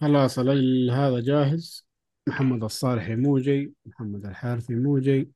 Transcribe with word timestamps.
خلاص 0.00 0.38
هذا 0.38 1.20
جاهز؟ 1.20 1.86
محمد 2.28 2.64
الصالحي 2.64 3.16
موجي 3.16 3.72
محمد 3.86 4.26
الحارثي 4.26 4.74
موجي 4.74 5.28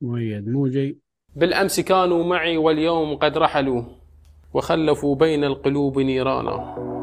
مؤيد 0.00 0.48
موجي. 0.48 0.98
بالأمس 1.36 1.80
كانوا 1.80 2.24
معي 2.24 2.56
واليوم 2.56 3.14
قد 3.14 3.38
رحلوا 3.38 3.82
وخلفوا 4.54 5.14
بين 5.16 5.44
القلوب 5.44 5.98
نيرانا. 5.98 6.99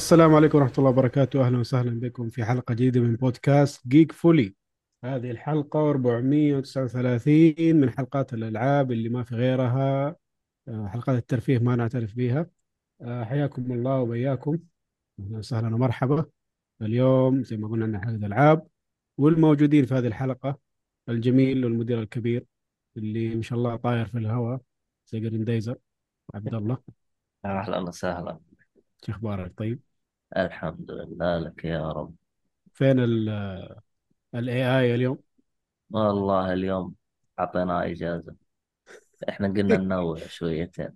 السلام 0.00 0.34
عليكم 0.34 0.58
ورحمة 0.58 0.74
الله 0.78 0.90
وبركاته. 0.90 1.46
أهلا 1.46 1.58
وسهلا 1.58 2.00
بكم 2.00 2.30
في 2.30 2.44
حلقة 2.44 2.74
جديدة 2.74 3.00
من 3.00 3.16
بودكاست 3.16 3.88
جيك 3.88 4.12
فولي 4.12 4.54
هذه 5.04 5.30
الحلقة 5.30 5.90
439 5.90 7.76
من 7.76 7.90
حلقات 7.90 8.34
الألعاب 8.34 8.92
اللي 8.92 9.08
ما 9.08 9.22
في 9.24 9.34
غيرها 9.34 10.16
آه، 10.68 10.86
حلقات 10.88 11.18
الترفيه 11.18 11.58
ما 11.58 11.76
نعترف 11.76 12.14
بها 12.16 12.46
آه، 13.02 13.24
حياكم 13.24 13.72
الله 13.72 14.00
وبياكم. 14.00 14.58
أهلا 15.20 15.38
وسهلا 15.38 15.74
ومرحبا. 15.74 16.24
اليوم 16.82 17.42
زي 17.42 17.56
ما 17.56 17.68
قلنا 17.68 17.84
عندنا 17.84 18.00
حلقة 18.06 18.26
ألعاب 18.26 18.66
والموجودين 19.18 19.86
في 19.86 19.94
هذه 19.94 20.06
الحلقة 20.06 20.58
الجميل 21.08 21.64
والمدير 21.64 22.00
الكبير 22.02 22.46
اللي 22.96 23.32
إن 23.32 23.42
شاء 23.42 23.58
الله 23.58 23.76
طاير 23.76 24.06
في 24.06 24.18
الهواء 24.18 24.60
زي 25.06 25.20
جريندايزر 25.20 25.76
عبد 26.34 26.54
الله. 26.54 26.78
أهلا 27.44 27.78
وسهلا. 27.78 28.38
شو 29.06 29.12
أخبارك؟ 29.12 29.52
طيب. 29.58 29.89
الحمد 30.36 30.90
لله 30.90 31.38
لك 31.38 31.64
يا 31.64 31.92
رب. 31.92 32.14
فين 32.72 32.98
ال 33.00 33.28
ال 34.34 34.78
AI 34.78 34.94
اليوم؟ 34.94 35.18
والله 35.90 36.52
اليوم 36.52 36.94
أعطينا 37.38 37.86
إجازة. 37.90 38.36
إحنا 39.28 39.48
قلنا 39.48 39.76
ننوع 39.76 40.18
شويتين. 40.26 40.90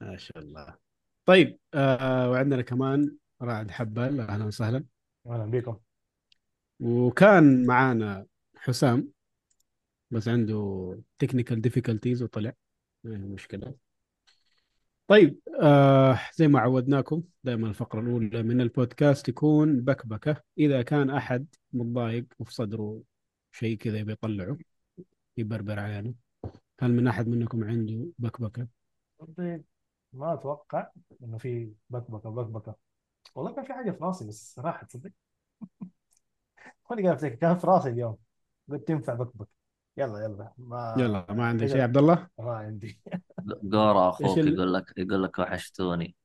ما 0.00 0.16
شاء 0.16 0.38
الله. 0.38 0.76
طيب 1.24 1.58
آه 1.74 2.30
وعندنا 2.30 2.62
كمان 2.62 3.16
رائد 3.42 3.70
حبال. 3.70 4.20
أهلا 4.20 4.44
وسهلا. 4.44 4.84
أهلا 5.26 5.44
بكم. 5.50 5.78
وكان 6.80 7.66
معانا 7.66 8.26
حسام 8.56 9.12
بس 10.10 10.28
عنده 10.28 10.98
technical 11.18 11.60
difficulties 11.60 12.22
وطلع. 12.22 12.52
ما 13.04 13.16
هي 13.16 13.18
مشكلة 13.18 13.74
طيب 15.08 15.40
آه 15.62 16.20
زي 16.34 16.48
ما 16.48 16.60
عودناكم 16.60 17.22
دائما 17.44 17.68
الفقرة 17.68 18.00
الأولى 18.00 18.42
من 18.42 18.60
البودكاست 18.60 19.28
يكون 19.28 19.80
بكبكة. 19.80 20.42
إذا 20.58 20.82
كان 20.82 21.10
أحد 21.10 21.46
متضايق 21.72 22.26
وفي 22.38 22.54
صدره 22.54 23.02
شيء 23.52 23.76
كذا 23.76 23.98
يبي 23.98 24.12
يطلعه 24.12 24.58
يبربر 25.36 25.78
علينا 25.80 26.14
هل 26.80 26.92
من 26.92 27.06
أحد 27.06 27.28
منكم 27.28 27.64
عنده 27.64 28.06
بكبكة؟ 28.18 28.66
طيب 29.36 29.64
ما 30.12 30.34
أتوقع 30.34 30.90
إنه 31.22 31.38
في 31.38 31.72
بكبكة 31.90 32.30
بكبكة. 32.30 32.74
والله 33.34 33.54
كان 33.54 33.64
في 33.64 33.72
حاجة 33.72 33.90
في 33.90 34.04
راسي 34.04 34.26
بس 34.28 34.58
راحت 34.58 34.90
تصدق؟ 34.90 35.10
ماني 36.90 37.02
قاعد 37.08 37.26
كان 37.26 37.58
في 37.58 37.66
راسي 37.66 37.88
اليوم. 37.88 38.16
قلت 38.70 38.88
تنفع 38.88 39.14
بكبك 39.14 39.48
يلا 39.98 40.18
يلا. 40.18 40.52
ما 40.58 40.94
يلا 40.98 41.26
ما 41.32 41.46
عندك 41.46 41.66
شيء 41.66 41.74
كذا 41.74 41.82
عبد 41.82 41.96
الله؟ 41.96 42.28
ما 42.38 42.56
عندي. 42.56 43.00
أخوك 43.74 44.38
ال- 44.38 44.54
يقول 44.54 44.74
لك 44.74 44.92
يقول 44.96 45.22
لك 45.22 45.38
وحشتوني. 45.38 46.16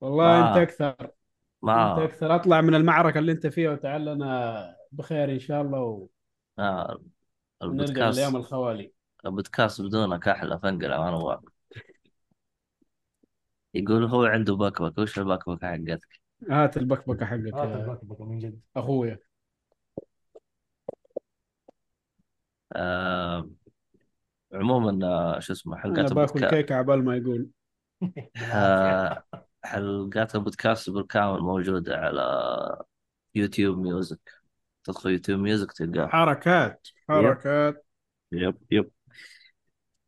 والله 0.00 0.38
أنت 0.38 0.56
ما 0.56 0.62
أكثر 0.62 0.90
أنت 1.00 1.10
ما 1.62 2.04
أكثر. 2.04 2.34
أطلع 2.34 2.60
من 2.60 2.74
المعركة 2.74 3.18
اللي 3.18 3.32
أنت 3.32 3.46
فيها 3.46 3.70
وتعال 3.70 4.04
لنا 4.04 4.76
بخير 4.92 5.32
إن 5.32 5.38
شاء 5.38 5.62
الله 5.62 6.08
آه 6.58 7.00
ونرجع 7.62 8.08
للايام 8.10 8.36
البودكاست 8.36 8.36
الخوالي. 8.36 8.92
البودكاست 9.26 9.82
بدونك 9.82 10.28
أحلى 10.28 10.58
فنقلع 10.62 11.08
أنا 11.08 11.16
وياك 11.16 11.40
يقول 13.74 14.04
هو 14.04 14.24
عنده 14.24 14.54
بكبك 14.54 14.98
وش 14.98 15.18
البكبكة 15.18 15.66
حقتك؟ 15.68 16.20
هات 16.50 16.76
البكبكة 16.76 17.26
حقك 17.26 17.54
هات 17.54 17.68
يا 17.68 17.76
البكبكة 17.76 18.24
من 18.24 18.38
جد. 18.38 18.60
أخويا. 18.76 19.18
آه 22.72 23.50
عموما 24.52 25.06
آه، 25.06 25.38
شو 25.38 25.52
اسمه 25.52 25.74
أنا 25.74 25.82
حلقات 25.82 26.12
باكل 26.12 26.20
البودكاست 26.20 26.54
كيكة 26.54 26.74
عبال 26.74 27.04
ما 27.04 27.16
يقول. 27.16 27.48
بالعافيه 28.00 29.24
حلقات 29.64 30.34
البودكاست 30.34 30.90
بالكامل 30.90 31.40
موجودة 31.40 31.96
على 31.96 32.84
YouTube 33.34 33.78
Music. 33.78 34.32
تدخل 34.84 35.10
YouTube 35.10 35.40
Music 35.40 35.72
تلقاه. 35.72 36.06
حركات 36.06 36.88
حركات. 37.08 37.86
yep 38.32 38.56
yep. 38.70 38.90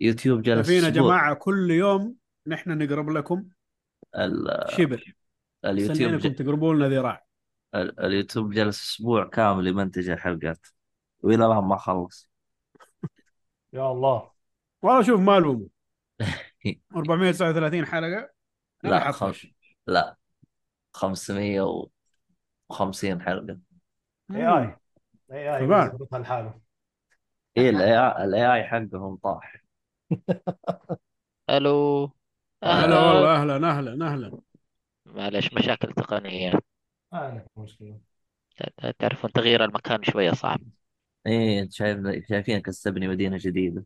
يوتيوب 0.00 0.42
جلس 0.42 0.66
شايفين 0.66 0.84
يا 0.84 0.90
جماعة 0.90 1.34
كل 1.34 1.70
يوم 1.70 2.16
نحن 2.46 2.78
نقرب 2.78 3.10
لكم. 3.10 3.44
شبر. 4.68 5.14
اليوتيوب 5.64 6.12
ج... 6.12 6.34
تقربوا 6.34 6.74
لنا 6.74 6.88
ذراع 6.88 7.24
ال- 7.74 8.00
اليوتيوب 8.00 8.52
جلس 8.52 8.82
أسبوع 8.82 9.24
كامل 9.28 9.66
يمنتج 9.66 10.10
الحلقات. 10.10 10.66
وإلى 11.20 11.46
الآن 11.46 11.64
ما 11.64 11.76
خلص. 11.76 12.31
يا 13.72 13.92
الله. 13.92 14.30
والله 14.82 15.02
شوف 15.02 15.20
ما 15.20 15.36
ألومه. 15.38 15.68
439 16.96 17.86
حلقة. 17.86 18.30
لا 18.84 19.12
خم... 19.12 19.26
حطش 19.26 19.54
لا. 19.86 20.16
550 20.94 23.22
حلقة. 23.22 23.58
AI 24.34 24.76
AI 25.32 25.62
يظبطها 25.64 26.18
لحاله. 26.18 26.60
إيه 27.56 27.70
ال 27.70 27.88
AI 27.88 28.24
ال 28.24 28.52
AI 28.54 28.64
حقهم 28.64 29.16
طاح. 29.16 29.62
ألو. 31.50 32.10
هلا 32.64 32.84
أهلا. 32.84 32.98
والله 32.98 33.42
أهلا 33.42 33.70
أهلا 33.70 34.06
أهلا. 34.06 34.38
معلش 35.06 35.52
مشاكل 35.54 35.92
تقنية. 35.92 36.52
ما 37.12 37.18
عندك 37.18 37.46
مشكلة. 37.58 38.00
تعرفون 38.98 39.32
تغيير 39.32 39.64
المكان 39.64 40.02
شوية 40.02 40.32
صعب. 40.32 40.60
إيه 41.26 41.60
أنت 41.62 41.72
شايف 41.72 41.98
شايفينك 42.28 42.66
تستبني 42.66 43.08
مدينة 43.08 43.36
جديدة. 43.40 43.84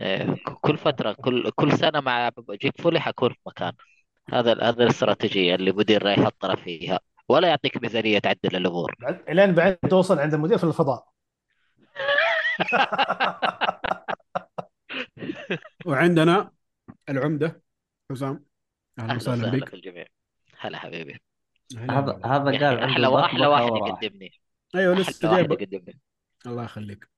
إيه، 0.00 0.36
كل 0.60 0.78
فترة 0.78 1.12
كل 1.12 1.50
كل 1.50 1.72
سنة 1.78 2.00
مع 2.00 2.30
جيك 2.50 2.80
فولي 2.80 3.00
حكون 3.00 3.32
في 3.32 3.38
مكان. 3.46 3.72
هذا 4.32 4.52
هذا 4.52 4.82
الاستراتيجية 4.82 5.54
اللي 5.54 5.72
مدير 5.72 6.02
راح 6.02 6.18
يحطنا 6.18 6.56
فيها. 6.56 7.00
ولا 7.28 7.48
يعطيك 7.48 7.82
ميزانية 7.82 8.18
تعدل 8.18 8.56
الأمور. 8.56 8.94
بعد 9.00 9.24
إلين 9.28 9.52
بعد 9.52 9.76
توصل 9.76 10.18
عند 10.18 10.34
المدير 10.34 10.58
في 10.58 10.64
الفضاء. 10.64 11.06
وعندنا 15.86 16.50
العمدة. 17.08 17.62
حسام 18.10 18.44
أهلا 18.98 19.10
أهلا 19.10 19.16
وسهلا 19.16 19.42
وسهلا 19.46 19.60
بك. 19.60 19.68
في 19.68 19.76
الجميع. 19.76 20.06
هلا 20.58 20.78
حبيبي. 20.78 21.20
هلا 21.78 21.98
هذا 21.98 22.20
هذا 22.24 22.50
يا 22.50 22.58
قال 22.58 22.78
أخي 22.78 22.82
عنده 22.82 22.84
أحلى 22.84 23.06
وأحلى 23.06 23.46
واحد 23.46 23.70
يقدمني. 23.76 24.32
أيوه 24.74 24.92
أحلى 24.92 25.02
لسه 25.02 25.30
واحد 25.30 25.48
جايب. 25.48 25.52
يقدمني. 25.52 25.98
الله 26.46 26.64
يخليك. 26.64 27.08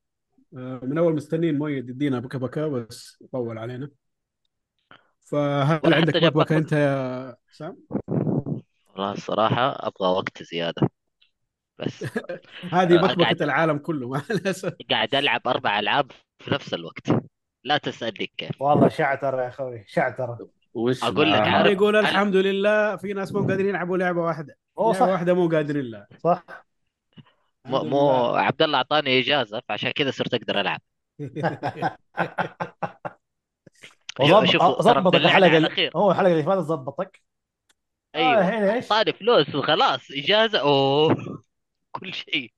آه، 0.56 0.80
من 0.82 0.98
أول 0.98 1.14
مستنيين 1.14 1.58
مؤيد 1.58 1.88
يدينا 1.88 2.18
بكبكه 2.20 2.68
بس 2.68 3.24
طول 3.32 3.58
علينا. 3.58 3.90
فهل 5.20 5.94
عندك 5.94 6.14
بكبكه 6.16 6.56
أنت 6.58 6.74
بكبكة 6.74 6.76
يا 6.78 7.36
حسام؟ 7.48 7.76
والله 8.88 9.12
الصراحة 9.12 9.86
أبغى 9.86 10.08
وقت 10.08 10.42
زيادة. 10.42 10.88
بس 11.78 12.04
هذه 12.72 12.96
بكبكه 12.96 13.22
قاعد 13.22 13.42
العالم 13.42 13.78
كله 13.78 14.08
مع 14.08 14.22
الاسف 14.30 14.74
قاعد 14.90 15.14
ألعب 15.14 15.40
أربع 15.46 15.78
ألعاب 15.78 16.10
في 16.38 16.54
نفس 16.54 16.74
الوقت. 16.74 17.08
لا 17.64 17.78
تسألني 17.78 18.32
كيف. 18.36 18.62
والله 18.62 18.88
شعتر 18.88 19.38
يا 19.38 19.48
أخوي 19.48 19.84
شعتر. 19.88 20.38
وش 20.74 21.04
أقول 21.04 21.32
لك 21.32 21.40
عارف 21.40 21.72
يقول 21.72 21.96
الحمد 21.96 22.36
لله 22.36 22.96
في 22.96 23.12
ناس 23.12 23.32
مو 23.32 23.40
قادرين 23.40 23.68
يلعبوا 23.68 23.96
لعبة 23.96 24.20
واحدة. 24.22 24.56
هو 24.78 24.92
لعبة 24.92 25.06
صح. 25.06 25.12
واحدة 25.12 25.34
مو 25.34 25.48
قادرين 25.48 25.84
لها 25.84 26.06
صح. 26.18 26.66
مو 27.64 27.76
الحمد 27.76 27.90
مو 27.90 27.98
لله. 28.00 28.40
عبد 28.40 28.62
الله 28.62 28.78
أعطاني 28.78 29.20
إجازة 29.20 29.62
فعشان 29.68 29.90
كذا 29.90 30.10
صرت 30.10 30.34
أقدر 30.34 30.60
ألعب. 30.60 30.80
ظبطك 34.82 35.14
الحلقة 35.14 35.56
اللي 35.56 35.68
خير 35.70 35.92
هو 35.96 36.10
الحلقة 36.10 36.32
اللي 36.32 36.42
فاتت 36.42 36.60
ظبطك؟ 36.60 37.22
آه 38.14 38.18
أيوه. 38.18 38.38
الحين 38.40 38.62
إيش؟ 38.62 38.92
أعطاني 38.92 39.12
فلوس 39.12 39.54
وخلاص 39.54 40.10
إجازة. 40.10 40.60
أوه. 40.60 41.16
كل 41.92 42.14
شيء. 42.14 42.52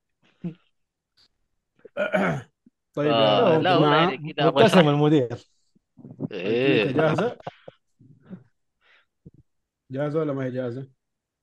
طيب 2.95 3.11
آه 3.13 3.59
لا 3.59 3.79
كذا 3.79 4.49
أبغى 4.49 4.67
أشرح؟ 4.67 4.87
المدير. 4.89 5.29
إيه. 6.33 6.93
جاهزة؟ 6.93 7.39
جاهزة 9.91 10.19
ولا 10.21 10.33
ما 10.33 10.45
هي 10.45 10.51
جاهزة؟ 10.51 10.89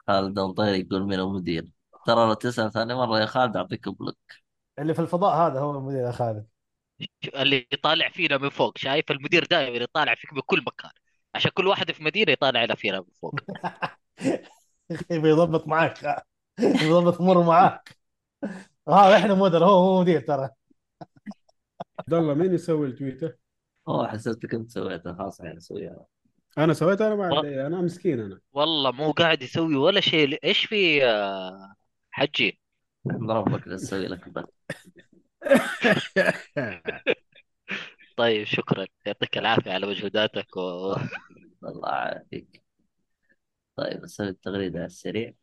خالد 0.07 0.39
المطير 0.39 0.73
يقول 0.75 1.03
مين 1.03 1.19
المدير. 1.19 1.71
ترى 2.05 2.27
لو 2.27 2.33
تسأل 2.33 2.71
ثاني 2.71 2.95
مرة 2.95 3.19
يا 3.19 3.25
خالد 3.25 3.57
أعطيك 3.57 3.89
بلوك. 3.89 4.17
اللي 4.79 4.93
في 4.93 4.99
الفضاء 5.01 5.35
هذا 5.35 5.59
هو 5.59 5.71
المدير 5.77 6.05
يا 6.05 6.11
خالد. 6.11 6.47
اللي 7.35 7.67
يطالع 7.73 8.09
فينا 8.09 8.37
من 8.37 8.49
فوق 8.49 8.77
شايف 8.77 9.11
المدير 9.11 9.45
دائما 9.45 9.77
يطالع 9.77 10.15
فيك 10.15 10.33
من 10.33 10.41
كل 10.45 10.63
مكان. 10.67 10.91
عشان 11.35 11.51
كل 11.53 11.67
واحد 11.67 11.91
في 11.91 12.03
مدينة 12.03 12.31
يطالع 12.31 12.59
على 12.59 12.75
فينا 12.75 12.99
من 12.99 13.05
فوق. 13.21 13.35
يبي 15.11 15.29
يضبط 15.29 15.67
معاك. 15.67 16.23
يضبط 16.59 17.21
أمور 17.21 17.43
معاك. 17.43 17.97
هذا 18.89 19.17
إحنا 19.17 19.33
مدراء 19.33 19.69
هو 19.69 19.93
مو 19.95 20.01
مدير 20.01 20.21
ترى. 20.21 20.49
عبد 21.99 22.13
الله 22.13 22.33
مين 22.33 22.53
يسوي 22.53 22.87
التويتة؟ 22.87 23.33
أوه 23.87 24.07
حسبتك 24.07 24.53
أنت 24.53 24.69
سويتها 24.71 25.13
خلاص 25.13 25.39
يعني 25.39 25.59
سويها 25.59 26.05
أنا 26.57 26.73
سويتها 26.73 27.07
أنا 27.07 27.15
ما 27.15 27.31
و- 27.31 27.35
عندي 27.35 27.67
أنا 27.67 27.81
مسكين 27.81 28.19
أنا. 28.19 28.39
والله 28.53 28.91
مو 28.91 29.11
قاعد 29.11 29.41
يسوي 29.41 29.75
ولا 29.75 30.01
شيء. 30.01 30.39
إيش 30.43 30.65
في 30.65 30.97
يا 30.97 31.75
حجي. 32.11 32.59
احمد 33.11 33.31
ربك 33.31 33.67
لا 33.67 33.75
تسوي 33.75 34.07
لك 34.07 34.29
بث 34.29 34.45
طيب 38.17 38.43
شكرا. 38.43 38.85
يعطيك 39.05 39.37
العافية 39.37 39.71
على 39.71 39.87
مجهوداتك 39.87 40.57
و... 40.57 40.93
الله 41.63 41.89
يعافيك. 41.89 42.63
طيب 43.75 44.03
نسوي 44.03 44.27
التغريدة 44.27 44.79
على 44.79 44.85
السريع. 44.85 45.33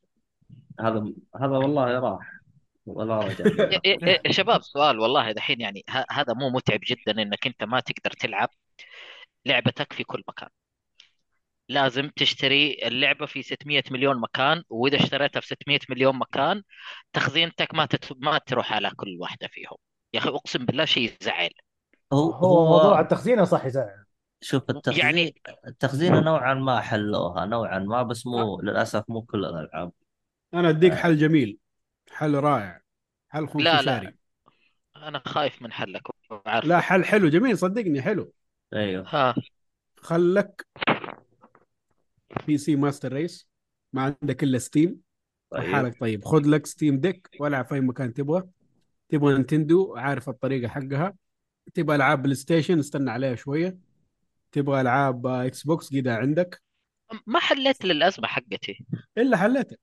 هذا 0.81 1.13
هذا 1.41 1.57
والله 1.57 1.99
راح. 1.99 2.39
ولا 2.87 3.19
رجع 3.19 3.45
يا 4.27 4.33
شباب 4.33 4.63
سؤال 4.63 4.99
والله 4.99 5.33
دحين 5.33 5.61
يعني 5.61 5.85
هذا 6.11 6.35
مو 6.35 6.51
متعب 6.51 6.81
جدا 6.87 7.23
إنك 7.23 7.47
أنت 7.47 7.65
ما 7.65 7.81
تقدر 7.81 8.11
تلعب 8.11 8.49
لعبتك 9.47 9.93
في 9.93 10.05
كل 10.05 10.23
مكان. 10.29 10.49
لازم 11.69 12.11
تشتري 12.17 12.79
اللعبة 12.83 13.27
في 13.27 13.43
600 13.43 13.83
مليون 13.91 14.21
مكان 14.21 14.63
وإذا 14.71 14.97
اشتريتها 14.97 15.41
في 15.41 15.47
600 15.47 15.81
مليون 15.91 16.19
مكان 16.19 16.63
تخزينتك 17.13 17.75
ما 17.75 17.87
تت... 17.87 18.13
ما 18.17 18.39
تروح 18.39 18.73
على 18.73 18.91
كل 18.97 19.17
واحدة 19.21 19.49
فيهم. 19.49 19.77
يا 20.15 20.19
أخي 20.19 20.29
أقسم 20.29 20.65
بالله 20.65 20.85
شيء 20.85 21.13
يزعل 21.23 21.51
هو 22.13 22.31
هو 22.31 22.69
موضوع 22.69 23.01
التخزين 23.01 23.45
صح 23.45 23.65
يزعل 23.65 24.05
شوف 24.41 24.71
التخزين 24.71 25.05
يعني 25.05 25.35
التخزين 25.67 26.25
نوعا 26.25 26.55
ما 26.55 26.81
حلوها 26.81 27.47
نوعا 27.47 27.79
ما 27.79 28.03
بس 28.03 28.27
مو 28.27 28.61
للأسف 28.61 29.05
مو 29.09 29.23
كل 29.23 29.45
الألعاب. 29.45 29.93
أنا 30.55 30.69
أديك 30.69 30.93
حل 30.93 31.17
جميل 31.17 31.59
حل 32.11 32.35
رائع 32.35 32.81
حل 33.29 33.49
لا 33.49 33.83
خنفشاري 33.83 34.07
لا. 34.07 35.09
أنا 35.09 35.23
خايف 35.27 35.63
من 35.63 35.73
حلك 35.73 36.03
وعارف 36.31 36.69
لا 36.69 36.81
حل 36.81 37.05
حلو 37.05 37.29
جميل 37.29 37.59
صدقني 37.59 38.03
حلو. 38.03 38.33
أيوه. 38.75 39.05
ها 39.07 39.35
خلك 39.97 40.67
PC 42.47 42.77
master 42.77 43.13
race 43.13 43.49
ما 43.93 44.03
عندك 44.03 44.43
إلا 44.43 44.59
Steam 44.59 45.01
طيب. 45.51 45.63
وحالك 45.69 46.01
طيب. 46.01 46.25
خذ 46.25 46.43
لك 46.47 46.67
Steam 46.67 47.01
Deck 47.01 47.29
والعب 47.41 47.65
في 47.67 47.75
أي 47.75 47.81
مكان 47.81 48.15
تبغى. 48.15 48.43
تبغى 49.09 49.35
نينتندو 49.35 49.97
عارف 49.97 50.29
الطريقة 50.29 50.69
حقها. 50.69 51.15
تبغى 51.75 51.97
ألعاب 51.97 52.23
بلاي 52.23 52.35
ستيشن 52.35 52.79
استنى 52.79 53.11
عليها 53.11 53.35
شوية. 53.35 53.79
تبغى 54.53 54.81
ألعاب 54.81 55.27
آه، 55.27 55.47
إكس 55.47 55.63
بوكس 55.63 55.91
قيدها 55.91 56.17
عندك 56.17 56.63
ما 57.27 57.39
حليت 57.41 57.85
للأزمة 57.85 58.27
حقتي. 58.27 58.87
إلا 59.19 59.37
حلتها 59.37 59.77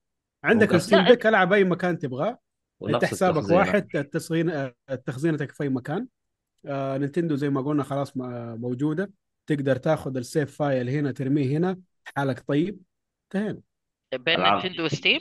عندك 0.43 0.73
ال 0.73 0.77
Steam 0.77 0.99
لا 0.99 1.09
Deck 1.09 1.27
ألعب 1.27 1.53
أي 1.53 1.63
مكان 1.63 1.97
تبغاه 1.97 2.39
انت 2.87 3.05
حسابك 3.05 3.37
التخزينة. 3.37 3.59
واحد 3.59 3.87
التخزين 3.95 4.49
آه، 4.49 4.73
تخزينتك 5.05 5.51
في 5.51 5.63
أي 5.63 5.69
مكان. 5.69 6.07
آه 6.65 6.97
نينتندو 6.97 7.35
زي 7.35 7.49
ما 7.49 7.61
قلنا 7.61 7.83
خلاص 7.83 8.17
م- 8.17 8.61
موجودة. 8.61 9.11
تقدر 9.47 9.75
تاخذ 9.75 10.17
ال 10.17 10.25
save 10.25 10.55
file 10.57 10.89
هنا 10.89 11.11
ترميه 11.11 11.57
هنا. 11.57 11.79
حالك 12.05 12.47
طيب؟ 12.47 12.79
انتهينا 13.23 13.61
بين. 14.13 14.39
نينتندو 14.39 14.85
و 14.85 14.90
Steam؟ 14.90 15.19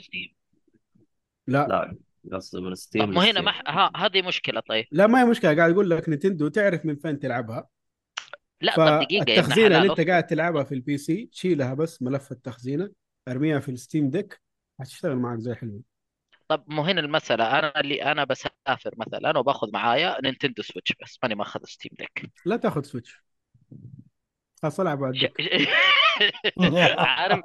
لا. 1.47 1.67
لا 1.67 2.37
قصدي 2.37 2.61
من 2.61 2.69
طب 2.69 2.75
Steam 2.75 3.11
مو 3.11 3.21
هنا. 3.21 3.41
ما 3.41 3.51
ح- 3.51 3.63
ها 3.67 3.91
هذه 3.95 4.21
مشكلة 4.21 4.59
طيب. 4.59 4.85
لا 4.91 5.07
ما 5.07 5.21
هي 5.21 5.25
مشكلة. 5.25 5.55
قاعد 5.55 5.71
أقول 5.71 5.89
لك 5.89 6.09
نينتندو 6.09 6.47
تعرف 6.47 6.85
من 6.85 6.95
فين 6.95 7.19
تلعبها. 7.19 7.67
لا 8.61 8.75
طب 8.75 9.03
دقيقة 9.05 9.31
يا 9.31 9.39
ابن 9.39 9.41
فالتخزينه 9.41 9.67
اللي 9.67 9.77
حلال 9.79 9.99
أنت 9.99 10.09
قاعد 10.09 10.27
تلعبها 10.27 10.63
في 10.63 10.75
ال 10.75 10.97
PC 10.97 11.25
تشيلها 11.25 11.73
بس 11.73 12.01
ملف 12.01 12.31
التخزينة 12.31 12.89
ارميها 13.27 13.59
في 13.59 13.69
ال 13.71 13.77
Steam 13.77 14.09
Deck 14.09 14.41
حتشتغل 14.79 15.15
معك 15.15 15.39
زي 15.39 15.51
الحلو 15.51 15.81
طب 16.47 16.63
مو 16.67 16.81
هنا 16.81 17.01
المسألة. 17.01 17.59
أنا 17.59 17.79
اللي 17.79 18.03
أنا 18.03 18.23
بسافر 18.23 18.91
مثلا 18.97 19.37
وباخذ 19.37 19.71
معايا 19.73 20.21
نينتندو 20.21 20.63
Switch 20.63 20.93
بس 21.01 21.19
ماني 21.23 21.35
ماخذ 21.35 21.59
Steam 21.63 21.91
Deck. 21.99 22.31
لا 22.45 22.57
تاخذ 22.57 22.81
Switch. 22.83 23.23
خلاص 24.61 24.79
ألعب 24.79 25.03
على. 25.03 25.29
عارف 26.97 27.41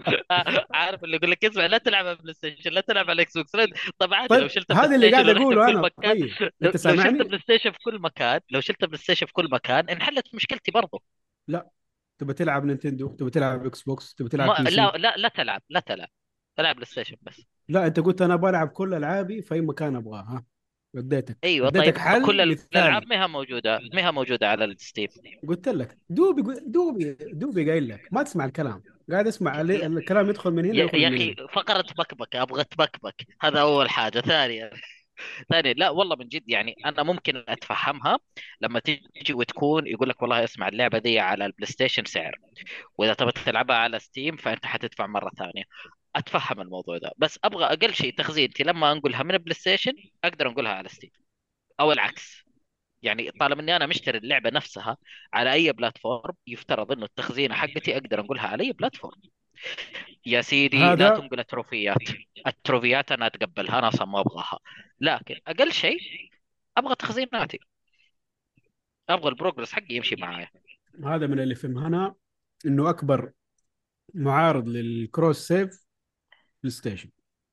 عارف 0.71 1.05
اللي 1.05 1.17
يقول 1.17 1.31
لك 1.31 1.45
اسمع 1.45 1.67
لا 1.67 1.79
تلعب 1.79 2.07
على 2.07 2.17
بلاي 2.17 2.35
ستيشن 2.35 2.71
لا 2.71 2.81
تلعب 2.81 3.11
على 3.11 3.23
إكس 3.23 3.39
بوكس 3.39 3.53
طب 3.99 4.15
عادي 4.15 4.39
لو 4.39 4.49
طيب 4.49 4.49
شلت 4.49 4.73
هذا 4.73 4.95
اللي 4.97 5.11
قاعد 5.11 5.29
أقوله 5.29 5.69
أنا. 5.71 5.81
مكان 5.81 6.13
طيب 6.13 6.37
لو, 6.61 6.73
لو 6.85 6.97
شلت 6.97 7.23
بلاي 7.23 7.39
ستيشن 7.41 7.71
في 7.73 7.79
كل 7.85 7.99
مكان 8.01 8.41
لو 8.51 8.61
شلت 8.61 8.85
بلاي 8.85 8.99
ستيشن 8.99 9.27
في 9.27 9.33
كل 9.33 9.49
مكان 9.51 9.89
انحلت 9.91 10.35
مشكلتي 10.35 10.71
برضو. 10.71 11.03
تبى 12.19 12.35
تلعب 12.35 12.65
نينتندو 12.65 13.09
تبى 13.09 13.31
تلعب 13.31 13.67
إكس 13.67 13.83
بوكس 13.83 14.15
تبى 14.15 14.29
تلعب 14.29 14.49
ما 14.49 14.71
لا 14.71 14.91
لا 14.97 15.17
لا 15.17 15.29
تلعب 15.29 15.63
لا 15.71 15.81
تلعب 15.81 16.09
تلعب 16.57 16.75
بلاي 16.75 16.87
ستيشن 16.87 17.17
بس. 17.23 17.47
لا 17.69 17.87
أنت 17.87 18.01
قلت 18.01 18.23
أنا 18.23 18.37
بلعب 18.37 18.69
كل 18.69 18.95
ألعابي 18.95 19.43
في 19.43 19.55
أي 19.55 19.61
مكان 19.61 19.97
أبغاه 19.97 20.23
ها؟ 20.23 20.45
اديتك 20.97 21.37
أيوه 21.45 21.69
اديتك 21.69 21.85
طيب 21.87 21.99
حل 21.99 22.27
كل 22.27 22.41
ال- 22.41 22.59
الألعاب 22.73 23.03
ما 23.07 23.23
هي 23.25 23.29
موجودة 23.29 23.81
ما 23.95 24.07
هي 24.07 24.13
موجودة 24.13 24.49
على 24.49 24.65
ال 24.65 24.71
Steam. 24.71 25.09
قلت 25.49 25.69
لك 25.69 25.97
دوبي 26.11 26.43
دوبي 26.67 27.17
دوبي 27.33 27.71
قايل 27.71 27.89
لك 27.89 28.09
ما 28.13 28.23
تسمع 28.23 28.45
الكلام. 28.45 28.83
قاعد 29.11 29.27
أسمع 29.27 29.61
ال- 29.61 29.99
الكلام 29.99 30.29
يدخل 30.31 30.51
من 30.51 30.65
هنا 30.65 30.75
يا 30.75 31.09
أخي 31.09 31.35
فقرة 31.53 31.85
بكبك 31.99 32.37
أبغى 32.37 32.65
تبكبك. 32.65 33.27
هذا 33.41 33.61
أول 33.61 33.91
حاجة. 33.91 34.21
ثانيا. 34.21 34.71
ثانيا 35.51 35.73
لا 35.73 35.91
والله 35.91 36.17
من 36.17 36.29
جد 36.29 36.49
يعني 36.49 36.75
أنا 36.87 37.03
ممكن 37.03 37.45
أتفهمها 37.49 38.19
لما 38.61 38.81
تيجي 38.81 39.35
وتكون 39.35 39.87
يقول 39.87 40.09
لك 40.09 40.23
والله 40.23 40.45
اسمع 40.45 40.69
اللعبة 40.69 40.99
دي 40.99 41.19
على 41.21 41.47
البلاي 41.47 41.67
ستيشن 41.67 42.05
سعر 42.05 42.35
وإذا 42.99 43.15
تبغى 43.15 43.33
تلعبها 43.33 43.77
على 43.77 43.99
Steam 43.99 44.37
فأنت 44.37 44.67
حتدفع 44.67 45.07
مرة 45.07 45.31
ثانية. 45.39 45.65
أتفهم 46.17 46.61
الموضوع 46.61 46.99
ده 46.99 47.13
بس 47.19 47.39
أبغى 47.45 47.65
أقل 47.65 47.95
شيء 47.95 48.15
تخزينتي 48.17 48.63
لما 48.65 48.93
انقلها 48.93 49.23
من 49.23 49.31
البلاي 49.35 49.55
ستيشن 49.55 49.93
أقدر 50.25 50.49
انقلها 50.49 50.73
على 50.73 50.89
Steam 50.89 51.11
أو 51.81 51.93
العكس. 51.93 52.45
يعني 53.03 53.31
طالما 53.31 53.63
إني 53.63 53.77
أنا 53.77 53.87
مشتري 53.87 54.19
اللعبة 54.19 54.51
نفسها 54.51 54.97
على 55.35 55.53
أي 55.53 55.73
platform 55.73 56.35
يفترض 56.47 56.93
إنه 56.93 57.05
التخزينه 57.05 57.55
حقتي 57.55 57.95
أقدر 57.99 58.21
انقلها 58.21 58.47
على 58.49 58.65
أي 58.65 58.73
platform. 58.73 59.21
يا 60.27 60.41
سيدي 60.43 60.79
لا 60.79 60.93
هذا 60.93 61.09
تنقل 61.09 61.41
التروفيات. 61.41 61.97
التروفيات 62.47 63.13
أنا 63.13 63.27
أتقبلها 63.27 63.79
أنا 63.79 63.89
أصلا 63.89 64.07
ما 64.07 64.21
أبغاها. 64.21 64.59
لكن 65.01 65.37
أقل 65.47 65.73
شيء 65.73 66.01
أبغى 66.77 66.95
تخزيناتي 66.95 67.61
أبغى 69.09 69.29
ال 69.29 69.34
progress 69.34 69.73
حقي 69.73 69.95
يمشي 69.95 70.17
معايا. 70.17 70.49
هذا 71.05 71.27
من 71.27 71.41
اللي 71.41 71.55
فهمنا 71.55 72.15
إنه 72.67 72.91
أكبر 72.91 73.33
معارض 74.15 74.69
لل 74.69 74.91
cross 74.91 75.49
save 75.49 75.87
بلاي 76.63 76.71
ستيشن 76.71 77.11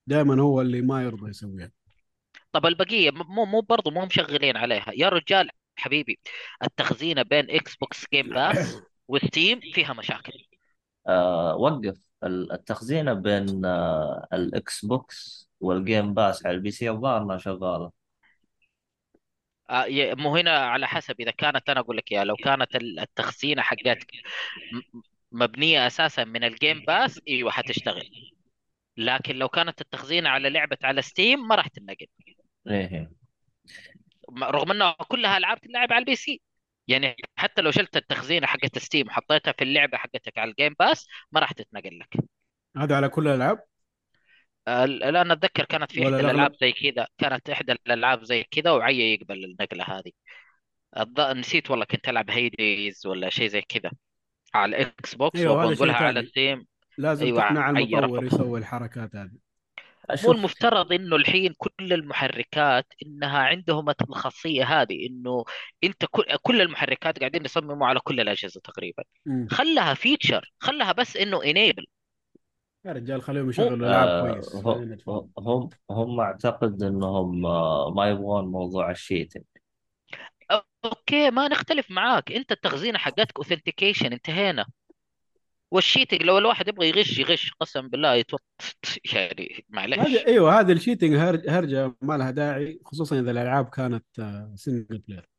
دائما 0.08 0.42
هو 0.42 0.62
اللي 0.62 0.82
ما 0.82 1.04
يرضى 1.04 1.30
يسويها. 1.30 1.72
طب 2.52 2.66
البقية 2.66 3.12
مو 3.12 3.46
مو 3.46 3.62
برضه 3.62 3.92
مو 3.92 4.06
مشغلين 4.06 4.58
عليها. 4.58 4.92
يا 4.96 5.10
رجال 5.10 5.50
حبيبي 5.76 6.20
التخزينه 6.64 7.22
بين 7.22 7.52
إكس 7.52 7.76
بوكس 7.76 8.06
Game 8.13 8.30
Pass 8.30 8.82
و 9.08 9.16
Steam 9.16 9.60
فيها 9.60 9.94
مشاكل. 9.94 10.47
وقف 11.58 11.98
ال- 12.24 12.52
التخزينة 12.52 13.14
بين 13.14 13.66
آه 13.66 14.28
الإكس 14.34 14.86
بوكس 14.86 15.50
وال 15.60 15.77
Game 15.77 16.13
Pass 16.13 16.46
على 16.46 16.56
ال 16.56 16.72
PC 16.72 16.89
الظاهر 16.90 17.22
إنها 17.24 17.38
شغالة. 17.38 17.92
آه، 19.70 19.86
مو 20.14 20.36
هنا 20.36 20.58
على 20.58 20.88
حسب 20.88 21.16
إذا 21.22 21.32
كانت 21.32 21.70
أنا 21.70 21.80
أقول 21.80 21.98
لك 21.98 22.12
يا 22.12 22.24
لو 22.24 22.36
كانت 22.36 22.76
ال- 22.76 23.00
التخزينة 23.00 23.62
حقتك 23.62 24.12
مبنية 25.32 25.88
أساسا 25.88 26.24
من 26.24 26.44
ال 26.44 26.51
Game 26.51 26.84
Pass 26.88 27.22
إيوه 27.28 27.52
حتشتغل. 27.52 28.10
لكن 28.98 29.36
لو 29.36 29.48
كانت 29.50 29.82
التخزينة 29.82 30.30
على 30.30 30.50
لعبة 30.50 30.78
على 30.84 31.02
Steam 31.01 31.48
ما 31.48 31.56
راح 31.56 31.68
تنقل. 31.68 32.08
إيه. 32.70 33.12
رغم 34.44 34.72
إنها 34.72 34.96
كلها 35.08 35.38
ألعاب 35.38 35.62
تلعب 35.62 35.94
على 35.94 36.00
ال 36.00 36.16
PC. 36.16 36.42
يعني 36.88 37.15
حتى 37.36 37.62
لو 37.62 37.72
شلت 37.72 37.98
التخزينه 37.98 38.48
حقت 38.48 38.77
Steam 38.80 39.08
وحطيتها 39.08 39.51
في 39.51 39.63
اللعبة 39.63 39.98
حقتك 39.98 40.38
على 40.38 40.51
ال 40.51 40.56
Game 40.56 40.75
Pass 40.80 41.08
ما 41.32 41.39
راح 41.39 41.51
تتنقل 41.51 42.00
لك. 42.00 42.17
هذا 42.77 42.96
على 42.96 43.10
كل 43.10 43.27
الألعاب؟ 43.27 43.60
آه، 44.67 44.84
الان 44.84 45.32
أتذكر 45.32 45.65
كانت 45.65 45.91
في 45.91 46.00
ولا 46.06 46.15
إحدى؟ 46.15 46.27
الألعاب 46.27 46.56
زي 46.62 46.72
كذا 46.72 47.08
كانت 47.17 47.50
إحدى 47.50 47.72
الألعاب 47.72 48.24
زي 48.24 48.44
كذا 48.44 48.72
وعي 48.72 49.13
يقبل 49.13 49.44
النقلة 49.46 49.84
هذه. 49.84 50.12
الظ- 50.98 51.36
نسيت 51.38 51.72
والله 51.72 51.86
كنت 51.86 52.10
ألعب 52.10 52.29
Hades 52.30 53.06
ولا 53.08 53.29
شيء 53.29 53.48
زي 53.48 53.62
كذا 53.62 53.91
على 54.53 54.70
الاكس 54.77 55.15
بوكس 55.15 55.39
أيوه 55.39 55.63
هذا 55.65 55.75
شيء 55.75 55.91
على 55.91 56.25
Steam 56.25 56.66
لازم 56.98 57.25
أيوه 57.25 57.41
تقنع 57.41 57.62
عي 57.65 57.84
المطور 57.84 58.03
رفض 58.03 58.24
يسوي 58.24 58.60
الحركات 58.60 59.15
هذه. 59.15 59.32
مو 60.24 60.32
المفترض 60.32 60.94
إنه 60.94 61.16
الحين 61.16 61.54
كل 61.58 61.94
المحركات 61.94 62.94
إنها 63.06 63.40
عندهم 63.40 63.90
الخاصية 63.90 64.64
هذه 64.64 65.08
إنه 65.08 65.46
أنت 65.84 66.06
كل, 66.12 66.24
كل 66.42 66.62
المحركات 66.62 67.20
قاعدين 67.20 67.46
يصمموا 67.46 67.88
على 67.88 68.00
كل 68.00 68.20
الأجهزة 68.20 68.62
تقريبا. 68.64 69.04
خلها 69.50 69.94
feature 69.94 70.51
خلها 70.60 70.92
بس 70.92 71.18
إنه 71.18 71.44
enable 71.44 71.86
يا 72.86 72.92
رجال 72.92 73.22
خليهم 73.22 73.50
يشغلوا 73.50 73.76
العاب 73.76 74.08
آه 74.08 74.32
كويس. 74.32 74.56
هم 74.56 75.32
هم 75.40 75.70
هم 75.92 76.20
أعتقد 76.20 76.84
إنهم 76.84 77.46
آه 77.46 77.94
ما 77.96 78.10
يبغون 78.10 78.46
موضوع 78.46 78.92
ال 78.92 78.97
cheating. 78.97 79.44
okay 80.86 81.32
ما 81.32 81.48
نختلف 81.48 81.92
معاك. 81.92 82.32
أنت 82.32 82.52
التخزينه 82.52 82.98
حقتك 82.98 83.38
authentication 83.38 84.13
انتهينا. 84.14 84.66
وال 85.72 85.82
cheating 85.82 86.24
لو 86.24 86.38
الواحد 86.38 86.68
يبغى 86.68 86.90
يغش 86.90 87.20
يغش 87.20 87.52
قسم 87.60 87.88
بالله 87.90 88.14
يتوط 88.16 88.44
يعني 89.14 89.66
معلش 89.70 89.98
هذه 90.00 90.28
أيوه 90.28 90.60
هذه 90.60 90.72
ال 90.72 90.76
cheating 90.76 91.16
هرج- 91.16 91.50
هرجة 91.50 91.96
ما 92.02 92.18
لها 92.18 92.32
داعي 92.32 92.80
خصوصا 92.86 93.20
إذا 93.20 93.32
الألعاب 93.32 93.70
كانت 93.70 94.06
single 94.56 94.98
player 95.00 95.30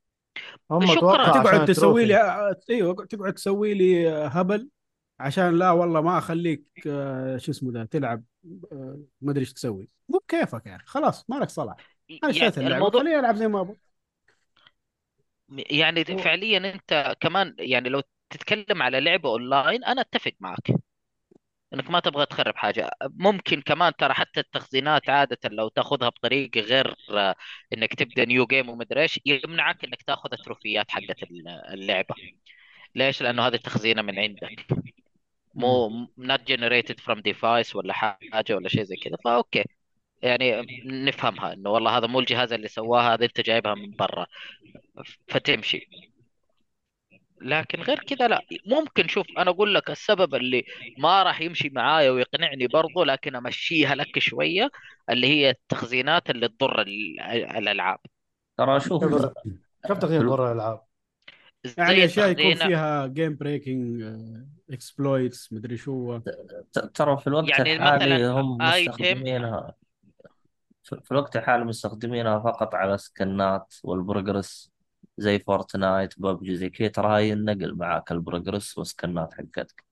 هم 0.71 0.87
شكراً. 0.87 1.25
تقعد 1.33 1.65
تسوي. 1.69 2.05
لي 2.07 2.17
أيوه 2.71 3.07
تقعد 3.07 3.35
تسوي 3.35 3.75
لي 3.75 4.09
هبل 4.09 4.69
عشان 5.21 5.59
لا 5.59 5.71
والله 5.71 6.01
ما 6.01 6.19
أخليك 6.19 6.65
آه، 6.87 7.37
شو 7.37 7.51
اسمه 7.53 7.73
ده 7.73 7.85
تلعب 7.85 8.25
آه، 8.73 9.01
ما 9.21 9.31
أدري 9.33 9.41
إيش 9.41 9.53
تسوي. 9.53 9.89
مو 10.09 10.19
بكيفك 10.19 10.67
يا 10.67 10.77
أخي 10.77 10.87
خلاص 10.87 11.31
ما 11.31 11.37
لك 11.37 11.51
صلاح. 11.51 11.77
أنا 12.11 12.19
يعني 12.21 12.31
اشتريت 12.31 12.59
اللعبه 12.59 12.77
الموضوع 12.77 13.01
خليني 13.03 13.19
ألعب 13.21 13.37
زي 13.37 13.49
ما 13.49 13.61
أبغى 13.61 13.77
يعني 15.71 16.05
هو- 16.11 16.19
فعليا 16.19 16.59
أنت 16.75 17.17
كمان 17.21 17.57
يعني 17.59 17.89
لو 17.89 18.03
تتكلم 18.31 18.83
على 18.83 19.01
لعبة 19.01 19.29
أونلاين 19.31 19.85
أنا 19.85 20.01
أتفق 20.01 20.33
معك. 20.41 20.71
إنك 21.75 21.91
ما 21.91 22.01
تبغى 22.01 22.27
تخرب 22.27 22.57
حاجة. 22.57 22.91
ممكن 23.03 23.61
كمان 23.63 23.93
ترى 23.99 24.15
حتى 24.15 24.41
التخزينات 24.41 25.09
عادة 25.11 25.39
لو 25.45 25.69
تاخذها 25.69 26.09
بطريقة 26.09 26.61
غير 26.61 26.95
آه، 27.11 27.35
إنك 27.73 27.95
تبدأ 27.95 28.25
new 28.25 28.47
game 28.47 28.69
ومدري 28.69 29.03
إيش 29.03 29.21
يمنعك 29.27 29.85
إنك 29.85 30.03
تاخذ 30.03 30.33
التروفيات 30.33 30.91
حقت 30.91 31.23
اللعبة. 31.73 32.15
ليش؟ 32.95 33.23
لأنه 33.23 33.47
هذه 33.47 33.57
تخزينه 33.57 34.03
من 34.03 34.19
عندك. 34.19 34.67
مو 35.55 36.07
not 36.21 36.41
generated 36.53 37.01
from 37.01 37.19
device 37.29 37.75
ولا 37.77 37.93
حاجة 37.93 38.55
ولا 38.57 38.69
شيء 38.69 38.83
زي 38.83 38.97
كذا. 38.97 39.17
ف 39.25 39.33
okay 39.33 39.65
يعني 40.23 40.67
نفهمها 40.87 41.53
إنه 41.53 41.71
والله 41.71 41.99
هذا 41.99 42.07
مو 42.07 42.21
الجهاز 42.21 42.53
اللي 42.53 42.69
سواها 42.69 43.15
هذا 43.15 43.25
أنت 43.25 43.41
جايبها 43.41 43.75
من 43.75 43.91
برا. 43.91 44.27
فتمشي. 45.29 45.89
لكن 47.43 47.83
غير 47.83 47.99
كذا 47.99 48.29
لا. 48.29 48.41
ممكن 48.67 49.09
شوف 49.09 49.27
أنا 49.39 49.51
أقول 49.51 49.75
لك 49.75 49.91
السبب 49.91 50.35
اللي 50.35 50.65
ما 50.99 51.23
راح 51.23 51.41
يمشي 51.41 51.69
معايا 51.69 52.11
ويقنعني 52.11 52.67
برضو 52.67 53.05
لكن 53.05 53.37
أمشيها 53.37 53.95
لك 53.95 54.19
شوية 54.19 54.71
اللي 55.11 55.27
هي 55.27 55.51
التخزينات 55.51 56.31
اللي 56.31 56.49
تضر 56.49 56.81
ال- 56.81 57.21
الألعاب. 57.57 57.99
ترى 58.57 58.81
شوف 58.81 59.05
كيف 59.87 59.99
تغيير 59.99 60.29
برا 60.29 60.53
الألعاب؟ 60.53 60.81
زي 61.65 61.75
يعني 61.79 62.05
أشياء 62.05 62.31
يكون 62.31 62.55
فيها 62.55 63.07
game 63.07 63.37
breaking 63.37 64.03
exploits 64.71 65.53
مدري 65.53 65.77
شو. 65.77 66.19
ت- 66.73 66.79
ترى 66.95 67.17
في 67.17 67.27
الوقت 67.27 67.49
يعني 67.49 67.77
الحالي 67.77 68.15
مثلاً 68.15 68.31
هم 68.31 68.57
مستخدمينها. 68.59 69.75
في 70.83 71.01
في 71.05 71.13
الوقت 71.13 71.37
الحالي 71.37 71.65
مستخدمينها 71.65 72.39
فقط 72.39 72.75
على 72.75 72.99
سكنات 72.99 73.75
وال 73.85 74.02
progress 74.02 74.73
زي 75.19 75.39
Fortnite 75.39 76.21
PUBG 76.21 76.57
زي 76.57 76.71
كذا 76.71 76.89
ترى 76.89 77.17
هاي 77.17 77.33
النقل 77.33 77.75
معاك 77.75 78.13
ال 78.13 78.20
progress 78.20 78.79
والسكنات 78.79 79.35
حقتك. 79.35 79.85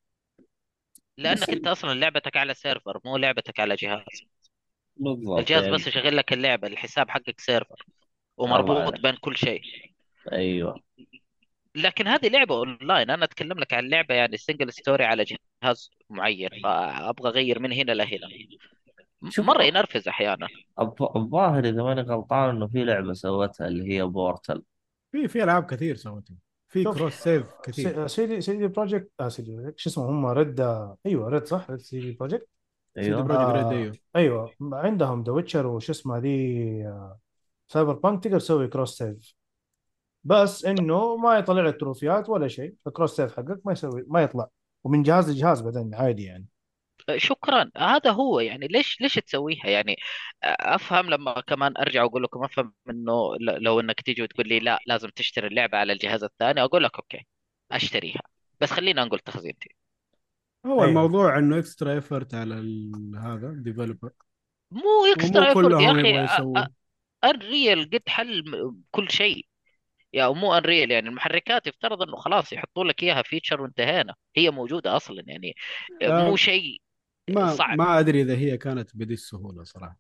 لانك 1.18 1.50
أنت 1.50 1.66
أصلا 1.66 1.95
لعبتك 1.95 2.37
على 2.37 2.54
server 2.54 3.00
مو 3.04 3.16
لعبتك 3.16 3.61
على 3.61 3.75
جهاز. 3.75 4.02
بالضبط 4.97 5.38
الجهاز 5.38 5.62
يعني 5.62 5.75
بس 5.75 5.87
يشغل 5.87 6.16
لك 6.16 6.33
اللعبة 6.33 6.68
الحساب 6.68 7.11
حقك 7.11 7.40
server 7.40 7.87
ومربوط 8.37 9.00
بين 9.00 9.16
كل 9.16 9.37
شيء. 9.37 9.61
أيوه. 10.33 10.80
لكن 11.75 12.06
هذه 12.06 12.28
لعبة 12.28 12.54
أونلاين 12.54 13.11
أنا 13.11 13.25
أتكلم 13.25 13.59
لك 13.59 13.73
عن 13.73 13.88
لعبة 13.88 14.14
يعني 14.14 14.37
single 14.37 14.73
story 14.73 15.04
على 15.04 15.25
جهاز 15.25 15.90
معين 16.11 16.50
فأبغى 16.62 17.28
أغير 17.28 17.59
من 17.59 17.73
هنا 17.73 17.92
لهنا. 17.92 18.28
شوف 19.28 19.47
مرة 19.47 19.62
ينرفز 19.62 20.09
أحيانا. 20.09 20.49
الظ- 20.80 21.16
الظاهر 21.16 21.64
إذا 21.64 21.83
ماني 21.83 22.00
غلطان 22.00 22.56
إنه 22.56 22.66
في 22.66 22.85
لعبة 22.85 23.12
سوتها 23.12 23.66
اللي 23.68 23.95
هي 23.95 24.02
Portal 24.02 24.62
في 25.23 25.28
في 25.28 25.44
ألعاب 25.44 25.64
كثير 25.66 25.96
سوتها 25.96 26.37
في. 26.68 26.85
cross 26.85 27.14
save 27.14 27.46
كثير. 27.62 28.08
C- 28.08 28.14
CD 28.14 28.40
CD 28.40 28.66
Projekt 28.66 29.11
آه 29.20 29.28
سي 29.28 29.42
دي 29.42 29.73
شو 29.76 29.90
اسمه 29.90 30.11
هم 30.11 30.26
Red 30.26 30.61
أيوه 31.06 31.28
Red 31.28 31.44
صح؟ 31.44 31.70
Red 31.70 31.80
CD 31.80 32.12
Projekt 32.12 32.49
CD 32.94 33.06
أيوه 33.08 33.23
Projekt 33.23 33.50
Red 33.52 33.64
آه 33.66 33.70
أيوه. 33.73 33.92
أيوه. 34.16 34.50
عندهم 34.73 35.23
The 35.23 35.32
Witcher 35.32 35.66
وش 35.66 35.90
اسمها 35.90 36.20
ذي 36.20 36.87
آه، 36.87 37.18
Cyberpunk 37.68 38.25
تقدر 38.25 38.40
تسوي 38.40 38.68
cross 38.68 38.99
save 38.99 39.35
بس 40.25 40.64
إنه 40.64 41.16
ما 41.16 41.38
يطلع 41.38 41.62
لك 41.62 41.80
تروفيات 41.80 42.28
ولا 42.28 42.49
شيء. 42.49 42.75
ال 42.87 42.91
cross 42.91 43.16
save 43.16 43.37
حقك 43.37 43.61
ما 43.64 43.73
يسوي 43.73 44.04
ما 44.08 44.23
يطلع. 44.23 44.49
ومن 44.85 45.02
جهاز 45.02 45.30
لجهاز 45.30 45.61
بعدين 45.61 45.94
عادي 45.94 46.25
يعني. 46.25 46.46
شكرا. 47.16 47.70
هذا 47.76 48.10
هو 48.10 48.40
يعني 48.40 48.66
ليش 48.66 49.00
ليش 49.00 49.14
تسويها؟ 49.14 49.66
يعني 49.66 49.96
أفهم 50.44 51.10
لما 51.10 51.40
كمان 51.40 51.76
أرجع 51.76 52.02
وأقول 52.04 52.22
لكم 52.22 52.44
أفهم 52.44 52.75
إنه 52.90 53.36
ل- 53.36 53.62
لو 53.62 53.80
إنك 53.80 54.00
تيجي 54.00 54.22
وتقول 54.22 54.48
لي 54.48 54.58
لا 54.60 54.80
لازم 54.86 55.08
تشتري 55.08 55.46
اللعبة 55.46 55.78
على 55.78 55.92
الجهاز 55.92 56.25
الثاني 56.25 56.62
أقول 56.62 56.84
لك 56.84 56.96
okay 56.96 57.26
أشتريها. 57.72 58.20
بس 58.60 58.70
خلينا 58.70 59.04
نقول 59.04 59.18
تخزينتي. 59.18 59.75
هو 60.66 60.72
أيوة. 60.72 60.84
الموضوع 60.84 61.38
إنه 61.38 61.58
extra 61.58 61.92
effort 61.92 62.35
على 62.34 62.54
ال- 62.54 63.16
هذا 63.16 63.52
developer 63.56 64.11
مو 64.70 65.04
extra 65.16 65.49
effort 65.49 65.82
يا 65.82 65.90
أخي 66.25 66.68
Unreal 67.25 67.90
قد 67.92 68.02
حل 68.08 68.44
كل 68.90 69.10
شيء. 69.10 69.46
يا 70.12 70.28
مو 70.28 70.54
Unreal 70.54 70.90
يعني 70.90 71.08
المحركات 71.08 71.66
يفترض 71.66 72.02
إنه 72.02 72.16
خلاص 72.16 72.52
يحطوا 72.52 72.84
لك 72.84 73.02
إياها 73.02 73.22
feature 73.23 73.62
وانتهينا. 73.62 74.14
هي 74.36 74.50
موجودة 74.50 74.96
أصلا 74.96 75.22
يعني 75.26 75.54
لا، 76.00 76.25
مو 76.25 76.36
شيء. 76.36 76.80
ما 77.28 77.56
صعب. 77.59 77.78
ما 77.78 77.99
أدري 77.99 78.23
إذا 78.23 78.37
هي 78.37 78.59
كانت 78.59 78.97
بهذه 78.97 79.12
السهولة 79.12 79.64
صراحة. 79.64 79.99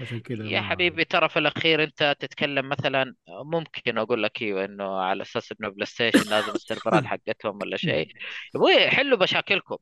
عشان 0.00 0.20
كذا 0.20 0.44
يا 0.44 0.60
ما 0.60 0.60
حبيبي 0.60 1.04
ترى 1.04 1.28
في 1.28 1.38
الأخير 1.38 1.82
أنت 1.84 2.16
تتكلم 2.20 2.68
مثلا 2.68 3.14
ممكن 3.28 3.98
أقول 3.98 4.22
لك 4.22 4.42
إيوه 4.42 4.64
إنه 4.64 4.84
على 5.00 5.22
أساس 5.22 5.52
إنه 5.52 5.68
PlayStation 5.68 6.28
لازم 6.30 6.54
السيرفرات 6.54 7.04
حقتهم 7.06 7.58
ولا 7.62 7.76
شيء. 7.76 8.08
يبغوا 8.54 8.88
حلوا 8.90 9.18
مشاكلكم. 9.22 9.76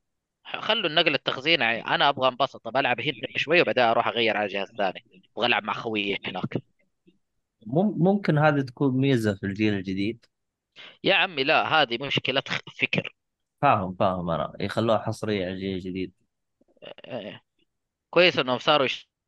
خلوا 0.45 0.87
النقل 0.91 1.14
التخزين. 1.14 1.62
أنا 1.62 2.09
أبغى 2.09 2.29
انبسط 2.29 2.64
طب 2.64 2.76
ألعب 2.76 3.00
هنا 3.00 3.14
شوي 3.37 3.61
وبعدين 3.61 3.85
أروح 3.85 4.07
أغير 4.09 4.37
على 4.37 4.49
جهاز 4.49 4.69
ثاني. 4.79 5.05
أبغى 5.37 5.47
ألعب 5.47 5.64
مع 5.64 5.73
خويي 5.73 6.19
هناك. 6.26 6.59
مم- 7.67 7.95
ممكن 7.99 8.38
هذه 8.38 8.61
تكون 8.61 8.97
ميزة 9.00 9.35
في 9.35 9.47
الجيل 9.47 9.75
الجديد؟ 9.75 10.26
يا 11.05 11.14
عمي 11.14 11.45
لا 11.45 11.83
هذه 11.83 11.99
مشكلة 12.07 12.43
فكر. 12.81 13.14
فاهم 13.62 13.95
فاهم 13.95 14.31
أنا. 14.31 14.53
يخلوها 14.61 14.99
حصرية 14.99 15.45
على 15.45 15.55
الجيل 15.55 15.75
الجديد. 15.75 16.12
كويس 18.11 18.38
إنهم 18.38 18.59
صاروا 18.59 18.87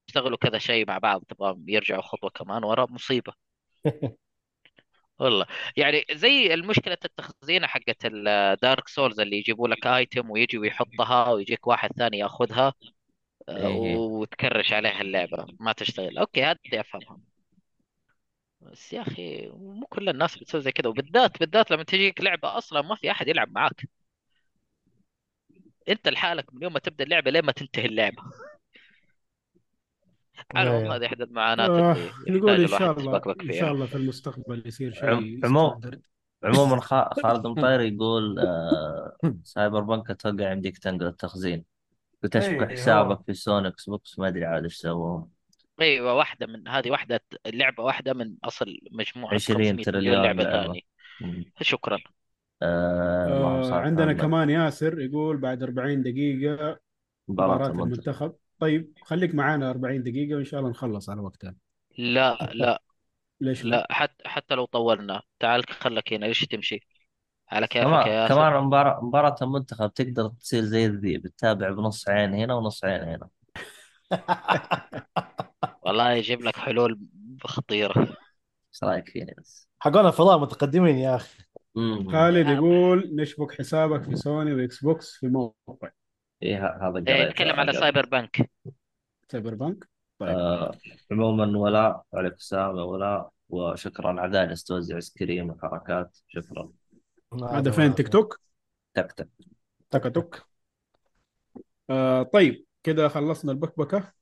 يشتغلوا 0.09 0.39
كذا 0.39 0.59
شيء 0.59 0.87
مع 0.89 0.99
بعض 0.99 1.23
تبغى 1.29 1.57
يرجعوا 1.69 2.03
خطوة 2.03 2.31
كمان 2.31 2.65
ورا 2.65 2.87
مصيبة. 2.91 3.33
والله. 5.19 5.47
يعني 5.77 6.05
زي 6.13 6.55
المشكلة 6.55 6.97
التخزينة 7.05 7.67
حقت 7.67 7.97
الدارك 8.05 8.89
سولز 8.89 9.21
اللي 9.21 9.37
يجيبوا 9.39 9.69
لك 9.69 9.87
ايتم 9.87 10.31
ويجي 10.31 10.59
ويحطها 10.59 11.31
ويجيك 11.31 11.67
واحد 11.67 11.91
ثاني 11.93 12.19
ياخذها 12.19 12.75
آه، 13.49 13.67
إيه. 13.67 13.97
وتكرش 13.97 14.73
عليها 14.73 15.01
اللعبة. 15.01 15.47
ما 15.61 15.73
تشتغل. 15.73 16.19
أوكي 16.19 16.45
هذه 16.45 16.59
أفهمها. 16.75 17.21
بس 18.61 18.93
يا 18.93 19.03
أخي 19.03 19.49
مو 19.49 19.87
كل 19.87 20.09
الناس 20.09 20.39
بتسوي 20.39 20.61
زي 20.61 20.73
كذا. 20.73 20.89
وبالذات 20.89 21.41
بالذات 21.41 21.71
لما 21.71 21.83
تجيك 21.83 22.21
لعبة 22.21 22.59
أصلا 22.59 22.83
ما 22.83 22.95
في 22.95 23.11
أحد 23.11 23.29
يلعب 23.29 23.53
معاك. 23.53 23.89
انت 25.89 26.09
لحالك 26.09 26.55
من 26.55 26.63
يوم 26.63 26.73
ما 26.73 26.79
تبدأ 26.79 27.05
اللعبة 27.05 27.31
لين 27.31 27.43
ما 27.45 27.53
تنتهي 27.53 27.87
اللعبة 27.87 28.23
على 30.55 30.71
العموم 30.71 30.85
أيوة. 30.85 30.97
هذه 30.97 31.07
احد 31.07 31.21
المعاناة 31.21 31.67
آه 31.67 31.97
اللي 32.29 32.39
نقول 32.39 32.51
يحتاج 32.51 32.61
إن 32.61 32.79
شاء 32.79 32.91
الواحد 32.91 32.99
الله 32.99 33.35
إن 33.41 33.53
فيها 33.53 33.61
شاء 33.61 33.73
الله 33.73 33.87
في 33.87 33.95
المستقبل 33.97 34.63
يصير 34.67 34.93
شيء 34.93 35.41
عموما 36.45 36.81
خا- 36.81 37.11
خالد 37.23 37.47
مطير 37.47 37.81
يقول 37.81 38.39
آه 38.39 39.17
Cyberpunk 39.45 40.11
أتوقع 40.11 40.53
يمديك 40.53 40.79
تنقل 40.79 41.07
التخزين 41.07 41.65
وتشبك 42.25 42.71
إيه، 42.71 42.77
حسابك 42.77 43.17
هو. 43.17 43.23
في 43.23 43.35
سوني 43.35 43.69
Xbox 43.69 44.19
ما 44.19 44.29
أدري 44.29 44.45
عاد 44.45 44.63
إيش 44.63 44.77
سووهم 44.77 45.31
إيوه 45.81 46.15
واحدة 46.15 46.47
من 46.47 46.69
هذه 46.69 46.91
واحدة 46.91 47.21
لعبه 47.47 47.83
واحدة 47.83 48.15
من 48.15 48.35
أصل 48.45 48.79
مجموعة 48.93 49.35
20 49.35 49.59
500 49.59 49.73
مليون 49.73 49.85
تريليون 49.85 50.23
لعبة 50.23 50.43
لعبة. 50.43 50.67
ثانية. 50.67 50.81
شكرا 51.61 51.99
آه 52.63 53.71
آه 53.71 53.75
عندنا. 53.75 54.13
كمان 54.13 54.51
ياسر 54.51 55.01
يقول 55.01 55.37
بعد 55.37 55.63
40 55.63 56.03
دقيقة 56.03 56.79
مباراة 57.29 57.67
المنتخب. 57.67 58.35
طيب 58.59 58.93
خليك 59.03 59.35
معانا 59.35 59.71
40 59.71 60.03
دقيقة 60.03 60.37
وإن 60.37 60.45
شاء 60.45 60.61
الله 60.61 60.71
نخلص 60.71 61.11
على 61.11 61.21
وقتها. 61.21 61.55
لا 61.99 62.51
لا. 62.55 62.83
ليش 63.41 63.65
لا؟ 63.65 63.71
لا 63.71 63.87
حتى 63.91 64.29
حتى 64.29 64.55
لو 64.55 64.65
طولنا. 64.65 65.23
تعال 65.41 65.65
خلك 65.71 66.13
هنا 66.13 66.27
ليش 66.27 66.41
تمشي؟ 66.45 66.81
على 67.49 67.67
كيفك 67.67 68.07
يا 68.07 68.13
ياسر. 68.13 68.35
كمان 68.35 68.63
مباراة 68.65 69.05
مباراة 69.05 69.37
المنتخب 69.43 69.93
تقدر 69.95 70.29
تصير 70.29 70.63
زي 70.63 70.87
الذيب 70.87 71.27
تتابع 71.27 71.71
بنص 71.71 72.09
عين 72.09 72.35
هنا 72.35 72.55
ونص 72.55 72.85
عين 72.85 73.03
هنا. 73.03 73.29
والله 75.83 76.13
يجيب 76.13 76.41
لك 76.41 76.57
حلول 76.57 77.01
خطيره 77.45 78.01
إيش 78.75 78.85
رأيك 78.85 79.09
فيني 79.09 79.35
بس؟ 79.39 79.69
حقون 79.79 80.07
الفضاء 80.07 80.39
متقدمين 80.39 80.97
يا 80.97 81.17
أخي. 81.17 81.46
خالد. 82.13 82.49
يقول 82.49 83.11
نشبك 83.15 83.53
حسابك 83.53 84.03
في 84.03 84.17
سوني 84.17 84.53
و 84.55 84.85
Xbox 84.85 85.13
في 85.13 85.29
موقع. 85.29 85.91
إيه 86.43 86.67
ه- 86.67 86.89
هذا 86.89 86.99
إيه 87.09 87.15
قريته 87.15 87.31
نتكلم 87.31 87.61
على. 87.61 87.73
Cyberpunk 87.73 88.51
Cyberpunk 89.29 89.89
طيب. 90.19 90.29
آه 90.29 90.79
عموما 91.11 91.59
ولاء 91.59 92.03
عليك 92.15 92.35
السلام 92.35 92.77
يا 92.77 92.83
ولاء 92.83 93.31
وشكرا 93.49 94.21
على 94.21 94.33
جالس 94.33 94.65
توزع 94.65 94.97
آيس 94.97 95.15
كريم 95.19 95.51
وحركات 95.51 96.19
شكرا. 96.29 96.73
هذا 97.51 97.71
فين؟ 97.71 97.95
تيك 97.95 98.09
توك؟ 98.09 98.41
تك 98.95 99.13
تك. 99.13 99.29
تك 99.91 100.15
توك. 100.15 100.47
آه 101.91 102.23
طيب 102.23 102.65
كده 102.83 103.09
خلصنا 103.09 103.53
البكبكة. 103.53 104.13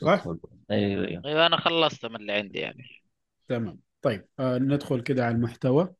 صح؟ 0.00 0.24
أيوه 0.70 1.08
أيوه. 1.08 1.22
أيوه 1.24 1.46
أنا 1.46 1.56
خلصت 1.56 2.06
من 2.06 2.16
اللي 2.16 2.32
عندي 2.32 2.58
يعني. 2.58 2.84
تمام. 3.48 3.78
طيب 4.02 4.28
آه 4.38 4.58
ندخل 4.58 5.00
كده 5.00 5.24
على 5.26 5.34
المحتوى. 5.34 5.94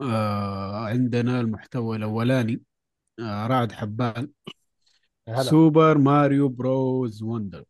آه 0.00 0.76
عندنا 0.86 1.40
المحتوى 1.40 1.96
الأولاني 1.96 2.62
آه 3.20 3.46
رعد 3.46 3.72
حبان. 3.72 4.30
هلا. 5.28 5.42
Super 5.42 5.98
Mario 5.98 6.48
Bros. 6.48 7.22
Wonder 7.22 7.64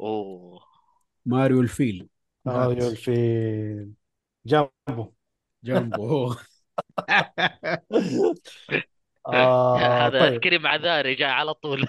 أوه. 0.00 0.60
ماريو 1.26 1.60
الفيل. 1.60 2.08
ماريو 2.44 2.90
في 2.94 3.12
جنبه 4.46 5.12
جنبه 5.64 5.96
هو 5.96 6.36
آه 9.26 9.78
هذا 10.06 10.20
طيب. 10.20 10.40
كريم 10.40 10.66
عذاري 10.66 11.14
جاي 11.14 11.28
على 11.30 11.54
طول. 11.54 11.86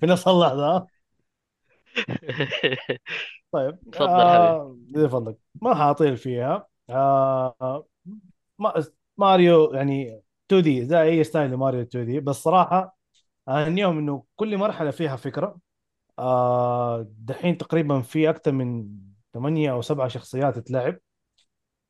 في 0.00 0.06
نفس 0.06 0.28
اللحظة 0.28 0.76
ها؟ 0.76 0.86
طيب 3.52 3.78
تفضل 3.92 4.28
آه 4.30 4.76
بفضلك 4.88 5.38
ما 5.62 5.74
حاطيل 5.74 6.16
فيها 6.16 6.68
آه 6.90 7.86
ما 8.58 8.84
ماريو 9.18 9.74
يعني 9.74 10.22
2 10.46 10.62
دي 10.62 10.86
زي 10.86 11.02
أي 11.02 11.24
ستايل 11.24 11.50
لماريو 11.50 11.80
2 11.82 12.06
دي. 12.06 12.20
بس 12.20 12.36
صراحة 12.36 12.96
اهنيهم 13.48 13.98
إنه 13.98 14.24
كل 14.36 14.58
مرحلة 14.58 14.90
فيها 14.92 15.16
فكرة. 15.16 15.58
آه 16.20 17.06
دحين 17.18 17.58
تقريبا 17.58 18.02
في 18.02 18.30
أكثر 18.30 18.52
من 18.52 18.88
ثمانية 19.34 19.72
أو 19.72 19.82
سبعة 19.82 20.08
شخصيات 20.08 20.58
تلعب. 20.60 20.98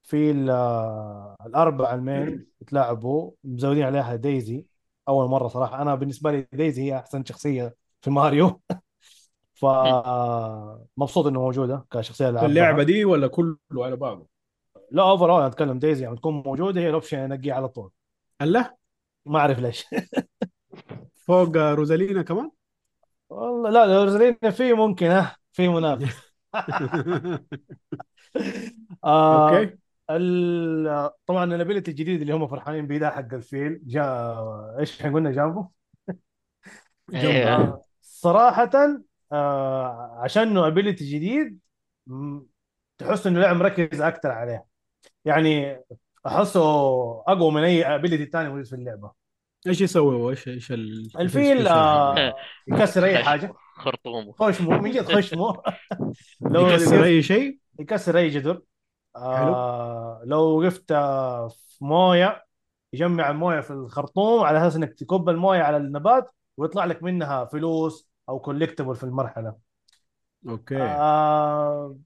في 0.03 0.47
آه، 0.51 1.37
الأربعة 1.47 1.95
ال 1.95 2.05
main 2.05 2.47
تلعبوا 2.67 3.33
مزودين 3.45 3.83
عليها 3.83 4.17
Daisy. 4.17 4.67
أول 5.09 5.29
مرة 5.31 5.49
صراحة. 5.49 5.83
أنا 5.83 5.95
بالنسبة 5.95 6.31
لي 6.33 6.49
Daisy 6.53 6.83
هي 6.83 6.99
أحسن 6.99 7.25
شخصية 7.25 7.77
في 8.03 8.11
ماريو. 8.11 8.63
ف 9.65 10.87
مبسوط 10.97 11.27
إنه 11.27 11.41
موجودة 11.41 11.87
كشخصية 11.91 12.25
في 12.25 12.31
العبها 12.31 12.49
اللعبة 12.49 12.83
دي 12.83 13.05
ولا 13.05 13.27
كله 13.27 13.57
على 13.77 13.97
بعضه؟ 13.97 14.27
لا 14.91 15.03
overall 15.03 15.43
أتكلم 15.43 15.79
Daisy 15.79 16.05
يعني 16.05 16.17
تكون 16.17 16.35
موجودة 16.35 16.81
هي 16.81 16.89
ال 16.89 16.93
option 16.93 17.19
انقيه 17.19 17.53
على 17.53 17.69
طول. 17.69 17.91
الله 18.43 18.75
ما 19.27 19.39
أعرف 19.39 19.59
ليش. 19.59 19.87
فوق 21.27 21.57
روزالينا 21.57 22.23
كمان؟ 22.23 22.51
والله 23.29 23.71
لا 23.71 24.05
روزالينا 24.05 24.51
في 24.51 24.73
ممكن 24.73 25.07
ها 25.07 25.37
في 25.53 25.69
منافس. 25.69 26.35
آه 29.05 29.59
okay. 29.59 29.77
طبعا 31.27 31.55
ال 31.55 31.59
ability 31.59 31.91
الجديد 31.91 32.21
اللي 32.21 32.33
هم 32.33 32.47
فرحانين 32.47 32.87
بيه 32.87 32.99
ده 32.99 33.11
حق 33.11 33.35
الفيل. 33.35 33.81
جاء 33.87 34.37
إيش 34.79 35.01
إحنا 35.01 35.15
قلنا 35.15 35.31
جنبه 35.31 35.69
إيه. 37.15 37.57
آه 37.57 37.83
صراحة 38.03 38.71
آه 39.33 40.19
عشان 40.23 40.43
إنه 40.43 40.67
ability 40.67 41.05
جديد 41.05 41.59
تحس 42.99 43.27
إنه 43.27 43.41
لاعب 43.41 43.57
مركز 43.57 44.01
أكثر 44.01 44.31
عليه. 44.31 44.65
يعني 45.25 45.81
أحسه 46.27 46.61
أقوى 47.29 47.53
من 47.53 47.65
أي 47.65 47.85
ability 47.95 48.27
ثاني 48.27 48.49
موجود 48.49 48.67
في 48.67 48.73
اللعبة. 48.73 49.13
إيش 49.67 49.81
يسوي؟ 49.81 50.15
هو 50.15 50.31
إيش 50.31 50.49
إيش 50.49 50.73
ال- 50.73 51.11
الفيل 51.21 51.67
آه 51.69 52.15
حقه؟ 52.15 52.35
يكسر 52.69 53.05
أي 53.05 53.25
حاجة. 53.25 53.55
خرطوم 53.77 54.33
خشمه 54.33 54.79
من 54.79 54.91
جد 54.91 55.05
خشمه 55.05 55.63
لو 56.41 56.69
يكسر 56.69 57.05
أي 57.05 57.23
شيء؟ 57.23 57.59
يكسر 57.81 58.19
أي 58.19 58.29
جدر. 58.29 58.63
آه 59.17 60.23
لو 60.27 60.41
وقفت 60.61 60.93
آه، 60.93 61.49
في 61.49 61.85
موية 61.85 62.45
يجمع 62.93 63.31
الموية 63.31 63.61
في 63.61 63.71
الخرطوم 63.71 64.45
على 64.45 64.59
أساس 64.59 64.77
إنك 64.77 64.95
تكب 64.95 65.29
الموية 65.29 65.63
على 65.63 65.77
النبات 65.77 66.31
ويطلع 66.57 66.85
لك 66.85 67.03
منها 67.03 67.45
فلوس 67.45 68.09
أو 68.29 68.41
collectible 68.41 68.97
في 68.97 69.05
المرحلة. 69.05 69.57
okay. 70.49 70.83
آه 70.83 71.97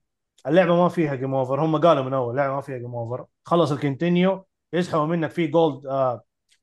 اللعبة 0.46 0.76
ما 0.76 0.88
فيها 0.88 1.14
game 1.14 1.34
over 1.34 1.64
هم 1.64 1.80
قالوا 1.80 2.04
من 2.04 2.14
أول 2.14 2.30
اللعبة 2.30 2.54
ما 2.54 2.60
فيها 2.60 2.78
game 2.78 2.94
over 2.94 3.26
خلص 3.44 3.72
ال 3.72 3.81
continue 3.81 4.46
يسحبوا 4.72 5.06
منك 5.06 5.30
في 5.30 5.46
gold 5.46 5.86
آه 5.86 6.22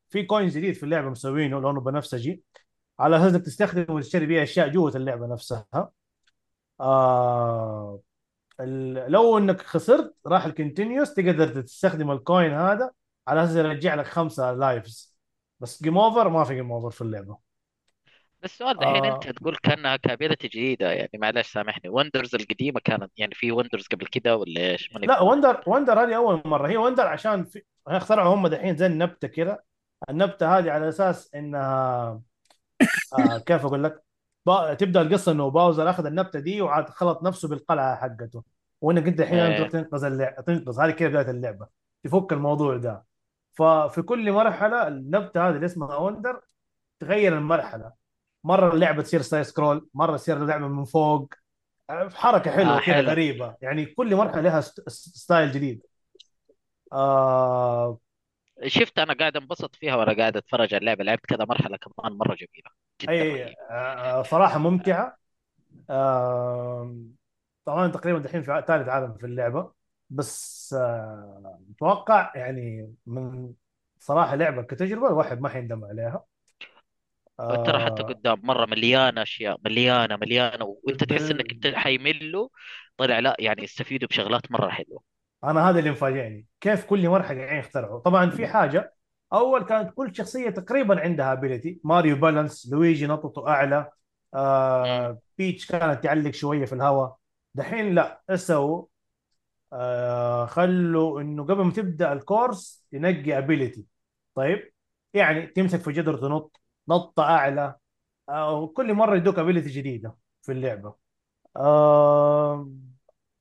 في 0.09 0.23
coins 0.23 0.57
جديد 0.57 0.73
في 0.73 0.83
اللعبة 0.83 1.09
مسوينه 1.09 1.59
لونه 1.59 1.81
بنفسجي. 1.81 2.43
على 2.99 3.17
أساس 3.17 3.33
إنك 3.33 3.45
تستخدم 3.45 3.93
وتشتري 3.93 4.25
بيها 4.25 4.43
أشياء 4.43 4.69
جوة 4.69 4.91
اللعبة 4.95 5.27
نفسها. 5.27 5.91
آه 6.79 8.01
لو 9.07 9.37
إنك 9.37 9.61
خسرت 9.61 10.15
راح 10.27 10.45
ال 10.45 10.52
continues 10.52 11.13
تقدر 11.13 11.61
تستخدم 11.61 12.11
ال 12.11 12.19
coin 12.19 12.51
هذا 12.53 12.91
على 13.27 13.43
أساس 13.43 13.55
يرجع 13.55 13.95
لك 13.95 14.05
خمسة 14.05 14.53
lives 14.53 15.17
بس 15.59 15.83
game 15.83 15.97
over 15.97 16.29
ما 16.29 16.43
في 16.43 16.55
game 16.55 16.71
over 16.71 16.89
في 16.89 17.01
اللعبة. 17.01 17.44
السؤال 18.45 18.77
دحين 18.77 19.05
آه. 19.05 19.15
أنت 19.15 19.29
تقول 19.29 19.55
كانها 19.55 19.95
ك 19.95 20.02
ability 20.02 20.47
جديدة 20.47 20.91
يعني 20.91 21.11
معلش 21.13 21.51
سامحني 21.51 21.89
wonders 21.89 22.35
القديمة 22.35 22.79
كانت 22.83 23.11
يعني 23.17 23.35
في 23.35 23.51
wonders 23.51 23.87
قبل 23.87 24.05
كده 24.05 24.37
ولا 24.37 24.61
إيش؟ 24.61 24.93
ماني 24.93 25.07
لا. 25.07 25.21
wonder 25.21 25.63
wonder 25.67 26.03
هذه 26.03 26.15
أول 26.15 26.41
مرة 26.45 26.67
هي 26.67 26.77
wonder 26.77 27.07
عشان 27.07 27.45
في 27.45 27.63
اخترعوا 27.87 28.35
هم 28.35 28.47
دحين 28.47 28.77
زي 28.77 28.85
النبتة 28.85 29.27
كذا 29.27 29.59
النبتة 30.09 30.57
هذه 30.57 30.71
على 30.71 30.89
أساس 30.89 31.33
انها 31.35 32.21
آه 33.19 33.37
كيف 33.37 33.65
أقول 33.65 33.83
لك 33.83 34.03
با... 34.45 34.73
تبدأ 34.73 35.01
القصة 35.01 35.31
إنه 35.31 35.49
باوزر 35.49 35.89
أخذ 35.89 36.05
النبتة 36.05 36.39
دي 36.39 36.61
وعاد 36.61 36.89
خلط 36.89 37.23
نفسه 37.23 37.47
بالقلعة 37.47 37.95
حقته 37.95 38.43
وإنك 38.81 39.07
أنت 39.07 39.21
الحين 39.21 39.39
إيه. 39.39 39.57
تروح 39.57 39.69
تنقذ 39.69 40.03
اللعبه 40.03 40.41
تنقذ 40.41 40.81
هذه 40.81 40.91
كده 40.91 41.09
بدايه 41.09 41.31
اللعبة 41.31 41.67
تفك 42.03 42.33
الموضوع 42.33 42.77
ده 42.77 43.05
ففي 43.53 44.01
كل 44.01 44.31
مرحلة 44.31 44.87
النبتة 44.87 45.49
هذه 45.49 45.55
اللي 45.55 45.65
اسمها 45.65 45.97
wonder 45.97 46.41
تغير 46.99 47.37
المرحلة 47.37 48.04
مرة 48.45 48.73
اللعبة 48.73 49.01
تصير 49.03 49.21
side 49.21 49.43
scroll 49.43 49.89
مرة 49.93 50.17
تصير 50.17 50.37
اللعبة 50.37 50.67
من 50.67 50.83
فوق. 50.85 51.33
حركة 52.13 52.51
حلوة 52.51 52.77
آه، 52.77 52.79
كذا 52.79 52.95
حلو. 52.95 53.07
غريبة. 53.09 53.55
يعني 53.61 53.85
كل 53.85 54.15
مرحلة 54.15 54.41
لها 54.41 54.61
st- 54.61 54.89
style 54.89 55.51
جديد. 55.51 55.81
آه 56.93 57.99
شفت 58.67 58.99
أنا 58.99 59.13
قاعد 59.13 59.37
انبسط 59.37 59.75
فيها 59.75 59.95
وأنا 59.95 60.13
قاعد 60.17 60.37
أتفرج 60.37 60.73
على 60.73 60.79
اللعبة 60.81 61.03
لعبت 61.03 61.25
كذا 61.25 61.45
مرحلة 61.45 61.77
كمان 61.77 62.13
مرة 62.17 62.35
جميلة. 62.35 62.71
جدا 63.01 63.11
أي. 63.11 63.55
آه 63.71 64.23
صراحة 64.23 64.59
ممتعة. 64.59 65.17
آه 65.89 66.95
طبعا 67.65 67.87
تقريبا 67.87 68.19
دحين 68.19 68.41
في 68.43 68.63
ثالث 68.67 68.87
عالم 68.89 69.13
في 69.17 69.25
اللعبة. 69.25 69.71
بس 70.09 70.73
آه 70.79 71.59
أتوقع 71.75 72.31
يعني 72.35 72.93
من 73.05 73.53
صراحة 73.99 74.35
لعبة 74.35 74.61
كتجربة 74.61 75.07
الواحد 75.07 75.41
ما 75.41 75.49
حيندم 75.49 75.85
عليها. 75.85 76.25
ترى 77.39 77.79
حتى 77.85 78.03
آه. 78.03 78.07
قدام 78.07 78.39
مرة 78.43 78.65
مليانة 78.65 79.21
أشياء 79.21 79.57
مليانة 79.65 80.15
مليانة 80.15 80.65
وأنت 80.65 81.03
تحس 81.03 81.31
إنك 81.31 81.51
انت 81.51 81.67
حيملوا 81.67 82.49
طلع 82.97 83.19
لا 83.19 83.35
يعني 83.39 83.63
يستفيدوا 83.63 84.07
بشغلات 84.07 84.51
مرة 84.51 84.69
حلوة. 84.69 85.03
أنا 85.43 85.69
هذا 85.69 85.79
اللي 85.79 85.91
مفاجئني. 85.91 86.47
كيف 86.61 86.85
كل 86.85 87.09
مرحلة 87.09 87.37
قاعدين 87.41 87.59
يخترعوا 87.59 87.99
طبعا 87.99 88.29
في 88.29 88.47
حاجة 88.47 88.93
أول 89.33 89.63
كانت 89.65 89.93
كل 89.93 90.15
شخصية 90.15 90.49
تقريبا 90.49 90.99
عندها 91.01 91.33
ability 91.33 91.81
ماريو 91.83 92.15
balance 92.15 92.69
لويجي 92.71 93.07
نطته 93.07 93.47
أعلى 93.47 93.91
آه 94.33 95.19
بيتش 95.37 95.65
كانت 95.71 96.03
تعلق 96.03 96.31
شوية 96.31 96.65
في 96.65 96.73
الهواء 96.75 97.17
دحين 97.53 97.95
لا 97.95 98.21
سووا؟ 98.35 98.85
آه 99.73 100.45
خلوا 100.45 101.21
إنه 101.21 101.43
قبل 101.43 101.63
ما 101.63 101.71
تبدأ 101.71 102.13
ال 102.13 102.24
course 102.24 102.87
تنقي 102.91 103.37
ability 103.37 103.85
طيب 104.35 104.73
يعني 105.13 105.47
تمسك 105.47 105.79
في 105.81 105.91
جدر 105.91 106.17
تنط. 106.17 106.61
نطه 106.89 107.23
أعلى. 107.23 107.75
آه 108.29 108.67
كل 108.67 108.93
مرة 108.93 109.15
يدوك 109.17 109.39
ability 109.39 109.69
جديدة 109.69 110.15
في 110.41 110.51
اللعبة. 110.51 110.95
آه 111.57 112.69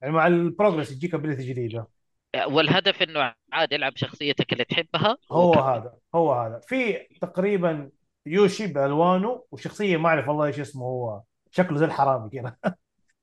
يعني 0.02 0.14
مع 0.14 0.26
ال 0.26 0.34
progress 0.34 0.92
يجيك 0.92 1.14
ability 1.14 1.48
جديدة. 1.48 1.88
والهدف 2.46 3.02
إنه 3.02 3.34
عاد 3.52 3.72
العب 3.72 3.96
شخصيتك 3.96 4.52
اللي 4.52 4.64
تحبها. 4.64 5.16
هو 5.32 5.50
وكمل. 5.50 5.62
هذا 5.62 5.94
هو 6.14 6.32
هذا. 6.32 6.58
في 6.58 6.92
تقريبا 7.20 7.90
يوشي 8.26 8.66
بألوانه 8.66 9.44
وشخصية 9.50 9.96
ما 9.96 10.08
أعرف 10.08 10.28
والله 10.28 10.46
إيش 10.46 10.60
اسمه 10.60 10.84
هو 10.86 11.22
شكله 11.50 11.78
زي 11.78 11.84
الحرامي 11.84 12.30
كذا. 12.30 12.56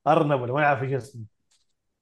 أرنب 0.07 0.41
ولا 0.41 0.53
ما 0.53 0.63
أعرف 0.65 0.83
إيش 0.83 0.93
اسمه. 0.93 1.25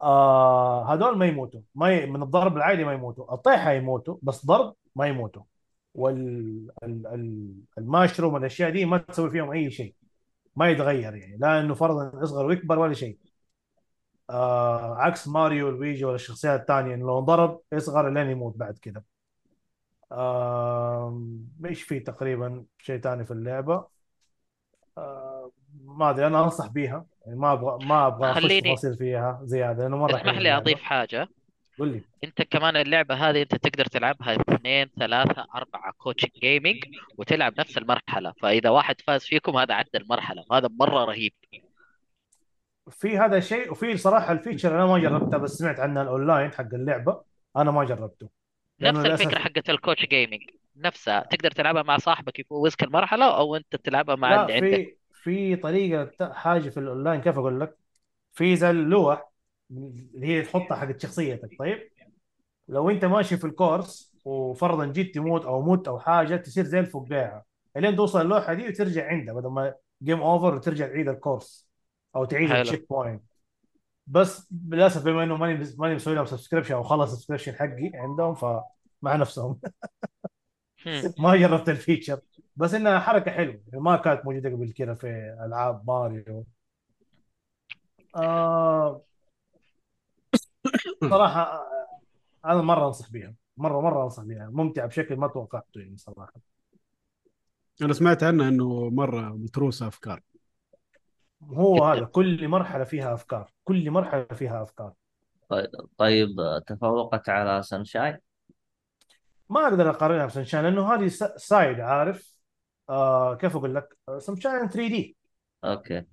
آه 0.01 0.93
هذول 0.93 1.17
ما 1.17 1.25
يموتوا. 1.25 1.61
ما 1.75 1.93
ي... 1.93 2.05
من 2.05 2.23
الضرب 2.23 2.57
العادي 2.57 2.83
ما 2.83 2.93
يموتوا. 2.93 3.33
الطيحة 3.33 3.71
يموتوا 3.71 4.17
بس 4.21 4.45
ضرب 4.45 4.75
ما 4.95 5.07
يموتوا. 5.07 5.43
والماشروم 5.93 7.13
والأشياء 8.33 8.69
دي 8.69 8.85
ما 8.85 8.97
تسوي 8.97 9.31
فيهم 9.31 9.51
أي 9.51 9.71
شيء. 9.71 9.95
ما 10.55 10.69
يتغير 10.69 11.15
يعني 11.15 11.37
لا 11.37 11.59
إنه 11.59 11.73
فرضا 11.73 12.11
يصغر 12.23 12.45
ويكبر 12.45 12.79
ولا 12.79 12.93
شيء. 12.93 13.17
آه 14.29 14.95
عكس 14.95 15.27
ماريو 15.27 15.67
ولويجي 15.67 16.05
ولا 16.05 16.15
الشخصيات 16.15 16.59
الثانية 16.59 16.95
انه 16.95 17.05
لو 17.07 17.19
انضرب 17.19 17.61
يصغر 17.73 18.09
لين 18.09 18.29
يموت 18.29 18.57
بعد 18.57 18.77
كده. 18.77 19.05
آه 20.11 21.21
إيش 21.65 21.83
في 21.83 21.99
تقريبا 21.99 22.65
شيء 22.77 22.99
ثاني 23.01 23.25
في 23.25 23.31
اللعبة؟ 23.31 23.85
آه 24.97 25.51
ما 25.85 26.09
أدري 26.09 26.27
أنا 26.27 26.43
أنصح 26.43 26.67
بيها. 26.67 27.05
يعني 27.25 27.39
ما 27.39 27.53
أبغى 27.53 27.85
ما 27.85 28.07
أبغى 28.07 28.31
أخش 28.31 28.43
خليني 28.43 28.69
تفاصيل 28.69 28.97
فيها 28.97 29.41
زيادة 29.43 29.83
لأنه 29.83 29.97
مرة 29.97 30.15
اسمح 30.15 30.37
لي 30.37 30.57
أضيف 30.57 30.79
حاجة. 30.79 31.27
قول 31.79 31.87
لي. 31.87 32.01
أنت 32.23 32.41
كمان 32.41 32.75
اللعبة 32.75 33.15
هذه 33.15 33.41
أنت 33.41 33.55
تقدر 33.55 33.85
تلعبها 33.85 34.37
اثنين 34.59 34.89
ثلاثة 34.99 35.47
أربعة 35.55 35.93
couch 35.97 36.25
gaming 36.41 36.83
وتلعب 37.17 37.59
نفس 37.59 37.77
المرحلة. 37.77 38.33
فإذا 38.41 38.69
واحد 38.69 39.01
فاز 39.01 39.23
فيكم 39.23 39.57
هذا 39.57 39.73
عدى 39.73 39.89
المرحلة. 39.95 40.43
وهذا 40.49 40.69
مرة 40.79 41.05
رهيب. 41.05 41.33
في 42.89 43.17
هذا 43.17 43.37
الشيء 43.37 43.71
وفي 43.71 43.97
صراحة 43.97 44.31
ال 44.31 44.37
feature 44.37 44.75
أنا 44.75 44.85
ما 44.85 44.99
جربته 44.99 45.37
بس 45.37 45.51
سمعت 45.51 45.79
عنه 45.79 46.01
الأونلاين 46.01 46.51
حق 46.51 46.73
اللعبة. 46.73 47.21
أنا 47.57 47.71
ما 47.71 47.83
جربته. 47.83 48.29
نفس 48.81 48.99
للأسف 48.99 49.35
حقت 49.35 49.69
ال 49.69 49.75
couch 49.75 50.05
gaming 50.05 50.41
نفسها 50.75 51.19
تقدر 51.31 51.51
تلعبها 51.51 51.83
مع 51.83 51.97
صاحبك 51.97 52.39
يفوزك 52.39 52.83
المرحله 52.83 53.37
أو 53.37 53.55
أنت 53.55 53.75
تلعبها 53.75 54.15
مع 54.15 54.29
لا 54.29 54.41
اللي 54.41 54.53
عندك. 54.53 54.67
في 54.67 54.95
في 55.23 55.55
طريقة 55.55 56.03
ت- 56.03 56.31
حاجة 56.33 56.69
في 56.69 56.79
الأونلاين 56.79 57.21
كيف 57.21 57.37
أقول 57.37 57.59
لك؟ 57.59 57.75
في 58.33 58.55
زي 58.55 58.69
اللوح 58.69 59.29
اللي 59.71 60.27
هي 60.27 60.41
تحطها 60.41 60.75
حق 60.75 60.97
شخصيتك. 60.97 61.49
طيب 61.59 61.89
لو 62.67 62.89
أنت 62.89 63.05
ماشي 63.05 63.37
في 63.37 63.47
ال 63.47 63.56
course 63.56 64.08
وفرضا 64.25 64.85
جيت 64.85 65.15
تموت 65.15 65.45
أو 65.45 65.61
مت 65.61 65.87
أو 65.87 65.99
حاجة 65.99 66.35
تصير 66.35 66.65
زي 66.65 66.79
الفقاعه 66.79 67.45
إلين 67.77 67.95
توصل 67.95 68.21
اللوحة 68.21 68.53
دي 68.53 68.67
وترجع 68.67 69.07
عندها 69.07 69.33
بدل 69.33 69.49
ما 69.49 69.75
game 70.03 70.21
over 70.21 70.55
وترجع 70.55 70.87
تعيد 70.87 71.07
ال 71.09 71.18
course 71.18 71.69
أو 72.15 72.25
تعيد 72.25 72.51
ال 72.51 72.89
checkpoint 72.89 73.23
بس 74.07 74.47
للأسف 74.71 75.03
بما 75.05 75.23
إنه 75.23 75.37
ماني 75.37 75.65
ماني 75.77 75.95
مسوي 75.95 76.15
لهم 76.15 76.25
subscription 76.25 76.73
أو 76.73 76.83
خلص 76.83 77.11
ال 77.11 77.14
subscription 77.14 77.53
حقي 77.55 77.91
عندهم 77.93 78.35
فمع 78.35 79.15
نفسهم. 79.15 79.59
هم. 80.85 81.13
ما 81.19 81.35
جربت 81.35 81.69
ال 81.69 81.75
feature. 81.75 82.19
بس 82.55 82.73
إنها 82.73 82.99
حركة 82.99 83.31
حلوة. 83.31 83.61
يعني 83.67 83.83
ما 83.83 83.97
كانت 83.97 84.25
موجودة 84.25 84.49
قبل 84.49 84.71
كده 84.71 84.93
في 84.95 85.07
ألعاب 85.45 85.87
ماريو. 85.87 86.45
آه 88.15 89.01
صراحة 91.09 91.41
آه، 91.41 91.65
أنا 92.45 92.61
مرة 92.61 92.87
أنصح 92.87 93.11
بيها. 93.11 93.33
مره 93.59 93.81
مرة 93.81 94.03
أنصح 94.03 94.23
بيها 94.23 94.49
ممتعة 94.49 94.87
بشكل 94.87 95.15
ما 95.15 95.27
توقعته 95.27 95.79
يعني 95.81 95.97
صراحة. 95.97 96.33
أنا 97.81 97.93
سمعت 97.93 98.23
عنها 98.23 98.49
إنه 98.49 98.89
مرة 98.89 99.21
متروسة 99.21 99.87
أفكار. 99.87 100.21
هو 101.43 101.83
هذا 101.83 102.05
كل 102.05 102.47
مرحلة 102.47 102.83
فيها 102.83 103.13
أفكار. 103.13 103.51
كل 103.63 103.91
مرحلة 103.91 104.23
فيها 104.23 104.63
أفكار. 104.63 104.93
طيب, 105.49 105.69
طيب 105.97 106.29
تفوقت 106.67 107.29
على 107.29 107.63
سانشاين 107.63 108.17
ما 109.49 109.67
أقدر 109.67 109.89
أقارنها 109.89 110.25
بسنشاين 110.25 110.63
لأنه 110.63 110.93
هذه 110.93 111.07
side 111.37 111.79
عارف؟ 111.79 112.33
آه 112.89 113.35
كيف 113.35 113.55
أقول 113.55 113.75
لك؟ 113.75 113.97
سنشاين 114.17 114.69
3D 114.69 115.17
okay. 115.63 116.03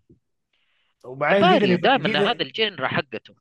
وبعدين 1.04 1.80
دائما 1.80 2.30
هذا 2.30 2.42
ال 2.42 2.50
genre 2.50 2.88
حقته. 2.88 3.34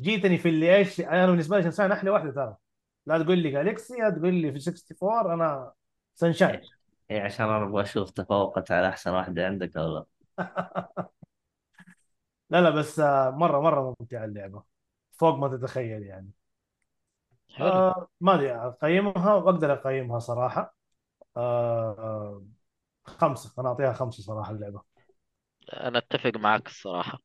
جيتني 0.00 0.38
في 0.38 0.48
اللي 0.48 0.76
إيش 0.76 1.00
أنا 1.00 1.26
بالنسبة 1.26 1.56
لي 1.56 1.62
سنشاين 1.62 1.92
أحلى 1.92 2.10
واحدة 2.10 2.30
ترى. 2.30 2.56
لا 3.06 3.22
تقول 3.22 3.38
لي 3.38 3.50
جالكسي 3.50 3.94
لا 3.96 4.10
تقول 4.10 4.34
لي 4.34 4.52
في 4.52 4.58
64 4.58 5.32
أنا 5.32 5.72
سنشاين 6.14 6.60
هي 7.10 7.20
عشان 7.20 7.46
أنا 7.46 7.64
أبغى 7.64 7.82
أشوف 7.82 8.10
تفوقت 8.10 8.70
على 8.72 8.88
أحسن 8.88 9.10
واحدة 9.10 9.46
عندك 9.46 9.76
أو 9.76 9.94
لا. 9.94 10.04
لا 12.50 12.60
لا 12.62 12.70
بس 12.70 13.00
آه، 13.00 13.30
مرة 13.30 13.60
مرة 13.60 13.94
ممتعة 14.00 14.24
اللعبة. 14.24 14.62
فوق 15.12 15.34
ما 15.38 15.48
تتخيل 15.48 16.02
يعني. 16.02 16.30
حلو. 17.56 17.82
آه 17.88 18.08
ما 18.20 18.34
أدري 18.34 18.52
أقيمها 18.54 19.34
وأقدر 19.34 19.72
أقيمها 19.72 20.18
صراحة. 20.18 20.76
آه 21.36 21.90
آه، 21.98 22.46
خمسة. 23.06 23.54
أنا 23.62 23.68
أعطيها 23.68 23.92
خمسة 23.92 24.22
صراحة 24.22 24.52
اللعبة. 24.52 24.82
أنا 25.72 25.98
أتفق 25.98 26.36
معك 26.36 26.66
الصراحة. 26.66 27.18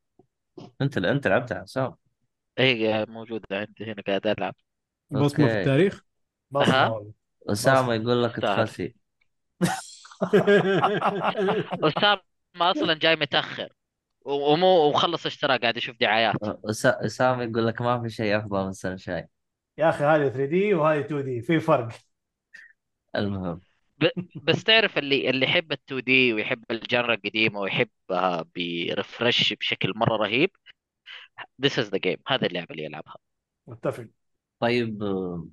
أنت 0.82 0.98
أنت 0.98 1.28
لعبتها 1.28 1.62
حسام 1.64 1.96
هي 2.60 3.06
موجودة 3.10 3.48
عندي 3.52 3.86
هنا 3.92 4.02
قاعد 4.08 4.28
ألعب. 4.28 4.56
بصمه 5.12 5.48
في 5.48 5.60
التاريخ؟ 5.60 6.02
بصمه 6.52 7.14
أسامة 7.50 7.94
يقول 7.94 8.24
لك 8.24 8.36
تخسي. 8.36 8.96
أسامة 11.84 12.22
أصلا 12.62 12.94
جاي 12.94 13.16
متأخر. 13.16 13.70
ومو 14.26 14.88
ومخلص 14.88 15.26
اشتراك 15.26 15.62
قاعد 15.62 15.78
يشوف 15.78 15.96
دعايات. 16.00 16.36
أسامة 16.86 17.44
يقول 17.44 17.68
لك 17.68 17.82
ما 17.82 18.02
في 18.02 18.10
شيء 18.10 18.38
أفضل 18.38 18.66
من 18.66 18.72
سانشاين 18.72 19.28
يا 19.78 19.90
أخي 19.90 20.04
هذه 20.04 20.30
3D 20.30 20.74
وهذه 20.74 21.00
2D 21.00 21.42
في 21.42 21.60
فرق. 21.60 21.90
المهم. 23.16 23.62
ب... 23.98 24.08
بس 24.44 24.64
تعرف 24.64 24.98
اللي 24.98 25.30
اللي 25.30 25.46
يحب 25.46 25.72
ال 25.72 25.78
2D 25.88 26.34
ويحب 26.34 26.64
ال 26.72 26.79
genre 26.79 27.14
القديمة 27.14 27.60
ويحبها 27.60 28.46
ب 28.56 28.68
refresh 28.68 29.54
بشكل 29.54 29.94
مرة 29.96 30.18
رهيب؟ 30.18 30.50
This 31.66 31.72
is 31.72 31.90
the 31.90 32.00
game. 32.00 32.22
هذه 32.28 32.46
اللعبة 32.46 32.72
اللي 32.72 32.84
يلعبها. 32.84 33.16
متفق. 33.68 34.08
طيب 34.60 35.04
آه، 35.04 35.48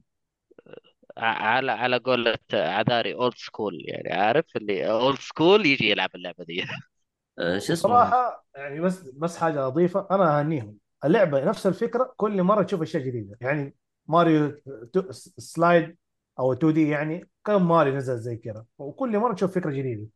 ع- 1.17 1.47
على 1.47 1.73
على 1.73 1.97
قولة 1.99 2.38
عذاري 2.53 3.15
old 3.15 3.35
school 3.37 3.79
يعني 3.88 4.12
عارف 4.12 4.57
اللي 4.57 4.91
old 4.91 5.19
school 5.19 5.67
يجي 5.67 5.91
يلعب 5.91 6.11
اللعبة 6.15 6.45
دي. 6.45 6.62
آه، 7.38 7.59
شو 7.59 7.73
اسمه؟ 7.73 8.15
وصراحه 8.15 8.47
يعني 8.57 8.81
بس 8.81 9.03
بس 9.03 9.37
حاجة 9.37 9.67
اضيفها 9.67 10.09
أنا 10.11 10.41
أهنيهم. 10.41 10.79
اللعبة 11.05 11.45
نفس 11.45 11.67
الفكرة 11.67 12.15
كل 12.17 12.43
مرة 12.43 12.62
تشوف 12.62 12.83
أشياء 12.83 13.03
جديدة. 13.03 13.37
يعني 13.41 13.77
ماريو 14.07 14.51
تو- 14.93 15.12
سلايد 15.38 15.97
أو 16.38 16.53
2D 16.53 16.88
يعني 16.88 17.31
كم 17.45 17.69
ماريو 17.69 17.95
نزل 17.97 18.19
زي 18.19 18.37
كذا. 18.37 18.67
وكل 18.79 19.19
مرة 19.19 19.35
تشوف 19.35 19.55
فكرة 19.55 19.71
جديدة. 19.71 20.07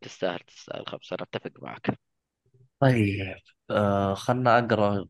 تستاهل 0.00 0.38
تستاهل 0.38 0.86
خمسة 0.86 1.14
أنا 1.16 1.22
أتفق 1.32 1.52
معك. 1.62 1.98
طيب 2.80 3.36
آه 3.70 4.14
خلنا 4.14 4.58
أقرأ 4.58 5.06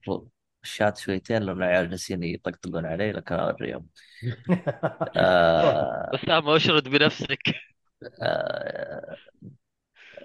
الشات 0.64 0.98
شويتين 0.98 1.42
لأن 1.42 1.56
العيال 1.56 1.90
جالسين 1.90 2.22
يطقطقون 2.22 2.86
علي 2.86 3.12
لكن 3.12 3.34
اوريهم 3.34 3.88
آه 5.16 6.14
اسامه 6.14 6.56
أشرد 6.56 6.88
بنفسك. 6.88 7.54
آه 8.22 9.16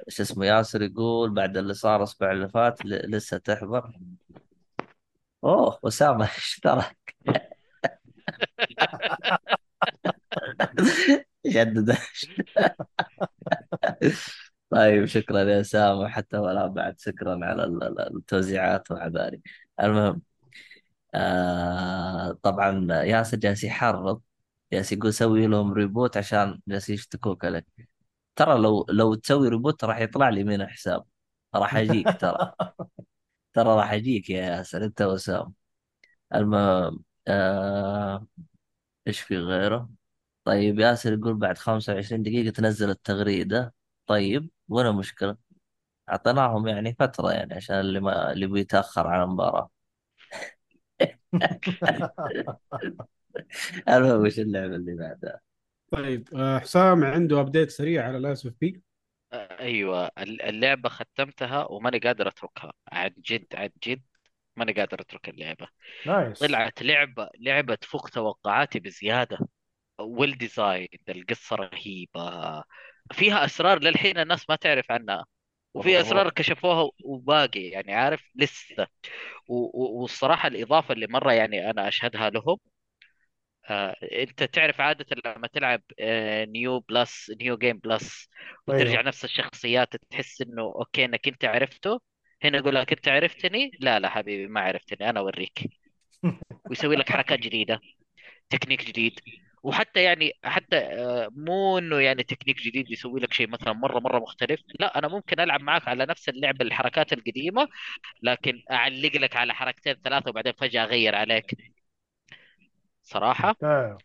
شو 0.10 0.24
اسمه 0.24 0.46
ياسر 0.46 0.82
يقول 0.82 1.30
بعد 1.34 1.58
اللي 1.58 1.74
صار 1.74 1.98
الأسبوع 1.98 2.32
اللي 2.32 2.50
فات 2.50 2.86
ل- 2.86 3.12
لسه 3.12 3.38
تحضر. 3.38 3.94
أوه 5.44 5.80
اسامه 5.88 6.26
إيش 6.38 6.60
تراك؟ 6.64 7.16
جدد. 11.46 11.98
طيب 14.70 15.06
شكرا 15.06 15.40
يا 15.44 15.62
اسامه 15.62 16.08
حتى 16.10 16.38
ولا 16.38 16.68
بعد 16.68 17.00
شكرا 17.00 17.46
على 17.46 17.64
ال- 17.64 17.84
ال- 17.84 18.18
التوزيعات 18.18 18.92
وعذاري 18.92 19.42
المهم 19.80 20.22
آه 21.16 22.32
طبعا 22.44 22.88
ياسر 23.04 23.38
جالس 23.38 23.64
يحرض 23.64 24.22
جالس 24.74 24.92
يقول 24.94 25.14
سوي 25.14 25.48
لهم 25.48 25.74
report 25.74 26.18
عشان 26.18 26.62
جالس 26.68 26.90
يشتكوك 26.90 27.46
عليك. 27.46 27.66
ترى 28.36 28.60
لو 28.60 28.86
لو 28.90 29.16
تسوي 29.16 29.50
report 29.50 29.84
راح 29.84 30.00
يطلع 30.00 30.30
لي 30.30 30.44
من 30.44 30.68
حساب. 30.68 31.06
راح 31.56 31.78
أجيك 31.78 32.14
ترى. 32.20 32.54
ترى 33.54 33.70
راح 33.78 33.94
أجيك 33.94 34.30
يا 34.30 34.42
ياسر 34.44 34.86
أنت 34.86 35.02
وسام. 35.02 35.54
المهم 36.36 37.04
آه 37.28 38.28
إيش 39.08 39.22
في 39.22 39.38
غيره؟ 39.38 39.90
طيب 40.46 40.80
ياسر 40.80 41.14
يقول 41.14 41.36
بعد 41.36 41.58
25 41.58 42.24
دقيقة 42.24 42.52
تنزل 42.54 42.90
التغريدة. 42.90 43.74
طيب 44.08 44.50
ولا 44.70 44.92
مشكلة. 44.92 45.38
أعطيناهم 46.10 46.68
يعني 46.68 46.96
فترة 47.00 47.32
يعني 47.34 47.54
عشان 47.56 47.76
اللي 47.80 48.00
ما 48.00 48.32
اللي 48.32 48.48
بيتأخر 48.48 49.08
على 49.08 49.24
المباراة. 49.24 49.72
المهم 53.90 54.22
وش 54.22 54.40
اللعبة 54.40 54.76
اللي 54.76 54.96
بعدها؟ 54.96 55.40
طيب 55.92 56.30
آه، 56.36 56.60
حسام 56.60 57.04
عنده 57.04 57.40
update 57.40 57.70
سريع 57.70 58.06
على 58.08 58.20
Lies 58.20 58.46
of 58.46 58.56
P 58.62 58.82
أيوه. 59.34 60.12
الل- 60.20 60.42
اللعبة 60.42 60.90
ختمتها 60.90 61.66
وماني 61.72 62.00
قادر 62.00 62.28
أتركها. 62.28 62.74
عن 62.92 63.14
جد 63.18 63.46
عن 63.54 63.70
جد 63.88 64.02
ماني 64.56 64.74
قادر 64.74 65.02
أترك 65.02 65.30
اللعبة. 65.30 65.68
nice 66.06 66.40
طلعت 66.40 66.82
لعبة 66.82 67.30
لعبة 67.40 67.76
تفوق 67.76 68.10
توقعاتي 68.10 68.80
بزيادة. 68.80 69.38
well 70.00 70.38
design 70.38 70.88
القصة 71.10 71.56
رهيبة. 71.56 72.64
فيها 73.14 73.46
أسرار 73.46 73.84
للحين 73.84 74.18
الناس 74.18 74.50
ما 74.50 74.56
تعرف 74.56 74.92
عنها. 74.92 75.26
وفي 75.74 76.00
أسرار 76.02 76.30
كشفوها 76.30 76.92
وباقي 77.06 77.62
يعني 77.62 77.94
عارف 77.96 78.32
لسه. 78.36 78.88
والصراحة 79.48 80.48
الإضافة 80.48 80.94
اللي 80.94 81.08
مرة 81.08 81.34
يعني 81.34 81.72
أنا 81.72 81.88
أشهدها 81.88 82.30
لهم 82.30 82.58
آه، 83.70 83.96
أنت 84.04 84.44
تعرف 84.44 84.82
عادة 84.82 85.06
لما 85.26 85.48
تلعب 85.48 85.82
آه، 86.00 86.46
new 86.46 86.80
plus 86.80 87.32
new 87.42 87.58
game 87.58 87.78
plus 87.78 88.30
وترجع 88.68 89.02
أيوه. 89.02 89.02
نفس 89.02 89.24
الشخصيات 89.26 89.96
تحس 90.10 90.42
إنه 90.42 90.62
أوكي 90.64 91.06
إنك 91.06 91.28
أنت 91.28 91.46
عرفته. 91.46 92.02
هنا 92.44 92.58
يقول 92.58 92.76
لك 92.76 92.92
أنت 92.94 93.08
عرفتني؟ 93.08 93.72
لا 93.80 94.00
لا 94.00 94.10
حبيبي 94.10 94.48
ما 94.48 94.62
عرفتني 94.62 95.10
أنا 95.10 95.20
أوريك. 95.20 95.70
ويسوي 96.70 96.96
لك 96.96 97.10
حركات 97.10 97.40
جديدة 97.40 97.80
تكنيك 98.50 98.86
جديد. 98.86 99.20
وحتى 99.64 100.04
يعني 100.04 100.32
حتى 100.44 100.78
آه، 100.78 101.30
مو 101.32 101.78
إنه 101.78 102.00
يعني 102.00 102.24
تكنيك 102.24 102.58
جديد 102.62 102.92
يسوي 102.92 103.20
لك 103.20 103.34
شيء 103.34 103.50
مثلا 103.50 103.74
مرة 103.74 104.00
مرة 104.00 104.20
مختلف. 104.20 104.62
لا 104.80 104.98
أنا 105.00 105.08
ممكن 105.08 105.40
ألعب 105.40 105.62
معك 105.62 105.88
على 105.88 106.06
نفس 106.06 106.30
اللعبه 106.30 106.66
الحركات 106.66 107.14
القديمة 107.14 107.68
لكن 108.24 108.64
أعلق 108.72 109.18
لك 109.18 109.36
على 109.36 109.54
حركتين 109.56 109.96
ثلاثة 110.06 110.30
وبعدين 110.30 110.54
فجأة 110.54 110.84
أغير 110.84 111.16
عليك. 111.16 111.56
صراحة 113.04 113.56
آه. 113.64 114.02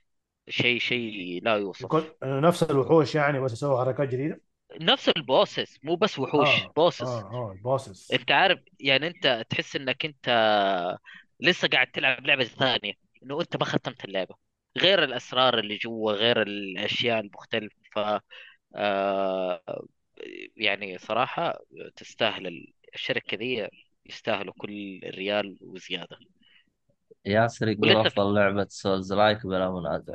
شيء 0.48 0.78
شيء 0.80 1.40
لا 1.44 1.56
يوصف. 1.56 1.90
يكون 1.90 2.02
نفس 2.22 2.62
الوحوش 2.62 3.14
يعني 3.14 3.40
بس 3.40 3.52
يسووا 3.52 3.78
حركات 3.84 4.08
جديدة؟ 4.08 4.40
نفس 4.80 5.08
ال 5.08 5.18
bosses 5.18 5.78
مو 5.84 5.96
بس 5.96 6.18
وحوش 6.18 6.68
آه 6.68 6.72
bosses. 6.76 7.02
آه 7.06 7.30
آه 7.34 7.52
ال 7.52 7.60
bosses. 7.60 8.10
أنت 8.12 8.30
عارف 8.32 8.60
يعني 8.80 9.06
أنت 9.06 9.46
تحس 9.50 9.76
إنك 9.76 10.04
أنت 10.04 10.28
لسه 11.40 11.68
قاعد 11.68 11.86
تلعب 11.86 12.26
لعبة 12.26 12.44
ثانية 12.44 12.92
إنه 13.22 13.40
أنت 13.40 13.56
ما 13.56 13.64
ختمت 13.64 14.04
اللعبة. 14.04 14.36
غير 14.78 15.04
الأسرار 15.04 15.58
اللي 15.58 15.76
جوا 15.76 16.12
غير 16.12 16.42
الأشياء 16.42 17.20
المختلفة. 17.20 18.20
آه 18.76 19.62
يعني 20.56 20.98
صراحة 20.98 21.58
تستاهل 21.96 22.46
ال- 22.46 22.72
الشركة 22.94 23.36
دي 23.36 23.68
يستاهلوا 24.06 24.54
كل 24.58 25.00
ريال 25.04 25.58
وزيادة. 25.62 26.18
ياسر 27.26 27.68
يقول 27.68 27.88
ولسه 27.88 28.02
في 28.02 28.08
أفضل 28.08 28.34
لعبة 28.34 28.66
souls 28.70 29.12
like 29.12 29.46
بلا 29.46 29.70
منازع. 29.70 30.14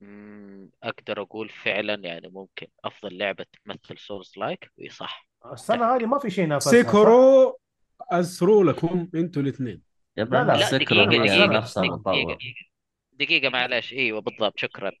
مم، 0.00 0.70
أقدر 0.82 1.22
أقول 1.22 1.48
فعلا 1.48 1.94
يعني 1.94 2.28
ممكن 2.28 2.66
أفضل 2.84 3.18
لعبة 3.18 3.46
تمثل 3.64 3.98
souls 3.98 4.32
like 4.36 4.72
إي 4.80 4.88
صح. 4.88 5.28
السنة 5.52 5.76
أتفق. 5.76 5.94
هذه 5.94 6.06
ما 6.06 6.18
في 6.18 6.30
شيء 6.30 6.46
نافسها 6.46 6.70
صح؟ 6.72 6.78
Sekiro 6.78 7.58
أسروا 8.00 8.64
لكم 8.64 9.08
أنتوا 9.14 9.42
الاثنين. 9.42 9.82
يا 10.16 10.24
لا 10.24 10.44
لا 10.44 10.52
لا 10.56 10.70
دقيقة 10.78 11.10
هي 11.12 11.18
دقيقة 11.18 11.46
نفسها 11.46 11.82
دقيقة 11.82 11.94
المطور 11.94 12.38
دقيقة 13.18 13.48
معلش. 13.48 13.92
إيوه 13.92 14.20
بالضبط 14.20 14.58
شكرا. 14.58 14.92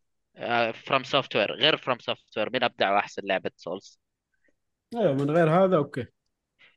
فروم 0.72 1.04
سوفت 1.04 1.36
وير 1.36 1.52
غير 1.52 1.76
فروم 1.76 1.98
سوفت 1.98 2.38
وير 2.38 2.50
مين 2.50 2.62
أبدع 2.64 2.92
وأحسن 2.94 3.22
لعبة 3.24 3.50
souls 3.56 4.00
أيوه 4.96 5.14
من 5.14 5.30
غير 5.30 5.50
هذا 5.50 5.76
أوكي. 5.76 6.06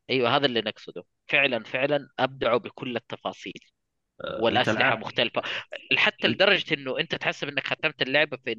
إيوه 0.09 0.35
هذا 0.35 0.45
اللي 0.45 0.61
نقصده. 0.61 1.03
فعلا 1.27 1.63
فعلا 1.63 2.09
أبدعوا 2.19 2.57
بكل 2.57 2.95
التفاصيل. 2.95 3.53
أنت 4.23 4.43
والأسلحة 4.43 4.69
العاب 4.69 4.99
مختلفة. 4.99 5.41
حتى 5.97 6.27
لدرجة 6.27 6.73
إنه 6.73 6.99
أنت 6.99 7.15
تحسب 7.15 7.47
إنك 7.47 7.67
ختمت 7.67 8.01
اللعبة 8.01 8.37
في 8.45 8.51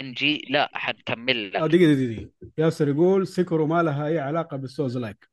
NG 0.00 0.46
لا 0.50 0.70
حنكمل 0.74 1.56
آه 1.56 1.66
لك 1.66 1.66
دقيقة 1.66 1.94
دقيقة 1.94 2.12
دقيقة. 2.14 2.30
ياسر 2.58 2.88
يقول 2.88 3.26
Sekiro 3.26 3.66
ما 3.66 3.82
لها 3.82 4.06
أي 4.06 4.18
علاقة 4.18 4.56
بال 4.56 4.68
souls 4.68 4.98
like. 4.98 5.28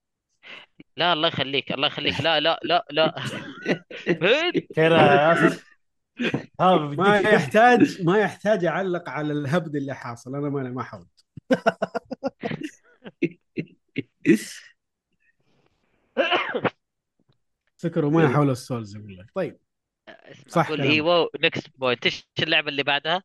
لا 0.98 1.14
الله 1.14 1.28
يخليك 1.28 1.72
الله 1.72 1.88
يخليك. 1.88 2.22
لا 2.22 2.40
لا 2.40 2.60
لا 2.64 2.86
لا. 2.92 3.16
يا 4.78 4.90
ياسر 4.90 5.69
ما 6.98 7.20
يحتاج 7.20 8.04
ما 8.04 8.18
يحتاج 8.18 8.66
أعلق 8.66 9.10
على 9.10 9.34
الهبد 9.34 9.76
اللي 9.76 9.96
حاصل 9.96 10.36
أنا 10.36 10.50
ما 10.50 10.64
ما 10.64 10.84
حاول 10.84 11.08
Sekiro 17.78 18.10
ما 18.10 18.22
إيه. 18.22 18.30
يحول 18.30 18.50
ال 18.50 18.57
souls 18.57 18.96
يقول 18.96 19.18
لك 19.18 19.26
طيب 19.36 19.60
صح 20.48 20.70
قول. 20.70 20.82
أيوه 20.82 21.30
next 21.40 21.70
point 21.76 22.06
إيش 22.06 22.28
اللعبة 22.40 22.70
اللي 22.70 22.84
بعدها؟ 22.84 23.24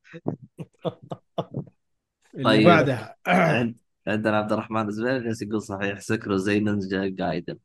اللي 2.34 2.44
طيب. 2.44 2.66
بعدها 2.66 3.16
عند 3.26 3.76
عندنا 4.06 4.38
عبد 4.38 4.52
الرحمن 4.52 4.88
الزبير 4.88 5.18
جالس 5.18 5.42
يقول 5.42 5.62
صحيح 5.62 5.98
Sekiro 6.00 6.36
زي 6.36 6.60
Ninja 6.60 7.08
Gaiden 7.08 7.58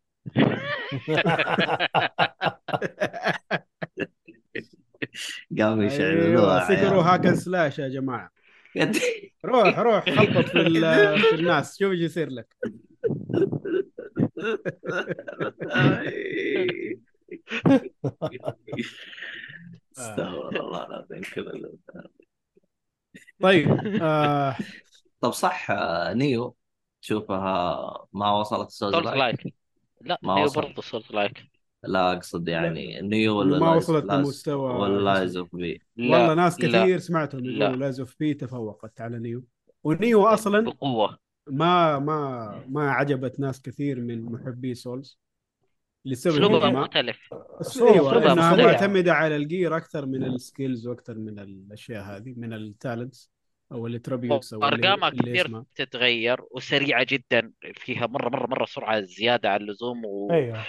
قاموا 5.60 5.84
أيوه 5.84 6.68
Sekiro 6.68 7.02
عيال. 7.02 7.08
hack 7.08 7.24
and 7.24 7.36
slash 7.36 7.80
يا 7.80 7.88
جماعة. 7.88 8.32
روح 9.46 9.80
روح 9.80 10.10
خبط 10.10 10.46
في 10.46 10.60
في 11.30 11.36
الناس 11.36 11.80
شوف 11.80 11.92
إيش 11.92 12.00
يصير 12.00 12.30
لك. 12.30 12.56
استغفر 19.98 20.60
الله 20.60 20.86
العظيم 20.86 21.22
كذا 21.22 21.52
طيب 23.42 23.70
آه 24.02 24.56
طب 25.22 25.32
صح 25.32 25.72
آه، 25.72 26.14
Nioh. 26.14 26.56
تشوفها 27.02 28.08
ما 28.14 28.32
وصلت 28.32 28.70
souls 28.70 28.96
like؟ 29.08 29.54
لا 30.02 30.20
ما 30.24 30.36
Nioh. 30.36 30.50
برضه 30.56 30.82
souls 30.82 31.12
like 31.12 31.44
لا 31.84 32.14
أقصد 32.14 32.48
يعني 32.48 33.02
Nioh 33.02 33.40
ولا 33.40 33.60
ما 33.60 33.76
وصلت 33.76 34.06
لمستوى 34.06 34.74
ولا 34.74 35.04
Lies. 35.04 35.38
of 35.38 35.56
P 35.56 35.82
والله 35.98 36.34
ناس 36.34 36.62
لا 36.62 36.84
كثير 36.84 37.00
سمعتهم 37.00 37.46
لا. 37.46 37.66
يقولوا 37.66 37.80
Lies 37.80 38.00
of 38.00 38.16
P 38.20 38.34
تفوقت 38.34 39.02
على 39.02 39.20
Nioh 39.20 39.44
و 39.84 39.92
Nioh 39.92 40.26
أصلا 40.26 40.60
بقوة 40.60 41.18
ما 41.48 42.00
ما 42.00 42.64
ما 42.70 42.92
عجبت 42.92 43.40
ناس 43.40 43.62
كثير 43.62 44.02
من 44.02 44.24
محبي 44.24 44.74
souls 44.76 45.20
لسبب 46.06 46.34
أسلوبها 46.34 46.70
ما 46.70 46.82
مختلف 46.82 47.34
أيوه 47.82 48.34
إنها. 48.34 48.56
معتمده 48.56 49.14
على 49.14 49.36
ال 49.36 49.44
gear 49.44 49.78
أكثر 49.78 50.06
من 50.06 50.24
ال 50.24 50.33
skills 50.33 50.88
وأكثر 50.88 51.18
من 51.18 51.40
الأشياء 51.40 52.04
هذه 52.04 52.34
من 52.38 52.54
ال 52.54 52.63
talents 52.63 53.32
أو 53.72 53.88
ال 53.88 53.94
attributes 53.94 54.54
أو 54.54 54.64
اللي, 54.64 54.76
ارقامها 54.76 55.10
كثير 55.10 55.46
اسمها 55.46 55.66
تتغير 55.76 56.42
وسريعة 56.52 57.06
جدا 57.10 57.52
فيها 57.74 58.08
مرة 58.08 58.30
مرة 58.30 58.48
مرة 58.48 58.66
سرعة 58.66 59.02
زيادة 59.02 59.50
عن 59.50 59.62
اللزوم 59.62 60.06
ويعني 60.06 60.46
أيوه 60.46 60.64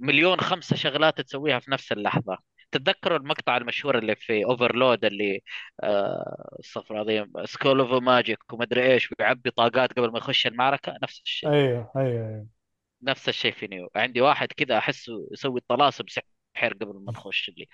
مليون 0.00 0.40
خمسة 0.40 0.76
شغلات 0.76 1.20
تسويها 1.20 1.58
في 1.58 1.70
نفس 1.70 1.92
اللحظة. 1.92 2.38
تتذكروا 2.72 3.18
المقطع 3.18 3.56
المشهور 3.56 3.98
اللي 3.98 4.16
في 4.16 4.44
Overlord 4.44 5.04
اللي 5.04 5.40
آه، 5.82 6.56
استغفر 6.60 7.00
الله 7.00 7.12
العظيم 7.14 7.46
school 7.46 7.80
of 7.80 8.02
magic 8.02 8.52
ومدري 8.52 8.92
إيش 8.92 9.08
ويعبي 9.20 9.50
طاقات 9.50 9.92
قبل 9.92 10.10
ما 10.12 10.18
يخش 10.18 10.46
المعركة؟ 10.46 10.98
نفس 11.02 11.20
الشيء. 11.24 11.50
أيوه 11.50 11.92
أيوه 11.96 12.28
أيوه. 12.28 12.46
نفس 13.02 13.28
الشيء 13.28 13.52
في 13.52 13.66
Nioh. 13.66 13.88
عندي 13.96 14.20
واحد 14.20 14.52
كذا 14.52 14.78
احسه 14.78 15.28
يسوي 15.32 15.60
طلاسم 15.68 16.04
سحر 16.08 16.72
قبل 16.74 16.86
ما 17.06 17.12
نخش 17.12 17.48
اللي 17.48 17.68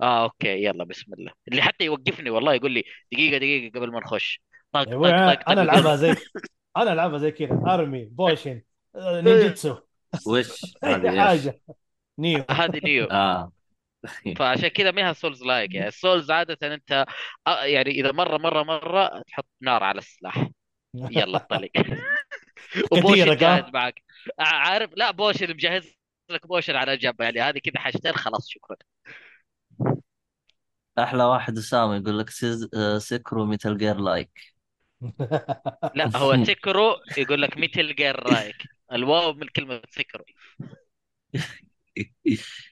آه 0.00 0.24
أوكي 0.24 0.64
يلا 0.64 0.84
بسم 0.84 1.12
الله. 1.14 1.32
اللي 1.48 1.62
حتى 1.62 1.84
يوقفني 1.84 2.30
والله 2.30 2.54
يقول 2.54 2.72
لي 2.72 2.84
دقيقة 3.12 3.38
دقيقة 3.38 3.78
قبل 3.78 3.92
ما 3.92 4.00
نخش. 4.00 4.42
طق 4.72 4.82
طق 4.84 4.90
طق 5.34 5.50
أنا 5.50 5.62
ألعبها 5.62 5.96
زي 5.96 6.14
أنا 6.76 6.92
ألعبها 6.92 7.18
زي 7.18 7.30
كذا. 7.30 7.62
ارمي 7.66 8.04
potion 8.04 8.62
آه، 8.96 9.20
ninjutsu 9.20 9.78
وش؟ 10.26 10.48
هذه؟ 10.84 11.20
حاجة. 11.20 11.60
Nioh. 12.18 12.44
هذه 12.50 12.80
Nioh. 12.84 13.04
آه. 13.04 13.52
فعشان 14.38 14.68
كذا 14.68 14.90
ما 14.90 15.10
هي 15.10 15.14
souls 15.14 15.42
like 15.42 15.74
يعني 15.74 15.88
ال 15.88 15.95
souls 15.95 16.30
عادة 16.30 16.74
أنت 16.74 17.06
آه، 17.46 17.64
يعني 17.64 17.90
إذا 17.90 18.12
مرة 18.12 18.38
مرة 18.38 18.62
مرة 18.62 19.22
تحط 19.28 19.46
نار 19.60 19.82
على 19.82 19.98
السلاح. 19.98 20.48
يلا 20.94 21.38
انطلق 21.38 21.70
وبوشن 22.92 23.28
ها؟ 23.28 23.34
جاهز 23.34 23.64
معك. 23.74 24.02
ع- 24.38 24.68
عارف؟ 24.68 24.90
لا 24.96 25.10
بوشن. 25.10 25.50
مجهز 25.50 25.94
لك 26.30 26.46
بوشن 26.46 26.76
على 26.76 26.96
جنب. 26.96 27.20
يعني 27.20 27.40
هذه 27.40 27.58
كذا 27.58 27.78
حاجتين 27.78 28.12
خلاص 28.12 28.48
شكرا. 28.48 28.76
أحلى 30.98 31.24
واحد 31.24 31.58
اسامه 31.58 31.96
يقول 31.96 32.18
لك 32.18 32.30
سيز... 32.30 32.68
آه، 32.74 32.98
سكرو 32.98 33.46
ميتال 33.46 33.78
جير 33.78 33.96
لايك 33.96 34.54
لا 35.94 36.16
هو 36.16 36.44
سكرو 36.44 36.96
يقول 37.18 37.42
لك 37.42 37.58
ميتل 37.58 37.94
جير 37.94 38.16
رايك 38.32 38.56
الواو 38.94 39.32
من 39.34 39.48
كلمة 39.48 39.82
سكرو 39.90 40.24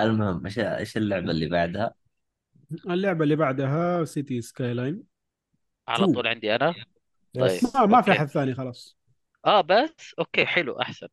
المهم 0.00 0.46
إيش 0.46 0.58
إيش 0.58 0.96
اللعبة 0.96 1.30
اللي 1.30 1.46
بعدها؟ 1.48 1.94
اللعبة 2.90 3.24
اللي 3.24 3.36
بعدها 3.36 4.04
City 4.04 4.42
Skyline 4.42 5.04
على. 5.88 6.06
طول 6.06 6.26
عندي 6.26 6.54
أنا. 6.54 6.74
طيب. 7.38 7.60
ما, 7.74 7.86
ما 7.86 8.02
في 8.02 8.10
okay. 8.10 8.12
أحد 8.12 8.26
ثاني 8.28 8.54
خلاص 8.54 8.98
آه 9.46 9.60
بس 9.60 10.14
okay 10.18 10.46
حلو 10.46 10.80
أحسن 10.80 11.08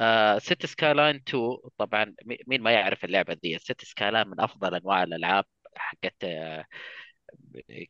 آه 0.00 0.38
City 0.38 0.66
Skyline 0.66 1.16
2 1.16 1.58
طبعا 1.78 2.14
مي- 2.26 2.38
مين 2.46 2.62
ما 2.62 2.72
يعرف 2.72 3.04
اللعبة 3.04 3.34
دي 3.34 3.58
City 3.58 3.86
Skyline 3.86 4.28
من 4.28 4.40
أفضل 4.40 4.74
أنواع 4.74 5.02
الألعاب 5.02 5.44
حقت 5.76 6.14
آه 6.24 6.66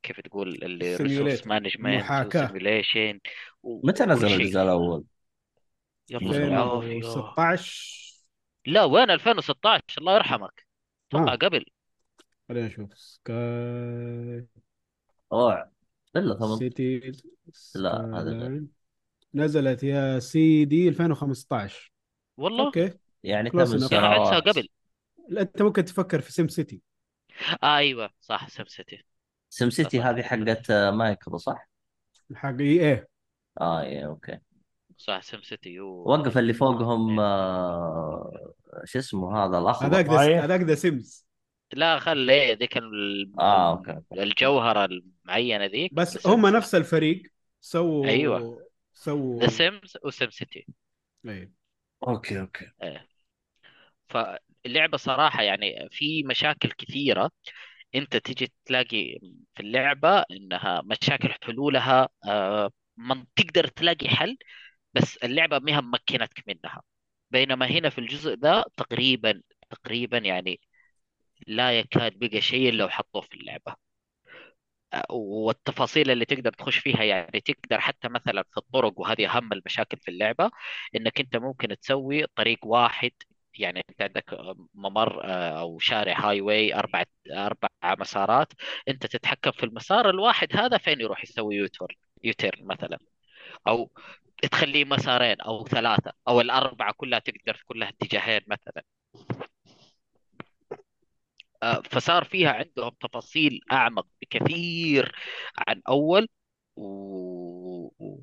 كيف 0.03 0.20
تقول 0.20 0.48
اللي 0.48 0.96
resource. 0.96 1.46
management 1.46 2.03
محاكاة. 2.03 2.44
و 2.44 2.51
simulation 2.51 3.20
متى 3.64 4.05
نزل 4.05 4.26
الجزء 4.26 4.62
الأول؟ 4.62 5.05
يا 6.11 6.18
الله 6.18 6.46
العافية 6.46 6.96
2016 6.98 8.11
لا 8.66 8.85
وين؟ 8.85 9.11
2016 9.11 9.85
الله 9.98 10.14
يرحمك. 10.14 10.66
أتوقع 11.09 11.33
آه. 11.33 11.37
قبل. 11.37 11.64
خلينا 12.48 12.66
نشوف. 12.66 12.98
سكاي 12.98 14.46
أوه. 15.33 15.70
إلا 16.16 16.35
18 16.35 16.59
سيتي 16.59 17.12
لا، 17.74 18.20
هذا. 18.20 18.64
نزلت 19.35 19.83
يا 19.83 20.18
سي 20.18 20.64
دي 20.64 20.88
2015 20.88 21.92
والله؟ 22.37 22.66
أوكي. 22.66 22.90
يعني 23.24 23.50
ثمان 23.50 23.62
احسها 23.62 23.88
سنوات 23.88 24.48
قبل. 24.48 24.68
لا، 25.29 25.40
أنت 25.40 25.62
ممكن 25.62 25.85
تفكر 25.85 26.20
في 26.20 26.33
سيم 26.33 26.48
سيتي 26.48 26.81
آه 27.62 27.76
أيوه 27.76 28.11
صح 28.20 28.48
سم 28.48 28.64
سيتي 28.66 29.05
سم 29.51 29.71
سيتي 29.71 30.01
هذه 30.01 30.23
حقت 30.23 30.73
مايكرو 30.73 31.39
صح؟ 31.39 31.69
حق 32.35 32.57
إي 32.61 32.81
إيه. 32.81 33.09
آه 33.61 33.83
إيه 33.83 34.07
أوكي. 34.07 34.39
صح 34.97 35.23
SimCity 35.23 35.81
و... 35.81 36.05
وقف 36.09 36.39
اللي 36.39 36.53
فوقهم 36.53 37.21
آه 37.21 38.55
شو 38.85 38.99
اسمه 38.99 39.37
هذا 39.37 39.59
هذاك 39.59 39.63
الاخضر 39.63 40.01
ذا 40.01 40.17
صحيح. 40.17 40.43
هذاك 40.43 40.61
The 40.61 40.75
Sims 40.75 41.27
لا 41.73 41.99
خلي 41.99 42.33
إيه 42.33 42.57
ذيك 42.57 42.77
ال- 42.77 43.33
آه 43.41 43.71
okay 43.70 44.01
الجوهرة 44.13 44.85
المعينة 44.85 45.67
ذيك. 45.67 45.95
بس 45.95 46.27
هم 46.27 46.47
نفس 46.47 46.75
الفريق. 46.75 47.23
سووا 47.61 48.07
أيوة. 48.07 48.67
سووا 48.93 49.41
The 49.40 49.46
Sims 49.46 49.96
و 50.05 50.31
SimCity 50.31 50.66
إيه. 51.27 51.53
okay 52.09 52.40
okay. 52.40 52.70
فاللعبة 54.09 54.97
صراحة 54.97 55.43
يعني 55.43 55.89
في 55.91 56.23
مشاكل 56.23 56.71
كثيرة. 56.71 57.31
انت 57.94 58.16
تجي 58.16 58.53
تلاقي 58.64 59.18
في 59.55 59.61
اللعبة 59.61 60.24
انها 60.31 60.83
مشاكل 60.85 61.33
حلولها 61.42 62.09
آه، 62.29 62.70
من 62.96 63.24
تقدر 63.37 63.66
تلاقي 63.68 64.09
حل 64.09 64.38
بس 64.94 65.16
اللعبة 65.18 65.59
ما 65.59 65.72
هي 65.76 65.81
ممكنتك 65.83 66.44
منها. 66.48 66.83
بينما 67.31 67.66
هنا 67.66 67.90
في 67.90 67.98
الجزء 67.98 68.35
ده 68.35 68.64
تقريبا 68.76 69.42
تقريبا 69.70 70.18
يعني 70.18 70.61
لا 71.48 71.81
يكاد 71.81 72.18
بقى 72.18 72.40
شيء 72.40 72.72
لو 72.72 72.88
حطوه 72.88 73.22
في 73.22 73.35
اللعبة. 73.35 73.76
آه، 74.94 75.07
والتفاصيل 75.11 76.11
اللي 76.11 76.24
تقدر 76.24 76.53
تخش 76.53 76.79
فيها 76.79 77.05
يعني 77.05 77.40
تقدر 77.40 77.81
حتى 77.81 78.09
مثلا 78.09 78.42
في 78.50 78.57
الطرق 78.59 79.00
وهذه 79.00 79.26
أهم 79.37 79.53
المشاكل 79.53 79.96
في 79.98 80.11
اللعبة 80.11 80.50
إنك 80.96 81.20
أنت 81.20 81.37
ممكن 81.37 81.76
تسوي 81.81 82.26
طريق 82.26 82.59
واحد 82.66 83.12
يعني 83.59 83.83
أنت 83.91 84.03
عندك 84.03 84.25
ممر 84.75 85.25
آه، 85.25 85.61
أو 85.61 85.79
شارع 85.79 86.29
هاي 86.31 86.41
واي 86.41 86.75
أربع 86.75 87.05
أربع 87.31 87.69
مسارات 87.85 88.53
أنت 88.89 89.07
تتحكم 89.07 89.51
في 89.53 89.65
المسار 89.67 90.11
الواحد 90.11 90.57
هذا 90.57 90.79
فين 90.79 91.01
يروح 91.01 91.25
يسوي 91.25 91.57
يوتر 91.57 91.99
يوتيرن 92.25 92.67
مثلا. 92.67 92.99
أو 93.69 93.91
تخليه 94.53 94.85
مسارين 94.85 95.41
أو 95.41 95.67
ثلاثة 95.69 96.13
أو 96.29 96.41
الأربعة 96.41 96.93
كلها 96.97 97.19
تقدر 97.19 97.63
كلها 97.67 97.89
اتجاهين 97.89 98.41
مثلا. 98.47 98.83
آه، 101.63 101.83
فصار 101.91 102.25
فيها 102.25 102.51
عندهم 102.53 102.91
تفاصيل 103.01 103.61
أعمق 103.73 104.07
بكثير 104.23 105.13
عن 105.69 105.83
أول 105.89 106.29
و... 106.77 108.21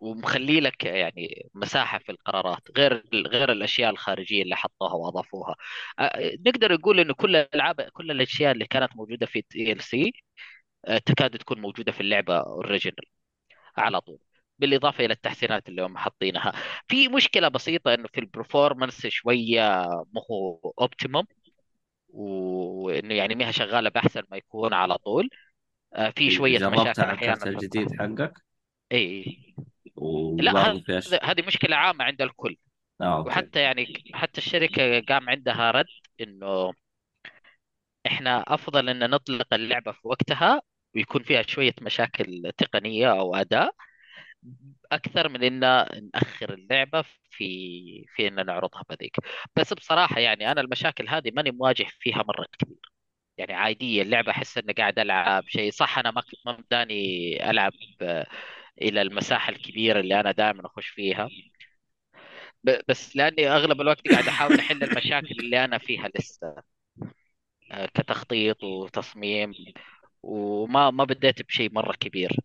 ومخلي 0.00 0.60
لك 0.60 0.84
يعني 0.84 1.50
مساحة 1.54 1.98
في 1.98 2.12
القرارات 2.12 2.62
غير 2.78 3.04
غير 3.14 3.52
الأشياء 3.52 3.90
الخارجية 3.90 4.42
اللي 4.42 4.56
حطوها 4.56 4.94
وأضافوها 4.94 5.56
آه، 5.98 6.36
نقدر 6.46 6.72
نقول 6.74 7.00
إنه 7.00 7.14
كل 7.14 7.36
الألعاب 7.36 7.80
كل 7.80 8.10
الأشياء 8.10 8.52
اللي 8.52 8.66
كانت 8.66 8.96
موجودة 8.96 9.26
في 9.26 9.42
DLC 9.42 10.12
تكاد 11.06 11.38
تكون 11.38 11.60
موجودة 11.60 11.92
في 11.92 12.00
اللعبة 12.00 12.38
original 12.38 13.06
على 13.76 14.00
طول 14.00 14.18
بالإضافة 14.58 15.04
إلى 15.04 15.14
التحسينات 15.14 15.68
اللي 15.68 15.82
هم 15.82 15.98
حاطينها 15.98 16.52
في 16.88 17.08
مشكلة 17.08 17.48
بسيطة 17.48 17.94
إنه 17.94 18.08
في 18.14 18.20
ال 18.20 18.27
performance 18.27 19.06
شوية 19.06 19.86
مو 20.14 20.22
هو 20.30 20.72
optimum 20.80 21.26
وإنه 22.08 23.14
يعني 23.14 23.34
ما 23.34 23.50
شغالة 23.50 23.90
بأحسن 23.90 24.22
ما 24.30 24.36
يكون 24.36 24.74
على 24.74 24.98
طول 24.98 25.30
في 26.16 26.30
شوية 26.30 26.60
مشاكل 26.66 27.02
على 27.02 27.12
أحيانا 27.12 27.46
الجديد. 27.46 27.90
حقك 28.00 28.32
إي 28.92 28.98
إي. 28.98 29.54
لا 30.38 30.80
هذه 31.22 31.42
مشكلة 31.46 31.76
عامة 31.76 32.04
عند 32.04 32.22
الكل. 32.22 32.56
آه 33.00 33.16
أوكي. 33.16 33.28
وحتى 33.28 33.60
يعني 33.60 33.86
حتى 34.14 34.38
الشركة 34.38 35.00
قام 35.00 35.30
عندها 35.30 35.70
رد 35.70 35.86
إنه 36.20 36.72
إحنا 38.06 38.44
أفضل 38.48 38.88
إن 38.88 39.10
نطلق 39.10 39.54
اللعبة 39.54 39.92
في 39.92 40.08
وقتها 40.08 40.62
ويكون 40.94 41.22
فيها 41.22 41.42
شوية 41.42 41.74
مشاكل 41.82 42.52
تقنية 42.58 43.12
أو 43.12 43.34
اداء 43.36 43.74
أكثر 44.92 45.28
من 45.28 45.42
إن 45.44 45.60
نأخر 46.14 46.54
اللعبة 46.54 47.02
في 47.30 47.44
في 48.16 48.28
إن 48.28 48.46
نعرضها 48.46 48.82
بذيك. 48.90 49.16
بس 49.56 49.72
بصراحة 49.72 50.20
يعني 50.20 50.52
أنا 50.52 50.60
المشاكل 50.60 51.08
هذه 51.08 51.30
ماني 51.36 51.50
مواجه 51.50 51.86
فيها 52.00 52.22
مرة 52.28 52.46
كثير. 52.58 52.76
يعني 53.38 53.52
عادية 53.54 54.02
اللعبة 54.02 54.30
أحس 54.32 54.58
إني 54.58 54.72
قاعد 54.72 54.98
ألعب 54.98 55.44
شيء 55.48 55.70
صح 55.72 55.98
أنا 55.98 56.10
ما 56.10 56.22
مداني 56.46 57.50
ألعب 57.50 57.72
آه، 58.02 58.26
إلى 58.82 59.02
المساحة 59.02 59.50
الكبيرة 59.52 60.00
اللي 60.00 60.20
أنا 60.20 60.32
دائما 60.32 60.66
أخش 60.66 60.86
فيها. 60.88 61.28
بس 62.88 63.16
لأني 63.16 63.48
أغلب 63.48 63.80
الوقت 63.80 64.08
قاعد 64.08 64.28
أحاول 64.28 64.58
أحل 64.58 64.82
المشاكل 64.84 65.34
اللي 65.40 65.64
أنا 65.64 65.78
فيها 65.78 66.08
لسه. 66.18 66.54
آه، 67.72 67.86
كتخطيط 67.86 68.64
وتصميم 68.64 69.54
وما 70.22 70.90
ما 70.90 71.04
بديت 71.04 71.42
بشيء 71.42 71.72
مرة 71.72 71.92
كبير. 72.00 72.36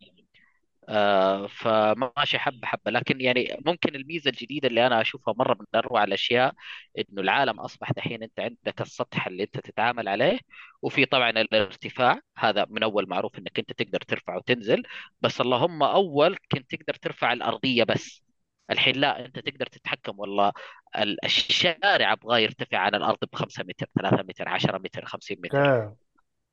آه، 0.90 1.46
فماشي 1.46 2.38
حبة 2.38 2.66
حبة. 2.66 2.90
لكن 2.90 3.20
يعني 3.20 3.56
ممكن 3.66 3.94
الميزة 3.94 4.30
الجديدة 4.30 4.68
اللي 4.68 4.86
أنا 4.86 5.00
أشوفها 5.00 5.34
مرة 5.38 5.54
من 5.60 5.66
اروع 5.74 6.04
الأشياء 6.04 6.54
إنه 6.98 7.20
العالم 7.22 7.60
أصبح 7.60 7.92
دحين 7.92 8.22
أنت 8.22 8.40
عندك 8.40 8.80
السطح 8.80 9.26
اللي 9.26 9.42
أنت 9.42 9.58
تتعامل 9.60 10.08
عليه 10.08 10.38
وفي 10.82 11.04
طبعا 11.06 11.30
الارتفاع. 11.30 12.20
هذا 12.38 12.66
من 12.70 12.82
أول 12.82 13.08
معروف 13.08 13.38
إنك 13.38 13.58
أنت 13.58 13.72
تقدر 13.72 13.98
ترفع 14.00 14.36
وتنزل. 14.36 14.82
بس 15.20 15.40
اللهم 15.40 15.82
أول 15.82 16.36
كنت 16.52 16.74
تقدر 16.74 16.94
ترفع 16.94 17.32
الأرضية 17.32 17.84
بس. 17.84 18.22
الحين 18.70 18.96
لا 18.96 19.26
أنت 19.26 19.38
تقدر 19.38 19.66
تتحكم 19.66 20.18
والله. 20.18 20.52
ال- 20.98 21.24
الشارع 21.24 22.12
أبغى 22.12 22.42
يرتفع 22.42 22.78
عن 22.78 22.94
الأرض 22.94 23.18
ب 23.32 23.36
5 23.36 23.64
متر 23.64 23.86
3 24.00 24.22
متر 24.22 24.48
10 24.48 24.78
متر 24.78 25.04
50 25.04 25.36
متر. 25.44 25.92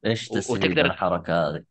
إيش 0.05 0.27
تستفيد 0.27 0.63
وتقدر- 0.63 0.83
من 0.83 0.91
الحركه 0.91 1.49
هذه؟ 1.49 1.63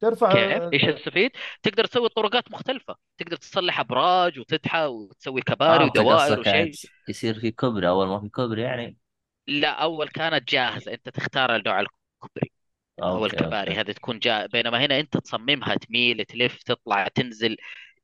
ترفع 0.00 0.32
كيف؟ 0.32 0.72
إيش 0.72 0.82
تستفيد؟ 0.82 1.30
تقدر 1.62 1.84
تسوي 1.84 2.08
طرقات 2.08 2.50
مختلفة، 2.50 2.96
تقدر 3.18 3.36
تصلح 3.36 3.80
أبراج 3.80 4.38
وتدحى 4.38 4.86
وتسوي 4.86 5.40
كباري 5.40 5.84
آه، 5.84 5.86
ودوائر 5.86 6.34
قصدك 6.34 6.46
يعني 6.46 6.70
وشيء 6.70 6.90
يصير 7.08 7.40
في 7.40 7.50
كوبري 7.50 7.88
أول 7.88 8.06
ما 8.06 8.20
في 8.20 8.28
كوبري 8.28 8.62
يعني؟ 8.62 8.96
لا 9.46 9.70
أول 9.70 10.08
كانت 10.08 10.48
جاهزة. 10.48 10.92
أنت 10.92 11.08
تختار 11.08 11.62
نوع 11.66 11.80
الكوبري 11.80 12.52
أو 13.02 13.24
okay 13.24 13.26
الكباري 13.26 13.70
okay. 13.70 13.80
هذه 13.80 13.92
تكون 13.92 14.18
جاهزة 14.18 14.48
بينما 14.52 14.84
هنا 14.84 15.00
أنت 15.00 15.16
تصممها 15.16 15.74
تميل 15.74 16.24
تلف 16.24 16.62
تطلع 16.62 17.08
تنزل 17.08 17.56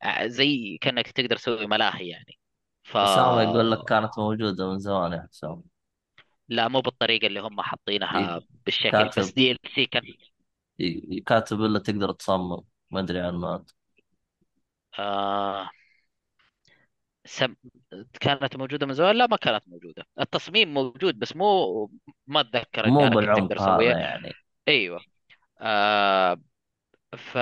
آه، 0.03 0.27
زي 0.27 0.79
كأنك 0.81 1.11
تقدر 1.11 1.37
تسوي 1.37 1.67
ملاهي 1.67 2.09
يعني. 2.09 2.39
ف 2.83 2.97
اسامه 2.97 3.43
يقول 3.43 3.71
لك 3.71 3.85
كانت 3.85 4.19
موجودة 4.19 4.71
من 4.73 4.79
زمان 4.79 5.13
يا 5.13 5.29
حسام 5.31 5.63
لا 6.49 6.69
مو 6.69 6.81
بالطريقة 6.81 7.27
اللي 7.27 7.41
هم 7.41 7.61
حاطينها 7.61 8.37
إيه، 8.37 8.41
بالشكل 8.67 8.91
كاتب. 8.91 9.23
بس 9.23 9.31
DLC 9.31 9.87
كان 9.87 10.03
كاتب 11.27 11.61
إلا 11.61 11.79
تقدر 11.79 12.13
تصمم. 12.13 12.65
ما 12.91 13.01
أدري 13.01 13.21
عنه 13.21 13.57
انت 13.57 13.71
آه 14.99 15.71
سم... 17.25 17.55
كانت 18.21 18.57
موجودة 18.57 18.87
من 18.87 18.95
زمان؟ 18.95 19.17
لا 19.17 19.27
ما 19.27 19.37
كانت 19.37 19.69
موجودة. 19.69 20.07
التصميم 20.21 20.75
موجود 20.75 21.19
بس 21.19 21.37
مو 21.37 21.91
ما 22.27 22.41
أتذكر 22.41 22.85
اني 22.85 22.93
مو 22.95 23.01
أنا 23.01 23.09
كنت 23.11 23.17
بالعمق 23.17 23.39
أقدر 23.43 23.61
هذا 23.61 23.75
اسويه 23.75 23.91
يعني. 23.91 24.33
أيوه. 24.69 25.01
آه 25.61 26.41
ف 27.17 27.39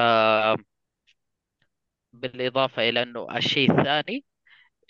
بالإضافة 2.13 2.89
إلى 2.89 3.03
إنه 3.03 3.37
الشيء 3.37 3.71
الثاني 3.79 4.25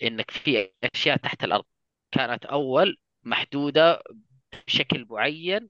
إنك 0.03 0.31
في 0.31 0.71
أشياء 0.95 1.17
تحت 1.17 1.43
الأرض. 1.43 1.65
كانت 2.11 2.45
أول 2.45 2.97
محدودة 3.23 4.01
بشكل 4.67 5.05
معين 5.09 5.69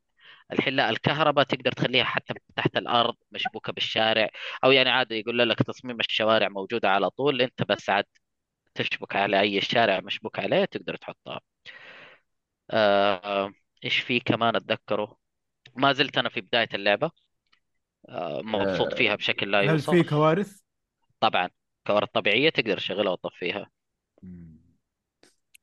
الحين 0.52 0.74
لا 0.74 0.90
الكهرباء 0.90 1.46
تقدر 1.46 1.72
تخليها 1.72 2.04
حتى 2.04 2.34
تحت 2.56 2.78
الأرض 2.78 3.16
مشبوكة 3.32 3.74
بالشارع 3.74 4.30
أو 4.64 4.72
يعني 4.72 4.90
عادي 4.90 5.20
يقول 5.20 5.50
لك 5.50 5.64
تصميم 5.64 6.00
الشوارع 6.00 6.50
موجودة 6.50 6.90
على 6.90 7.10
طول 7.10 7.42
أنت 7.42 7.64
بس 7.64 7.90
عاد 7.90 8.06
تشبك 8.76 9.16
على 9.16 9.40
أي 9.40 9.62
شارع 9.62 10.00
مشبوك 10.00 10.40
عليه 10.40 10.66
تقدر 10.66 10.96
تحطها. 10.96 11.42
آه، 12.72 13.52
إيش 13.84 14.00
في 14.00 14.20
كمان 14.20 14.56
أتذكره؟ 14.56 15.18
ما 15.76 15.94
زلت 15.94 16.18
أنا 16.18 16.30
في 16.30 16.42
بداية 16.42 16.70
اللعبة. 16.74 17.12
آه، 18.10 18.42
مبسوط 18.42 18.94
فيها 18.94 19.16
بشكل 19.16 19.52
لا 19.52 19.62
هل 19.62 19.70
يوصف. 19.70 19.90
في 19.90 20.04
كوارث؟ 20.04 20.62
طبعا 21.20 21.50
كوارث 21.88 22.10
طبيعية 22.10 22.50
تقدر 22.50 22.78
تشغلها 22.78 23.12
وتطفيها. 23.12 23.70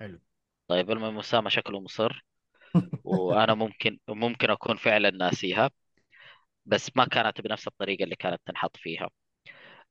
حلو. 0.01 0.21
طيب 0.69 0.91
المهم 0.91 1.19
أسامة 1.19 1.49
شكله 1.49 1.81
مصر. 1.81 2.25
وأنا 3.05 3.55
ممكن 3.55 3.99
ممكن 4.09 4.51
أكون 4.51 4.77
فعلا 4.77 5.11
ناسيها 5.11 5.71
بس 6.67 6.91
ما 6.97 7.05
كانت 7.07 7.41
بنفس 7.41 7.67
الطريقة 7.69 8.05
اللي 8.05 8.17
كانت 8.17 8.41
تنحط 8.47 8.77
فيها. 8.77 9.11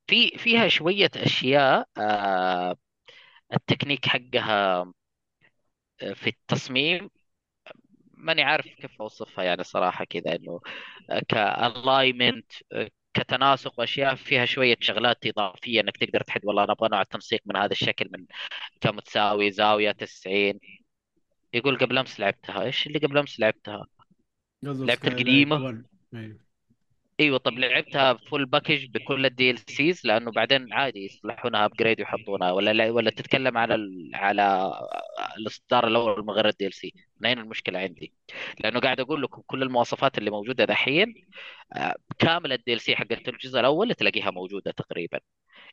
في 0.07 0.31
فيها 0.39 0.67
شوية 0.67 1.11
أشياء 1.17 1.89
آه، 1.97 2.75
التكنيك 3.53 4.05
حقها 4.07 4.93
آه، 6.01 6.13
في 6.13 6.27
التصميم 6.29 7.09
ماني 8.13 8.43
عارف 8.43 8.65
كيف 8.75 9.01
أوصفها 9.01 9.43
يعني 9.43 9.63
صراحة 9.63 10.05
كذا 10.05 10.35
إنه 10.35 10.59
ك 11.29 11.41
alignment 11.41 12.51
كتناسق 13.13 13.79
وأشياء 13.79 14.15
فيها 14.15 14.45
شوية 14.45 14.77
شغلات 14.81 15.25
إضافية 15.27 15.81
إنك 15.81 15.97
تقدر 15.97 16.21
تحد 16.21 16.41
والله 16.45 16.63
أنا 16.63 16.71
أبغى 16.73 16.89
نوع 16.89 17.01
التنسيق 17.01 17.41
من 17.45 17.55
هذا 17.57 17.71
الشكل 17.71 18.09
من 18.11 18.25
كم 18.81 18.99
تساوي 19.01 19.51
زاوية 19.51 19.91
90 19.91 20.59
يقول 21.53 21.77
قبل 21.77 21.97
أمس 21.97 22.19
لعبتها. 22.19 22.63
إيش 22.63 22.87
اللي 22.87 22.99
قبل 22.99 23.17
أمس 23.17 23.39
لعبتها؟ 23.39 23.85
قصدك 24.65 24.87
لعبت 24.87 24.99
Skyline 24.99 25.19
القديمة. 25.19 25.55
1 25.63 25.85
أيوه. 26.13 26.39
أيوه 27.19 27.37
طب 27.37 27.53
لعبتها 27.53 28.13
full 28.13 28.45
package 28.45 28.85
بكل 28.85 29.25
ال 29.25 29.51
DLCs 29.51 30.01
لأنه 30.05 30.31
بعدين 30.31 30.73
عادي 30.73 31.05
يصلحونها 31.05 31.65
upgrade 31.65 31.99
ويحطونها 31.99 32.51
ولا 32.51 32.73
لا؟ 32.73 32.91
ولا 32.91 33.11
تتكلم 33.11 33.57
على 33.57 33.75
ال... 33.75 34.11
على 34.15 34.73
الإصدار 35.37 35.87
الأول 35.87 36.23
من 36.25 36.29
غير 36.29 36.47
ال 36.47 36.67
DLC؟ 36.67 36.93
هنا 37.25 37.41
المشكلة 37.41 37.79
عندي. 37.79 38.13
لأنه 38.59 38.79
قاعد 38.79 38.99
أقول 38.99 39.21
لكم 39.23 39.41
كل 39.47 39.63
المواصفات 39.63 40.17
اللي 40.17 40.31
موجودة 40.31 40.65
دحين 40.65 41.13
آه، 41.73 41.95
كامل 42.19 42.53
ال 42.53 42.81
DLC 42.81 42.95
حقت 42.95 43.27
الجزء 43.29 43.59
الأول 43.59 43.93
تلاقيها 43.95 44.31
موجودة 44.31 44.71
تقريبا. 44.71 45.19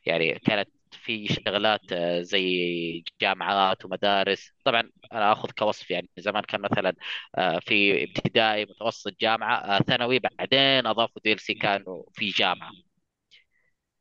يعني 0.05 0.39
كانت 0.39 0.69
في 0.91 1.27
شغلات 1.27 1.81
آه، 1.91 2.21
زي 2.21 3.03
جامعات 3.21 3.85
ومدارس. 3.85 4.51
طبعا 4.65 4.91
أنا 5.13 5.31
آخذ 5.31 5.49
كوصف 5.51 5.91
يعني 5.91 6.09
زمان 6.17 6.43
كان 6.43 6.61
مثلا 6.61 6.93
آه، 7.35 7.59
في 7.59 8.03
ابتدائي 8.03 8.65
متوسط 8.65 9.13
جامعة 9.21 9.79
ثانوي 9.83 10.19
بعدين 10.19 10.87
أضافوا 10.87 11.21
DLC 11.25 11.53
كانوا 11.53 12.03
في 12.13 12.29
جامعة. 12.29 12.71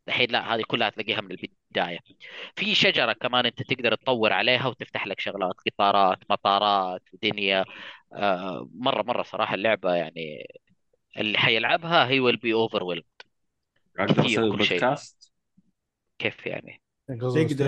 الحين 0.08 0.30
لا 0.30 0.54
هذه 0.54 0.62
كلها 0.68 0.90
تلاقيها 0.90 1.20
من 1.20 1.30
البداية. 1.30 1.98
في 2.56 2.74
شجرة 2.74 3.12
كمان 3.12 3.46
أنت 3.46 3.62
تقدر 3.62 3.94
تطور 3.94 4.32
عليها 4.32 4.66
وتفتح 4.66 5.06
لك 5.06 5.20
شغلات 5.20 5.54
قطارات 5.66 6.18
مطارات 6.30 7.02
ودنيا 7.14 7.64
آه، 8.12 8.68
مرة 8.74 9.02
مرة 9.02 9.22
صراحة 9.22 9.54
اللعبة 9.54 9.94
يعني 9.94 10.46
اللي 11.18 11.38
حيلعبها 11.38 12.08
he 12.08 12.20
will 12.20 12.36
be 12.36 12.54
over 12.54 12.84
أقدر 13.98 14.22
كثير 14.22 14.26
أسوي 14.26 14.50
كل 14.50 14.62
شيء. 14.62 14.78
بودكاست؟ 14.78 15.32
كيف 16.18 16.46
يعني؟ 16.46 16.82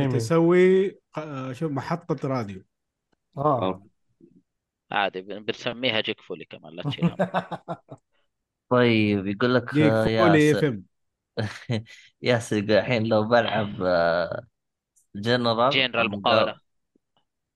تقدر. 0.07 0.19
تسوي 0.19 0.99
آه، 1.19 1.53
شوف 1.53 1.73
محطة 1.73 2.29
راديو. 2.29 2.65
آه. 3.37 3.83
عادي 4.93 5.21
بن- 5.23 5.45
بنسميها 5.45 6.01
جيك 6.01 6.21
فولي 6.21 6.45
كمان 6.45 6.73
لا 6.77 6.83
تشيل 6.83 7.11
هم. 7.11 7.19
طيب 8.71 9.27
يقول 9.27 9.55
لك 9.55 9.75
جيك 9.75 9.93
آه، 9.93 10.05
فولي 10.19 10.55
فيلم 10.55 10.85
ياسر 12.23 12.57
يقول 12.57 12.71
الحين 12.73 13.07
لو 13.07 13.29
بلعب 13.29 13.83
آه، 13.83 14.43
جنرال 15.17 15.71
جنرال 15.71 16.07
المقا- 16.07 16.17
مقاولة. 16.19 16.61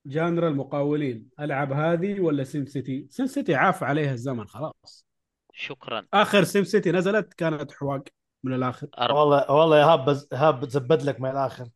جانرا 0.07 0.49
المقاولين 0.49 1.29
ألعب 1.41 1.73
هذه 1.73 2.21
ولا 2.21 2.45
سيم 2.45 2.67
سيتي 2.67 3.07
سيم 3.11 3.27
سيتي 3.27 3.55
عاف 3.55 3.83
عليها 3.85 4.13
الزمن 4.13 4.47
خلاص. 4.47 5.07
شكرا. 5.53 6.07
آخر 6.15 6.45
سيم 6.45 6.65
سيتي 6.65 6.93
نزلت 6.93 7.35
كانت 7.35 7.73
حواق 7.73 8.03
من 8.45 8.55
الآخر. 8.55 8.89
أرب... 8.99 9.17
والله 9.17 9.51
والله 9.51 9.79
يا 9.79 9.85
هاب 9.85 10.05
بز... 10.05 10.29
هاب 10.33 10.61
بتزبد 10.61 11.03
لك 11.03 11.21
من 11.21 11.31
الآخر. 11.31 11.69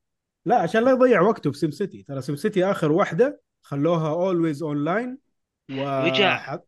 لا 0.46 0.56
عشان 0.56 0.84
لا 0.84 0.90
يضيع 0.90 1.20
وقته 1.20 1.52
في 1.52 1.58
SimCity 1.58 2.02
ترى 2.02 2.20
SimCity 2.22 2.64
آخر 2.64 2.92
واحدة 2.92 3.40
خلوها 3.62 4.08
always 4.10 4.62
online 4.62 5.18
و 5.70 6.04
وجع. 6.04 6.58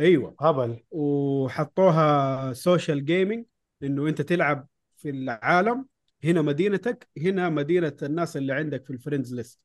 أيوه. 0.00 0.36
هبل. 0.40 0.84
وحطوها 0.90 2.52
social 2.52 3.04
gaming 3.04 3.44
إنه 3.82 4.08
أنت 4.08 4.22
تلعب 4.22 4.68
في 5.04 5.10
العالم 5.10 5.86
هنا 6.24 6.42
مدينتك 6.42 7.08
هنا 7.18 7.48
مدينة 7.48 7.96
الناس 8.02 8.36
اللي 8.36 8.52
عندك 8.52 8.84
في 8.84 8.90
ال 8.90 8.95
friends 8.95 9.34
list 9.34 9.60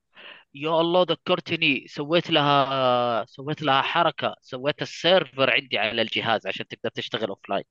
يا 0.53 0.81
الله 0.81 1.05
ذكرتني 1.09 1.85
سويت 1.87 2.29
لها 2.31 3.25
سويت 3.25 3.61
لها 3.61 3.81
حركة 3.81 4.35
سويت 4.41 4.81
ال 4.81 4.91
server 4.91 5.49
عندي 5.49 5.77
على 5.77 6.01
الجهاز 6.01 6.47
عشان 6.47 6.67
تقدر 6.67 6.89
تشتغل 6.89 7.29
offline 7.29 7.63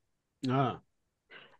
آه. 0.50 0.84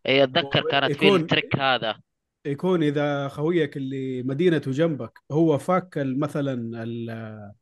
إي 0.06 0.22
أتذكر 0.24 0.61
كانت 0.70 0.92
في 0.96 1.06
يكون- 1.06 1.20
ال 1.20 1.26
trick 1.26 1.57
هذا. 1.56 2.00
يكون 2.46 2.82
إذا 2.82 3.28
خويك 3.28 3.76
اللي 3.76 4.22
مدينته 4.22 4.70
جنبك 4.70 5.18
هو 5.32 5.59
فاك 5.59 5.94
مثلا 5.96 6.82
ال- 6.82 7.52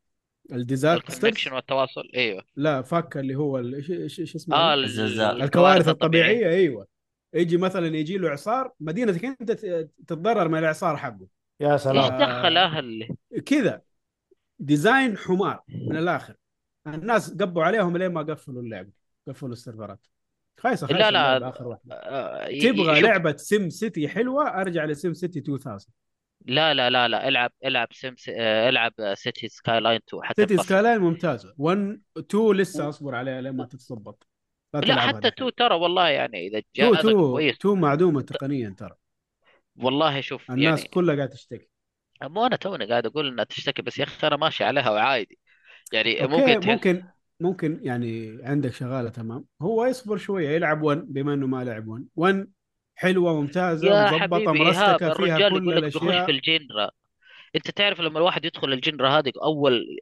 ال 0.51 0.57
disasters 0.57 1.15
ال 1.15 1.18
connection 1.18 1.53
والتواصل 1.53 2.09
إيوه. 2.15 2.43
لا 2.55 2.81
فاك 2.81 3.17
اللي 3.17 3.35
هو 3.35 3.59
ال- 3.59 3.75
إيش 4.01 4.35
اسمه؟ 4.35 4.55
آه. 4.55 4.73
الكوارث 5.31 5.87
الطبيعية. 5.87 6.49
إيوه. 6.49 6.87
يجي 7.37 7.57
مثلا 7.57 7.97
يجي 7.97 8.17
له 8.17 8.29
إعصار 8.29 8.71
مدينتك 8.79 9.25
أنت 9.25 9.51
تتضرر 10.07 10.47
من 10.47 10.59
الإعصار 10.59 10.97
حقه. 10.97 11.27
يا 11.59 11.73
إيش 11.73 11.81
سلام. 11.81 11.97
آه. 12.13 12.39
دخل 12.39 12.57
أهل 12.57 13.15
كذا. 13.45 13.81
design 14.59 15.17
حمار 15.17 15.63
من 15.67 15.97
الآخر. 15.97 16.35
الناس 16.87 17.33
قبوا 17.33 17.63
عليهم 17.63 17.97
لين 17.97 18.11
ما 18.11 18.21
قفلوا 18.21 18.61
اللعبه 18.61 18.91
قفلوا 19.27 19.51
السيرفرات. 19.51 19.99
خايسة 20.59 20.87
خايسة 20.87 21.09
لا، 21.09 21.39
لا، 21.39 21.49
آخر 21.49 21.67
واحدة. 21.67 21.95
آه، 21.95 22.47
ي- 22.47 22.59
تبغى 22.61 22.95
شوف، 22.95 23.09
لعبة 23.09 23.35
Sim 23.37 23.69
City 23.69 24.07
حلوة 24.07 24.61
أرجع 24.61 24.85
ل 24.85 24.92
Sim 24.92 25.13
City 25.13 25.39
2000 25.39 25.77
لا 26.45 26.73
لا 26.73 26.89
لا 26.89 27.07
لا 27.07 27.27
العب 27.27 27.51
العب 27.65 27.87
Sims 27.91 28.29
آه، 28.29 28.69
العب 28.69 28.93
City 29.13 29.47
Sky 29.47 29.79
Line 29.79 29.99
2 30.09 30.21
City 30.21 30.43
حتنبسط 30.43 30.65
Skyline 30.65 30.99
ممتازه 31.01 31.53
1 31.57 32.01
2 32.17 32.51
لسه 32.51 32.89
أصبر 32.89 33.15
عليها 33.15 33.41
لين 33.41 33.55
ما 33.55 33.65
تتظبط. 33.65 34.27
لا 34.73 34.81
تلعبها 34.81 35.07
حتى. 35.07 35.27
2 35.27 35.55
ترى 35.55 35.75
والله 35.75 36.09
يعني 36.09 36.47
إذا 36.47 36.57
2 36.57 36.91
جهازك 36.91 36.99
2 36.99 37.15
كويس. 37.17 37.55
2 37.55 37.77
معدومة 37.77 38.21
تقنيا 38.21 38.75
ترى. 38.77 38.95
والله 39.75 40.21
شوف 40.21 40.51
الناس 40.51 40.79
يعني 40.79 40.91
كلها 40.93 41.15
قاعدة 41.15 41.31
تشتكي. 41.31 41.69
مو 42.23 42.45
أنا 42.45 42.55
توني 42.55 42.85
قاعد 42.85 43.05
أقول 43.05 43.27
إنها 43.27 43.43
تشتكي 43.43 43.81
بس 43.81 43.99
يا 43.99 44.03
أخي 44.03 44.27
أنا 44.27 44.35
ماشي 44.35 44.63
عليها 44.63 44.89
وعادي. 44.89 45.39
يعني 45.93 46.27
ممكن 46.27 46.59
تحس 46.59 46.69
ممكن 46.69 47.03
ممكن 47.39 47.79
يعني 47.83 48.39
عندك 48.43 48.73
شغالة 48.73 49.09
تمام. 49.09 49.45
هو 49.61 49.85
يصبر 49.85 50.17
شوية 50.17 50.49
يلعب 50.49 50.81
1 50.81 50.97
بما 51.07 51.33
إنه 51.33 51.47
ما 51.47 51.63
لعب 51.63 51.87
1 51.87 52.07
1 52.15 52.47
حلوة 52.95 53.41
ممتازة 53.41 53.87
يا 53.87 54.05
مظبطة 54.05 54.19
حبيبي 54.19 54.59
مرستكه 54.59 55.13
فيها 55.13 55.49
كل 55.49 55.55
يقول 55.55 55.75
لك 55.75 55.83
بيخش 55.83 55.97
في 55.97 56.05
الاشياء 56.05 56.29
الجنرا. 56.29 56.91
أنت 57.55 57.71
تعرف 57.71 58.01
لما 58.01 58.19
الواحد 58.19 58.45
يدخل 58.45 58.73
الجنرا 58.73 59.09
هذه 59.09 59.31
أول 59.43 59.97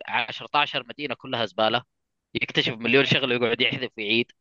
10 0.53 0.85
مدينة 0.89 1.15
كلها 1.15 1.45
زبالة 1.45 1.83
يكتشف 2.33 2.73
مليون 2.73 3.05
شغلة 3.05 3.35
ويقعد 3.35 3.61
يحذف 3.61 3.89
ويعيد. 3.97 4.31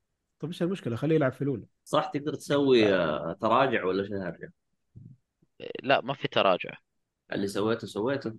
طيب 0.44 0.52
إيش 0.52 0.62
المشكلة؟ 0.62 0.96
خليه 0.96 1.14
يلعب 1.14 1.32
في 1.32 1.42
الأولى. 1.42 1.66
صح 1.84 2.10
تقدر 2.14 2.34
تسوي 2.34 2.94
آه، 2.94 3.36
تراجع 3.40 3.84
ولا 3.84 4.04
شيء 4.04 4.16
هرجع 4.16 4.48
لا 5.82 6.00
ما 6.00 6.14
في 6.14 6.28
تراجع. 6.28 6.70
اللي 7.32 7.46
سويته 7.46 7.86
سويته. 7.86 8.34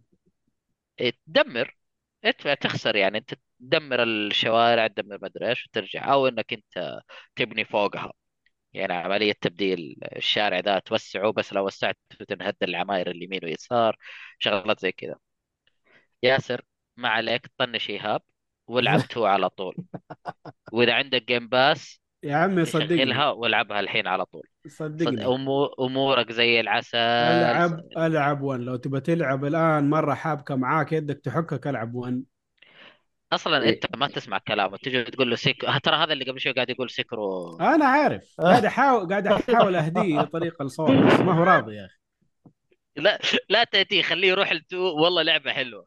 إيه، 0.99 1.11
تدمر. 1.27 1.77
ادفع 2.23 2.53
تخسر 2.53 2.95
يعني 2.95 3.17
إنت 3.17 3.33
تدمر 3.59 4.03
الشوارع 4.03 4.87
تدمر 4.87 5.19
مدري 5.21 5.49
إيش 5.49 5.65
وترجع. 5.65 6.13
أو 6.13 6.27
إنك 6.27 6.53
إنت 6.53 6.99
تبني 7.35 7.65
فوقها. 7.65 8.13
يعني 8.73 8.93
عملية 8.93 9.33
تبديل 9.41 9.95
الشارع 10.15 10.59
ذا 10.59 10.79
توسعه 10.79 11.31
بس 11.31 11.53
لو 11.53 11.65
وسعت 11.65 11.97
تنهد 12.27 12.55
العماير 12.63 13.11
اليمين 13.11 13.39
واليسار 13.43 13.97
شغلات 14.39 14.79
زي 14.79 14.91
كذا. 14.91 15.15
ياسر 16.23 16.61
ما 16.97 17.09
عليك 17.09 17.47
طنش 17.57 17.89
إيهاب. 17.89 18.21
والعبته 18.67 19.27
على 19.27 19.49
طول. 19.49 19.75
وإذا 20.73 20.93
عندك 20.93 21.27
Game 21.27 21.47
Pass 21.47 22.01
يا 22.23 22.35
عمي 22.35 22.65
صدقني. 22.65 22.97
شغلها 22.97 23.29
والعبها 23.31 23.79
الحين 23.79 24.07
على 24.07 24.25
طول. 24.25 24.47
صد... 24.67 25.03
صدقني. 25.03 25.23
أمو- 25.25 25.79
أمورك 25.79 26.31
زي 26.31 26.59
العسل. 26.59 26.97
العب 26.97 27.79
ألعب 27.97 28.41
1 28.41 28.59
لو 28.59 28.75
تبى 28.75 28.99
تلعب 28.99 29.45
الآن 29.45 29.89
مرة 29.89 30.13
حابكة 30.13 30.55
معاك 30.55 30.93
يدك 30.93 31.19
تحكك 31.23 31.67
ألعب 31.67 31.95
1 31.95 32.23
أصلا 33.33 33.63
إيه. 33.63 33.69
أنت 33.69 33.95
ما 33.95 34.07
تسمع 34.07 34.37
كلامه. 34.37 34.77
تجي 34.77 35.03
تقول 35.03 35.29
له 35.29 35.35
سيكرو 35.35 35.77
ترى 35.83 35.95
هذا 35.95 36.13
اللي 36.13 36.25
قبل 36.25 36.39
شوي 36.39 36.51
قاعد 36.51 36.69
يقول 36.69 36.89
سيكرو. 36.89 37.57
أنا 37.57 37.85
عارف. 37.85 38.23
قاعد 38.39 38.65
احاول 38.65 39.09
قاعد 39.09 39.27
أحاول 39.27 39.75
أهديه 39.75 40.19
لطريق 40.21 40.61
الصواب 40.61 41.05
بس 41.07 41.19
ما 41.19 41.33
هو 41.39 41.43
راضي 41.43 41.75
يا 41.75 41.85
أخي. 41.85 41.95
لا 42.95 43.19
لا 43.49 43.63
تأتي 43.63 44.03
خليه 44.03 44.27
يروح 44.27 44.51
التو 44.51 44.77
والله 44.77 45.21
لعبة 45.21 45.51
حلوة. 45.51 45.85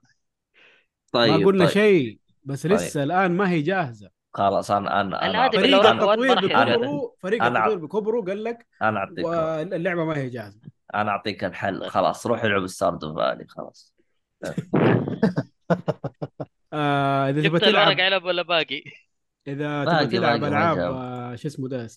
طيب 1.13 1.41
ما 1.41 1.47
قلنا 1.47 1.65
طيب. 1.65 1.75
شيء. 1.75 2.19
بس 2.45 2.63
طيب. 2.63 2.73
لسه 2.73 3.03
الآن 3.03 3.37
ما 3.37 3.51
هي 3.51 3.63
جاهزة 3.63 4.11
خلاص 4.35 4.71
أنا 4.71 5.01
أنا 5.01 5.31
أنا 5.31 5.51
فريق 5.51 5.87
التطوير. 5.87 6.35
بكبره 6.35 7.15
فريق 7.21 7.43
التطوير 7.43 7.79
بكبره 7.79 8.21
قال 8.21 8.45
لك 8.45 8.67
أنا 8.83 8.99
اعطيك 8.99 9.25
واللعبة 9.25 10.05
ما 10.05 10.17
هي 10.17 10.29
جاهزة 10.29 10.61
أنا 10.95 11.11
أعطيك 11.11 11.45
الحل 11.45 11.81
طيب. 11.81 11.89
خلاص 11.89 12.27
روح 12.27 12.45
العب 12.45 12.67
Stardew 12.67 13.15
Valley 13.15 13.47
خلاص 13.49 13.95
آه 16.73 17.29
إذا 17.29 17.41
الورق 17.41 17.61
تلعب 17.61 18.01
علب 18.01 18.25
ولا 18.25 18.43
باقي؟ 18.43 18.83
إذا 19.47 19.85
تبى 19.85 20.07
تلعب 20.07 20.45
ألعاب. 20.45 20.79
آه 20.79 21.35
شو 21.35 21.49
اسمه 21.49 21.69
ده 21.69 21.89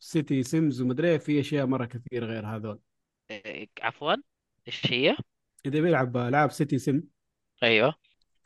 city 0.00 0.42
sims 0.42 0.82
ومدري 0.82 1.18
في 1.18 1.40
أشياء 1.40 1.66
مرة 1.66 1.84
كثير 1.84 2.24
غير 2.24 2.46
هذول 2.46 2.80
إيه، 3.30 3.68
عفوا 3.82 4.14
إيش 4.66 4.92
هي؟ 4.92 5.16
إذا 5.66 5.80
بيلعب 5.80 6.16
ألعاب 6.16 6.50
city 6.50 6.78
sim 6.78 7.08
أيوه 7.62 7.94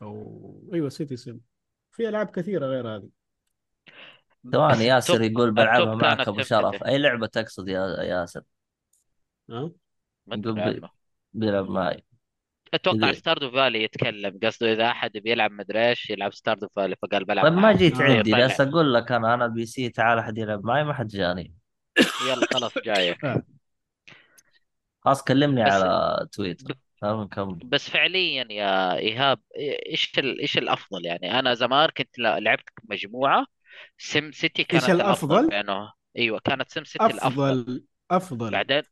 أو 0.01 0.69
أيوه 0.73 0.89
city 0.89 1.17
sim 1.17 1.41
في 1.91 2.09
ألعاب 2.09 2.27
كثيرة 2.27 2.65
غير 2.65 2.95
هذه 2.95 3.09
ثواني 4.51 4.85
بس 4.97 5.09
ياسر 5.09 5.21
يقول 5.21 5.51
بلعبها 5.51 5.95
معك 5.95 6.27
أبو. 6.27 6.41
شرف 6.41 6.83
أي 6.83 6.97
لعبة 6.97 7.27
تقصد 7.27 7.67
يا 7.67 8.03
ياسر 8.03 8.41
ها. 9.49 9.71
بيلعب 11.33 11.69
معي 11.69 12.03
أتوقع 12.73 13.11
Stardew 13.11 13.51
Valley 13.51 13.83
يتكلم 13.83 14.39
قصده 14.43 14.73
إذا 14.73 14.91
أحد 14.91 15.11
بيلعب 15.17 15.51
مدري 15.51 15.89
إيش 15.89 16.09
يلعب 16.09 16.33
Stardew 16.33 16.67
Valley 16.75 16.95
فقال 17.01 17.25
بلعب 17.25 17.43
طيب 17.43 17.53
ما. 17.53 17.71
جيت 17.73 18.01
آه. 18.01 18.03
عندي 18.03 18.31
طلع. 18.31 18.39
جالس 18.39 18.61
أقول 18.61 18.93
لك 18.93 19.11
أنا 19.11 19.33
أنا 19.33 19.47
PC 19.47 19.89
تعال 19.89 20.19
أحد 20.19 20.37
يلعب 20.37 20.65
معي 20.65 20.83
ما 20.83 20.93
حد 20.93 21.07
جاني 21.07 21.53
يلا 22.19 22.45
خلاص 22.45 22.71
جايك 22.85 23.17
خلاص 24.99 25.23
كلمني 25.23 25.63
بس- 25.63 25.73
على 25.73 26.27
تويتر 26.31 26.77
كم 27.31 27.61
بس 27.63 27.89
فعليا 27.89 28.47
يا 28.51 28.97
إيهاب 28.97 29.39
إيش 29.89 30.19
ال... 30.19 30.39
إيش 30.41 30.57
الأفضل 30.57 31.05
يعني؟ 31.05 31.39
أنا 31.39 31.53
زمان 31.53 31.89
كنت 31.97 32.19
ل- 32.19 32.43
لعبت 32.43 32.69
مجموعة 32.83 33.45
Sim 33.97 34.31
City 34.31 34.63
كانت 34.63 34.85
إيش 34.87 34.89
الأفضل 34.89 35.39
الأفضل؟ 35.39 35.45
بينه 35.49 35.93
أيوه 36.17 36.39
كانت 36.39 36.71
Sim 36.71 36.83
City 36.83 37.13
الأفضل. 37.13 37.55
أفضل 37.57 37.85
أفضل. 38.11 38.63
بعدين؟ 38.63 38.83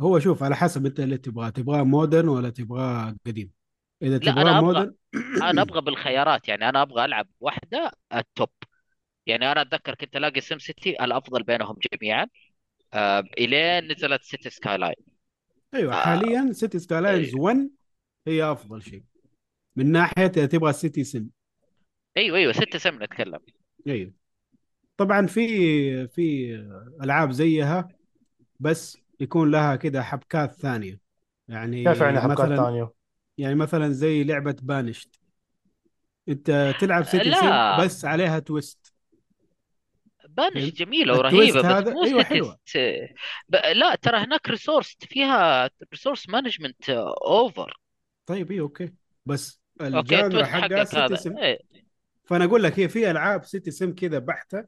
هو 0.00 0.18
شوف 0.18 0.42
على 0.42 0.56
حسب 0.56 0.86
أنت 0.86 1.00
اللي 1.00 1.18
تبغاه 1.18 1.50
تبغاه 1.50 1.82
modern 1.84 2.28
ولا 2.28 2.50
تبغاه 2.50 3.16
قديم. 3.26 3.52
إذا 4.02 4.18
لا 4.20 4.30
تبغاه 4.30 4.52
أنا 4.52 4.58
أبغى 4.58 4.82
modern 4.82 4.94
أنا 5.42 5.62
أبغى 5.62 5.80
بالخيارات 5.80 6.48
يعني 6.48 6.68
أنا 6.68 6.82
أبغى 6.82 7.04
ألعب 7.04 7.28
واحدة 7.40 7.92
ال 8.14 8.23
top 8.23 8.50
يعني 9.26 9.52
أنا 9.52 9.62
أتذكر 9.62 9.94
كنت 9.94 10.16
ألاقي 10.16 10.42
Sim 10.42 10.58
City 10.58 10.90
الأفضل 11.04 11.42
بينهم 11.44 11.76
جميعا. 11.94 12.28
آه 12.94 13.24
إلين 13.38 13.92
نزلت 13.92 14.22
City 14.24 14.50
Skyline 14.50 14.94
أيوه 15.74 15.94
آه. 15.94 15.96
حاليا 15.96 16.52
Cities 16.52 16.78
Skylines 16.78 17.34
1 17.34 17.70
هي 18.26 18.52
أفضل 18.52 18.82
شيء. 18.82 19.02
من 19.76 19.92
ناحية 19.92 20.32
إذا 20.36 20.46
تبغى 20.46 20.72
city 20.72 21.04
sim 21.04 21.28
أيوه 22.16 22.38
أيوه 22.38 22.52
city 22.52 22.78
sim 22.78 23.02
نتكلم 23.02 23.38
أيوه. 23.88 24.12
طبعا 24.96 25.26
في 25.26 26.08
في 26.08 26.54
ألعاب 27.02 27.30
زيها 27.30 27.88
بس 28.60 28.98
يكون 29.20 29.50
لها 29.50 29.76
كده 29.76 30.02
حبكات 30.02 30.54
ثانية. 30.54 31.00
يعني 31.48 31.84
كيف 31.84 32.00
يعني 32.00 32.20
حبكات 32.20 32.38
مثلا 32.38 32.56
ثانية؟ 32.56 32.92
يعني 33.38 33.54
مثلا 33.54 33.92
زي 33.92 34.24
لعبة 34.24 34.56
Banished 34.62 35.20
أنت 36.28 36.74
تلعب 36.80 37.04
city 37.04 37.32
sim 37.32 37.84
بس 37.84 38.04
عليها 38.04 38.38
twist 38.38 38.91
Banished 40.36 40.80
ورهيبة 41.08 41.60
ال 41.60 41.65
twist 41.65 41.88
بس 41.88 42.12
مو 42.12 42.22
حلوة. 42.22 42.58
س... 42.64 42.76
ب... 43.48 43.56
لا 43.74 43.94
ترى 43.94 44.18
هناك 44.18 44.48
resource 44.48 44.96
فيها 45.00 45.70
resource 45.92 46.28
management 46.28 46.90
over 46.90 47.80
طيب 48.26 48.52
إيه 48.52 48.60
okay. 48.60 48.92
بس 49.26 49.60
okay 49.80 50.44
حقها 50.44 50.84
city 50.84 51.16
sim 51.16 51.36
إيه. 51.36 51.58
فأنا 52.24 52.44
أقول 52.44 52.62
لك 52.62 52.80
هي 52.80 52.88
في 52.88 53.10
ألعاب 53.10 53.44
city 53.44 53.70
sim 53.70 53.94
كذا 53.94 54.18
بحتة. 54.18 54.64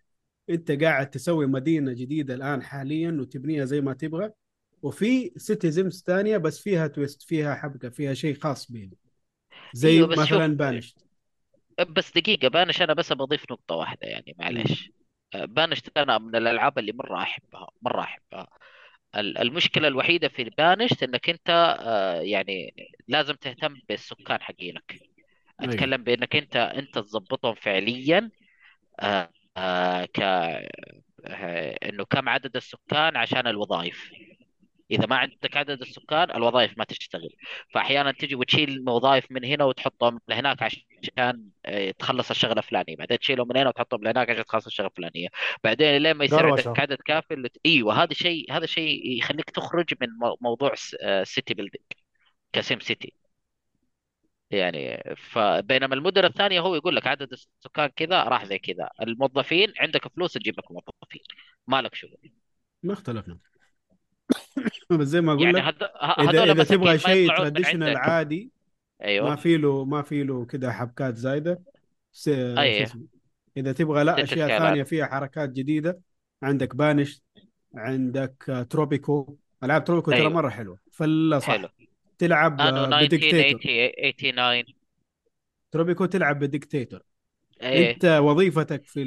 أنت 0.51 0.83
قاعد 0.83 1.11
تسوي 1.11 1.47
مدينة 1.47 1.93
جديدة 1.93 2.35
الآن 2.35 2.63
حاليا 2.63 3.17
وتبنيها 3.21 3.65
زي 3.65 3.81
ما 3.81 3.93
تبغى. 3.93 4.31
وفي 4.83 5.33
city 5.37 5.73
sims 5.73 6.05
ثانية 6.07 6.37
بس 6.37 6.61
فيها 6.61 6.87
twist 6.87 7.23
فيها 7.23 7.55
حبكة 7.55 7.89
فيها 7.89 8.15
شيء 8.15 8.39
خاص 8.39 8.73
بها 8.73 8.91
زي 9.73 9.99
شوف 9.99 10.19
مثلا 10.19 10.57
Banished 10.57 10.99
بس 11.89 12.13
دقيقة 12.13 12.49
Banished 12.49 12.83
أنا 12.83 12.95
بس 12.95 13.13
بضيف 13.13 13.45
نقطة 13.51 13.75
واحدة 13.75 14.07
يعني 14.07 14.35
معلش. 14.39 14.91
Banished 15.35 15.83
أنا 15.97 16.19
من 16.19 16.37
الألعاب 16.37 16.79
اللي 16.79 16.93
مرة 16.93 17.23
أحبها 17.23 17.69
مرة 17.83 18.01
أحبها. 18.01 18.49
ال- 19.17 19.39
المشكلة 19.39 19.89
الوحيدة 19.89 20.29
في 20.29 20.45
بانش 20.45 21.03
إنك 21.03 21.31
أنت 21.31 21.51
آه، 21.81 22.21
يعني 22.21 22.75
لازم 23.09 23.35
تهتم 23.35 23.77
بالسكان 23.89 24.43
حقينك. 24.43 25.01
أيوه. 25.61 25.73
أتكلم 25.75 26.05
بإنك 26.05 26.37
أنت 26.37 26.57
أنت 26.57 26.95
تظبطهم 26.99 27.55
فعليا 27.55 28.31
آه، 29.01 29.31
آه، 29.59 30.05
ك 30.05 30.21
إنه 31.85 32.05
كم 32.05 32.29
عدد 32.29 32.57
السكان 32.57 33.17
عشان 33.17 33.47
الوظائف. 33.47 34.11
إذا 34.95 35.07
ما 35.07 35.17
عندك 35.17 35.57
عدد 35.57 35.81
السكان 35.81 36.31
الوظائف 36.31 36.79
ما 36.79 36.85
تشتغل. 36.85 37.31
فأحيانا 37.75 38.13
تجي 38.13 38.35
وتشيل 38.35 38.85
وظائف 38.89 39.25
من 39.31 39.45
هنا 39.45 39.65
وتحطهم 39.65 40.21
لهناك 40.29 40.63
عشان 40.63 41.49
آه، 41.67 41.91
تخلص 41.91 42.31
الشغلة 42.31 42.59
الفلانية. 42.59 42.97
بعدين 42.97 43.19
تشيلهم 43.19 43.49
من 43.49 43.57
هنا 43.57 43.69
وتحطهم 43.69 44.05
لهناك 44.05 44.31
عشان 44.31 44.45
تخلص 44.45 44.67
الشغلة 44.67 44.89
الفلانية. 44.89 45.29
بعدين 45.65 45.97
لين 45.97 46.13
ما 46.13 46.25
يصير 46.25 46.47
عندك 46.47 46.81
عدد 46.81 46.99
كافي 47.05 47.35
اللي... 47.35 47.49
إيوه 47.67 48.03
هذا 48.03 48.15
شيء 48.15 48.53
هذا 48.53 48.67
شيء 48.67 49.19
يخليك 49.19 49.51
تخرج 49.51 49.95
من 50.01 50.09
مو- 50.21 50.37
موضوع 50.41 50.75
city 51.23 51.55
building 51.55 51.85
ك 52.53 52.60
Sim 52.60 52.81
City 52.81 53.13
يعني 54.51 55.03
فبينما 55.17 55.95
المدن 55.95 56.25
الثانية 56.25 56.61
هو 56.61 56.75
يقول 56.75 56.97
لك 56.97 57.07
عدد 57.07 57.33
السكان 57.33 57.87
كذا 57.97 58.23
راح 58.25 58.45
زي 58.45 58.59
كذا. 58.59 58.91
الموظفين 59.03 59.73
عندك 59.79 60.09
فلوس 60.09 60.33
تجيب 60.33 60.59
لك 60.59 60.71
موظفين. 60.73 61.23
مالك 61.67 61.95
شغل. 61.95 62.33
ما 62.83 62.93
اختلفنا. 62.93 63.39
بس 64.91 65.07
زي 65.07 65.21
ما 65.21 65.33
أقول 65.33 65.43
يعني 65.57 65.59
لك 65.59 65.83
اذا 66.21 66.53
إذا 66.53 66.65
تبغى 66.65 66.91
ما 66.93 66.97
شيء 66.97 67.29
traditional 67.29 67.97
عادي 67.97 68.51
ما 69.01 69.07
أيوه 69.07 69.37
في 69.37 69.57
له 69.57 69.85
ما 69.85 70.03
في 70.03 70.23
له 70.23 70.45
كده 70.47 70.73
حبكات 70.73 71.17
زايدة. 71.17 71.63
س- 72.13 72.29
اسمه 72.29 73.07
إذا 73.57 73.73
تبغى 73.73 74.05
لا 74.05 74.23
أشياء 74.23 74.59
ثانية 74.59 74.83
فيها 74.83 75.07
حركات 75.07 75.51
جديدة. 75.51 76.01
عندك 76.43 76.77
بانش 76.77 77.23
عندك 77.75 78.45
آه، 78.49 78.63
تروبيكو 78.63 79.37
ألعاب 79.65 79.85
تروبيكو 79.85 80.11
ترى 80.11 80.21
أيوه. 80.21 80.33
مرة 80.33 80.49
حلوة. 80.49 80.79
فلا 80.93 81.41
حلو. 81.41 81.69
صح 81.69 81.75
تلعب 82.19 82.61
آه، 82.61 82.65
1980 82.67 83.07
بديكتاتور. 83.07 83.61
89 84.13 84.75
تروبيكو 85.73 86.05
تلعب 86.07 86.39
بديكتاتور. 86.39 87.01
إيه. 87.63 87.91
أنت 87.91 88.05
وظيفتك 88.05 88.87
في 88.87 89.05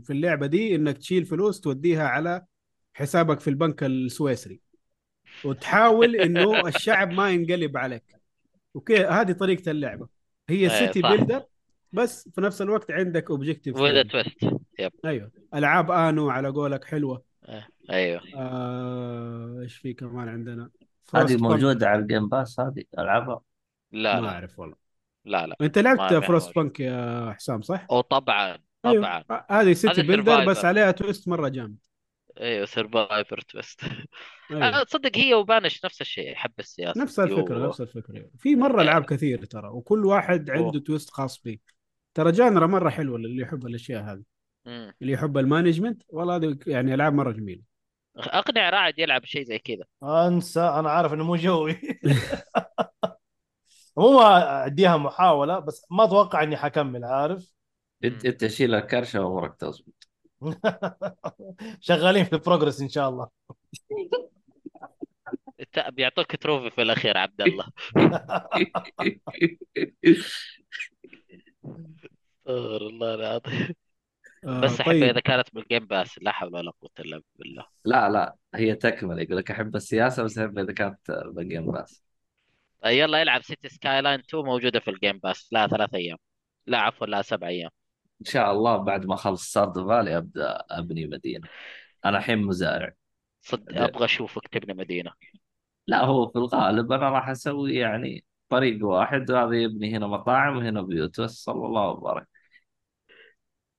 في 0.00 0.12
اللعبة 0.12 0.46
دي 0.46 0.74
إنك 0.74 0.98
تشيل 0.98 1.24
فلوس 1.24 1.60
توديها 1.60 2.08
على 2.08 2.44
حسابك 2.94 3.40
في 3.40 3.48
البنك 3.50 3.84
السويسري. 3.84 4.60
وتحاول 5.44 6.16
إنه 6.16 6.68
الشعب 6.68 7.12
ما 7.12 7.30
ينقلب 7.30 7.76
عليك. 7.76 8.16
Okay 8.76 9.06
هذه 9.06 9.32
طريقة 9.32 9.70
اللعبة. 9.70 10.08
هي 10.48 10.68
city 10.68 11.00
صح. 11.00 11.10
بيلدر 11.10 11.42
بس 11.92 12.28
في 12.34 12.40
نفس 12.40 12.62
الوقت 12.62 12.90
عندك 12.90 13.30
objective 13.30 13.76
وذا 13.76 14.02
ثاني 14.02 14.08
twist 14.08 14.60
yep 14.78 14.92
أيوه. 15.04 15.30
ألعاب 15.54 15.90
Anno 15.90 16.30
على 16.30 16.48
قولك 16.48 16.84
حلوة. 16.84 17.22
إيه. 17.48 17.68
أيوه. 17.90 18.20
آه، 18.36 19.60
إيش 19.62 19.76
في 19.76 19.92
كمان 19.92 20.28
عندنا؟ 20.28 20.70
هذه 21.14 21.36
موجودة 21.36 21.88
على 21.88 22.00
ال 22.02 22.07
Game 22.07 22.28
Pass 22.28 22.60
هذه 22.60 22.84
العبها 22.98 23.40
لا 23.92 24.20
ما 24.20 24.26
لا. 24.26 24.32
أعرف 24.32 24.58
والله. 24.58 24.76
لا 25.24 25.46
لا. 25.46 25.56
أنت 25.60 25.78
لعبت 25.78 26.14
Frostpunk 26.14 26.80
يا 26.80 27.32
حسام 27.32 27.62
صح؟ 27.62 27.86
أو 27.90 28.00
طبعا 28.00 28.58
أيوه. 28.84 29.02
طبعا. 29.02 29.24
آه، 29.30 29.46
هذه 29.50 29.72
city 29.72 30.02
builder 30.02 30.44
بس 30.44 30.64
عليها 30.64 30.90
twist 30.90 31.28
مرة 31.28 31.48
جامد. 31.48 31.78
أيوه 32.40 32.66
survivor 32.66 33.40
twist 33.40 33.80
أيوه 34.50 34.82
تصدق 34.82 35.16
هي 35.16 35.34
و 35.34 35.40
Banished 35.40 35.84
نفس 35.84 36.00
الشيء 36.00 36.34
حب 36.34 36.52
السياسة. 36.58 37.02
نفس 37.02 37.20
الفكرة 37.20 37.62
و... 37.62 37.66
نفس 37.68 37.80
الفكرة. 37.80 38.24
في 38.38 38.56
مرة 38.56 38.82
العاب 38.82 39.04
كثير 39.04 39.44
ترى 39.44 39.68
وكل 39.68 40.06
واحد 40.06 40.50
عنده 40.50 40.64
أوه. 40.64 40.80
twist 40.80 41.10
خاص 41.10 41.42
به. 41.42 41.58
ترى 42.14 42.32
genre 42.32 42.66
مرة 42.66 42.90
حلوة 42.90 43.18
للي 43.18 43.42
يحب 43.42 43.66
الأشياء 43.66 44.02
هذه. 44.02 44.22
مم. 44.66 44.94
اللي 45.02 45.12
يحب 45.12 45.38
ال 45.38 45.44
management 45.44 46.02
والله 46.08 46.36
هذه 46.36 46.58
يعني 46.66 46.94
العاب 46.94 47.14
مرة 47.14 47.32
جميلة. 47.32 47.62
أقنع 48.16 48.70
راعد 48.70 48.98
يلعب 48.98 49.24
شيء 49.24 49.44
زي 49.44 49.58
كذا. 49.58 49.84
أنسى 50.02 50.60
أنا 50.60 50.90
عارف 50.90 51.12
إنه 51.12 51.24
مو 51.24 51.36
جوي. 51.36 51.76
عموما 53.98 54.66
أديها 54.66 54.96
محاولة 54.96 55.58
بس 55.58 55.86
ما 55.90 56.04
أتوقع 56.04 56.42
إني 56.42 56.56
حكمل 56.56 57.04
عارف؟ 57.04 57.54
أنت 58.04 58.24
أنت 58.24 58.46
شيل 58.46 58.74
الكرشة 58.74 59.20
وأمورك 59.20 59.56
تظبط. 59.56 60.08
شغالين 61.80 62.24
في 62.24 62.36
progress 62.36 62.80
إن 62.80 62.88
شاء 62.88 63.08
الله. 63.08 63.28
بيعطوك 65.88 66.36
trophy 66.36 66.70
في 66.70 66.82
الأخير 66.82 67.18
عبد 67.18 67.42
الله. 67.42 67.66
استغفر 72.46 72.86
الله 72.86 73.14
العظيم. 73.14 73.74
آه 74.44 74.60
بس 74.60 74.80
احبها 74.80 75.10
إذا 75.10 75.12
طيب 75.12 75.20
كانت 75.20 75.54
بال 75.54 75.65
Game 75.65 75.86
Pass 75.86 76.18
لا 76.22 76.32
حول 76.32 76.54
ولا 76.54 76.70
قوة 76.70 76.90
إلا 77.00 77.22
بالله. 77.36 77.66
لا 77.84 78.08
لا 78.08 78.36
هي 78.54 78.74
تكمل 78.74 79.22
يقول 79.22 79.36
لك 79.36 79.50
أحب 79.50 79.76
السياسة 79.76 80.22
بس 80.22 80.38
أحب 80.38 80.58
إذا 80.58 80.72
كانت 80.72 81.10
بالجيم 81.10 81.72
Pass 81.72 82.02
طيب 82.82 82.98
يلا 82.98 83.20
يلعب 83.20 83.42
City 83.42 83.68
Skyline 83.68 84.20
2 84.20 84.44
موجودة 84.44 84.80
في 84.80 84.90
ال 84.90 84.96
Game 84.96 85.18
Pass 85.18 85.48
لا 85.52 85.66
ثلاث 85.66 85.94
أيام. 85.94 86.18
لا 86.66 86.78
عفوا 86.78 87.06
لا 87.06 87.22
سبع 87.22 87.48
أيام. 87.48 87.70
إن 88.20 88.26
شاء 88.26 88.52
الله 88.52 88.76
بعد 88.76 89.06
ما 89.06 89.14
أخلص 89.14 89.50
ستاردو 89.50 89.88
فالي 89.88 90.16
أبدأ 90.16 90.64
أبني 90.70 91.06
مدينة. 91.06 91.48
أنا 92.04 92.18
الحين 92.18 92.38
مزارع. 92.38 92.92
صد 93.42 93.64
ده- 93.64 93.84
أبغى 93.84 94.04
أشوفك 94.04 94.48
تبني 94.48 94.74
مدينة. 94.74 95.12
لا 95.86 96.04
هو 96.04 96.28
في 96.30 96.36
الغالب 96.38 96.92
أنا 96.92 97.10
راح 97.10 97.28
أسوي 97.28 97.74
يعني 97.74 98.24
طريق 98.48 98.86
واحد 98.86 99.30
وهذا 99.30 99.52
يبني 99.62 99.96
هنا 99.96 100.06
مطاعم 100.06 100.56
وهنا 100.56 100.82
بيوت 100.82 101.20
بس 101.20 101.44
صلى 101.44 101.66
الله 101.66 101.88
وبارك 101.88 102.28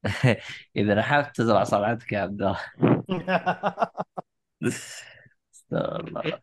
إذا 0.76 0.96
نحفت 0.96 1.36
تزرع 1.36 1.64
صنعتك 1.64 2.12
يا 2.12 2.20
عبد 2.20 2.42
الله 2.42 2.60
استغفر 5.54 6.08
الله 6.08 6.42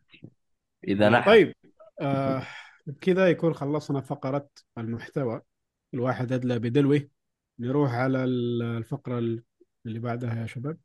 إذا 0.88 1.08
نحت 1.08 1.26
طيب 1.26 1.54
آه 2.00 2.42
بكذا 2.86 3.28
يكون 3.30 3.54
خلصنا 3.54 4.00
فقرة 4.00 4.48
المحتوى. 4.78 5.40
الواحد 5.94 6.32
أدلى 6.32 6.58
بدلوه. 6.58 7.08
نروح 7.58 7.92
على 7.92 8.24
ال- 8.24 8.62
الفقرة 8.62 9.18
ال- 9.18 9.42
اللي 9.86 9.98
بعدها 9.98 10.40
يا 10.42 10.46
شباب. 10.46 10.78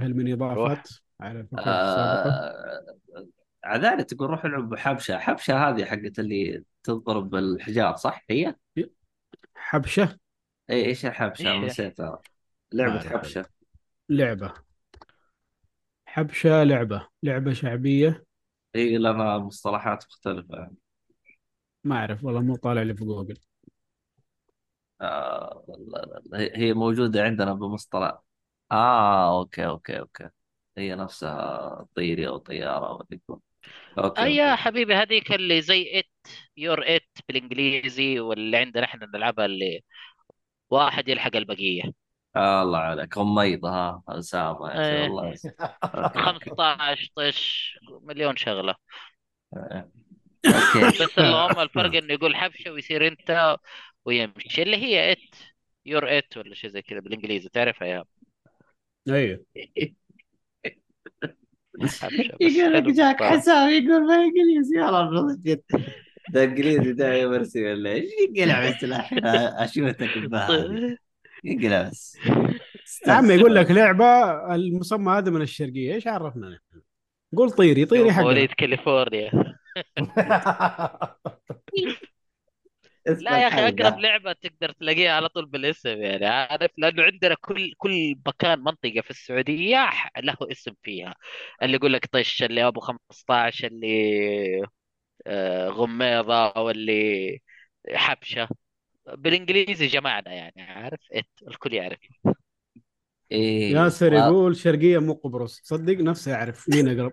هل 0.00 0.14
من 0.14 0.32
إضافات 0.32 0.88
على 1.20 1.40
الفقرة 1.40 1.62
السابقة؟ 1.62 2.30
آه... 2.30 3.39
عذاري 3.64 4.04
تقول 4.04 4.30
روح 4.30 4.44
العب 4.44 4.74
حبشه 4.74 5.18
حبشة 5.18 5.68
هذه 5.68 5.84
حقت 5.84 6.18
اللي 6.18 6.64
تضرب 6.82 7.30
بالحجار 7.30 7.96
صح؟ 7.96 8.24
هي؟ 8.30 8.54
حبشة؟ 9.54 10.18
إي 10.70 10.84
إيش 10.84 11.06
الحبشة؟ 11.06 11.58
نسيتها 11.58 12.10
ما 12.10 12.18
لعبة 12.72 12.94
والله 12.94 13.10
حبشة. 13.10 13.44
لعبة. 14.08 14.54
حبشة 16.06 16.64
لعبة. 16.64 17.08
لعبة 17.22 17.52
شعبية. 17.52 18.24
هي 18.74 18.98
لنا 18.98 19.38
مصطلحات 19.38 20.04
مختلفة. 20.04 20.58
يعني. 20.58 20.76
ما 21.84 21.96
أعرف 21.96 22.24
والله 22.24 22.40
مو 22.40 22.56
طالع 22.56 22.82
لي 22.82 22.94
في 22.94 23.04
جوجل. 23.04 23.38
آه... 25.00 25.64
هي 26.34 26.74
موجودة 26.74 27.22
عندنا 27.22 27.54
بمصطلح. 27.54 28.18
آه 28.72 29.38
okay 29.38 29.66
okay 29.66 29.98
okay. 29.98 30.28
هي 30.78 30.94
نفسها 30.94 31.86
طيري 31.94 32.28
أو 32.28 32.36
طياره 32.36 32.88
أو 32.88 33.06
يكون 33.10 33.40
okay 33.98 34.24
اي 34.24 34.34
يا 34.36 34.56
أوكي. 34.56 34.56
حبيبي 34.56 34.94
هذيك 34.94 35.32
اللي 35.32 35.62
زي 35.62 35.98
it 35.98 36.10
you're 36.56 36.96
it 36.96 37.08
بالإنجليزي 37.28 38.20
واللي 38.20 38.56
عندنا 38.56 38.84
إحنا 38.84 39.06
نلعبها 39.14 39.44
اللي 39.46 39.80
واحد 40.70 41.08
يلحق 41.08 41.36
البقية. 41.36 41.82
آه 42.36 42.62
الله 42.62 42.78
عليك 42.78 43.18
غميضة 43.18 43.68
ها 43.70 44.02
أسامة 44.08 44.70
يا 44.72 44.78
أخي 44.78 44.96
إيه 44.96 45.02
والله. 45.02 45.38
okay 45.94 46.20
okay. 46.20 46.20
15 46.24 47.08
طش 47.16 47.78
مليون 48.02 48.36
شغلة. 48.36 48.74
آه. 49.56 49.90
okay. 50.54 50.80
بس 51.00 51.18
اللهم 51.18 51.60
الفرق 51.60 51.94
إنه 51.96 52.14
يقول 52.14 52.36
حبشة 52.36 52.70
ويصير 52.72 53.06
أنت 53.06 53.56
ويمشي 54.04 54.62
اللي 54.62 54.76
هي 54.76 55.12
it 55.12 55.18
you're 55.86 56.18
it 56.18 56.36
ولا 56.36 56.54
شيء 56.54 56.70
زي 56.70 56.82
كذا 56.82 57.00
بالإنجليزي 57.00 57.48
تعرفها 57.48 57.88
يا؟ 57.88 58.04
أيوه. 59.08 59.44
يقول 62.40 62.72
لك 62.72 62.82
جاك. 62.82 63.22
حساب 63.22 63.70
يقول 63.70 64.06
ما 64.06 64.14
انجليزي 64.14 64.76
يا 64.76 64.90
رب 64.90 65.42
جد. 65.42 65.62
ده 66.32 66.44
انجليزي 66.44 66.92
ده 66.92 67.14
يا 67.14 67.26
مرسي 67.26 67.72
ولا 67.72 67.90
إيش 67.90 68.10
يقلع 68.34 68.70
بس 68.70 68.84
الحين 68.84 69.26
اشوتك 69.26 70.08
يقلع 71.44 71.88
بس. 71.88 72.16
يا 73.06 73.12
عم 73.12 73.30
يقول 73.30 73.54
لك 73.54 73.70
لعبة 73.70 74.06
المسمى 74.54 75.12
هذا 75.12 75.30
من 75.30 75.42
الشرقية. 75.42 75.94
إيش 75.94 76.06
عرفنا 76.06 76.48
نحن؟ 76.48 76.82
قول 77.36 77.50
طيري 77.50 77.84
طيري 77.84 78.12
حقنا. 78.12 78.24
مواليد 78.24 78.52
كاليفورنيا. 78.52 79.30
لا 83.18 83.42
يا 83.42 83.48
أخي 83.48 83.68
أقرب 83.68 83.98
لعبة 83.98 84.32
تقدر 84.32 84.72
تلاقيها 84.72 85.12
على 85.12 85.28
طول 85.28 85.46
بالاسم 85.46 85.88
يعني 86.02 86.26
عارف؟ 86.26 86.70
لأنه 86.78 87.02
عندنا 87.02 87.34
كل 87.40 87.72
كل 87.78 88.16
مكان 88.26 88.58
منطقة 88.60 89.00
في 89.00 89.10
السعودية 89.10 89.90
له 90.18 90.36
اسم 90.52 90.72
فيها. 90.82 91.14
اللي 91.62 91.76
يقول 91.76 91.92
لك 91.92 92.06
طش 92.06 92.42
اللي 92.42 92.66
أبو 92.68 92.80
15 92.80 93.68
اللي 93.68 94.62
آه، 95.26 95.68
غميضه 95.68 96.48
أو 96.48 96.70
اللي 96.70 97.38
حبشة. 97.94 98.48
بالإنجليزي 99.06 99.86
جمعنا 99.86 100.32
يعني 100.34 100.62
عارف؟ 100.62 101.00
إت 101.12 101.28
الكل 101.48 101.74
يعرف. 101.74 101.98
إيه 103.32 103.72
ياسر 103.72 104.12
يقول 104.12 104.56
شرقية 104.56 104.98
مو 104.98 105.12
قبرص. 105.12 105.60
تصدق 105.60 105.94
نفسه 106.00 106.30
يعرف 106.32 106.68
مين 106.68 106.88
أقرب. 106.88 107.12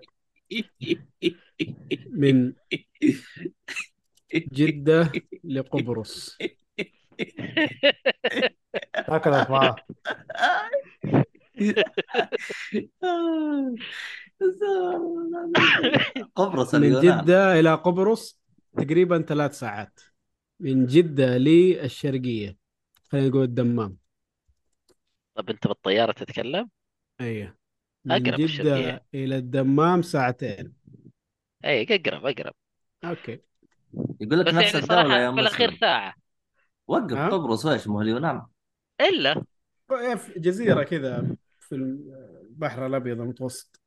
من 2.21 2.53
جدة 4.35 5.11
لقبرص. 5.43 6.37
اكلت 8.95 9.49
معاه 9.49 9.75
قبرص 16.35 16.75
من 16.75 16.99
جدة 17.01 17.59
إلى 17.59 17.73
قبرص 17.73 18.39
تقريبا 18.77 19.21
ثلاث 19.21 19.59
ساعات. 19.59 19.99
من 20.59 20.85
جدة 20.85 21.37
للشرقية. 21.37 22.57
خلينا 23.09 23.27
نقول 23.27 23.43
الدمام. 23.43 23.97
طب 25.35 25.49
أنت 25.49 25.67
بالطيارة 25.67 26.11
تتكلم؟ 26.11 26.69
أيوه 27.21 27.57
من 28.05 28.11
أقرب 28.11 28.25
جدة 28.25 28.43
الشرقية. 28.43 29.05
إلى 29.13 29.37
الدمام 29.37 30.01
ساعتين. 30.01 30.73
أي 31.65 31.83
أقرب 31.83 32.25
أقرب. 32.25 32.53
أوكي. 33.03 33.39
يقول 34.21 34.39
لك 34.39 34.47
نفس 34.53 34.73
يعني 34.73 34.77
الدولة 34.83 35.17
يا 35.17 35.31
في 35.31 35.39
الأخير 35.39 35.67
مسلم 35.67 35.79
ساعة. 35.79 36.13
وقف 36.87 37.13
ها؟ 37.13 37.29
قبرص 37.29 37.65
ويش 37.65 37.87
مو 37.87 38.01
اليونان 38.01 38.41
إلا. 39.01 39.43
في 40.15 40.39
جزيرة 40.39 40.83
كذا 40.83 41.35
في 41.59 41.75
البحر 41.75 42.85
الأبيض 42.85 43.21
المتوسط. 43.21 43.81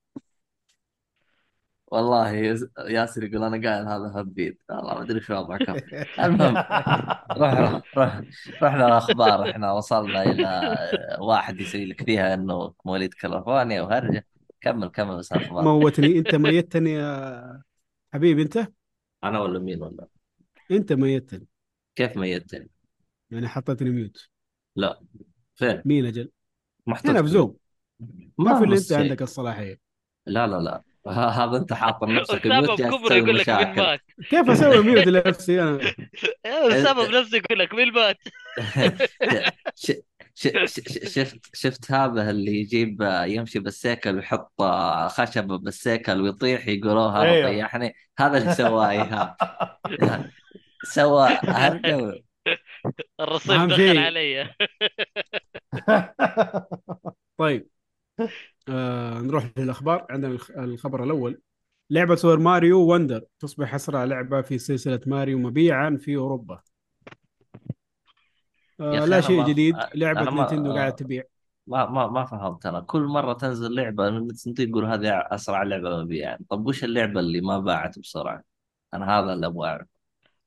والله 1.86 2.30
يز- 2.30 2.70
ياسر 2.88 3.24
يقول 3.24 3.44
أنا 3.44 3.70
قايل 3.70 3.88
هذا 3.88 4.12
هبيد 4.20 4.59
والله 4.68 4.94
ما 4.94 5.03
أدري 5.03 5.20
شو 5.20 5.34
وضعكم 5.34 5.76
المهم 6.18 6.57
روح 7.32 7.82
روح 7.96 8.20
رحنا 8.62 8.86
الاخبار 8.86 9.51
إحنا 9.51 9.72
وصلنا 9.72 10.22
إلى 10.22 10.76
واحد 11.20 11.61
يسوي 11.61 11.84
لك 11.84 12.05
فيها 12.05 12.34
إنه 12.34 12.74
مواليد 12.84 13.14
كاليفورنيا 13.14 13.82
وهرجة. 13.82 14.26
كمل 14.61 14.88
كمل 14.88 15.16
بس 15.18 15.32
الأخبار. 15.32 15.64
موتني. 15.64 16.18
أنت 16.18 16.34
ميتني 16.34 16.92
يا 16.92 17.62
حبيبي 18.14 18.42
أنت؟ 18.42 18.66
أنا 19.24 19.40
ولا 19.40 19.58
مين 19.58 19.82
ولا؟ 19.82 20.08
أنت 20.70 20.92
ميتني. 20.92 21.46
كيف 21.96 22.16
ميتني؟ 22.16 22.70
يعني 23.30 23.48
حطيتني 23.48 23.90
ميوت. 23.90 24.28
لا. 24.76 25.00
فين؟ 25.54 25.82
مين 25.84 26.06
أجل؟ 26.06 26.30
محطوط 26.86 27.10
هنا 27.10 27.22
في 27.22 27.28
Zoom 27.28 27.56
ما 28.38 28.44
ما 28.52 28.58
في 28.58 28.64
اللي 28.64 28.76
أنت. 28.76 28.92
عندك 28.92 29.22
الصلاحية. 29.22 29.78
لا 30.26 30.46
لا 30.46 30.56
لا. 30.56 30.82
هذا 31.12 31.56
أنت 31.56 31.72
حاط 31.72 32.04
نفسك 32.20 32.46
اسامه 32.46 32.60
mute 32.61 32.82
بكبره 32.82 33.14
يقول 33.14 33.38
لك 33.38 33.48
مين 33.48 33.74
مات. 33.76 34.00
كيف 34.30 34.50
أسوي 34.50 34.82
mute 34.84 35.06
لنفسي 35.06 35.62
أنا؟ 35.62 35.80
اسامه 36.46 37.06
بنفسه 37.06 37.36
يقول 37.36 37.58
لك 37.58 37.74
مين 37.74 37.92
مات. 37.92 38.18
شفت 40.34 41.38
شفت 41.54 41.92
هذا 41.92 42.30
اللي 42.30 42.60
يجيب 42.60 43.02
يمشي 43.24 43.58
بالسيكل 43.58 44.16
ويحط 44.16 44.62
خشبه 45.08 45.58
بالسيكل 45.58 46.20
ويطيح 46.20 46.68
يقولوا 46.68 47.08
هذا 47.08 47.22
أيوه. 47.22 47.48
طيحني. 47.50 47.94
هذا 48.18 48.38
اللي 48.38 48.54
سواه 48.54 48.90
ايهاب 48.90 49.36
سوى 50.84 51.28
هرجه 51.42 52.22
الرصيف 53.20 53.62
دخل. 53.62 53.98
علي. 53.98 54.54
طيب. 57.38 57.66
آه 58.68 59.20
نروح 59.20 59.50
للأخبار. 59.56 60.06
عندنا 60.10 60.32
الخ- 60.32 60.50
الخبر 60.50 61.04
الأول. 61.04 61.40
لعبة 61.90 62.14
Super 62.14 62.38
Mario 62.38 62.80
Wonder 62.80 63.22
تصبح 63.38 63.74
أسرع 63.74 64.04
لعبة 64.04 64.40
في 64.40 64.58
سلسلة 64.58 65.00
ماريو 65.06 65.38
مبيعا 65.38 65.98
في 66.00 66.16
أوروبا. 66.16 66.60
آه 68.80 69.04
لا 69.04 69.20
شيء 69.20 69.44
جديد 69.44 69.74
أنا 69.76 69.90
لعبة 69.94 70.30
ما- 70.30 70.30
نينتندو 70.30 70.74
قاعد 70.74 70.94
تبيع. 70.96 71.22
ما 71.66 71.86
ما 71.86 72.06
ما 72.06 72.24
فهمت 72.24 72.66
أنا. 72.66 72.80
كل 72.80 73.00
مرة 73.02 73.32
تنزل 73.32 73.74
لعبة 73.74 74.10
من 74.10 74.26
Nintendo 74.26 74.62
يقول 74.62 74.84
هذه 74.84 75.08
أسرع 75.30 75.62
لعبة 75.62 76.02
مبيعا 76.02 76.38
طب 76.50 76.66
وش 76.66 76.84
اللعبة 76.84 77.20
اللي 77.20 77.40
ما 77.40 77.58
باعت 77.58 77.98
بسرعة؟ 77.98 78.42
أنا 78.94 79.18
هذا 79.18 79.32
اللي 79.32 79.46
أبغى 79.46 79.68
أعرف. 79.68 79.86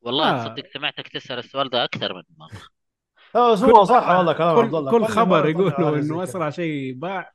والله 0.02 0.30
آه. 0.30 0.44
تصدق 0.44 0.68
سمعتك 0.74 1.08
تسأل 1.08 1.40
السؤال 1.40 1.70
ده 1.70 1.84
أكثر 1.84 2.14
من 2.14 2.24
مرة. 2.38 2.62
هو 3.36 3.54
هو 3.54 3.84
صح 3.84 4.10
والله 4.10 4.34
كلام 4.34 4.50
عبد 4.50 4.70
كل, 4.72 4.78
الله 4.78 4.92
كل 4.92 5.06
خبر 5.06 5.50
يقولوا 5.50 5.98
إنه. 6.00 6.24
أسرع 6.24 6.50
شيء 6.50 6.94
باع. 6.94 7.34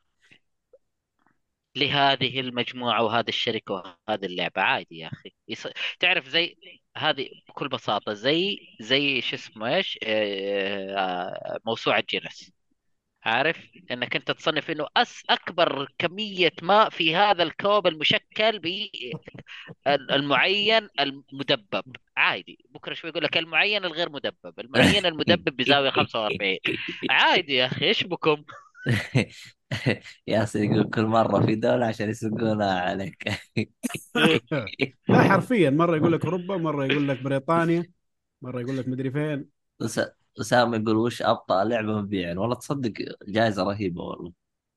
لهذه 1.76 2.40
المجموعة 2.40 3.03
وهذه 3.05 3.28
الشركة 3.28 3.74
وهذه 3.74 4.24
اللعبة. 4.26 4.62
عادي 4.62 4.99
يا 4.99 5.09
أخي. 5.09 5.34
يص... 5.49 5.66
تعرف 6.01 6.28
زي 6.28 6.57
هذه 6.99 7.28
بكل 7.49 7.68
بساطة 7.68 8.12
زي 8.12 8.59
زي 8.80 9.20
شو 9.20 9.36
اسمه 9.36 9.76
إيش 9.76 9.99
آه، 10.05 11.59
موسوعة 11.66 12.05
جينيس. 12.11 12.53
عارف؟ 13.24 13.59
إنك 13.90 14.16
أنت 14.16 14.30
تصنف 14.30 14.70
إنه 14.70 14.86
أس 14.96 15.22
أكبر 15.30 15.88
كمية 15.99 16.53
ماء 16.62 16.90
في 16.90 17.16
هذا 17.16 17.42
الكوب 17.42 17.86
المشكل 17.86 18.59
بالمعين 19.86 20.88
المدبب. 21.01 21.96
عادي. 22.16 22.59
بكرة 22.70 22.94
شوي 22.94 23.11
يقول 23.11 23.24
لك 23.24 23.36
المعين 23.38 23.84
الغير 23.84 24.11
مدبب. 24.11 24.61
المعين 24.61 25.07
المدبب 25.07 25.57
بزاويه 25.57 25.90
45 25.90 26.59
عادي 27.11 27.55
يا 27.55 27.66
أخي 27.66 27.86
إيش 27.86 28.05
بكم؟ 28.05 28.44
ياسر 30.27 30.61
يقول 30.62 30.91
كل 30.91 31.03
مرة 31.07 31.47
في 31.47 31.55
دولة 31.55 31.87
عشان 31.87 32.11
يسوقونها 32.11 32.81
عليك. 32.81 33.29
لا 35.09 35.23
حرفيا. 35.23 35.71
مرة 35.71 35.97
يقول 35.97 36.12
لك 36.12 36.25
أوروبا 36.25 36.57
مرة 36.57 36.85
يقول 36.85 37.09
لك 37.09 37.19
بريطانيا 37.23 37.93
مرة 38.43 38.61
يقول 38.61 38.79
لك 38.79 38.89
مدري 38.89 39.11
فين. 39.11 39.51
اسامه 40.41 40.77
يقول 40.77 40.97
وش 40.97 41.23
أبطأ 41.23 41.64
لعبة 41.64 42.01
مبيعا 42.03 42.35
والله 42.35 42.55
تصدق 42.55 42.93
جائزه 43.29 43.62
رهيبة 43.62 44.03
والله. 44.03 44.33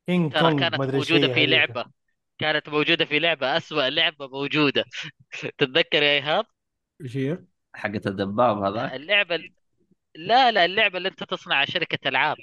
كينج 0.07 0.33
ترى 0.33 0.53
كانت 0.53 0.81
موجودة 0.93 1.27
في. 1.27 1.45
لعبة. 1.45 1.85
كانت 2.39 2.69
موجودة 2.69 3.05
في 3.05 3.19
لعبة. 3.19 3.57
أسوأ 3.57 3.89
لعبة 3.89 4.27
موجودة. 4.27 4.85
تتذكر 5.57 6.03
يا 6.03 6.11
إيهاب؟ 6.11 6.45
إيش 7.01 7.17
هي؟ 7.17 7.37
حقت 7.73 8.07
الدباب 8.07 8.57
هذا 8.63 8.95
اللعبة 8.95 9.39
لا 10.15 10.51
لا 10.51 10.65
اللعبة 10.65 10.97
اللي 10.97 11.09
أنت 11.09 11.23
تصنع 11.23 11.65
شركة 11.65 12.09
ألعاب. 12.09 12.37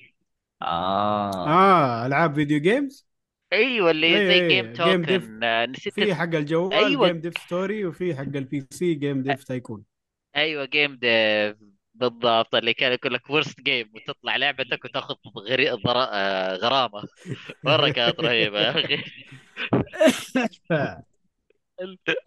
آه. 0.62 1.48
آه 1.48 2.06
ألعاب 2.06 2.34
video 2.34 2.60
games 2.60 3.08
أيوه 3.52 3.90
اللي 3.90 4.06
إيه 4.06 4.28
زي 4.28 4.48
Game 4.48 4.72
Game 4.72 5.02
Dev. 5.02 5.22
Tycoon 5.22 5.44
آه، 5.44 5.66
نسيت 5.66 5.94
في 5.94 6.14
حق 6.14 6.34
الجوال 6.34 6.72
أيوة. 6.74 7.06
Game 7.06 7.20
Dev 7.20 7.38
Story 7.38 7.84
وفي 7.84 8.14
حق 8.14 8.22
ال 8.22 8.66
PC 8.70 8.94
Game 8.94 9.22
Dev 9.22 9.44
Tycoon 9.44 9.84
أيوه 10.36 10.64
Game 10.64 10.94
Dev 10.96 11.56
بالضبط 11.94 12.54
اللي 12.54 12.74
كان 12.74 12.92
يقول 12.92 13.14
لك 13.14 13.30
worst 13.30 13.60
game 13.60 13.90
وتطلع 13.94 14.36
لعبتك 14.36 14.84
وتاخذ 14.84 15.14
غري... 15.38 15.70
ضر... 15.70 15.96
آه، 15.96 16.54
غرامة. 16.54 17.02
مرة 17.64 17.88
كانت 17.90 18.20
رهيبة 18.20 18.60
يا 18.60 18.70
أخي. 18.70 19.02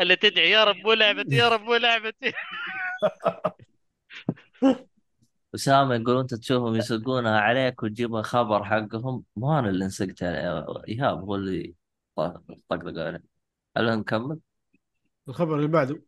اللي 0.01 0.15
تدعي 0.15 0.49
يا 0.51 0.63
رب 0.63 0.75
مو 0.75 0.93
لعبتي 0.93 1.35
يا 1.35 1.49
رب 1.49 1.61
مو 1.61 1.75
لعبتي. 1.75 2.33
أسامة 5.55 5.95
يقول 5.95 6.17
أنت 6.19 6.33
تشوفهم 6.33 6.75
يسقونها 6.75 7.39
عليك 7.39 7.83
وتجيب 7.83 8.21
خبر 8.21 8.63
حقهم. 8.63 9.23
ما 9.35 9.59
أنا 9.59 9.69
اللي 9.69 9.85
نسقت 9.85 10.23
عليه 10.23 10.65
إيهاب 10.87 11.19
هو 11.19 11.35
اللي 11.35 11.75
طقطق 12.15 12.99
عليه 12.99 13.23
هل 13.77 13.99
نكمل؟ 13.99 14.39
الخبر 15.27 15.55
اللي 15.55 15.67
بعده 15.67 16.01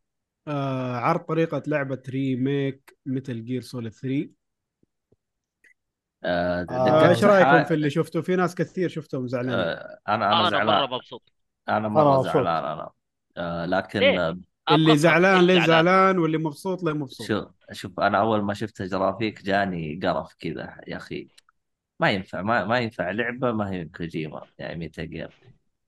آه 0.48 0.96
عرض 0.96 1.20
طريقة 1.20 1.64
لعبة 1.68 2.04
remake 2.10 2.98
Metal 3.06 3.46
Gear 3.46 3.62
Solid 3.62 3.92
3 3.92 4.30
آه 6.24 6.66
آه، 6.70 6.74
آه 7.06 7.10
إيش 7.10 7.24
رأيكم 7.24 7.50
حال- 7.50 7.66
في 7.66 7.74
اللي 7.74 7.90
شفته 7.90 8.22
في 8.22 8.36
ناس 8.36 8.56
كثير 8.56 8.90
شفتهم 8.90 9.28
زعلانين. 9.28 9.60
آه 9.60 10.00
أنا 10.08 10.16
أنا 10.28 10.40
أنا 10.40 10.50
زعلان. 10.50 10.66
مرة 10.90 10.96
مبسوط. 10.96 11.24
أنا 11.70 11.78
أنا 11.78 11.88
مرة. 11.90 12.24
زعلان 12.24 12.64
أنا. 12.66 12.90
آه 13.38 13.66
لكن 13.66 14.00
ليه؟ 14.00 14.38
اللي 14.72 14.98
زعلان 14.98 15.48
ليه 15.48 15.66
زعلان 15.66 16.20
واللي 16.20 16.38
مبسوط 16.38 16.84
ليه 16.84 16.94
مبسوط. 16.94 17.28
شوف 17.28 17.48
شوف 17.72 18.00
أنا 18.00 18.18
أول 18.20 18.42
ما 18.42 18.54
شفت 18.54 18.82
جرافيك 18.82 19.44
جاني 19.44 20.00
قرف 20.04 20.36
كذا 20.40 20.82
يا 20.88 20.98
أخي. 20.98 21.28
ما 22.00 22.12
ينفع 22.12 22.42
ما, 22.42 22.66
ما 22.66 22.80
ينفع 22.80 23.12
لعبة 23.12 23.52
ما 23.52 23.70
هي 23.72 23.86
كوجيما 23.86 24.48
يعني 24.58 24.80
Metal 24.80 25.04
Gear 25.04 25.28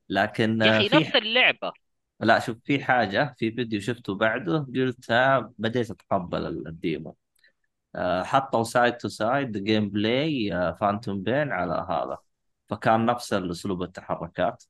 لكن 0.09 0.61
يا 0.61 0.77
أخي 0.77 0.89
في 0.89 0.95
نفس 0.95 1.15
اللعبة. 1.15 1.73
لا 2.19 2.39
شوف 2.39 2.57
في 2.63 2.83
حاجة 2.83 3.35
في 3.37 3.51
فيديو 3.51 3.79
شفته 3.79 4.15
بعده 4.15 4.67
قلت 4.75 5.11
بديت 5.57 5.91
أتقبل 5.91 6.45
ال 6.67 6.76
demo. 6.76 7.17
آه، 7.95 8.23
حطوا 8.23 8.63
side 8.63 8.97
to 8.97 9.07
side 9.07 9.63
gameplay 9.63 10.51
Phantom 10.79 11.23
Pain 11.23 11.51
على 11.51 11.85
هذا. 11.89 12.17
فكان 12.69 13.05
نفس 13.05 13.33
الاسلوب 13.33 13.83
التحركات. 13.83 14.63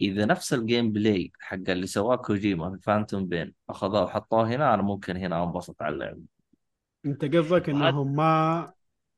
إذا 0.00 0.24
نفس 0.24 0.54
ال 0.54 0.92
gameplay 0.92 1.32
حق 1.40 1.56
اللي 1.68 1.86
سواه 1.86 2.16
كوجيما 2.16 2.70
في 2.76 2.82
Phantom 2.82 3.26
Pain 3.26 3.54
أخذوه 3.70 4.02
وحطوه 4.02 4.48
هنا 4.48 4.74
أنا 4.74 4.82
ممكن 4.82 5.16
هنا 5.16 5.44
أنبسط 5.44 5.82
على 5.82 5.94
اللعبه 5.94 6.20
أنت 7.06 7.24
قصدك 7.24 7.68
انهم 7.68 8.16
ما 8.16 8.72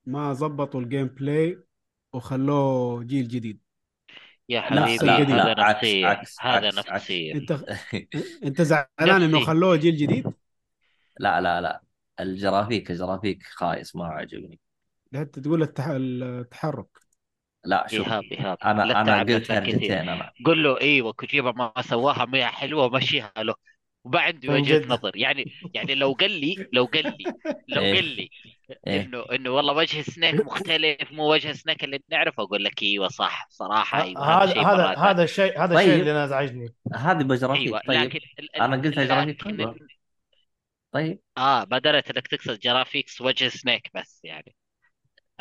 ما 0.07 0.33
زبطوا 0.33 0.81
ال 0.81 1.07
gameplay 1.07 1.59
وخلوه 2.13 3.03
جيل 3.05 3.29
جديد؟ 3.29 3.61
يا 4.49 4.61
نفس 4.73 5.05
حبيبي. 5.05 5.33
هذا 5.33 5.63
عكس- 5.63 6.37
هذا 6.41 6.67
عكس- 6.69 6.79
عكس. 6.79 6.91
نفسيه 6.93 7.35
أنت 7.35 7.53
أنت 8.45 8.63
زعلان 8.63 9.23
إنه 9.23 9.27
نفسي. 9.39 9.47
خلوه 9.47 9.77
جيل 9.77 9.97
جديد؟ 9.97 10.33
لا 11.21 11.41
لا 11.41 11.61
لا. 11.61 11.83
ال 12.21 12.30
graphic 12.30 12.91
ال 12.91 12.97
graphic 12.97 13.43
خايس 13.43 13.97
ما 13.97 14.07
عجبني 14.07 14.61
حتى 15.15 15.41
تقول 15.41 15.63
التح... 15.63 15.87
التحرك. 15.89 17.04
لا 17.65 17.87
شوف 17.89 18.07
إيهاب 18.09 18.25
إيهاب 18.33 18.59
أنا 18.65 19.01
أنا 19.01 19.21
قلت 19.35 19.51
هرجتين 19.51 19.93
أنا 20.09 20.33
قل 20.47 20.63
له 20.63 20.81
أيوه 20.81 21.13
كوجيما 21.13 21.53
ما 21.53 21.83
سواها 21.83 22.25
ما 22.25 22.39
هي 22.39 22.47
حلوة 22.47 22.89
مشيها 22.91 23.33
له 23.39 23.55
وما 24.05 24.21
عنده 24.21 24.49
من 24.53 24.61
وجهة. 24.61 24.87
نظر 24.87 25.17
يعني 25.17 25.45
يعني 25.75 25.95
لو 25.95 26.13
قال 26.13 26.31
لي 26.31 26.69
لو 26.73 26.85
قال 26.85 27.05
لي 27.05 27.25
لو 27.69 27.83
إيه. 27.83 27.95
قال 27.95 28.05
لي 28.05 28.31
إيه. 28.87 29.01
إنه 29.03 29.25
إنه 29.33 29.51
والله 29.51 29.73
وجه 29.75 30.03
سنيك 30.03 30.35
مختلف 30.35 31.13
مو 31.13 31.33
وجه 31.33 31.53
سنيك 31.53 31.85
اللي 31.85 32.01
نعرفه 32.11 32.43
أقول 32.43 32.65
لك 32.65 32.83
إيوه 32.83 33.09
صح 33.09 33.47
صراحة 33.51 34.03
إيوه 34.03 34.45
هذا 34.45 34.53
هذا 34.53 34.63
هذا 34.63 34.77
مرة 34.77 35.11
هذا 35.11 35.23
الشيء 35.23 35.61
هذا 35.65 35.75
طيب. 35.75 35.89
الشيء 35.89 36.01
اللي 36.01 36.11
أنا 36.11 36.25
ازعجني 36.25 36.75
هذه 36.95 37.23
بجرافيك 37.23 37.67
إيوه 37.67 37.81
طيب 37.89 38.01
لكن 38.01 38.21
ال- 38.39 38.57
أنا 38.57 38.77
قلت 38.77 38.99
جرافيك. 38.99 39.43
طيب 40.93 41.21
آه 41.39 41.67
ما 41.71 41.79
دريت 41.79 42.11
إنك 42.11 42.27
تقصد 42.29 42.59
graphics 42.59 43.21
وجه 43.21 43.49
سنيك 43.49 43.91
بس 43.95 44.21
يعني 44.25 44.55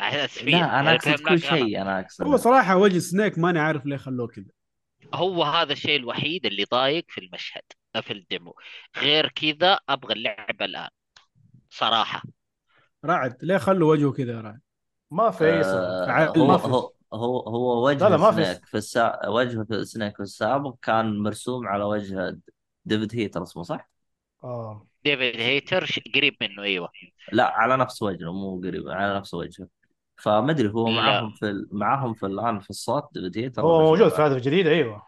اسفين 0.00 0.58
لا 0.58 0.80
أنا 0.80 0.94
أقصد 0.94 1.20
كل. 1.20 1.40
شيء 1.40 1.82
أنا 1.82 2.00
أقصد. 2.00 2.24
هو 2.26 2.36
صراحة 2.36 2.76
وجه 2.76 2.98
سنيك 2.98 3.38
ماني 3.38 3.58
عارف 3.58 3.86
ليه 3.86 3.96
خلوه 3.96 4.26
كذا. 4.26 4.44
هو 5.14 5.42
هذا 5.42 5.72
الشيء 5.72 5.96
الوحيد 5.96 6.46
اللي 6.46 6.64
ضايق 6.64 7.04
في 7.08 7.20
المشهد 7.20 7.62
في 8.02 8.12
ال 8.12 8.19
demo. 8.19 8.54
غير 8.98 9.28
كذا 9.28 9.80
أبغى 9.88 10.14
اللعبه 10.14 10.64
الآن 10.64 10.88
صراحة. 11.70 12.22
رعد 13.04 13.36
ليه 13.42 13.58
خلوا 13.58 13.90
وجهه 13.90 14.12
كذا 14.12 14.32
يا 14.32 14.40
رعد؟ 14.40 14.60
ما 15.10 15.30
في 15.30 15.44
أي 15.44 15.60
آه 15.64 16.32
هو. 16.36 16.52
هو 16.52 16.92
هو 17.14 17.40
هو 17.40 17.86
وجه 17.86 18.04
لا، 18.04 18.08
لا، 18.08 18.16
ما 18.16 18.30
في. 18.30 18.44
سنيك 18.44 18.66
في 18.66 18.76
السا... 18.76 19.28
وجه 19.28 19.64
في 19.68 19.84
سنيك 19.84 20.16
في 20.16 20.22
السابق 20.22 20.74
كان 20.82 21.18
مرسوم 21.18 21.66
على 21.68 21.84
وجه 21.84 22.38
ديفيد 22.84 23.16
هيتر 23.16 23.42
اسمه 23.42 23.62
صح؟ 23.62 23.90
آه. 24.44 24.86
ديفيد 25.04 25.40
هيتر 25.40 26.02
قريب 26.14 26.36
منه 26.40 26.62
أيوه. 26.62 26.88
لا 27.32 27.46
على 27.46 27.76
نفس 27.76 28.02
وجهه 28.02 28.32
مو 28.32 28.60
قريب 28.60 28.88
على 28.88 29.16
نفس 29.18 29.34
وجهه. 29.34 29.68
فما 30.24 30.50
أدري 30.50 30.68
هو 30.68 30.88
لا. 30.88 30.94
معاهم 30.94 31.30
في 31.30 31.50
ال... 31.50 31.68
معاهم 31.72 32.14
في 32.14 32.26
الآن 32.26 32.60
في 32.60 32.70
الصوت 32.70 33.08
ديفيد 33.14 33.38
هيتر 33.38 33.62
هو 33.62 33.80
موجود؟ 33.80 34.08
في 34.08 34.22
هذه 34.22 34.32
الجديده 34.32 34.70
أيوه 34.70 35.06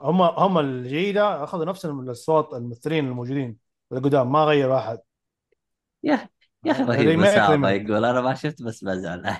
هم 0.00 0.22
هم 0.22 0.58
الجديدة 0.58 1.44
أخذوا 1.44 1.64
نفس 1.64 1.86
الصوت 1.86 2.54
الممثلين 2.54 3.06
الموجودين 3.06 3.56
القدام 3.92 4.32
ما 4.32 4.44
غيروا 4.44 4.78
احد 4.78 4.98
يا 6.04 6.28
يا 6.64 6.72
أخي 6.72 6.82
رهيب. 6.82 7.88
يقول 7.88 8.04
أنا 8.04 8.20
ما 8.20 8.34
شفت 8.34 8.62
بس 8.62 8.84
بزعل. 8.84 9.36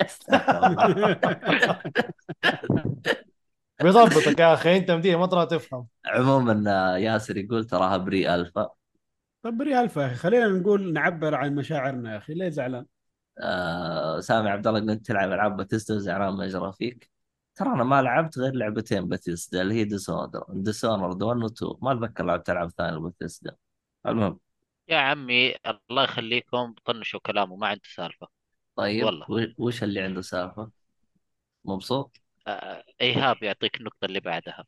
بيضبطك 3.82 4.40
يا 4.40 4.54
أخي 4.54 4.76
أنت 4.76 4.90
مدير 4.90 5.18
ما 5.18 5.26
ترى 5.26 5.46
تفهم 5.46 5.86
عموما 6.06 6.64
آه، 6.68 6.96
ياسر 6.96 7.36
يقول 7.36 7.64
تراها 7.64 7.96
pre-alpha 7.96 8.70
طب 9.42 9.62
pre-alpha 9.62 10.00
يا 10.00 10.06
أخي 10.06 10.14
خلينا 10.14 10.48
نقول 10.48 10.92
نعبر 10.92 11.34
عن 11.34 11.54
مشاعرنا 11.54 12.12
يا 12.12 12.18
أخي 12.18 12.34
ليه 12.34 12.48
زعلان 12.48 12.86
آه 13.40 14.20
سامي 14.20 14.50
عبد 14.50 14.66
الله 14.66 14.80
قلت 14.80 15.06
تلعب 15.06 15.32
ألعاب 15.32 15.56
باتيستا 15.56 15.94
وزعلان 15.94 16.34
ما 16.34 16.44
يجرى 16.44 16.72
فيك 16.72 17.10
ترى 17.54 17.68
أنا 17.68 17.84
ما 17.84 18.02
لعبت 18.02 18.38
غير 18.38 18.52
لعبتين 18.54 19.08
باتيستا 19.08 19.62
اللي 19.62 19.74
هي 19.74 19.84
Dishonored 19.84 20.44
Dishonored 20.48 21.24
1 21.24 21.42
و 21.42 21.46
2 21.46 21.72
ما 21.82 21.92
أتذكر 21.92 22.24
لعبت 22.24 22.50
ألعاب 22.50 22.70
ثانية 22.70 22.98
باتيستا 22.98 23.56
المهم 24.06 24.38
يا 24.88 24.98
عمي 24.98 25.54
الله 25.90 26.04
يخليكم 26.04 26.74
طنشوا 26.84 27.20
كلامه 27.20 27.56
ما 27.56 27.66
عنده 27.66 27.82
سالفة 27.94 28.28
طيب 28.76 29.04
والله. 29.04 29.54
وش 29.58 29.82
اللي 29.82 30.00
عنده 30.00 30.20
سالفة؟ 30.20 30.70
مبسوط؟ 31.64 32.16
آه 32.46 32.84
إيهاب 33.00 33.42
يعطيك 33.42 33.80
النقطة 33.80 34.04
اللي 34.04 34.20
بعدها 34.20 34.64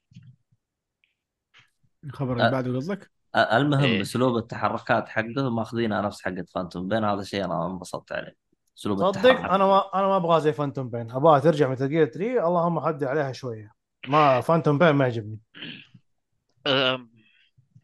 الخبر. 2.04 2.32
اللي 2.32 2.50
بعده 2.50 2.76
قصدك 2.76 3.10
آه، 3.34 3.56
المهم 3.56 3.84
إيه. 3.84 4.00
أسلوب 4.00 4.36
التحركات 4.36 5.08
حقه 5.08 5.50
ماخذينها 5.50 6.02
نفس 6.02 6.22
حقت 6.22 6.50
فانتوم 6.50 6.88
بين 6.88 7.04
هذا 7.04 7.22
شيء 7.22 7.44
أنا 7.44 7.66
انبسطت 7.66 8.12
عليه 8.12 8.36
أسلوب 8.78 8.98
صدق 8.98 9.06
التحرك. 9.06 9.50
أنا 9.50 9.66
ما 9.66 9.90
أنا 9.94 10.06
ما 10.06 10.16
ابغاها 10.16 10.38
زي 10.38 10.52
فانتوم 10.52 10.90
بين 10.90 11.10
أبغاها 11.10 11.38
ترجع 11.38 11.68
مثل 11.68 11.88
جير 11.88 12.06
3 12.06 12.48
اللهم 12.48 12.80
حدي 12.80 13.06
عليها 13.06 13.32
شوية. 13.32 13.72
ما 14.08 14.40
فانتوم 14.40 14.78
بين 14.78 14.90
ما 14.90 15.04
يعجبني. 15.04 15.38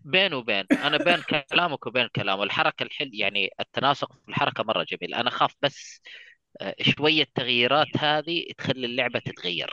بين 0.05 0.34
وبين 0.34 0.64
أنا 0.72 0.97
بين 0.97 1.22
كلامك 1.51 1.86
وبين 1.86 2.09
كلامه. 2.16 2.43
الحركة 2.43 2.82
الحل 2.82 3.11
يعني 3.12 3.51
التناسق 3.61 4.12
في 4.12 4.28
الحركة 4.28 4.64
مرة 4.64 4.86
جميل. 4.89 5.14
أنا 5.14 5.28
أخاف 5.28 5.55
بس 5.62 6.01
شوية 6.80 7.26
تغييرات 7.34 7.97
هذه 7.97 8.45
تخلي 8.59 8.86
اللعبة 8.86 9.18
تتغير. 9.18 9.70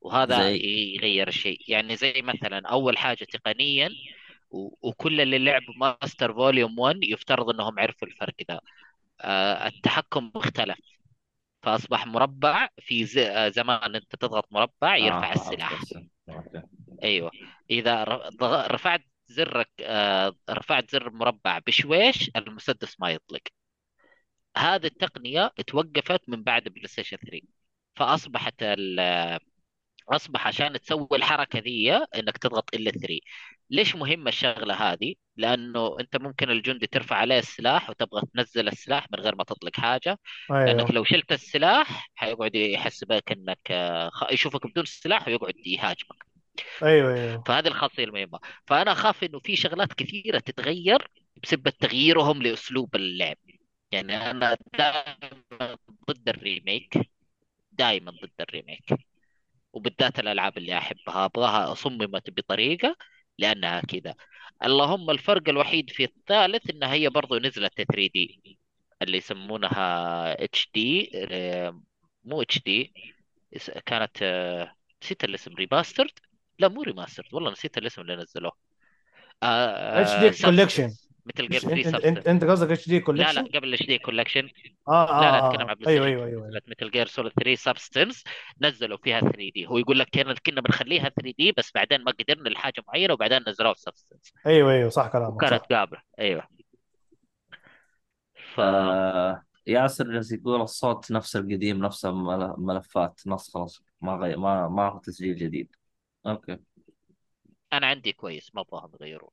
وهذا 0.00 0.42
زي؟ 0.42 0.56
يغير 0.96 1.28
الشيء 1.28 1.58
يعني 1.68 1.96
زي 1.96 2.22
مثلا 2.22 2.68
أول 2.68 2.98
حاجة 2.98 3.24
تقنيا 3.24 3.90
و- 4.50 4.88
وكل 4.88 5.20
اللي 5.20 5.38
لعبوا 5.38 5.74
Master 5.76 6.34
Volume 6.34 6.78
1 6.78 6.96
يفترض 7.02 7.50
إنهم 7.50 7.80
عرفوا 7.80 8.08
الفرق 8.08 8.34
ده. 8.48 8.60
التحكم 9.66 10.30
اختلف 10.34 10.78
فأصبح 11.62 12.06
مربع 12.06 12.68
في 12.78 13.06
آه، 13.18 13.48
زمان 13.48 13.94
أنت 13.94 14.16
تضغط 14.16 14.46
مربع 14.50 14.96
يرفع 14.96 15.30
آه، 15.30 15.32
السلاح. 15.32 15.80
أيوه. 17.02 17.30
إذا 17.70 18.04
رفعت 18.42 19.04
زرك 19.26 19.70
آه، 19.80 20.34
رفعت 20.50 20.90
زر 20.90 21.10
مربع 21.10 21.58
بشويش 21.58 22.30
المسدس 22.36 23.00
ما 23.00 23.10
يطلق. 23.10 23.42
هذه 24.56 24.86
التقنية 24.86 25.52
توقفت 25.66 26.28
من 26.28 26.42
بعد 26.42 26.68
PlayStation 26.68 27.16
3 27.16 27.46
فاصبحت 27.96 28.54
أصبح 30.08 30.46
عشان 30.46 30.80
تسوي 30.80 31.08
الحركة 31.12 31.58
ذي 31.58 31.92
إنك 31.92 32.38
تضغط 32.38 32.74
L3 32.74 33.20
ليش 33.70 33.96
مهمة 33.96 34.28
الشغلة 34.28 34.74
هذه؟ 34.74 35.14
لأنه 35.36 35.96
أنت 36.00 36.16
ممكن 36.16 36.50
الجندي 36.50 36.86
ترفع 36.86 37.16
عليه 37.16 37.38
السلاح 37.38 37.90
وتبغى 37.90 38.22
تنزل 38.34 38.68
السلاح 38.68 39.06
من 39.12 39.20
غير 39.20 39.34
ما 39.36 39.44
تطلق 39.44 39.76
حاجة. 39.76 40.18
لأنك 40.50 40.80
أيوه 40.80 40.92
لو 40.92 41.04
شلت 41.04 41.32
السلاح 41.32 42.10
حيقعد 42.14 42.54
يحسبك 42.54 43.32
إنك 43.32 43.70
يشوفك 44.32 44.66
بدون 44.66 44.84
سلاح 44.84 45.28
ويقعد 45.28 45.54
يهاجمك. 45.66 46.26
أيوه 46.82 47.14
أيوه. 47.14 47.42
فهذه 47.46 47.68
الخاصية 47.68 48.04
المهمة. 48.04 48.40
فأنا 48.66 48.92
أخاف 48.92 49.24
إنه 49.24 49.38
في 49.38 49.56
شغلات 49.56 49.92
كثيرة 49.92 50.38
تتغير 50.38 51.08
بسبب 51.42 51.68
تغييرهم 51.68 52.42
لأسلوب 52.42 52.96
اللعب. 52.96 53.36
يعني 53.92 54.30
أنا 54.30 54.56
دائما 54.78 55.76
ضد 56.10 56.28
ال 56.28 56.37
remake. 56.37 56.98
دائما 57.72 58.10
ضد 58.10 58.40
ال 58.40 58.49
remake. 58.49 59.09
وبالذات 59.72 60.18
الألعاب 60.18 60.58
اللي 60.58 60.78
أحبها 60.78 61.24
أبغاها 61.24 61.74
صممت 61.74 62.30
بطريقة 62.30 62.96
لأنها 63.38 63.80
كذا. 63.80 64.14
اللهم 64.64 65.10
الفرق 65.10 65.48
الوحيد 65.48 65.90
في 65.90 66.04
الثالث 66.04 66.70
انها 66.70 66.92
هي 66.92 67.08
برضو 67.08 67.38
نزلت 67.38 67.72
3D 67.82 68.58
اللي 69.02 69.16
يسمونها 69.18 70.44
HD 70.44 71.10
مو 72.24 72.42
HD 72.42 72.92
كانت 73.86 74.16
آه، 74.22 74.74
نسيت 75.02 75.24
الاسم 75.24 75.54
remastered 75.54 76.10
لا 76.58 76.68
مو 76.68 76.82
remastered 76.82 77.34
والله 77.34 77.50
نسيت 77.52 77.78
الاسم 77.78 78.02
اللي 78.02 78.16
نزلوه. 78.16 78.52
HD 79.42 80.10
collection 80.40 80.90
Metal 81.26 81.48
Gear 81.48 81.60
إيش 81.60 81.62
3 81.62 81.86
انت 81.86 82.04
انت 82.04 82.28
انت, 82.28 82.44
قصدك 82.44 82.70
HD 82.70 82.94
لا 82.94 83.32
لا 83.32 83.42
collection؟ 83.42 83.46
قبل 83.46 83.68
ال 83.68 83.86
HD 83.86 83.98
collection 83.98 84.48
آه 84.88 85.20
لا 85.20 85.30
لا 85.30 85.48
اتكلم 85.48 85.66
آه 85.66 85.70
عن 85.70 85.74
Play 85.74 85.94
أيوه 85.94 86.06
أيوه 86.06 86.26
أيوه. 86.26 86.60
Metal 86.66 86.90
Gear 86.90 87.06
Solid 87.06 87.32
3 87.32 87.54
Subsistence 87.54 88.24
نزلوا 88.60 88.98
فيها 89.04 89.20
3D 89.20 89.66
هو 89.66 89.78
يقول 89.78 89.98
لك 89.98 90.08
كنا 90.14 90.34
كنا 90.46 90.60
بنخليها 90.60 91.08
3D 91.08 91.52
بس 91.52 91.72
بعدين 91.74 92.04
ما 92.04 92.12
قدرنا 92.12 92.48
لحاجة 92.48 92.82
معينة 92.88 93.14
وبعدين 93.14 93.42
نزلوها 93.48 93.74
Subsistence 93.74 94.32
أيوه 94.46 94.72
أيوه 94.72 94.88
صح 94.88 95.08
كلامك 95.08 95.34
وكانت 95.34 95.62
صح 95.62 95.68
قابلة. 95.70 96.00
أيوه. 96.18 96.48
ف 98.54 98.60
آه 98.60 99.42
ياسر 99.66 100.12
جالس 100.12 100.32
يقول 100.32 100.60
الصوت 100.60 101.12
نفس 101.12 101.36
القديم 101.36 101.84
نفس 101.84 102.04
الملفات 102.04 103.20
نص 103.26 103.54
خلاص. 103.54 103.82
ما 104.00 104.12
غير 104.16 104.38
ما 104.38 104.68
ما 104.68 104.88
هو 104.88 104.98
تسجيل 104.98 105.36
جديد. 105.36 105.76
أوكي. 106.26 106.58
أنا 107.72 107.86
عندي 107.86 108.12
كويس 108.12 108.54
ما 108.54 108.60
أبغاهم 108.60 108.90
يغيرون. 109.00 109.30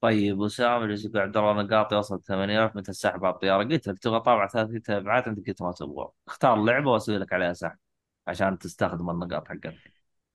طيب 0.00 0.38
وسام 0.38 0.86
جالس 0.86 1.04
يقول 1.04 1.18
عبد 1.18 1.36
الله 1.36 1.62
نقاط 1.62 1.92
يوصل 1.92 2.22
8000 2.22 2.76
متى 2.76 2.90
السحب 2.90 3.24
على 3.24 3.34
الطياره 3.34 3.64
قلت 3.64 3.88
لك 3.88 3.98
تبغى 3.98 4.20
طابع 4.20 4.48
ثلاث 4.48 4.70
تبعات 4.70 5.28
انت 5.28 5.48
قلت 5.48 5.62
ما 5.62 5.72
تبغى. 5.72 6.08
اختار 6.28 6.64
لعبة 6.64 6.90
واسوي 6.90 7.18
لك 7.18 7.32
عليها 7.32 7.52
سحب 7.52 7.78
عشان 8.26 8.58
تستخدم 8.58 9.10
النقاط 9.10 9.48
حقتك. 9.48 9.92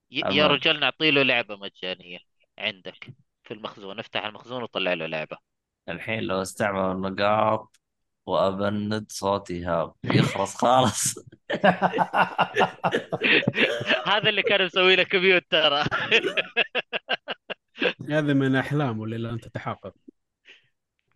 يا 0.09 0.47
رجال 0.47 0.79
نعطي 0.79 1.11
له 1.11 1.23
لعبة 1.23 1.55
مجانية 1.55 2.19
عندك 2.57 3.13
في 3.43 3.53
المخزون. 3.53 3.99
افتح 3.99 4.25
المخزون 4.25 4.63
وطلع 4.63 4.93
له 4.93 5.05
لعبة. 5.05 5.37
الحين 5.89 6.23
لو 6.23 6.41
استعمل 6.41 6.91
النقاط 6.91 7.79
وأبند 8.25 9.11
صوتي 9.11 9.65
هاب 9.65 9.93
يخرس 10.03 10.55
خالص. 10.55 11.15
هذا 14.05 14.29
اللي 14.29 14.41
كان 14.41 14.65
مسوي 14.65 14.95
له 14.95 15.03
كمبيوتر. 15.03 15.83
هذا 18.09 18.33
من 18.33 18.55
أحلامه 18.55 19.03
اللي 19.03 19.17
لن 19.17 19.39
تتحقق 19.39 19.93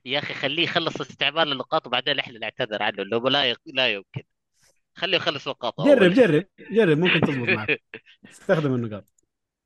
يا 0.06 0.20
أخي 0.20 0.34
خليه 0.34 0.64
يخلص 0.64 1.02
استعمال 1.02 1.52
النقاط 1.52 1.88
وبعدين 1.88 2.20
إحنا 2.20 2.40
نعتذر 2.40 2.84
عنه 2.84 3.04
لو 3.04 3.28
لا 3.28 3.52
ي... 3.52 3.56
لا 3.66 3.94
يمكن. 3.94 4.24
خليه 4.96 5.18
يخلص 5.18 5.48
نقاطه 5.48 5.84
جرب 5.86 6.02
أول. 6.04 6.14
جرب 6.14 6.46
جرب 6.72 6.98
ممكن 6.98 7.22
تزبط 7.22 7.50
معك. 7.50 7.82
استخدم 8.32 8.76
النقاط. 8.76 9.06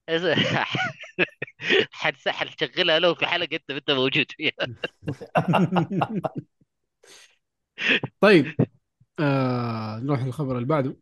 حنسحل 1.92 2.50
تشغلها 2.54 3.00
له 3.00 3.14
في 3.14 3.26
حلقة 3.26 3.56
أنت 3.56 3.72
أنت 3.72 3.92
موجود 3.92 4.32
فيها. 4.32 4.68
طيب 8.20 8.56
آه 9.20 10.00
نروح 10.00 10.24
للخبر 10.24 10.56
اللي 10.56 10.68
بعده. 10.68 10.98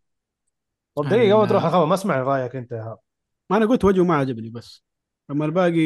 طب 0.96 1.10
دقيقة 1.10 1.40
قبل 1.40 1.50
تروح 1.50 1.64
الخبر 1.64 1.86
ما 1.86 1.94
اسمع 1.94 2.20
رأيك 2.20 2.56
أنت 2.56 2.72
يا 2.72 2.82
إيهاب. 2.84 2.98
ما 3.50 3.58
أنا 3.58 3.66
قلت 3.66 3.86
وجهه 3.86 4.04
ما 4.04 4.16
عجبني 4.16 4.50
بس. 4.50 4.84
أما 5.32 5.46
الباقي 5.46 5.80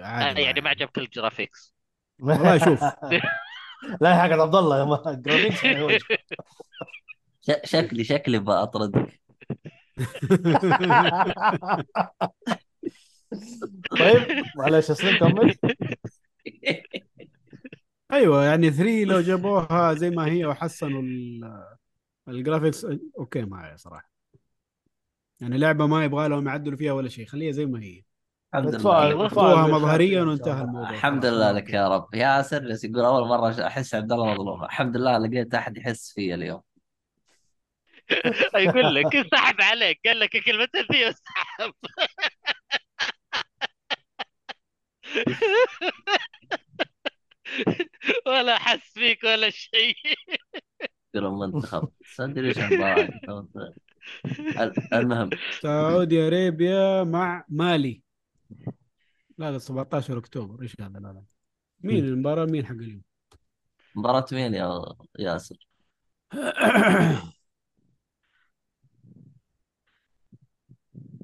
عادي 0.00 0.40
يعني 0.40 0.60
ما 0.60 0.64
معي. 0.64 0.70
عجبك 0.70 0.98
ال 0.98 1.06
graphics. 1.06 1.74
والله 2.20 2.58
شوف. 2.58 2.80
لا 4.00 4.10
يا 4.10 4.14
حق 4.22 4.30
عبد 4.30 4.54
الله 4.54 4.78
يا 4.78 4.84
ما- 4.84 5.22
graphics 5.26 5.64
يعني 5.64 5.98
شكلي 7.64 8.04
شكلي 8.04 8.38
بأطردك 8.38 9.20
طيب 13.90 14.44
معلش 14.56 14.90
أسلم 14.90 15.18
كمل. 15.18 15.54
أيوه 18.12 18.44
يعني 18.44 18.70
3 18.70 19.04
لو 19.04 19.20
جابوها 19.20 19.94
زي 19.94 20.10
ما 20.10 20.26
هي 20.26 20.44
وحسنوا 20.46 21.02
ال- 21.02 21.64
ال 22.28 22.34
graphics 22.34 22.86
okay 23.18 23.42
معايا 23.44 23.76
صراحة. 23.76 24.10
يعني 25.40 25.58
لعبة 25.58 25.86
ما 25.86 26.04
يبغى 26.04 26.28
لهم 26.28 26.48
يعدلوا 26.48 26.76
فيها 26.78 26.92
ولا 26.92 27.08
شيء 27.08 27.26
خليها 27.26 27.52
زي 27.52 27.66
ما 27.66 27.82
هي. 27.82 28.02
بالخير 28.54 29.66
مظهريا 29.66 30.22
وانتهى 30.22 30.52
الله. 30.52 30.62
الموضوع. 30.64 30.90
الحمد 30.90 31.26
لله 31.26 31.52
لك 31.52 31.70
يا 31.70 31.88
رب. 31.88 32.14
ياسر 32.14 32.58
جالس 32.58 32.84
يقول 32.84 33.04
أول 33.04 33.28
مرة 33.28 33.66
أحس 33.66 33.94
عبد 33.94 34.12
الله 34.12 34.32
مظلوم. 34.34 34.64
الحمد 34.64 34.96
لله 34.96 35.18
لقيت 35.18 35.54
أحد 35.54 35.76
يحس 35.76 36.12
فيا 36.12 36.34
اليوم. 36.34 36.62
يقول 38.56 38.94
لك 38.94 39.26
سحب 39.34 39.60
عليك؟ 39.60 40.00
قال 40.06 40.20
لك 40.20 40.36
كلمتين 40.44 40.84
ذي 40.92 41.06
وسحب 41.08 41.72
ولا 48.26 48.58
حس 48.58 48.92
فيك 48.94 49.24
ولا 49.24 49.50
شيء. 49.50 49.94
يقول 51.14 51.30
منتخب 51.32 51.88
المباراه 52.20 53.08
ال- 54.60 54.94
المهم. 54.94 55.30
سعودي 55.60 56.26
ارابيا 56.26 57.04
مع 57.04 57.44
مالي. 57.48 58.07
لا 59.38 59.50
ده 59.50 59.58
17 59.58 60.18
أكتوبر. 60.18 60.62
إيش 60.62 60.80
هذا؟ 60.80 60.98
لا 60.98 61.08
لا. 61.08 61.22
مين 61.80 62.04
المباراة؟ 62.04 62.44
مين 62.44 62.66
حق 62.66 62.74
اليوم؟ 62.74 63.02
مباراة 63.94 64.26
مين 64.32 64.54
يا 64.54 64.84
ياسر؟ 65.18 65.56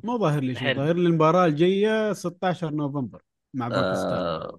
مو 0.05 0.19
ظاهر 0.19 0.43
لي 0.43 0.55
شيء. 0.55 0.75
ظاهر 0.77 0.95
لي 0.97 1.07
المباراة 1.09 1.47
الجاية 1.47 2.13
16 2.13 2.71
نوفمبر 2.71 3.23
مع 3.55 3.69
باكستان. 3.69 4.13
آه 4.13 4.59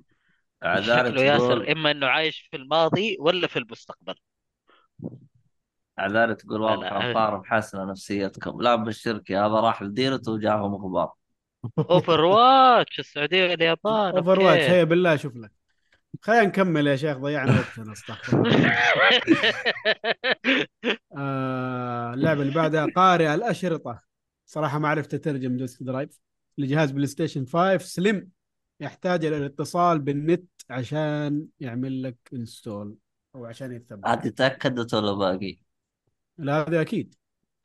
عذاري 0.63 1.09
شكله 1.09 1.21
ياسر 1.21 1.71
إما 1.71 1.91
إنه 1.91 2.07
عايش 2.07 2.39
في 2.51 2.57
الماضي 2.57 3.17
ولا 3.19 3.47
في 3.47 3.59
المستقبل. 3.59 4.15
عذاري 5.97 6.35
تقول 6.35 6.61
واضح 6.61 6.89
أنا- 6.89 6.93
انطار 6.93 7.39
محسنه 7.39 7.85
نفسيتكم. 7.85 8.61
لا 8.61 8.75
بالشركة 8.75 9.45
هذا 9.45 9.53
راح 9.53 9.81
لديرته 9.81 10.31
وجاهم 10.31 10.75
أخبار 10.75 11.13
اوفر 11.79 12.21
واتش 12.21 12.99
السعودية 12.99 13.49
واليابان 13.49 14.17
اوفر 14.17 14.39
واتش 14.39 14.61
أوكي 14.61 14.71
هيا 14.71 14.83
بالله 14.83 15.13
أشوف 15.13 15.35
لك. 15.35 15.51
خلينا 16.21 16.43
نكمل 16.43 16.87
يا 16.87 16.95
شيخ 16.95 17.17
ضيعنا 17.17 17.59
وقتنا 17.59 17.93
استغفر 17.93 18.41
الله. 18.41 18.71
آه 21.17 22.13
اللعبة 22.13 22.41
اللي 22.41 22.53
بعدها 22.53 22.87
قارئ 22.95 23.33
الأشرطة. 23.33 24.01
صراحة 24.45 24.79
ما 24.79 24.87
عرفت 24.87 25.13
أترجم 25.13 25.57
disc 25.57 25.83
drive. 25.83 26.19
لجهاز 26.57 26.91
PlayStation 26.91 27.45
5 27.45 27.77
Slim. 27.77 28.29
يحتاج 28.79 29.25
إلى 29.25 29.37
الاتصال 29.37 29.99
بالنت 29.99 30.49
عشان 30.69 31.45
يعمل 31.59 32.03
لك 32.03 32.17
install 32.33 32.95
أو 33.35 33.45
عشان 33.45 33.71
يتثبت. 33.71 34.07
هذه 34.07 34.27
تاكدت 34.27 34.93
ولا 34.93 35.13
باقي؟ 35.13 35.57
لا 36.37 36.61
هذا 36.61 36.81
أكيد. 36.81 37.15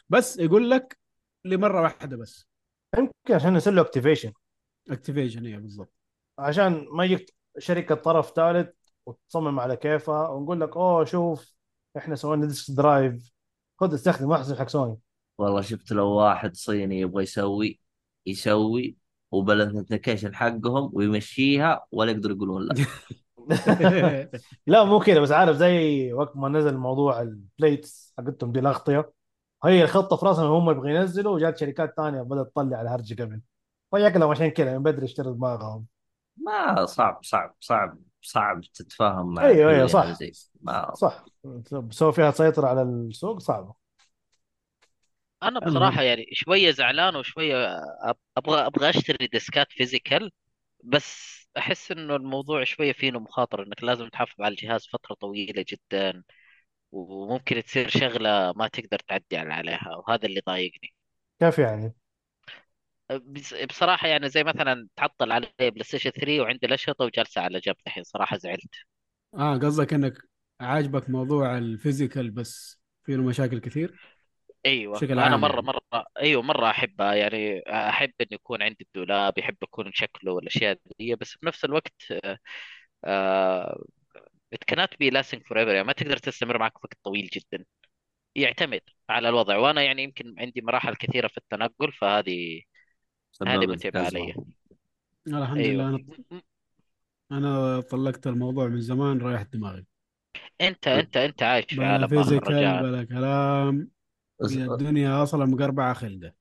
بس 0.08 0.38
يقول 0.38 0.70
لك 0.70 0.98
لمرة 1.44 1.82
واحدة 1.82 2.16
بس. 2.16 2.49
يمكن 2.98 3.34
عشان 3.34 3.56
يصير 3.56 3.72
له 3.72 3.82
activation 3.82 4.32
activation 4.90 5.46
هي 5.46 5.56
بالضبط. 5.56 5.92
عشان 6.38 6.86
ما 6.92 7.04
يجيك 7.04 7.34
شركة 7.58 7.94
طرف 7.94 8.32
ثالث 8.36 8.68
وتصمم 9.06 9.60
على 9.60 9.76
كيفها 9.76 10.28
ونقول 10.28 10.60
لك 10.60 10.76
أوه 10.76 11.04
شوف 11.04 11.54
إحنا 11.96 12.16
سوينا 12.16 12.46
disc 12.46 12.74
drive 12.74 13.32
خذ 13.80 13.94
استخدم 13.94 14.28
ما 14.28 14.56
حق 14.58 14.68
سوني. 14.68 14.96
والله 15.38 15.60
شفت 15.60 15.92
لو 15.92 16.08
واحد 16.08 16.56
صيني 16.56 17.00
يبغى 17.00 17.22
يسوي 17.22 17.80
يسوي 18.26 18.96
وبال 19.32 19.53
notification 19.53 20.34
حقهم 20.34 20.90
ويمشيها 20.92 21.86
ولا 21.92 22.10
يقدروا 22.10 22.36
يقولون 22.36 22.66
لا. 22.66 22.74
لا 24.66 24.84
مو 24.84 25.00
كذا 25.00 25.20
بس 25.20 25.30
عارف 25.32 25.56
زي 25.56 26.12
وقت 26.12 26.36
ما 26.36 26.48
نزل 26.48 26.76
موضوع 26.76 27.20
ال 27.20 27.34
plates 27.34 28.14
حقتهم 28.18 28.52
دي 28.52 28.58
الأغطية. 28.60 29.12
هي 29.64 29.82
الخطة 29.84 30.16
في 30.16 30.26
راسهم 30.26 30.46
هم 30.52 30.70
يبغوا 30.70 30.88
ينزلوا 30.88 31.34
وجات 31.34 31.58
شركات 31.58 31.94
ثانية 31.96 32.22
بدأت 32.22 32.46
تطلع 32.46 32.78
على 32.78 32.90
هرج 32.90 33.22
قبل. 33.22 33.40
فيقلهم 33.90 34.30
عشان 34.30 34.48
كذا 34.48 34.78
من 34.78 34.82
بدري 34.82 35.04
اشتروا 35.06 35.34
دماغهم. 35.34 35.86
ما 36.36 36.86
صعب 36.86 37.24
صعب 37.24 37.54
صعب 37.60 37.98
صعب 38.22 38.60
تتفاهم 38.74 39.34
مع 39.34 39.46
أيوه 39.46 39.70
أيوه 39.72 39.86
صح. 39.86 40.12
زي 40.12 40.32
ما 40.62 40.94
صح. 40.94 41.24
بسوي 41.72 42.12
فيها 42.12 42.30
تسيطر 42.30 42.66
على 42.66 42.82
السوق 42.82 43.38
صعبه 43.38 43.74
أنا. 45.42 45.60
بصراحة 45.60 46.02
يعني 46.02 46.26
شوية 46.32 46.70
زعلان 46.70 47.16
وشوية 47.16 47.66
أبغى 48.36 48.66
أبغى 48.66 48.90
أشتري 48.90 49.26
ديسكات 49.26 49.72
فيزيكال 49.72 50.30
بس 50.84 51.40
أحس 51.58 51.92
إنه 51.92 52.16
الموضوع 52.16 52.64
شوية 52.64 52.92
فيه 52.92 53.10
مخاطره 53.12 53.64
إنك 53.64 53.84
لازم 53.84 54.08
تحافظ 54.08 54.42
على 54.42 54.52
الجهاز 54.52 54.86
فترة 54.88 55.14
طويلة 55.14 55.64
جدا. 55.68 56.24
وممكن 56.92 57.62
تصير 57.64 57.88
شغلة 57.88 58.52
ما 58.56 58.68
تقدر 58.68 58.98
تعدي 58.98 59.36
عليها 59.36 59.96
وهذا 59.96 60.26
اللي 60.26 60.40
ضايقني 60.46 60.94
كيف 61.40 61.58
يعني؟ 61.58 61.94
بس- 63.10 63.54
بصراحة 63.54 64.08
يعني 64.08 64.28
زي 64.28 64.44
مثلا 64.44 64.88
تعطل 64.96 65.32
علي 65.32 65.48
PlayStation 65.60 66.10
3 66.10 66.40
وعندي 66.40 66.66
الاشرطه 66.66 67.04
وجالسة 67.04 67.40
على 67.40 67.60
جنب 67.60 67.76
الحين 67.86 68.04
صراحة 68.04 68.36
زعلت 68.36 68.74
آه 69.34 69.56
قصدك 69.58 69.94
إنك 69.94 70.18
عاجبك 70.60 71.10
موضوع 71.10 71.58
ال 71.58 71.66
physical 71.66 72.30
بس 72.30 72.80
فيه 73.04 73.16
له 73.16 73.22
مشاكل 73.22 73.58
كثير 73.60 73.98
أيوه 74.66 75.04
بشكل 75.04 75.18
أنا 75.18 75.36
عام 75.36 75.36
مره 75.36 75.60
يعني. 75.60 75.60
مره 75.60 75.80
أيوه 76.20 76.42
مرة 76.42 76.70
احبها 76.70 77.14
يعني 77.14 77.60
أحب 77.68 78.12
إنه 78.20 78.28
يكون 78.32 78.62
عندي 78.62 78.84
الدولاب 78.84 79.38
يحب 79.38 79.56
يكون 79.62 79.92
شكله 79.92 80.32
والأشياء 80.32 80.78
دي 80.98 81.14
بس 81.14 81.36
بنفس 81.42 81.64
الوقت 81.64 81.92
آه 83.04 83.84
it 84.54 84.74
cannot 84.74 84.88
be 85.02 85.10
lasting 85.10 85.40
forever. 85.40 85.68
يعني 85.68 85.84
ما 85.84 85.92
تقدر 85.92 86.16
تستمر 86.16 86.58
معك 86.58 86.84
وقت 86.84 86.98
طويل 87.04 87.30
جدا. 87.32 87.64
يعتمد 88.34 88.80
على 89.08 89.28
الوضع. 89.28 89.56
وأنا 89.56 89.82
يعني 89.82 90.02
يمكن 90.02 90.34
عندي 90.38 90.60
مراحل 90.60 90.94
كثيرة 90.94 91.28
في 91.28 91.38
التنقل 91.38 91.92
فهذه 91.92 92.62
هذه 93.46 93.66
متعبه. 93.66 94.00
علي 94.00 94.34
الحمد 95.26 95.58
لله 95.58 95.88
أيوه 95.88 95.88
أنا 95.88 96.02
أنا 97.32 97.80
طلقت 97.80 98.26
الموضوع 98.26 98.66
من 98.66 98.80
زمان 98.80 99.18
رايح 99.18 99.42
دماغي. 99.42 99.86
أنت 100.60 100.88
أنت 100.88 101.16
أنت 101.16 101.42
عايش 101.42 101.64
في 101.64 101.76
بلا 101.76 101.86
عالم 101.86 102.08
فيزيكال 102.08 102.82
بلا 102.82 103.04
كلام. 103.04 103.90
الدنيا 104.42 105.22
أصلا 105.22 105.44
مقربعة 105.44 105.94
خلدة. 105.94 106.36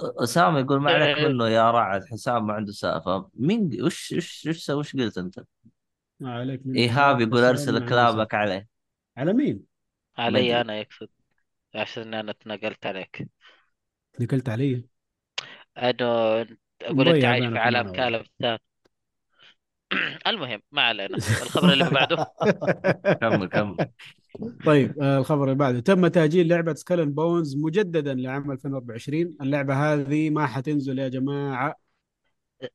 أسامة 0.00 0.58
يقول 0.58 0.80
ما 0.80 0.90
عليك. 0.90 1.18
منه 1.18 1.48
يا 1.48 1.70
رعد 1.70 2.04
حسام 2.04 2.46
ما 2.46 2.52
عنده 2.54 2.72
سالفة. 2.72 3.30
مين 3.34 3.82
وش 3.82 4.12
وش 4.12 4.46
وش 4.46 4.70
وش 4.70 4.96
قلت 4.96 5.18
أنت؟ 5.18 5.40
ما 6.20 6.34
عليك 6.34 6.60
من 6.66 6.76
ايهاب 6.76 7.20
يقول 7.20 7.44
عنده 7.44 7.80
كلامك 7.80 8.34
عليه 8.34 8.68
على 9.16 9.32
مين؟ 9.32 9.64
علي 10.18 10.60
أنا 10.60 10.78
يقصد. 10.78 11.08
عشان 11.74 12.14
أنا 12.14 12.32
تنقلت 12.32 12.86
عليك. 12.86 13.28
نقلت 14.20 14.48
علي؟ 14.48 14.84
أقول 16.82 17.08
انت 17.08 17.08
مضيع 17.08 17.30
عايش 17.30 17.44
في 17.44 17.50
بينك 17.50 17.60
عالم 17.60 17.88
وبينه 17.88 17.92
كالب 17.92 18.26
ثاني 18.40 18.58
المهم 20.26 20.62
ما 20.72 20.82
علينا. 20.82 21.16
الخبر 21.16 21.72
اللي 21.72 21.90
بعده. 21.90 22.26
كمل 23.20 23.48
كمل. 23.48 23.76
طيب 24.66 25.02
آه 25.02 25.18
الخبر 25.18 25.44
اللي 25.44 25.54
بعده. 25.54 25.80
تم 25.80 26.06
تأجيل 26.06 26.48
لعبة 26.48 26.74
سكالن 26.74 27.12
بونز 27.12 27.56
مجددا 27.56 28.14
لعام 28.14 28.52
2024 28.52 29.36
اللعبة 29.40 29.74
هذه 29.94 30.30
ما 30.30 30.46
حتنزل 30.46 30.98
يا 30.98 31.08
جماعة. 31.08 31.74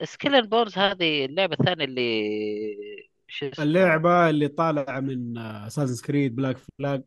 Skull 0.04 0.36
and 0.36 0.50
Bones 0.50 0.78
هذه 0.78 1.26
اللعبة 1.26 1.58
الثانية 1.60 1.86
اللي 1.86 3.13
اللعبة 3.60 4.30
اللي 4.30 4.48
طالعة 4.48 5.00
من 5.00 5.38
Assassin's 5.38 6.06
Creed 6.06 6.36
Black 6.36 6.58
Flag 6.58 7.04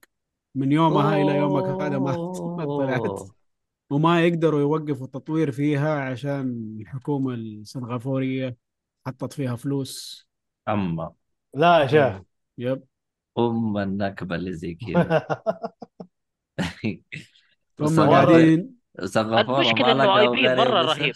من 0.54 0.72
يومها 0.72 1.16
إلى 1.16 1.36
يومك 1.36 1.64
هذا 1.82 1.98
ما 1.98 2.12
ما 2.58 2.64
طلعت. 2.64 3.30
وما 3.90 4.26
يقدروا 4.26 4.60
يوقفوا 4.60 5.06
التطوير 5.06 5.50
فيها 5.52 6.00
عشان 6.00 6.76
الحكومة 6.80 7.34
السنغافورية 7.34 8.56
حطت 9.06 9.32
فيها 9.32 9.56
فلوس. 9.56 10.26
أما. 10.68 11.14
لا 11.54 11.78
يا 11.78 11.86
شيخ. 11.86 12.22
yep. 12.59 12.82
أم 13.38 13.78
النكبة 13.78 14.36
اللي 14.36 14.52
زي 14.52 14.74
كذا. 14.74 15.26
هم 17.80 18.00
قاعدين. 18.00 18.76
المشكلة 18.98 19.94
ما 19.94 20.02
لقوا 20.04 20.36
IP 20.36 20.38
غير 20.38 20.56
مرة 20.56 20.80
Ubi 20.80 20.92
رهيب. 21.00 21.14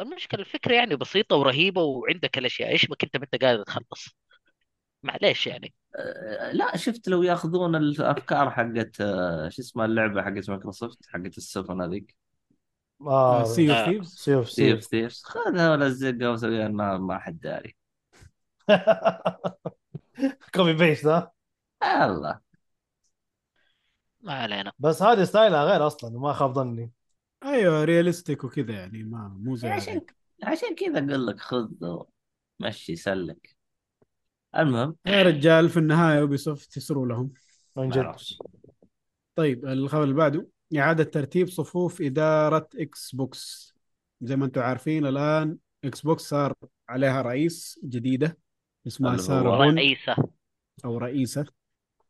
المشكلة 0.00 0.40
الفكرة 0.40 0.74
يعني 0.74 0.96
بسيطة 0.96 1.36
ورهيبة 1.36 1.82
وعندك 1.82 2.38
الأشياء. 2.38 2.70
إيش 2.70 2.86
بك 2.86 3.04
انت 3.04 3.16
ما 3.16 3.24
أنت 3.24 3.44
قادر 3.44 3.62
تخلص؟ 3.62 4.08
معليش 5.02 5.46
يعني. 5.46 5.74
أه، 5.96 6.52
لا 6.52 6.76
شفت 6.76 7.08
لو 7.08 7.22
ياخذون 7.22 7.76
الأفكار 7.76 8.50
حقت 8.50 9.00
أه، 9.00 9.48
شو 9.48 9.62
اسمها 9.62 9.86
اللعبة 9.86 10.22
حقت 10.22 10.50
مايكروسوفت 10.50 11.06
حقت 11.06 11.38
السفن 11.38 11.82
هذيك. 11.82 12.16
آه 13.06 13.44
Sea 13.44 13.70
of. 13.70 13.88
Thieves 13.88 14.14
Sea 14.14 14.34
of 14.34 14.50
Sea 14.50 14.72
of 14.72 14.84
Sea 14.84 14.88
Thieves 14.88 15.22
خذها 15.22 15.70
ولزقها 15.72 16.28
وسويها 16.28 16.68
ما 16.68 16.98
ما 16.98 17.18
حد 17.18 17.40
داري. 17.40 17.76
copy 20.54 20.72
paste 20.72 21.06
ها؟ 21.06 21.32
الله. 21.84 22.40
ما 24.20 24.32
علينا. 24.32 24.72
بس 24.78 25.02
هذه 25.02 25.24
style 25.24 25.57
ها 25.57 25.64
غير 25.64 25.86
أصلا 25.86 26.18
ما 26.18 26.32
خاب 26.32 26.52
ظني. 26.52 26.90
أيوه 27.44 27.84
realistic 27.84 28.44
وكذا 28.44 28.72
يعني 28.74 29.02
ما 29.02 29.28
مو 29.28 29.56
زي 29.56 29.68
عشان. 29.68 30.00
عشان 30.42 30.74
كذا 30.74 30.98
أقول 30.98 31.26
لك 31.26 31.38
خذ 31.40 31.68
مشي 32.60 32.96
سلك. 32.96 33.56
المهم. 34.56 34.96
يا 35.06 35.22
رجال 35.22 35.68
في 35.68 35.76
النهاية 35.76 36.18
يوبي 36.18 36.36
سوفت 36.36 36.76
يسروا 36.76 37.06
لهم. 37.06 37.32
من 37.76 37.90
جد. 37.90 38.14
طيب 39.36 39.66
الخبر 39.66 40.02
اللي 40.02 40.14
بعده 40.14 40.46
إعادة 40.76 41.04
ترتيب 41.04 41.48
صفوف 41.48 42.02
إدارة 42.02 42.68
إكس 42.76 43.14
بوكس 43.14 43.74
زي 44.20 44.36
ما 44.36 44.44
أنتم 44.44 44.60
عارفين 44.60 45.06
الآن 45.06 45.58
إكس 45.84 46.00
بوكس 46.00 46.22
صار 46.22 46.54
عليها 46.88 47.22
رئيس 47.22 47.80
جديدة 47.84 48.38
اسمها 48.86 49.42
بوند 49.42 49.78
رئيسة. 49.78 50.16
أو 50.84 50.98
رئيسة. 50.98 51.46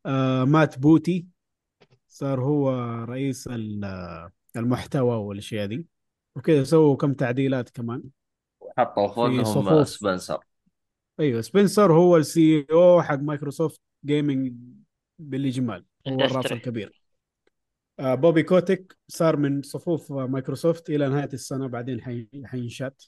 آه 0.06 0.44
مات 0.44 0.78
بوتي. 0.78 1.26
صار 2.08 2.40
هو 2.40 2.70
رئيس 3.04 3.46
ال- 3.46 4.30
المحتوى 4.56 5.16
والأشياء 5.16 5.66
دي. 5.66 5.86
وكذا 6.36 6.64
سووا 6.64 6.96
كم 6.96 7.14
تعديلات 7.14 7.70
كمان. 7.70 8.02
حطوا 8.78 9.08
فوقهم 9.08 9.44
صفوف. 9.44 9.88
سبنسر. 9.88 10.38
أيوه 11.20 11.40
سبنسر 11.40 11.92
هو 11.92 12.16
ال 12.16 12.66
CEO 12.72 13.02
حق 13.02 13.14
مايكروسوفت 13.18 13.80
جيمنج 14.04 14.52
بالإجمال. 15.18 15.84
هو 16.08 16.20
الرأس. 16.24 16.52
الكبير. 16.52 17.02
آه 18.00 18.14
بوبي 18.14 18.42
كوتك 18.42 18.96
صار 19.08 19.36
من 19.36 19.62
صفوف 19.62 20.12
مايكروسوفت 20.12 20.90
إلى 20.90 21.08
نهاية 21.08 21.28
السنة 21.32 21.66
بعدين 21.66 22.00
حي- 22.00 22.28
حينشأت. 22.44 23.02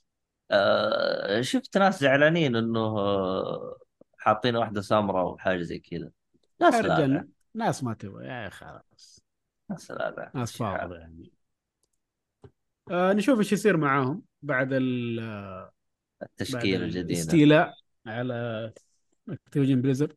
آه 0.50 1.40
شفت 1.40 1.78
ناس 1.78 2.00
زعلانين 2.00 2.56
إنه 2.56 2.80
آه، 2.80 3.78
حاطين 4.18 4.56
واحدة 4.56 4.80
سمراء 4.80 5.26
وحاجه 5.26 5.62
زي 5.62 5.78
كذا. 5.78 6.10
ناس 6.60 6.74
لا 6.74 7.26
ناس 7.54 7.84
ما 7.84 7.94
تبغى. 7.94 8.26
يا 8.26 8.48
خلاص. 8.48 9.20
ناس 9.70 9.90
لا 9.90 10.10
لا 10.10 10.30
ناس. 10.34 10.56
فاضية 10.56 10.96
يعني. 10.96 11.32
آه 12.90 13.12
نشوف 13.12 13.38
إيش 13.38 13.52
يصير 13.52 13.76
معاهم 13.76 14.22
بعد 14.42 14.68
ال 14.72 15.20
بعد 16.20 16.30
التشكيله 16.30 16.84
الجديدة. 16.84 17.06
الاستيلاء 17.06 17.74
على 18.06 18.72
اكتيفيجن 19.28 19.82
بليزرد 19.82 20.14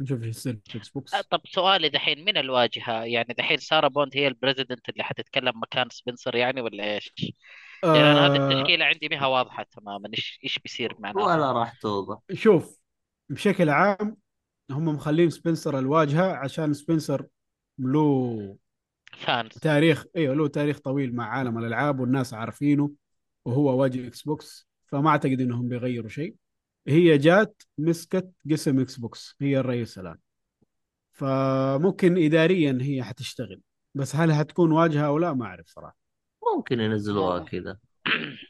نشوف 0.00 0.22
إيش 0.22 0.36
يصير 0.36 0.58
في 0.64 0.78
إكس 0.78 0.88
بوكس 0.88 1.14
آه، 1.14 1.20
طب 1.30 1.40
سؤالي 1.44 1.88
دحين 1.88 2.24
من 2.24 2.36
الواجهة؟ 2.36 3.04
يعني 3.04 3.34
دحين 3.38 3.56
سارة 3.56 3.88
بوند 3.88 4.10
هي 4.14 4.28
ال 4.28 4.34
president 4.34 4.88
اللي 4.88 5.04
حتتكلم 5.04 5.52
مكان 5.56 5.88
سبنسر 5.90 6.34
يعني 6.34 6.60
ولا 6.60 6.94
إيش؟ 6.94 7.14
يعني 7.84 7.98
أنا 7.98 8.26
هذه 8.26 8.36
آه 8.36 8.48
التشكيلة 8.50 8.84
عندي 8.84 9.08
ماهي 9.08 9.26
واضحة 9.26 9.62
تماما. 9.62 10.08
إيش 10.14 10.40
إيش 10.44 10.58
بيصير 10.58 10.94
معناها 10.98 11.24
ولا 11.24 11.52
راح 11.52 11.72
توضح. 11.80 12.18
شوف 12.32 12.78
بشكل 13.30 13.68
عام 13.68 14.16
هم 14.70 14.84
مخلين 14.84 15.30
سبنسر 15.30 15.78
الواجهة 15.78 16.32
عشان 16.32 16.74
سبنسر 16.74 17.26
له 17.78 18.56
fans. 19.12 19.52
تاريخ 19.52 20.04
إيوه 20.16 20.34
له 20.34 20.48
تاريخ 20.48 20.78
طويل 20.78 21.14
مع 21.14 21.28
عالم 21.28 21.58
الألعاب 21.58 22.00
والناس 22.00 22.34
عارفينه 22.34 22.92
وهو 23.44 23.80
واجه 23.80 24.06
إكس 24.06 24.22
بوكس 24.22 24.68
فما 24.86 25.10
أعتقد 25.10 25.40
إنهم 25.40 25.68
بيغيروا 25.68 26.08
شيء. 26.08 26.34
هي 26.88 27.18
جات 27.18 27.62
مسكت 27.78 28.30
قسم 28.50 28.80
إكس 28.80 28.96
بوكس 28.96 29.36
هي 29.40 29.58
الرئيس 29.58 29.98
الآن. 29.98 30.16
فممكن 31.12 32.18
اداريا 32.18 32.78
هي 32.80 33.02
حتشتغل 33.02 33.60
بس 33.94 34.16
هل 34.16 34.30
هتكون 34.30 34.72
واجهة 34.72 35.06
أو 35.06 35.18
لا؟ 35.18 35.32
ما 35.32 35.46
أعرف 35.46 35.66
صراحة. 35.66 35.96
ممكن 36.56 36.80
ينزلوها 36.80 37.38
كذا. 37.38 37.78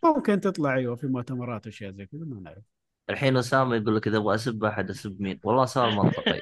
ممكن 0.05 0.41
تطلع 0.41 0.75
إيوه 0.75 0.97
في 0.97 1.07
مؤتمرات 1.07 1.67
وأشياء 1.67 1.93
زي 1.93 2.07
كذا 2.07 2.21
ما 2.25 2.41
نعرف. 2.41 2.63
الحين 3.11 3.37
أسامة 3.37 3.77
يقول 3.77 3.97
لك 3.97 4.07
إذا 4.09 4.17
أبغى 4.17 4.35
أسب 4.35 4.65
أحد 4.65 4.91
أسب 4.91 5.21
مين؟ 5.21 5.41
والله 5.45 5.65
سؤال 5.65 5.97
منطقي. 5.97 6.41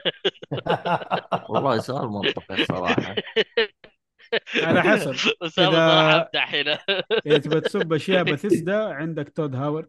والله 1.51 1.79
سؤال 1.79 2.09
منطقي 2.09 2.65
صراحة. 2.65 3.15
على 4.63 4.83
حسب. 4.83 5.11
اسامه 5.43 5.69
إذا- 5.71 5.73
صراحة 5.73 6.17
امدح 6.23 6.55
هنا. 6.55 6.79
إذا 7.27 7.39
تبى 7.39 7.61
تسب 7.61 7.93
أشياء 7.93 8.23
بثيسدا 8.33 8.85
عندك 8.85 9.29
تود 9.29 9.55
هاورد 9.55 9.89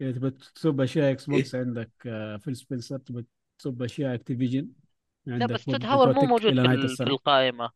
إذا 0.00 0.12
تبى 0.12 0.30
تسب 0.30 0.80
أشياء 0.80 1.12
إكس 1.12 1.26
بوكس 1.26 1.54
عندك 1.54 1.90
فيل 2.40 2.56
سبنسر 2.56 2.98
تبى 2.98 3.26
تسب 3.58 3.82
أشياء 3.82 4.14
اكتيفيجن 4.14 4.68
لا 5.26 5.34
عندك 5.34 5.54
بس 5.54 5.64
تود 5.64 5.84
هاورد 5.84 6.14
مو 6.14 6.22
موجود 6.22 6.66
في, 6.66 6.96
في 6.96 7.02
القائمة. 7.02 7.70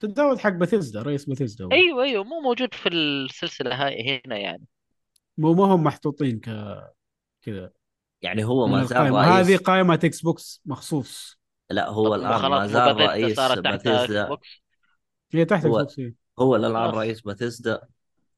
تود 0.00 0.17
هاورد 0.17 0.40
حق 0.40 0.52
بثيسدا 0.52 1.02
رئيس 1.02 1.30
بثيسدا 1.30 1.68
أيوه 1.72 2.04
أيوه 2.04 2.24
مو 2.24 2.40
موجود 2.40 2.74
في 2.74 2.88
السلسلة 2.88 3.86
هاي 3.86 4.20
هنا 4.26 4.36
يعني. 4.36 4.64
مو 5.38 5.54
ما 5.54 5.64
هم 5.64 5.82
محطوطين 5.84 6.40
ك 6.40 6.44
كذا. 7.42 7.70
يعني 8.22 8.44
هو 8.44 8.66
ما 8.66 8.84
زال 8.84 8.96
القائمة. 8.98 9.20
هذه 9.20 9.46
رئيس 9.46 9.60
قائمة 9.60 9.94
إكس 9.94 10.20
بوكس 10.20 10.62
مخصوص. 10.66 11.38
لا 11.70 11.88
هو 11.88 12.14
الآن 12.14 12.50
ما 12.50 12.66
زال 12.66 12.94
بثيسدا 12.94 13.06
رئيس 13.06 13.36
صارت 13.36 13.58
تحت 13.58 13.74
إكس 13.74 13.84
بثيسدا 13.84 14.28
بوكس 14.28 14.62
هي 15.34 15.44
تحت 15.44 15.66
هو- 15.66 15.86
هي. 15.98 16.12
هو 16.38 16.56
الان 16.56 16.72
خلاص. 16.74 16.94
رئيس 16.94 17.20
بثيسدا 17.20 17.80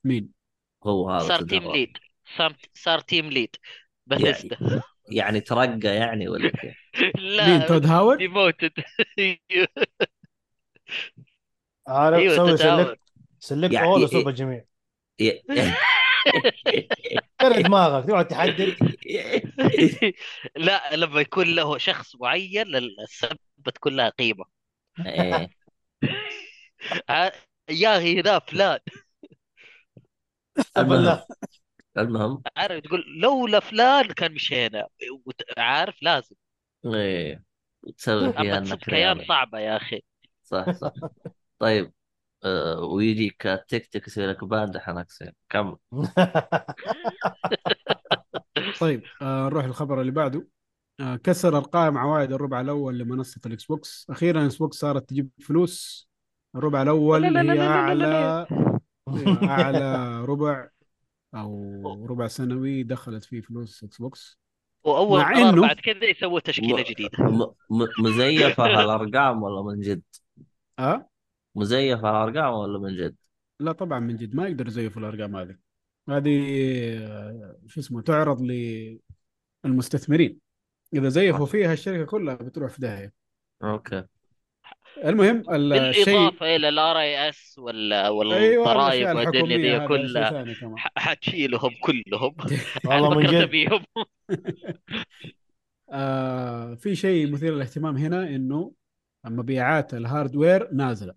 مين؟ 0.05 0.29
هو 0.85 1.11
هذا 1.11 1.29
صار 1.29 1.43
team. 1.43 1.73
lead 1.73 1.97
صار 2.37 2.57
صار 2.75 3.01
team 3.01 3.31
lead 3.31 3.57
بثيسدا 4.07 4.83
يعني 5.13 5.41
ترقى 5.41 5.81
يعني 5.97 6.29
ولا 6.29 6.49
كيف؟ 6.61 6.75
لا 7.19 7.47
مين 7.59 7.67
تود 7.67 7.87
هاورد؟ 7.87 8.19
ديموتد 8.19 8.73
عارف 11.89 12.19
أيوه 12.19 12.37
سوي 12.37 12.57
سلكت 12.57 13.01
سلكت 13.41 13.73
يعني- 13.73 13.87
اول 13.87 14.03
وسوب 14.05 14.29
الجميع 14.29 14.65
كره 17.41 17.61
دماغك 17.61 18.07
تقعد 18.07 18.29
تحدد 18.29 18.77
لا 20.57 20.97
لما 20.97 21.21
يكون 21.21 21.47
له 21.55 21.79
شخص 21.79 22.17
معين 22.17 22.67
للسبة 22.67 23.37
تكون 23.75 23.97
لها 23.97 24.13
ع- 27.09 27.31
يا 27.71 27.97
أخي 27.99 28.21
ذا 28.21 28.39
فلان. 28.39 28.79
المهم 30.79 31.21
المهم. 31.99 32.43
عارف 32.57 32.81
تقول 32.85 33.05
لولا 33.21 33.61
فلان 33.61 34.07
كان 34.07 34.33
مشينا. 34.33 34.87
عارف 35.59 36.03
لازم. 36.03 36.37
إيه. 36.87 37.45
تسوي 37.99 38.33
فيها 38.33 38.59
انك 38.59 38.79
كيان 38.79 39.25
صعبة 39.29 39.59
يا 39.59 39.77
أخي. 39.77 40.03
صح 40.45 40.71
صح. 40.71 40.93
طيب 41.59 41.93
آه 42.45 42.81
ويجيك 42.81 43.65
تيك 43.69 43.87
تيك 43.87 44.07
يسوي 44.07 44.27
لك 44.27 44.45
ban 44.45 44.71
دحين 44.71 44.99
اكسر 44.99 45.33
كم؟ 45.49 45.77
طيب 48.81 49.03
آه 49.23 49.47
نروح 49.49 49.65
للخبر 49.65 50.01
اللي 50.01 50.13
بعده. 50.13 50.47
آه 51.01 51.17
كسر 51.17 51.57
ارقام 51.57 51.99
عوائد 51.99 52.33
الربع 52.33 52.61
الأول 52.61 52.99
لمنصة 52.99 53.41
الإكس 53.47 53.65
بوكس. 53.65 54.07
أخيرا 54.11 54.41
الاكس 54.41 54.57
بوكس 54.57 54.77
صارت 54.79 55.09
تجيب 55.11 55.31
فلوس 55.43 56.10
الربع 56.57 56.83
الأول 56.83 57.23
لا 57.23 57.29
لا 57.29 57.43
لا 57.43 57.53
هي 57.53 57.59
لا 57.59 57.69
لا 57.69 57.95
لا 57.95 58.07
أعلى 58.07 58.47
أعلى 59.45 60.25
ربع 60.31 60.69
أو 61.35 62.07
ربع 62.07 62.27
سنوي 62.27 62.83
دخلت 62.83 63.25
فيه 63.25 63.41
فلوس 63.41 63.85
إكس 63.85 63.99
بوكس 63.99 64.39
وأول 64.85 65.21
مع 65.21 65.35
إنه- 65.53 65.61
بعد 65.61 65.81
كذا 65.81 66.05
يسووا 66.05 66.41
تشكيلة 66.41 66.83
م- 66.83 66.85
جديدة. 66.91 67.19
م... 67.19 67.43
م... 67.71 67.87
مزيفة 68.05 68.65
هالأرقام 68.81 69.43
ولا 69.43 69.63
من 69.63 69.81
جد؟ 69.81 70.03
آه 70.79 71.11
مزيفة 71.55 72.09
هالأرقام 72.11 72.55
ولا 72.55 72.79
من 72.79 72.97
جد؟ 72.97 73.17
لا 73.61 73.73
طبعا 73.73 73.99
من 74.01 74.17
جد 74.17 74.35
ما 74.35 74.47
يقدر 74.49 74.67
يزيفوا 74.67 75.03
الأرقام 75.03 75.37
هذه. 75.37 75.57
هذه 76.09 76.41
شو 77.67 77.81
اسمه 77.81 78.03
تعرض 78.03 78.43
للمستثمرين. 79.65 80.41
إذا 80.95 81.09
زيفوا 81.09 81.47
فيها 81.47 81.73
الشركة 81.73 82.05
كلها 82.05 82.35
بتروح 82.35 82.71
في 82.73 82.81
داهية. 82.81 83.13
أوكي. 83.63 84.05
المهم 85.05 85.43
ال- 85.55 85.73
الشيء 85.73 86.05
بالاضافه 86.05 86.57
إلى 86.57 86.69
ال 86.69 86.99
IRS 86.99 87.59
أيوه 87.59 88.11
والضرائب 88.11 89.03
الاشياء 89.03 89.17
والدنيا 89.17 89.77
الحكوميه 89.77 89.79
دي 89.79 89.87
كلها 89.89 90.45
حتشيلهم 90.97 91.71
كلهم. 91.81 92.35
والله 92.87 93.15
من 93.19 93.27
فكرت 93.27 93.51
جد 93.51 93.85
آه 95.93 96.75
في 96.75 96.97
شيء 96.97 97.33
مثير 97.33 97.55
للاهتمام 97.55 97.97
هنا 97.97 98.23
إنه 98.29 98.73
مبيعات 99.25 99.95
ال 99.95 100.03
hardware 100.03 100.73
نازلة. 100.73 101.15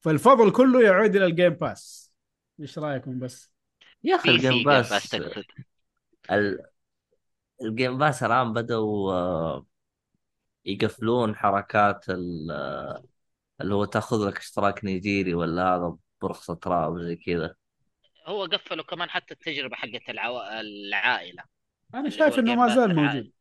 فالفضل 0.00 0.52
كله 0.52 0.82
يعود 0.82 1.16
إلى 1.16 1.26
ال 1.26 1.31
Game 1.31 1.52
Pass 1.52 2.12
إيش 2.60 2.78
رأيكم 2.78 3.18
بس؟ 3.18 3.50
يا 4.04 4.16
أخي 4.16 4.30
ال 4.30 4.34
Game 4.34 4.52
Game 4.52 4.62
Pass 4.64 5.14
ال... 6.30 6.58
ال 7.62 7.69
Game 7.69 7.98
Pass 7.98 8.22
الان 8.22 8.52
بدأوا 8.52 9.12
آه، 9.12 9.66
يقفلون 10.64 11.36
حركات 11.36 12.04
ال... 12.08 12.50
اللي 13.60 13.74
هو 13.74 13.84
تاخذ 13.84 14.28
لك 14.28 14.38
اشتراك 14.38 14.84
نيجيري 14.84 15.34
ولا 15.34 15.74
هذا 15.74 15.96
برخصة 16.22 16.58
راب 16.66 16.98
زي 16.98 17.16
كذا. 17.16 17.54
هو 18.26 18.44
قفلوا 18.44 18.84
كمان 18.84 19.10
حتى 19.10 19.34
التجربة 19.34 19.76
حقت 19.76 20.08
العو... 20.08 20.40
العائلة. 20.40 21.42
أنا 21.94 22.00
اللي 22.00 22.10
شايف 22.10 22.40
جيم 22.40 22.58
ما 22.58 22.74
زال 22.74 22.94
موجود. 22.94 23.32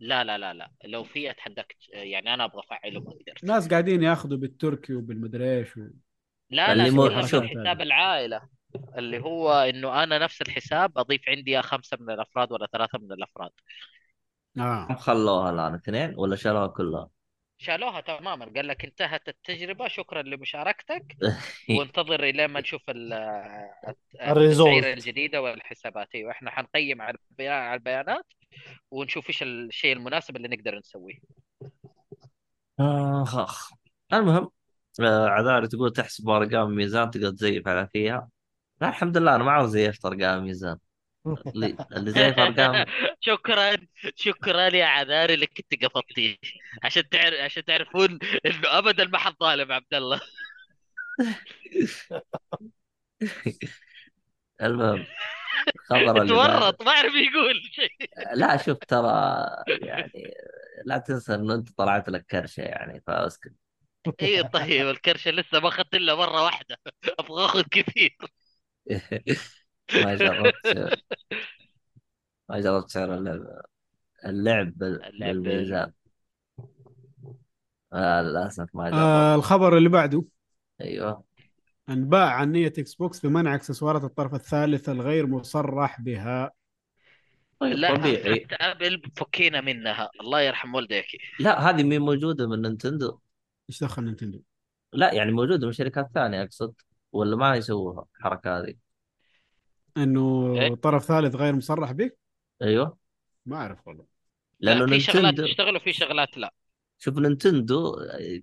لا 0.00 0.24
لا 0.24 0.38
لا 0.38 0.54
لا. 0.54 0.70
لو 0.84 1.04
في 1.04 1.30
أتحداك 1.30 1.76
يعني 1.88 2.34
أنا 2.34 2.44
أبغى 2.44 2.60
أفعله 2.60 3.00
ما 3.00 3.10
قدرت. 3.10 3.44
ناس 3.44 3.68
قاعدين 3.68 4.02
ياخذوا 4.02 4.38
بالتركي 4.38 4.94
وبالمدري 4.94 5.58
إيش 5.58 5.76
و... 5.76 5.80
لا 6.50 6.72
اللي 6.72 6.84
لا 6.84 6.90
مو- 6.90 7.10
حساب 7.10 7.80
العائلة. 7.80 8.48
اللي 8.98 9.18
هو 9.18 9.52
إنه 9.52 10.02
أنا 10.02 10.18
نفس 10.18 10.42
الحساب 10.42 10.98
أضيف 10.98 11.28
عندي 11.28 11.50
يا 11.50 11.60
خمسة 11.60 11.96
من 12.00 12.10
الأفراد 12.10 12.52
ولا 12.52 12.66
ثلاثة 12.72 12.98
من 12.98 13.12
الأفراد. 13.12 13.50
آه. 14.58 14.94
خلوها 14.94 15.50
الآن 15.50 15.74
اثنين 15.74 16.14
ولا 16.16 16.36
شالوها 16.36 16.66
كلها؟ 16.66 17.08
شالوها 17.64 18.00
تماما 18.00 18.44
قال 18.56 18.68
لك 18.68 18.84
انتهت 18.84 19.28
التجربة 19.28 19.88
شكرا 19.88 20.22
لمشاركتك 20.22 21.16
وانتظر 21.78 22.24
إلى 22.24 22.48
ما 22.48 22.60
نشوف 22.60 22.82
ال- 22.88 23.12
الريزولت. 24.22 24.72
التسعيره 24.74 24.94
الجديدة 24.94 25.42
والحسابات. 25.42 26.08
أيوه 26.14 26.30
إحنا 26.30 26.50
حنقيم 26.50 27.02
على 27.02 27.18
البيان- 27.30 27.52
على 27.62 27.74
البيانات 27.78 28.26
ونشوف 28.90 29.28
إيش 29.28 29.42
الشيء 29.42 29.92
المناسب 29.92 30.36
اللي 30.36 30.48
نقدر 30.48 30.78
نسويه. 30.78 31.18
اخ 32.80 33.36
اخ 33.38 33.70
المهم 34.12 34.50
آه، 35.00 35.28
عذاري 35.28 35.68
تقول 35.68 35.92
تحسب 35.92 36.28
أرقام 36.28 36.70
ميزان 36.74 37.10
تقدر 37.10 37.30
تزيف 37.30 37.68
على 37.68 37.88
فيها. 37.92 38.28
لا 38.80 38.88
الحمد 38.88 39.16
لله 39.16 39.34
أنا 39.36 39.44
ما 39.44 39.52
عاوز 39.52 39.70
زيفت 39.70 40.04
أرقام 40.04 40.44
ميزان. 40.44 40.78
اللي 41.26 42.10
زيف 42.10 42.38
ارقام 42.38 42.84
شكرا 43.20 43.76
شكرا 44.16 44.76
يا 44.76 44.84
عذاري 44.86 45.34
اللي 45.34 45.46
كنت 45.46 45.84
قفطتيه 45.84 46.36
عشان 46.82 47.08
تعرف 47.08 47.40
عشان 47.40 47.64
تعرفون 47.64 48.18
إنه 48.46 48.78
ابدا 48.78 49.04
ما 49.04 49.18
حد 49.18 49.34
ظالم 49.40 49.72
عبد 49.72 49.94
الله. 49.94 50.20
المهم 54.62 55.04
خبر 55.88 56.22
اللي. 56.22 56.28
تورط 56.34 56.82
ما 56.82 56.90
اعرف 56.90 57.12
يقول 57.14 57.62
شيء. 57.72 58.10
لا 58.40 58.56
شوف 58.56 58.78
ترى 58.78 59.38
يعني 59.68 60.34
لا 60.84 60.98
تنسى 60.98 61.34
إنه 61.34 61.54
أنت 61.54 61.68
طلعت 61.78 62.08
لك 62.08 62.26
كرشة 62.30 62.60
يعني 62.60 63.02
فأسكت. 63.06 63.52
إي 64.22 64.42
طيب 64.42 64.88
الكرشة 64.88 65.30
لسه 65.30 65.60
ما 65.60 65.68
أخذت 65.68 65.94
إلا 65.94 66.14
مرة 66.14 66.42
واحدة. 66.44 66.76
أبغى 67.18 67.44
أخذ 67.44 67.62
كثير. 67.70 68.16
ما 69.94 70.14
جربت 70.14 70.54
ما 72.48 72.60
جربت 72.60 72.90
سعر 72.90 73.14
اللعب 73.14 73.40
اللعب 74.24 74.66
اللعب 74.66 74.78
بال- 74.78 75.42
بالميزان. 75.42 75.92
آه 77.92 78.22
للأسف 78.22 78.68
ما 78.74 78.84
جربت. 78.84 78.94
آه 78.94 79.34
الخبر 79.34 79.76
اللي 79.76 79.88
بعده. 79.88 80.24
أيوه. 80.80 81.24
انباء 81.88 82.28
عن 82.28 82.52
نية 82.52 82.66
إكس 82.78 82.94
بوكس 82.94 83.26
بمنع 83.26 83.54
اكسسوارات 83.54 84.04
الطرف 84.04 84.34
الثالث 84.34 84.88
الغير 84.88 85.26
مصرح 85.26 86.00
بها. 86.00 86.50
طيب 87.60 87.72
لا 87.72 87.96
طبيعي. 87.96 88.40
حقت 88.40 88.52
أبل 88.60 89.02
فكينا 89.16 89.60
منها. 89.60 90.10
الله 90.20 90.40
يرحم 90.40 90.74
والديك. 90.74 91.06
لا 91.40 91.70
هذه 91.70 91.82
مين 91.82 92.00
موجودة 92.00 92.48
من 92.48 92.62
نينتندو. 92.62 93.18
إيش 93.70 93.84
دخل 93.84 94.04
نينتندو؟ 94.04 94.42
لا 94.92 95.12
يعني 95.12 95.32
موجودة 95.32 95.66
من 95.66 95.72
شركات 95.72 96.10
ثانية 96.14 96.42
أقصد 96.42 96.74
ولا 97.12 97.36
ما 97.36 97.56
يسووها 97.56 98.04
الحركة 98.18 98.58
هذه؟ 98.58 98.74
إنه 99.96 100.54
إيه؟ 100.60 100.74
طرف 100.74 101.04
ثالث 101.04 101.34
غير 101.34 101.56
مصرح 101.56 101.92
به 101.92 102.10
أيوه. 102.62 102.98
ما 103.46 103.56
أعرف 103.56 103.88
والله. 103.88 104.04
لأنه 104.60 104.84
لا 104.84 104.86
في 104.86 105.00
شغلات 105.00 105.40
تشتغل 105.40 105.76
وفي 105.76 105.92
شغلات 105.92 106.38
لا. 106.38 106.54
شوف 106.98 107.18
نينتندو 107.18 107.96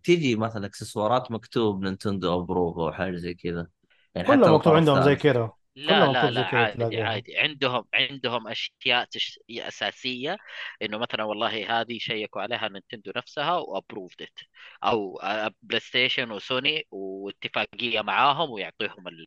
تيجي 0.03 0.35
مثلا 0.35 0.65
إكسسوارات 0.65 1.31
مكتوب 1.31 1.83
نينتندو 1.83 2.39
approve 2.39 2.77
أو 2.77 2.91
حاجة 2.91 3.15
زي 3.15 3.33
كذا. 3.33 3.67
يعني 4.15 4.27
كلهم 4.27 4.55
مكتوب 4.55 4.73
عندهم 4.73 5.01
زي. 5.01 5.15
كذا. 5.15 5.51
لا 5.75 6.07
لا 6.07 6.31
لا 6.31 6.41
عادي 6.45 6.73
تلاقيها. 6.73 7.03
عادي. 7.03 7.37
عندهم 7.37 7.83
عندهم 7.93 8.47
أشياء 8.47 9.05
تش... 9.05 9.39
أساسية 9.49 10.37
إنه 10.81 10.97
مثلا 10.97 11.23
والله 11.23 11.81
هذه 11.81 11.97
شيكوا 11.97 12.41
عليها 12.41 12.67
نينتندو 12.67 13.11
نفسها 13.15 13.57
و 13.57 13.64
approved 13.64 14.21
it 14.21 14.39
أو 14.83 15.19
آه، 15.19 15.51
بلاي 15.61 15.79
ستيشن 15.79 16.31
وسوني 16.31 16.87
واتفاقية 16.91 18.01
معاهم 18.01 18.49
ويعطيهم 18.49 19.07
ال... 19.07 19.25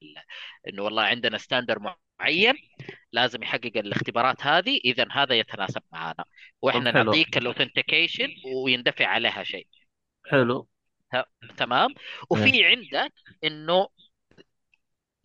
إنه 0.69 0.83
والله 0.83 1.03
عندنا 1.03 1.39
standard 1.39 1.79
معين 2.21 2.55
لازم 3.13 3.43
يحقق 3.43 3.73
الاختبارات 3.77 4.43
هذه 4.43 4.81
اذا 4.85 5.07
هذا 5.13 5.35
يتناسب 5.35 5.83
معنا 5.93 6.25
وإحنا. 6.63 6.91
نعطيك 6.91 7.37
ال 7.37 7.43
authentication 7.43 8.29
ويندفع 8.55 9.07
عليها 9.07 9.43
شيء. 9.43 9.67
حلو. 10.27 10.69
تمام. 11.57 11.95
وفي 12.31 12.65
عندك 12.65 13.13
إنه 13.45 13.89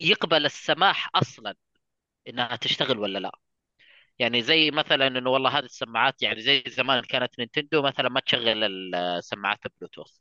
يقبل 0.00 0.46
السماح 0.46 1.10
أصلا 1.14 1.54
إنها 2.28 2.56
تشتغل 2.56 2.98
ولا 2.98 3.18
لا. 3.18 3.32
يعني 4.18 4.42
زي 4.42 4.70
مثلا 4.70 5.06
إنه 5.06 5.30
والله 5.30 5.58
هذه 5.58 5.64
السماعات 5.64 6.22
يعني 6.22 6.40
زي 6.42 6.64
زمان 6.68 7.02
كانت 7.04 7.38
نينتندو 7.38 7.82
مثلا 7.82 8.08
ما 8.08 8.20
تشغل 8.20 8.64
السماعات 8.94 9.66
البلوتوث 9.66 10.18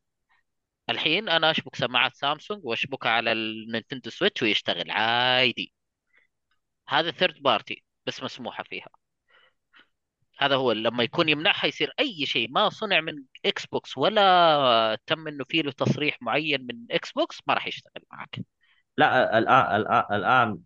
الحين 0.89 1.29
أنا 1.29 1.51
أشبك 1.51 1.75
سماعات 1.75 2.15
سامسونج 2.15 2.65
وأشبكها 2.65 3.11
على 3.11 3.31
النينتندو 3.31 4.09
سويتش 4.09 4.43
ويشتغل 4.43 4.91
عادي. 4.91 5.73
هذا 6.89 7.11
third 7.11 7.41
party 7.41 7.83
بس 8.05 8.23
مسموحة 8.23 8.63
فيها. 8.63 8.89
هذا 10.39 10.55
هو 10.55 10.71
لما 10.71 11.03
يكون 11.03 11.29
يمنعها 11.29 11.65
يصير 11.67 11.93
أي 11.99 12.25
شيء. 12.25 12.49
ما 12.51 12.69
صنع 12.69 13.01
من 13.01 13.23
إكس 13.45 13.65
بوكس 13.65 13.97
ولا 13.97 14.97
تم 15.07 15.27
إنه 15.27 15.43
فيه 15.43 15.61
له 15.61 15.71
تصريح 15.71 16.17
معين 16.21 16.61
من 16.65 16.85
إكس 16.91 17.11
بوكس 17.11 17.39
ما 17.47 17.53
راح 17.53 17.67
يشتغل 17.67 18.03
معك. 18.11 18.39
لا 18.99 19.37
الان 19.37 19.81
الان 19.81 20.03
الآن 20.11 20.59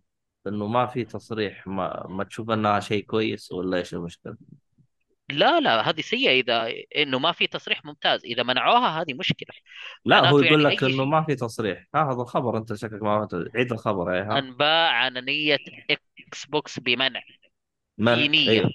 إنه 0.46 0.66
ما 0.66 0.86
في 0.86 1.04
تصريح 1.04 1.66
ما, 1.66 2.06
ما 2.08 2.24
تشوف 2.24 2.50
إنها 2.50 2.80
شيء 2.80 3.04
كويس 3.04 3.52
ولا 3.52 3.78
إيش 3.78 3.94
المشكلة؟ 3.94 4.36
لا 5.30 5.60
لا 5.60 5.90
هذه 5.90 6.00
سيئة 6.00 6.40
إذا 6.40 6.74
إنه 6.96 7.18
ما 7.18 7.32
في 7.32 7.46
تصريح 7.46 7.84
ممتاز 7.84 8.24
إذا 8.24 8.42
منعوها 8.42 9.02
هذه 9.02 9.14
مشكلة 9.14 9.56
لا 10.04 10.30
هو 10.30 10.38
يقول 10.38 10.62
يعني 10.62 10.74
لك 10.74 10.82
إنه 10.84 10.92
شيء. 10.92 11.04
ما 11.04 11.22
في 11.22 11.34
تصريح 11.34 11.86
ها 11.94 12.12
هذا 12.12 12.22
الخبر 12.22 12.58
أنت 12.58 12.74
شكلك 12.74 13.02
ما. 13.02 13.28
عيد 13.54 13.72
الخبر 13.72 14.14
يا 14.14 14.22
ها 14.22 14.38
أنباء 14.38 14.92
عن 14.92 15.12
نية 15.12 15.58
إكس 16.20 16.46
بوكس 16.46 16.80
بمنع 16.80 17.22
منع 17.98 18.14
في 18.14 18.28
نية. 18.28 18.50
أيوه 18.50 18.70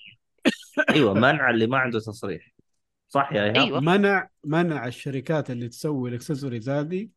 أيوه 0.90 1.14
منع 1.14 1.49
اللي 1.49 1.68
ما 1.68 1.77
عنده 1.77 1.99
تصريح 1.99 2.52
صح 3.07 3.34
يا 3.34 3.44
إيهاب 3.44 3.56
أيوة. 3.56 3.80
منع 3.80 4.30
منع 4.44 4.88
الشركات 4.88 5.49
اللي 5.49 5.68
تسوي 5.68 6.10
الإكسسوارز 6.10 6.69
هذه 6.69 7.07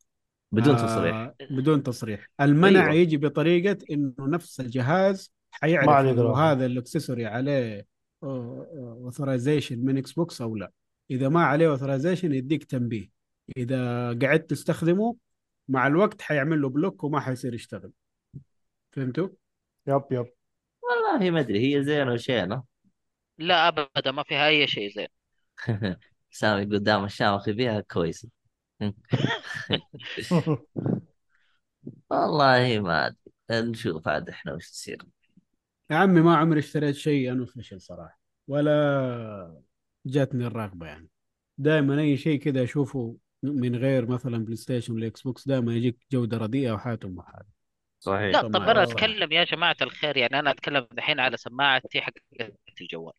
بدون 0.53 0.75
آه، 0.75 0.87
تصريح. 0.87 1.33
بدون 1.51 1.83
تصريح. 1.83 2.29
المنع 2.41 2.85
أيوة. 2.85 2.95
يجي 2.95 3.17
بطريقة 3.17 3.79
إنه 3.91 4.15
نفس 4.19 4.61
الجهاز 4.61 5.33
حيعرف 5.51 5.89
إنه. 5.89 6.37
هذا 6.37 6.67
ال 6.67 6.73
accessory 6.73 7.27
عليه 7.27 7.87
authorization 8.23 9.85
من 9.85 9.99
إكس 9.99 10.13
بوكس 10.13 10.43
أو 10.43 10.57
لا. 10.57 10.73
إذا 11.11 11.29
ما 11.29 11.45
عليه 11.45 11.69
authorization 11.69 12.33
يديك 12.35 12.65
تنبيه. 12.65 13.09
إذا 13.57 14.07
قعدت 14.07 14.51
تستخدمه 14.51 15.17
مع 15.69 15.87
الوقت 15.87 16.23
حيعمل 16.23 16.63
له 16.63 16.69
block 16.69 17.05
وما 17.05 17.21
حيصير 17.21 17.55
يشتغل. 17.55 17.93
فهمتوا؟ 18.93 19.29
yep 19.87 20.03
yep. 20.11 20.27
والله 20.83 21.31
ما 21.31 21.41
أدري 21.41 21.77
هي 21.77 21.85
زينة 21.85 22.13
وشينة. 22.13 22.63
لا 23.39 23.69
أبدا 23.69 24.11
ما 24.11 24.23
فيها 24.23 24.49
أي 24.49 24.67
شيء 24.67 24.91
زين. 24.95 25.09
سامي 26.31 26.65
قدام 26.65 27.05
الشامخ 27.05 27.45
فيها 27.45 27.81
كويسة. 27.81 28.42
والله 32.11 32.81
ما 32.81 33.07
أدري. 33.07 33.71
نشوف 33.71 34.09
عاد 34.09 34.29
إحنا 34.29 34.53
وش 34.53 34.71
تصير. 34.71 35.03
يا 35.91 35.97
عمي 35.97 36.21
ما 36.21 36.37
عمري 36.37 36.61
اشتريت 36.61 36.95
شيء 36.95 37.33
انو 37.33 37.47
فشل 37.47 37.81
صراحة. 37.81 38.21
ولا 38.49 39.61
جاتني 40.07 40.47
الرغبة 40.47 40.87
يعني. 40.87 41.09
دائما 41.59 42.01
أي 42.01 42.17
شيء 42.17 42.39
كذا 42.41 42.65
أشوفه 42.65 43.17
من 43.43 43.77
غير 43.77 44.07
مثلا 44.07 44.45
بلاي 44.45 44.57
ستيشن 44.57 44.95
ولا 44.95 45.07
إكس 45.07 45.23
بوكس 45.23 45.49
دائما 45.49 45.75
يجيك 45.75 45.99
جودة 46.13 46.37
رديئة 46.37 46.73
وحياتهم 46.73 47.15
محال 47.15 47.45
صحيح. 48.01 48.33
لا 48.37 48.41
طب 48.49 48.63
أنا. 48.63 48.83
أتكلم 48.83 49.33
يا 49.33 49.45
جماعة 49.45 49.77
الخير. 49.83 50.17
يعني 50.17 50.39
أنا 50.39 50.51
أتكلم 50.51 50.87
الحين 50.93 51.21
على 51.21 51.37
سماعتي 51.37 52.01
حق 52.01 52.13
الجوال. 52.81 53.13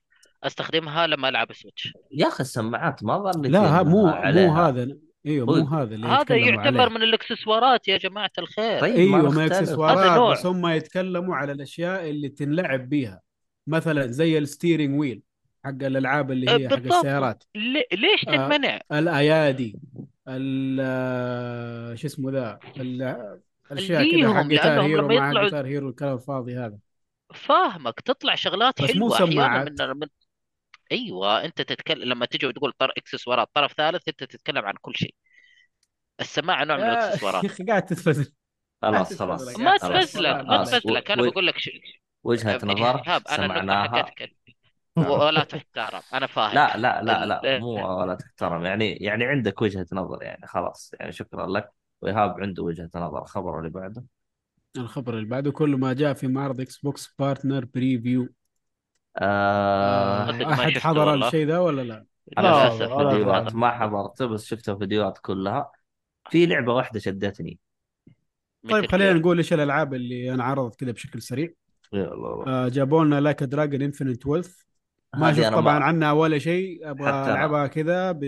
أستخدمها 0.43 1.07
لما 1.07 1.29
ألعب 1.29 1.53
سويتش 1.53 1.93
يا 2.11 2.27
أخي 2.27 2.41
السماعات 2.41 3.03
ما 3.03 3.31
ظنيت 3.31 3.51
لا 3.51 3.59
ها 3.59 3.83
مو 3.83 4.05
مو. 4.05 4.55
هذا. 4.55 4.97
أيوه 5.25 5.45
مو 5.45 5.53
هذا 5.77 5.95
اللي 5.95 6.07
هذا 6.07 6.35
يعتبر 6.35 6.81
عليه 6.81 6.89
من 6.95 7.03
الاكسسوارات 7.03 7.87
يا 7.87 7.97
جماعة 7.97 8.31
الخير 8.37 8.79
طيب 8.81 9.09
ما 9.09 9.17
أيوه 9.17 9.31
ما 9.31 9.45
اكسسوارات 9.45 10.17
نوع. 10.17 10.31
بس 10.33 10.45
هم 10.45 10.67
يتكلموا 10.67 11.35
على 11.35 11.51
الأشياء 11.51 12.09
اللي 12.09 12.29
تنلعب 12.29 12.89
بيها 12.89 13.21
مثلا 13.67 14.07
زي 14.07 14.37
ال 14.37 14.44
steering 14.44 14.99
wheel 14.99 15.21
حق 15.65 15.69
الألعاب 15.69 16.31
اللي 16.31 16.51
هي 16.51 16.69
حق 16.69 16.75
بالضبط. 16.75 16.93
السيارات 16.93 17.43
لي- 17.55 17.85
ليش 17.93 18.27
آه. 18.27 18.31
تنمنع؟ 18.47 18.79
الأيادي 18.91 19.79
ال 20.27 20.79
آه، 20.81 21.95
شو 21.95 22.07
اسمه 22.07 22.31
ذا 22.31 22.59
ال- 22.77 23.39
الأشياء 23.71 24.11
كذا 24.11 24.33
حق 24.33 24.47
Guitar 24.47 24.81
Hero 24.81 25.07
مع 25.07 25.43
Guitar 25.43 25.65
Hero 25.67 25.89
الكلام 25.89 26.13
الفاضي 26.15 26.55
هذا 26.57 26.77
فاهمك 27.35 27.99
تطلع 27.99 28.35
شغلات 28.35 28.81
بس 28.81 28.95
مو 28.95 29.13
حلوة 29.15 29.45
أحيانا 29.45 29.75
سماعات. 29.75 29.81
من 29.81 29.99
من 29.99 30.07
أيوه 30.93 31.45
أنت 31.45 31.61
تتكلم 31.61 32.03
لما 32.03 32.25
تجي 32.25 32.45
وتقول 32.47 32.71
طر 32.71 32.91
اكسسوارات 32.97 33.47
طرف 33.53 33.73
ثالث 33.73 34.07
أنت 34.07 34.23
تتكلم 34.23 34.65
عن 34.65 34.73
كل 34.81 34.95
شيء. 34.95 35.15
السماعه 36.19 36.63
نوع 36.63 36.77
من 36.77 36.83
يا 36.83 36.93
الاكسسوارات. 36.93 37.45
أخي 37.45 37.63
قاعد 37.63 37.85
تتفزل. 37.85 38.33
خلاص 38.81 39.13
خلاص 39.19 39.45
تتفزلك. 39.45 39.59
ما. 39.65 39.77
تفزلك. 39.77 40.35
ما. 40.35 40.63
تفزلك 40.63 41.11
أنا 41.11 41.21
بقول 41.29 41.47
لك 41.47 41.57
شيء. 41.57 41.81
وجهة 42.23 42.59
نظر 42.63 43.21
سمعناها. 43.27 44.05
ولا 44.97 45.43
تحترم. 45.43 46.01
أنا 46.13 46.27
فاهم. 46.27 46.55
لا 46.55 46.77
لا 46.77 47.01
لا 47.01 47.25
لا 47.25 47.55
ال- 47.57 47.61
مو 47.61 47.99
ولا 48.01 48.15
تحترم. 48.15 48.65
يعني 48.65 48.91
يعني 48.91 49.25
عندك 49.25 49.61
وجهة 49.61 49.87
نظر 49.93 50.23
يعني 50.23 50.47
خلاص. 50.47 50.91
يعني 50.99 51.11
شكرا 51.11 51.47
لك. 51.47 51.69
وإيهاب 52.01 52.41
عنده 52.41 52.63
وجهة 52.63 52.89
نظر. 52.95 53.25
خبر 53.25 53.59
اللي 53.59 53.69
بعده. 53.69 54.03
الخبر 54.77 55.13
اللي 55.13 55.25
بعده 55.25 55.51
كل 55.51 55.69
ما 55.69 55.93
جاء 55.93 56.13
في 56.13 56.27
معرض 56.27 56.61
Xbox 56.61 57.15
Partner 57.19 57.65
Preview 57.65 58.29
آه 59.17 60.29
أحد 60.29 60.69
شفته 60.69 60.79
حضر. 60.79 61.27
الشيء 61.27 61.47
ذا 61.47 61.59
ولا 61.59 61.81
لا؟ 61.81 62.05
لا، 62.37 62.71
ولا 62.71 63.07
الفيديوهات 63.07 63.41
أدري. 63.43 63.55
ما 63.57 63.71
حضرته 63.71 64.25
بس 64.25 64.45
شفت 64.45 64.69
الفيديوهات 64.69 65.17
كلها. 65.17 65.71
في 66.29 66.45
لعبة 66.45 66.73
واحدة 66.73 66.99
شدتني. 66.99 67.59
طيب 68.69 68.85
خلينا؟ 68.85 69.13
نقول 69.13 69.37
إيش 69.37 69.53
الألعاب 69.53 69.93
اللي 69.93 70.33
انعرضت 70.33 70.79
كذا 70.79 70.91
بشكل 70.91 71.21
سريع. 71.21 71.49
آه 71.93 72.67
جابوا 72.67 73.05
لنا 73.05 73.21
Like 73.21 73.43
a 73.43 73.49
Dragon 73.49 73.81
Infinite 73.81 74.25
Wealth 74.27 74.61
ما 75.15 75.33
شفت 75.33 75.47
طبعا 75.47 75.79
ما- 75.79 75.85
عنها 75.85 76.11
ولا 76.11 76.37
شيء. 76.37 76.89
أبغى. 76.89 77.09
ألعبها 77.09 77.67
كذا 77.67 78.11
ب... 78.11 78.23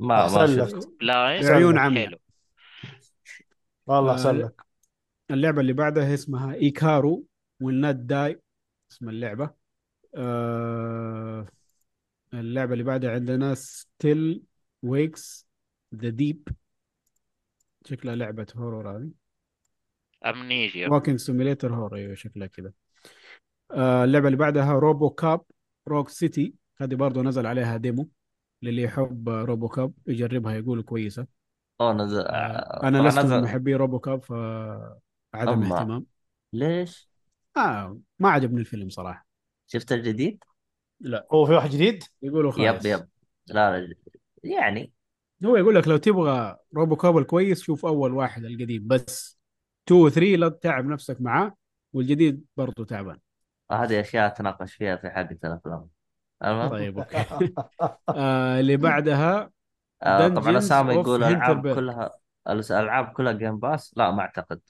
ما 0.00 0.28
ما 0.28 0.46
شفت. 0.46 0.88
بعيون 1.00 1.78
عمياء. 1.78 2.06
حلو. 2.06 2.18
والله 3.86 4.10
آه، 4.10 4.14
أحسن 4.14 4.38
لك. 4.38 4.62
اللعبة 5.30 5.60
اللي 5.60 5.72
بعدها 5.72 6.14
اسمها 6.14 6.54
Ikaro 6.54 7.24
Will 7.62 7.80
Not 7.80 7.94
Die 7.94 8.42
اسم 8.92 9.08
اللعبة. 9.08 9.61
آه 10.14 11.46
اللعبة 12.34 12.72
اللي 12.72 12.84
بعدها 12.84 13.10
عندنا 13.10 13.54
Still 13.54 14.42
Wakes 14.82 15.46
the 15.94 16.08
Deep 16.08 16.48
شكلها 17.84 18.14
لعبة 18.16 18.46
horror 18.56 18.96
هذه. 18.96 19.10
Amnesia 20.26 20.88
walking 20.88 21.18
simulator 21.18 21.74
horror 21.74 21.96
أيوه 21.96 22.14
شكلها 22.14 22.46
كذا. 22.46 22.72
آه 23.70 24.04
اللعبة 24.04 24.26
اللي 24.26 24.36
بعدها 24.38 24.72
RoboCop 24.72 25.40
Rogue 25.88 26.08
City 26.08 26.54
هذه 26.76 26.94
برضو 26.94 27.22
نزل 27.22 27.46
عليها 27.46 27.76
demo 27.76 28.08
للي 28.62 28.82
يحب 28.82 29.28
RoboCop 29.28 29.92
يجربها 30.06 30.52
يقول 30.54 30.82
كويسة. 30.82 31.26
نزل 31.82 32.20
آه 32.26 32.80
أنا 32.82 32.98
طبعاً 32.98 33.08
لست 33.08 33.18
من 33.18 33.24
نزل- 33.24 33.42
محبي 33.42 33.74
RoboCop 33.74 34.22
فعدم 34.24 35.52
أما. 35.62 35.78
اهتمام 35.80 36.06
ليش؟ 36.52 37.08
آه 37.56 37.98
ما 38.18 38.30
عجبني 38.30 38.60
الفيلم 38.60 38.88
صراحة. 38.88 39.26
شفت 39.72 39.92
الجديد؟ 39.92 40.44
لا. 41.00 41.26
هو 41.32 41.46
في 41.46 41.52
واحد 41.52 41.70
جديد؟ 41.70 42.04
يقولوا 42.22 42.52
yep 42.58 42.72
خايس 42.74 42.86
yep 42.86 43.08
لا 43.46 43.80
لا 43.80 43.94
يعني. 44.44 44.92
هو 45.44 45.56
يقول 45.56 45.74
لك 45.74 45.88
لو 45.88 45.96
تبغى 45.96 46.56
RoboCop 46.76 47.18
الكويس 47.18 47.62
شوف 47.62 47.86
أول 47.86 48.12
واحد 48.12 48.44
القديم 48.44 48.86
بس. 48.86 49.38
2 49.88 50.00
و 50.00 50.08
3 50.08 50.36
لا 50.36 50.48
تتعب 50.48 50.86
نفسك 50.86 51.20
معاه 51.20 51.54
والجديد 51.92 52.44
برضو 52.56 52.84
تعبان. 52.84 53.18
هذه 53.72 54.00
أشياء 54.00 54.28
تناقش 54.34 54.74
فيها 54.74 54.96
في 54.96 55.10
حلقة 55.10 55.38
الأفلام 55.44 55.88
المهم. 56.44 56.68
طيب 56.68 56.98
أوكي. 56.98 57.54
آه 58.08 58.60
اللي 58.60 58.76
بعدها 58.76 59.50
آه 60.02 60.28
طبعا 60.28 60.58
أسامة 60.58 60.92
يقول 60.92 61.24
ألعاب 61.24 61.62
Hinterberg. 61.62 61.74
كلها 61.74 62.10
الألعاب 62.48 63.12
كلها 63.12 63.32
Game 63.32 63.58
Pass 63.58 63.94
لا 63.96 64.10
ما 64.10 64.20
أعتقد. 64.22 64.60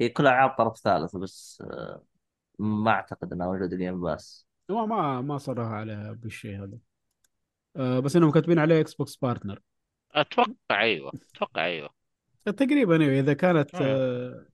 هي 0.00 0.08
كلها 0.08 0.32
ألعاب 0.32 0.50
طرف 0.50 0.76
ثالث 0.78 1.16
بس 1.16 1.62
آه 1.66 2.02
ما 2.62 2.90
أعتقد 2.90 3.32
إنها 3.32 3.46
موجودة 3.46 3.76
Game 3.76 4.00
Pass 4.00 4.46
هو 4.70 4.86
ما 4.86 5.20
ما 5.20 5.38
صرح 5.38 5.66
على 5.66 6.16
بالشيء 6.22 6.64
هذا. 6.64 6.78
آه 7.76 8.00
بس 8.00 8.16
إنهم 8.16 8.30
كاتبين 8.30 8.58
عليه 8.58 8.80
Xbox 8.80 9.16
Partner 9.16 9.60
أتوقع 10.14 10.80
أيوه. 10.80 11.12
أتوقع 11.34 11.64
أيوه. 11.64 11.90
تقريبا 12.44 13.02
أيوه 13.02 13.20
إذا 13.20 13.32
كانت 13.32 13.74
آه. 13.74 14.46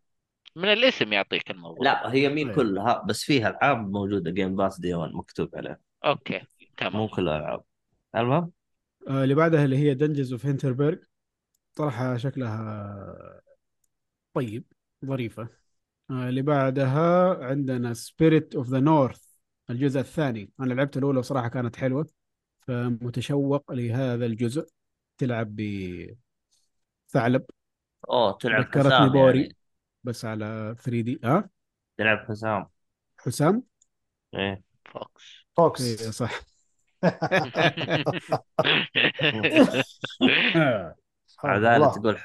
من 0.56 0.68
الاسم 0.68 1.12
يعطيك 1.12 1.50
الموضوع. 1.50 1.84
لا 1.84 2.12
هي 2.12 2.28
مين 2.28 2.50
أيوة. 2.50 2.56
كلها 2.56 3.02
بس 3.08 3.24
فيها 3.24 3.50
ألعاب 3.50 3.90
موجودة 3.90 4.30
Game 4.30 4.56
Pass 4.56 4.80
day 4.80 4.94
1 4.94 5.12
مكتوب 5.12 5.56
عليها. 5.56 5.78
أوكي 6.04 6.38
مو 6.38 6.46
تمام 6.76 7.06
كل 7.06 7.22
الألعاب. 7.28 7.62
المهم؟ 8.16 8.52
آه 9.08 9.24
اللي 9.24 9.34
بعدها 9.34 9.64
اللي 9.64 9.76
هي 9.76 9.94
Dungeons 9.94 10.32
of 10.32 10.46
Hinterberg 10.46 10.98
صراحة 11.78 12.16
شكلها 12.16 13.42
طيب 14.34 14.64
ظريفة. 15.04 15.48
اللي 16.10 16.42
بعدها 16.42 17.34
عندنا 17.44 17.94
Spirit 17.94 18.54
of 18.54 18.68
the 18.68 18.80
North 18.80 19.24
الجزء 19.70 20.00
الثاني. 20.00 20.50
أنا 20.60 20.74
لعبت 20.74 20.96
الأولى 20.96 21.18
وصراحة 21.18 21.48
كانت 21.48 21.76
حلوة 21.76 22.06
فمتشوق 22.60 23.72
لهذا 23.72 24.26
الجزء. 24.26 24.68
تلعب 25.18 25.56
بثعلب 25.56 26.16
أوه 28.10 28.32
تلعب 28.32 28.60
ذكرتني 28.60 28.94
حسام 28.94 29.08
بوري. 29.08 29.40
يعني. 29.40 29.56
بس 30.04 30.24
على 30.24 30.74
3 30.78 31.00
D. 31.00 31.20
ها؟ 31.24 31.50
تلعب 31.98 32.18
حسام 32.28 32.66
حسام؟ 33.18 33.62
إيه 34.34 34.62
fox. 34.84 35.46
fox. 35.56 35.82
إيه 35.82 36.10
صح. 36.10 36.40
عدالة 41.44 41.76
الله. 41.76 41.92
تقول 41.92 42.18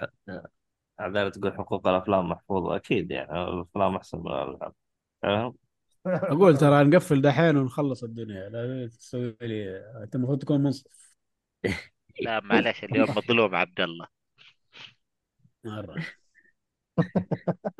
عدالة 0.99 1.30
تقول 1.30 1.53
حقوق 1.53 1.88
الأفلام 1.88 2.30
محفوظة 2.30 2.76
أكيد 2.76 3.11
يعني 3.11 3.44
الأفلام 3.44 3.95
أحسن 3.95 4.18
من 4.18 4.28
الألعاب. 4.28 4.74
فاهم؟ 5.22 5.56
أقول 6.06 6.57
ترى 6.57 6.84
نقفل 6.84 7.22
دحين 7.22 7.57
ونخلص 7.57 8.03
الدنيا 8.03 8.49
لا 8.49 8.88
تسوي 8.88 9.38
لي 9.41 9.84
أنت 10.03 10.15
المفروض 10.15 10.40
تكون 10.40 10.64
منصف. 10.64 11.15
لا 12.22 12.40
معلش 12.40 12.84
اليوم 12.84 13.10
مظلوم 13.10 13.56
عبد 13.56 13.82
الله. 13.82 14.07
مرة. 15.64 16.06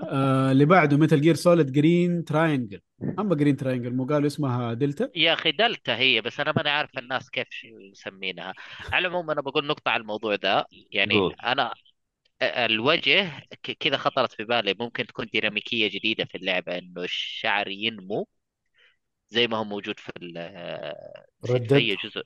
آه 0.04 0.52
اللي 0.52 0.66
بعده 0.66 0.98
Metal 0.98 1.22
Gear 1.22 1.36
Solid 1.36 1.72
Green 1.72 2.26
Triangle 2.26 2.82
اما 3.20 3.36
Green 3.36 3.58
Triangle 3.58 3.96
مو 3.96 4.06
قالوا 4.06 4.28
اسمها 4.28 4.74
دلتا 4.74 5.10
يا 5.16 5.34
أخي 5.34 5.52
دلتا 5.52 5.98
هي 5.98 6.22
بس 6.22 6.40
أنا 6.40 6.54
ماني 6.58 6.70
عارف 6.70 6.98
الناس 6.98 7.30
كيف 7.30 7.48
يسمينها. 7.64 8.54
على 8.92 9.08
العموم 9.08 9.32
أنا 9.32 9.42
بقول 9.42 9.68
نقطة 9.68 9.90
على 9.90 10.02
الموضوع 10.02 10.36
ده 10.36 10.68
يعني. 10.92 11.36
أنا 11.44 11.74
الوجه 12.42 13.40
ك- 13.64 13.72
كذا 13.72 13.98
خطرت 13.98 14.34
في 14.34 14.44
بالي. 14.44 14.76
ممكن 14.80 15.06
تكون 15.08 15.26
ديناميكية 15.34 15.88
جديدة 15.88 16.26
في 16.26 16.36
اللعبة 16.38 16.78
إنه 16.78 17.04
الشعر 17.04 17.68
ينمو 17.68 18.28
زي 19.30 19.48
ما 19.48 19.58
هو 19.58 19.64
موجود 19.64 20.00
في 20.00 20.12
ال- 20.18 20.38
نسيت 21.44 21.72
في 21.72 21.76
أي 21.76 21.96
جزء. 21.96 22.24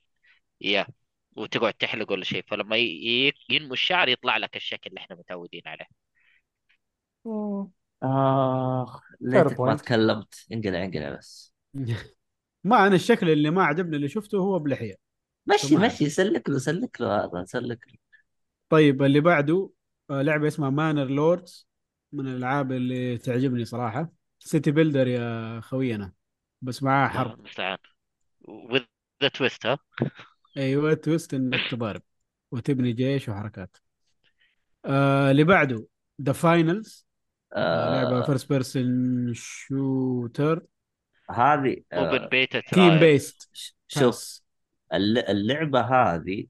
يا 0.62 0.88
وتقعد 1.36 1.74
تحلق 1.74 2.12
ولا 2.12 2.24
شيء. 2.24 2.44
فلما 2.48 2.78
ي- 2.78 2.84
ي- 3.30 3.34
ينمو 3.50 3.74
الشعر 3.74 4.10
يطلع 4.10 4.38
لك 4.38 4.56
الشكل 4.56 4.90
اللي 4.90 5.00
إحنا 5.02 5.16
متعودين 5.16 5.62
عليه. 5.66 5.88
آخ 8.04 9.02
ليتك 9.22 9.60
ما 9.60 9.74
point. 9.74 9.82
تكلمت. 9.82 10.46
انقلع 10.52 10.84
انقلع 10.84 11.16
بس. 11.18 11.54
ما 12.64 12.88
أنا 12.88 12.96
الشكل 12.96 13.30
اللي 13.30 13.50
ما 13.50 13.64
عجبني 13.64 13.96
اللي 13.96 14.10
شفته 14.10 14.38
هو 14.38 14.60
بلحية. 14.60 14.96
مشي. 15.48 15.76
مشي. 15.78 16.10
سلك 16.10 16.50
له 16.50 16.58
سلك 16.60 17.02
له 17.02 17.24
هذا 17.26 17.46
سلك 17.46 17.80
له. 17.88 17.94
طيب 18.70 19.04
اللي 19.04 19.20
بعده 19.20 19.70
آه 20.10 20.22
لعبة 20.22 20.48
اسمها 20.48 20.70
Manor 20.70 21.06
Lords 21.06 21.68
من 22.12 22.28
الألعاب 22.28 22.72
اللي 22.72 23.18
تعجبني 23.18 23.66
صراحة. 23.66 24.10
city 24.40 24.72
builder 24.72 25.08
يا 25.08 25.60
خوينا 25.62 26.14
بس 26.62 26.84
معاه 26.84 27.08
حرب. 27.08 27.40
المستعان 27.40 27.78
with 28.48 28.84
the 29.24 29.30
twist 29.30 29.66
ها؟ 29.66 29.78
أيوه 30.58 30.94
twist 30.94 31.34
إنك 31.34 31.60
تضارب 31.72 32.02
وتبني 32.52 32.92
جيش 32.94 33.30
وحركات. 33.30 33.78
آه 34.86 35.32
اللي 35.32 35.44
بعده 35.44 35.88
The 36.22 36.32
Finals 36.34 37.08
آه 37.54 38.04
لعبة 38.04 38.20
آه 38.20 38.26
first 38.26 38.50
person 38.50 39.34
shooter 39.34 40.66
هذه 41.32 41.78
open 41.94 42.28
beta 42.28 42.60
team 42.60 43.00
based 43.00 43.50
شوف 43.88 44.42
الل- 44.94 45.18
اللعبة 45.30 45.82
هذه 45.82 46.46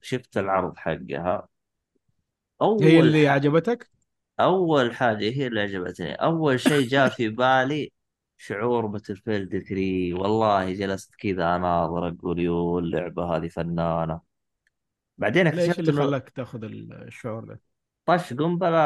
شفت 0.00 0.38
العرض 0.38 0.76
حقها؟ 0.76 1.48
أول 2.62 2.84
هي 2.84 3.00
اللي 3.00 3.28
ح- 3.28 3.28
عجبتك؟ 3.28 3.90
أول 4.40 4.94
حاجة 4.96 5.24
هي 5.30 5.46
اللي 5.46 5.60
عجبتني. 5.60 6.14
أول 6.14 6.60
شيء 6.60 6.88
جاء 6.88 7.08
في 7.08 7.28
بالي 7.28 7.92
شعور 8.36 8.86
Battlefield 8.86 9.58
3 9.58 10.14
والله 10.14 10.72
جلست 10.74 11.14
كذا 11.14 11.56
أناظر 11.56 12.08
أقول 12.08 12.38
يو 12.40 12.78
اللعبة 12.78 13.36
هذه 13.36 13.48
فنانة. 13.48 14.20
بعدين 15.18 15.46
ليش 15.50 15.78
اكتشفت 15.78 15.80
اللي 15.80 15.92
إنه 15.92 16.02
خلاك 16.02 16.30
تاخذ 16.30 16.64
الشعور 16.64 17.44
ده؟ 17.44 17.60
طش 18.06 18.32
قنبلة 18.34 18.78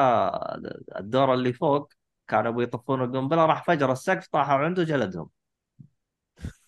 الدور 0.98 1.34
اللي 1.34 1.52
فوق 1.52 1.92
كانوا 2.28 2.50
يبغوا 2.50 2.62
يطفون 2.62 3.02
القنبلة 3.04 3.46
راح 3.46 3.64
فجر 3.64 3.92
السقف 3.92 4.26
طاحوا 4.28 4.54
عنده 4.58 4.82
جلدهم. 4.84 5.30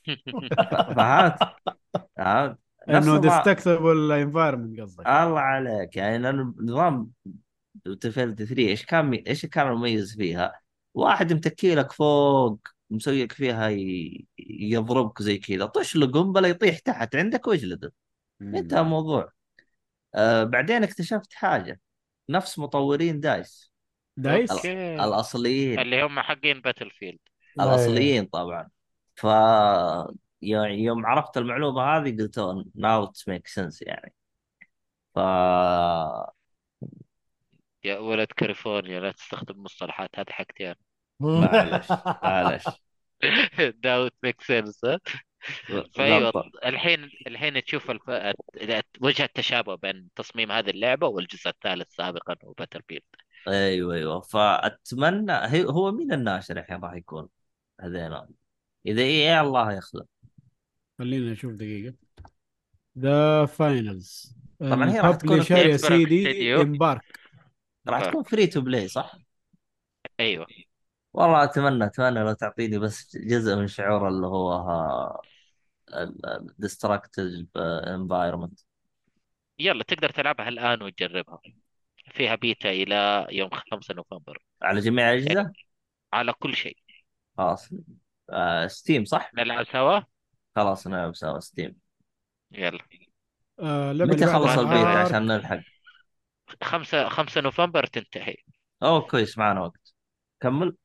فهمت؟ 0.97 1.39
فهمت؟ 2.19 2.59
إنه 2.89 3.21
destructible 3.21 4.13
environment 4.13 4.81
قصدك. 4.81 5.07
الله 5.07 5.41
عليك. 5.41 5.97
يعني 5.97 6.19
لأن 6.19 6.55
نظام 6.61 7.11
Battlefield 7.75 8.45
3 8.45 8.69
إيش 8.69 8.85
كان 8.85 9.07
مي... 9.07 9.25
إيش 9.27 9.47
كان 9.47 9.67
المميز 9.67 10.17
فيها؟ 10.17 10.61
واحد 10.95 11.33
متكي 11.33 11.75
لك 11.75 11.93
فوق 11.93 12.59
مسويك 12.91 13.33
فيها 13.33 13.69
ي... 13.69 14.27
يضربك 14.49 15.23
زي 15.23 15.39
كذا 15.39 15.67
طش 15.67 15.97
له 15.97 16.07
قنبله 16.07 16.49
يطيح 16.49 16.79
تحت 16.79 17.17
عندك 17.17 17.47
واجلده 17.47 17.93
انتهى 18.43 18.81
الموضوع. 18.81 19.33
آه 20.15 20.45
بعدين 20.45 20.83
اكتشفت 20.83 21.33
حاجة 21.33 21.81
نفس 22.29 22.59
مطورين 22.59 23.21
DICE. 23.21 23.73
DICE؟ 24.17 24.51
okay. 24.51 24.95
الأصليين. 24.95 25.79
اللي 25.79 26.03
هم 26.03 26.21
حقين 26.21 26.61
Battlefield 26.61 27.19
الاصليين 27.61 28.25
طبعا. 28.25 28.69
ف 29.15 29.27
يعني 30.49 30.79
يوم 30.85 31.07
عرفت 31.07 31.37
المعلومة 31.37 31.83
هذه 31.83 32.17
قلت 32.17 32.41
now 32.75 33.13
make 33.29 33.47
sense 33.47 33.83
يعني. 33.83 34.15
ف 35.15 35.19
يا 37.85 37.99
ولد 37.99 38.29
كاليفورنيا 38.37 39.01
لا 39.01 39.13
تستخدم 39.13 39.63
مصطلحات 39.63 40.11
هذه 40.19 40.31
حقتي 40.31 40.67
أنا. 40.67 40.77
معلش 41.21 41.91
معلش. 42.23 42.65
that 43.85 44.13
make 44.23 44.41
sense 44.41 44.81
فأيوة 45.95 46.51
الحين 46.65 47.11
الحين 47.27 47.65
تشوف 47.65 47.91
الف... 47.91 48.03
وجه 49.01 49.25
التشابه 49.25 49.75
بين 49.75 50.09
تصميم 50.17 50.53
هذه 50.53 50.71
اللعبة 50.71 51.07
والجزء 51.07 51.49
الثالث 51.49 51.95
سابقا 51.95 52.37
و 52.43 52.83
Battlefield 52.89 53.03
أيوه 53.49 53.95
أيوه. 53.95 54.21
فأتمنى 54.21 55.33
هو 55.71 55.93
مين 55.93 56.13
الناشر 56.13 56.57
الحين 56.57 56.81
راح 56.85 56.95
يكون؟ 56.95 57.29
هذينا. 57.81 58.29
إذا 58.87 59.03
EA 59.03 59.41
الله 59.41 59.73
يخلف. 59.73 60.07
خلينا 60.99 61.33
نشوف 61.33 61.53
دقيقة. 61.53 61.95
The 62.99 63.47
Finals 63.47 64.37
طبعاً 64.61 64.91
هي 64.91 65.01
راح 65.01 65.17
تكون 65.17 65.33
ال 65.33 65.35
publisher 65.35 65.57
يا 65.57 65.77
سيدي. 65.77 66.55
Embark 66.55 67.21
راح 67.89 68.05
تكون 68.05 68.23
free 68.23 68.47
to 68.47 68.61
play 68.61 68.89
صح؟ 68.89 69.19
أيوه. 70.21 70.47
والله 71.13 71.45
أتمنى 71.45 71.85
أتمنى 71.85 72.21
لو 72.21 72.33
تعطيني 72.33 72.79
بس 72.79 73.17
جزء 73.17 73.57
من 73.57 73.67
شعور 73.67 74.09
اللي 74.09 74.27
هو 74.27 75.23
ال 75.95 76.07
destructive 76.07 77.47
environment 77.57 78.61
يلا 79.59 79.83
تقدر 79.83 80.11
تلعبها 80.11 80.49
الآن 80.49 80.83
وتجربها. 80.83 81.41
فيها 82.13 82.35
بيتا 82.35 82.71
إلى 82.71 83.27
يوم 83.31 83.51
5 83.51 83.95
نوفمبر. 83.95 84.43
على 84.63 84.81
جميع 84.81 85.13
الأجهزة؟ 85.13 85.53
على 86.13 86.33
كل 86.33 86.55
شيء. 86.55 86.77
خلاص. 87.39 87.71
آه 88.31 88.67
Steam 88.67 89.05
صح؟ 89.05 89.31
نلعب 89.35 89.65
سوا. 89.65 90.01
خلاص 90.57 90.87
نلعب 90.87 91.15
سوا 91.15 91.41
Steam 91.41 91.77
يلا. 92.53 92.79
آه 93.61 93.93
متى 93.93 94.03
اللي 94.03 94.27
خلص 94.27 94.45
بعدها 94.45 94.61
البيت 94.61 94.87
آرك. 94.87 95.07
عشان 95.07 95.27
نلحق؟ 95.27 95.61
5 96.63 97.09
5 97.09 97.41
نوفمبر 97.41 97.87
تنتهي. 97.87 98.37
أوه 98.83 99.01
كويس 99.01 99.39
معنا 99.39 99.61
وقت. 99.61 99.95
كمل. 100.41 100.77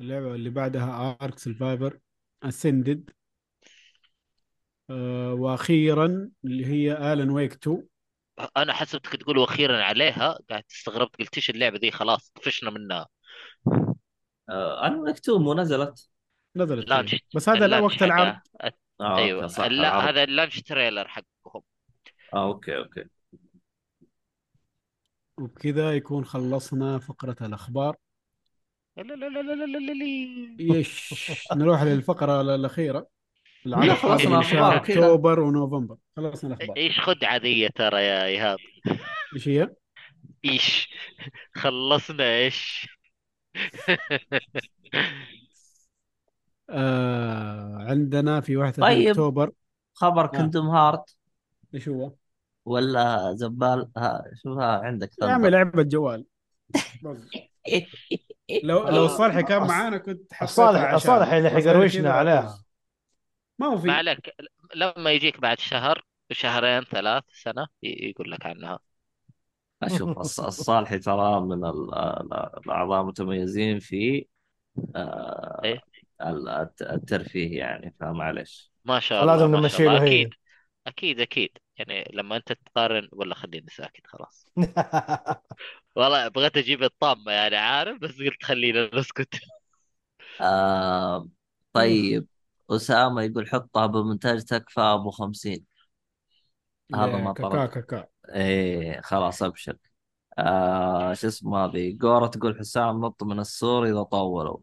اللعبة 0.00 0.34
اللي 0.34 0.50
بعدها 0.50 1.18
Ark 1.22 1.38
Survival 1.38 1.98
Ascended 2.42 3.10
آه 4.90 5.32
وأخيرا 5.32 6.30
اللي 6.44 6.66
هي 6.66 7.12
Alan 7.12 7.30
Wake 7.30 7.52
2 7.52 7.82
أنا 8.56 8.72
حسبتك 8.72 9.16
تقول 9.16 9.38
وأخيرا 9.38 9.82
عليها 9.84 10.38
قاعد 10.50 10.64
استغربت 10.70 11.16
قلت 11.16 11.36
إيش 11.36 11.50
اللعبة 11.50 11.78
دي 11.78 11.90
خلاص 11.90 12.30
طفشنا 12.30 12.70
منها. 12.70 13.06
آه 14.48 14.86
أنا 14.86 14.96
مكتوب 15.10 15.40
مو 15.40 15.54
نزلت؟ 15.54 16.08
نزلت. 16.56 16.92
فيه. 16.92 17.18
بس 17.34 17.48
هذا 17.48 17.66
لا 17.66 17.78
وقت 17.78 18.02
العرض. 18.02 18.36
آه 19.00 19.18
أيوه. 19.18 19.42
okay 19.42 19.54
صح. 19.54 19.64
لا 19.64 19.90
عرض 19.90 20.08
هذا 20.08 20.24
ال 20.24 20.29
launch 20.29 20.60
trailer 20.60 21.08
حقهم. 21.08 21.62
آه 22.34 22.44
okay 22.46 22.76
okay. 22.76 23.04
وبكذا 25.38 25.92
يكون 25.92 26.24
خلصنا 26.24 26.98
فقرة 26.98 27.36
الأخبار. 27.40 27.96
لا 28.96 29.02
لا 29.02 29.14
لا 29.14 29.28
لا 29.28 29.54
لا 29.54 29.78
لا 29.78 29.92
لا 29.92 30.78
يش 30.78 31.14
نروح 31.52 31.82
للفقرة 31.82 32.40
الأخيرة. 32.40 33.06
لا 33.64 33.94
خلصنا 33.94 34.40
أخبار 34.40 34.76
أكتوبر 34.76 35.40
ونوفمبر. 35.40 35.96
خلصنا 36.16 36.54
الأخبار. 36.54 36.76
إيش 36.76 37.00
خدعة 37.00 37.36
ذي 37.36 37.68
ترى 37.68 38.02
يا 38.02 38.24
إيهاب؟ 38.24 38.58
إيش 39.34 39.48
هي؟ 39.48 39.68
إيش؟ 40.44 40.88
خلصنا 41.54 42.24
إيش؟ 42.24 42.88
آه 46.70 47.76
عندنا 47.78 48.40
في 48.40 48.56
31 48.56 48.96
طيب. 48.96 49.08
أكتوبر 49.08 49.52
خبر 49.94 50.24
آه. 50.24 50.28
كندوم 50.28 50.66
هارت 50.68 51.16
إيش 51.74 51.88
هو؟ 51.88 52.12
ولا 52.64 53.32
زبال 53.34 53.90
ها 53.96 54.24
شوفها 54.42 54.78
عندك 54.78 55.10
يا 55.22 55.26
عمي 55.26 55.50
لعبة 55.50 55.82
جوال. 55.82 56.24
لو 58.62 58.88
لو 58.88 59.08
صالحي 59.08 59.42
كان 59.42 59.66
معانا 59.66 59.98
كنت 59.98 60.32
الصالح 60.42 60.80
عشان 60.80 60.94
الصالح 60.94 61.32
اللي 61.32 61.50
حيقروشنا 61.50 62.10
عليها. 62.12 62.64
ما 63.58 63.66
هو 63.66 63.74
ما 63.74 63.80
في 63.80 63.90
عليك 63.90 64.34
لما 64.74 65.12
يجيك 65.12 65.40
بعد 65.40 65.58
شهر 65.58 66.04
شهرين 66.32 66.82
ثلاث 66.84 67.24
سنة 67.32 67.66
ي- 67.82 68.08
يقول 68.10 68.30
لك 68.30 68.46
عنها 68.46 68.78
أشوف 69.82 70.18
الص- 70.18 70.44
الصالحي 70.44 70.98
ترى 70.98 71.40
من 71.40 71.64
ال- 71.64 71.94
ال- 71.94 72.34
الأعضاء 72.66 73.00
المتميزين 73.00 73.78
في 73.78 74.26
آه، 74.96 75.60
إيه؟ 75.64 75.80
ال- 76.22 76.48
الت- 76.48 76.82
الترفيه 76.82 77.58
يعني 77.58 77.94
فمعلش. 78.00 78.72
ما 78.84 79.00
شاء 79.00 79.24
الله 79.24 79.32
لازم 79.32 79.50
ما 79.50 79.60
نمشي 79.60 79.68
شاء 79.68 79.88
الله. 79.88 79.98
له 79.98 80.04
هي. 80.04 80.26
أكيد 80.26 80.34
أكيد 80.86 81.20
أكيد. 81.20 81.58
يعني 81.78 82.04
لما 82.12 82.36
أنت 82.36 82.52
تقارن 82.52 83.08
ولا 83.12 83.34
خليني 83.34 83.66
ساكت 83.70 84.06
خلاص. 84.06 84.46
والله 85.96 86.28
بغيت 86.28 86.56
أجيب 86.56 86.82
الطامة 86.82 87.32
يعني 87.32 87.56
عارف؟ 87.56 87.98
بس 88.00 88.18
قلت 88.18 88.42
خلينا 88.44 88.90
نسكت. 88.94 89.28
آه 90.40 91.28
طيب. 91.72 92.26
أسامة 92.70 93.22
يقول 93.22 93.48
حطها 93.50 93.86
بمونتاج 93.86 94.44
تكفى 94.44 94.80
أبو 94.80 95.10
خمسين. 95.10 95.66
هذا 96.94 97.16
ما 97.18 97.32
كاكا 97.32 97.66
كاكا. 97.66 98.06
إيه 98.34 99.00
خلاص 99.00 99.42
أبشر. 99.42 99.76
آه 100.38 101.14
شو 101.14 101.28
اسمه 101.28 101.64
هذه؟ 101.64 101.98
جورة 101.98 102.26
تقول 102.26 102.58
حسام 102.58 103.06
نط 103.06 103.22
من 103.24 103.40
السور 103.40 103.86
إذا 103.86 104.02
طولوا. 104.02 104.58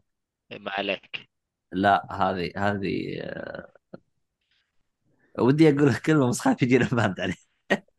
ما 0.60 0.70
عليك. 0.70 1.28
لا 1.72 2.06
هذه 2.12 2.52
هذه 2.56 3.18
آه، 3.20 3.72
ودي 5.38 5.70
أقول 5.70 5.96
كلمة 5.96 6.28
بس 6.28 6.40
خايف 6.40 6.62
يجينا 6.62 6.84
فهمت 6.84 7.20
عليه 7.20 7.34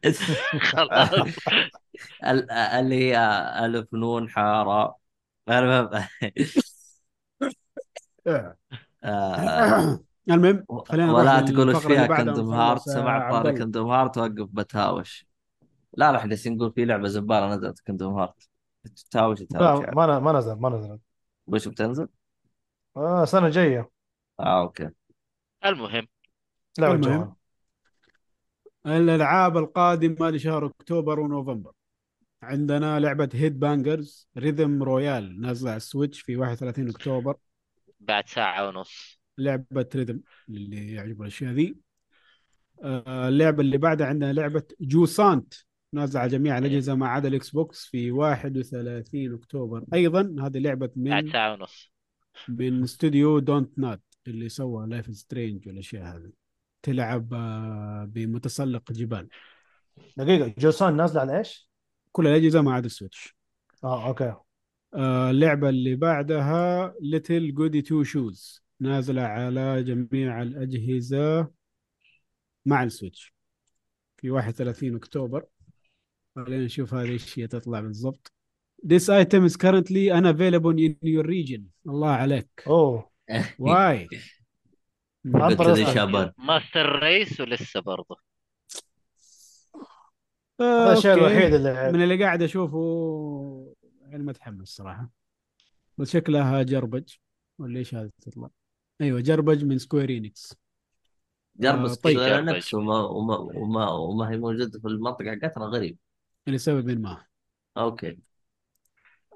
اللي 2.80 2.95
هي 2.95 3.18
ألف 3.65 3.94
نون 3.94 4.30
حارة. 4.30 4.98
إيه. 8.27 8.57
آه، 9.03 9.99
المهم 10.30 10.65
خلينا 10.85 11.14
ولا 11.14 11.41
تقول 11.41 11.76
إيش 11.76 11.85
فيها 11.85 12.03
آه، 12.03 12.07
كندوم 12.07 12.53
هارت 12.53 12.81
سمعت 12.81 13.31
طاري 13.31 13.57
كندوم 13.57 13.89
هارت 13.89 14.18
وقف 14.18 14.48
بتهاوش. 14.52 15.27
لا 15.94 16.11
لا 16.11 16.18
إحنا 16.18 16.38
نقول 16.48 16.72
في 16.72 16.85
لعبة 16.85 17.07
زبالة 17.07 17.56
نزلت 17.56 17.80
كندوم 17.80 18.19
هارت. 18.19 18.49
تهاوش 19.11 19.39
تهاوش 19.39 19.84
يعني. 19.84 19.95
ما 19.95 20.19
ما 20.19 20.31
نزل 20.31 20.53
ما 20.53 20.69
نزلت. 20.69 21.02
وش 21.48 21.68
بتنزل؟ 21.68 22.07
آه 22.97 23.23
السنة 23.23 23.45
الجايه 23.47 23.89
آه 24.39 24.61
أوكي. 24.61 24.89
المهم. 25.65 26.07
لعبه 26.79 26.93
المهم. 26.93 27.35
الألعاب 28.85 29.57
القادمة 29.57 30.29
لشهر 30.29 30.65
أكتوبر 30.65 31.19
ونوفمبر. 31.19 31.71
عندنا 32.41 32.99
لعبة 32.99 33.29
Headbangers 33.34 34.29
Rhythm 34.38 34.84
Royale 34.84 35.41
نازلة 35.41 35.69
على 35.69 35.77
ال 35.77 35.84
Switch 35.84 36.21
في 36.21 36.37
31 36.37 36.89
أكتوبر. 36.89 37.35
بعد 37.99 38.29
ساعة 38.29 38.67
ونص. 38.67 39.19
لعبة 39.37 39.89
rhythm 39.95 40.21
اللي 40.49 40.93
يعجبه 40.93 41.21
الأشياء 41.21 41.51
ذي. 41.51 41.77
آه، 42.83 43.27
اللعبة 43.27 43.61
اللي 43.61 43.77
بعدها 43.77 44.07
عندنا 44.07 44.33
لعبة 44.33 44.63
Jusant 44.81 45.53
نازلة 45.93 46.21
على 46.21 46.29
جميع 46.29 46.57
الأجهزة 46.57 46.95
ما 46.95 47.07
عدا 47.07 47.27
ال 47.27 47.49
Xbox 47.49 47.85
في 47.85 48.11
31 48.11 49.33
أكتوبر. 49.33 49.83
أيضا 49.93 50.35
هذه 50.39 50.57
لعبة 50.57 50.91
بعد 50.95 51.23
من 51.23 51.31
ساعة 51.31 51.53
ونص. 51.53 51.96
من 52.47 52.84
استوديو 52.84 53.39
Don't 53.39 53.79
Nod 53.79 54.01
اللي 54.27 54.49
سوى 54.49 54.88
Life 54.88 55.15
Strange 55.15 55.67
والأشياء 55.68 56.03
هذه. 56.03 56.31
تلعب 56.84 57.34
آه، 57.34 58.05
بمتسلق 58.05 58.91
جبال. 58.91 59.30
دقيقة 60.18 60.53
Jusant 60.57 60.97
نازلة 60.97 61.22
على 61.22 61.38
إيش؟ 61.38 61.69
كل 62.11 62.27
الأجهزة 62.27 62.61
ما 62.61 62.73
عدا 62.73 62.85
ال 62.85 62.92
Switch. 62.92 63.35
آه 63.84 64.07
okay. 64.07 64.35
آه، 64.93 65.30
اللعبة 65.31 65.69
اللي 65.69 65.95
بعدها 65.95 66.93
Little 67.01 67.53
Goody 67.53 67.81
Two 67.81 68.03
Shoes 68.03 68.63
نازلة 68.80 69.22
على 69.22 69.84
جميع 69.84 70.41
الأجهزة 70.41 71.51
مع 72.65 72.84
ال 72.84 72.90
Switch. 72.90 73.34
في 74.18 74.30
31 74.31 74.95
أكتوبر. 74.95 75.45
خلينا 76.35 76.65
نشوف 76.65 76.93
هذه 76.93 77.09
إيش 77.09 77.39
هي 77.39 77.47
تطلع 77.47 77.80
بالضبط. 77.81 78.36
This 78.83 79.09
item 79.09 79.45
is 79.45 79.57
currently 79.57 80.11
unavailable 80.11 80.77
in 80.77 80.95
your 81.03 81.25
region. 81.25 81.61
الله 81.87 82.09
عليك 82.09 82.63
اوه 82.67 83.11
واي 83.59 84.07
master 86.38 86.99
race 86.99 87.41
ولسه 87.41 87.79
برضه 87.79 88.17
هذا 90.61 90.93
الشيء. 90.93 91.13
الوحيد 91.13 91.53
اللي 91.53 91.91
من 91.91 92.03
اللي 92.03 92.23
قاعد 92.23 92.41
أشوفه 92.41 93.75
يعني 94.01 94.23
متحمس 94.23 94.67
صراحة. 94.67 95.09
بس 95.97 96.11
شكلها 96.11 96.63
جربج. 96.63 97.13
ولا 97.59 97.79
إيش 97.79 97.95
هذا 97.95 98.11
تطلع؟ 98.21 98.49
أيوه 99.01 99.21
جربج 99.21 99.63
من 99.65 99.77
Square 99.77 100.09
Enix 100.09 100.55
جرب 101.59 101.85
آه، 101.85 101.93
طيب. 101.93 102.19
نفس 102.19 102.73
وما 102.73 102.99
وما 102.99 103.37
وما, 103.37 103.89
وما 103.89 104.29
هي 104.31 104.37
موجودة 104.37 104.79
في 104.79 104.87
المنطقة. 104.87 105.31
حقتنا 105.31 105.65
غريب. 105.65 105.97
لسبب 106.47 106.99
ما. 106.99 107.25
okay. 107.77 108.26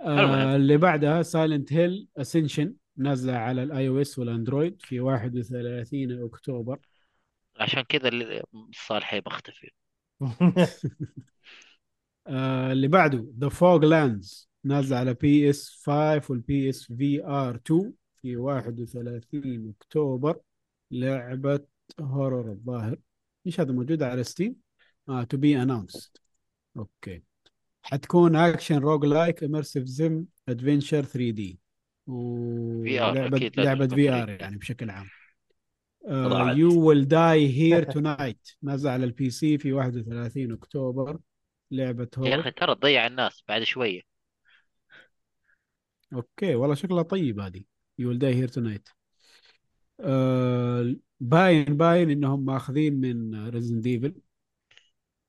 آه 0.02 0.56
اللي 0.56 0.78
بعدها 0.78 1.22
Silent 1.22 1.73
Hill 1.73 2.07
Ascension 2.18 2.73
نازلة 2.98 3.34
على 3.34 3.64
ال 3.64 3.88
iOS 3.88 4.19
والأندرويد 4.19 4.82
في 4.82 4.99
31 4.99 6.23
أكتوبر. 6.23 6.80
عشان 7.60 7.82
كذا 7.82 8.07
اللي- 8.07 8.44
صالح 8.88 9.14
مختفي 9.26 9.72
آه 12.28 12.72
اللي 12.72 12.88
بعده 12.88 13.28
The 13.39 13.49
Foglands 13.49 14.49
نازلة 14.64 14.98
على 14.98 15.14
PS 15.14 15.69
5 15.86 16.32
وال 16.31 16.69
PS 16.69 16.84
VR 16.93 17.56
2 17.56 17.94
في 18.22 18.38
31 18.38 19.73
أكتوبر. 19.80 20.40
لعبة 20.91 21.65
horror 21.99 22.52
الظاهر. 22.52 22.98
إيش 23.45 23.60
هذا 23.60 23.72
موجوده 23.72 24.07
على 24.07 24.23
Steam 24.23 24.56
آه 25.10 25.23
to 25.23 25.38
be 25.38 25.61
announced 25.61 26.18
okay. 26.77 27.23
حتكون 27.91 28.35
action 28.35 28.77
roguelike 28.77 29.43
immersive 29.43 29.84
sim 29.84 30.26
adventure 30.49 31.03
3D 31.03 31.60
ولعبه 32.07 33.51
لعبه 33.57 33.88
في 33.88 34.07
3D. 34.07 34.13
أر 34.14 34.30
يعني 34.30 34.57
بشكل 34.57 34.89
عام. 34.89 35.07
You 36.57 36.88
Will 36.88 37.07
Die 37.07 37.57
Here 37.57 37.84
Tonight 37.84 38.49
نازل 38.61 38.89
على 38.89 39.05
ال 39.06 39.30
PC 39.30 39.57
في 39.57 39.73
31 39.73 40.51
أكتوبر. 40.51 41.19
لعبة 41.72 42.07
يا 42.18 42.19
horror 42.19 42.39
أخي 42.39 42.51
ترى 42.51 42.76
تضيع 42.76 43.07
الناس 43.07 43.43
بعد 43.47 43.63
شوية. 43.63 44.01
okay 46.14 46.56
والله 46.55 46.76
شكلها 46.76 47.03
طيب 47.03 47.39
هذه. 47.39 47.63
You 47.98 48.10
Will 48.10 48.19
Die 48.19 48.35
Here 48.35 48.48
Tonight 48.48 48.89
باين 51.19 51.77
باين 51.77 52.09
إنهم 52.09 52.45
ماخذين 52.45 52.93
من 52.93 53.47
Resident 53.49 53.81
Evil 53.81 54.15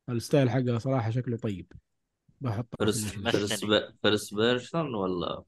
ال 0.09 0.16
style 0.16 0.51
حقها 0.51 0.79
صراحة 0.79 1.11
شكله 1.11 1.37
طيب. 1.37 1.73
بحطها 2.43 2.87
في 2.87 2.93
first. 2.93 3.65
first 4.03 4.35
first 4.35 4.75
ولا 4.75 5.43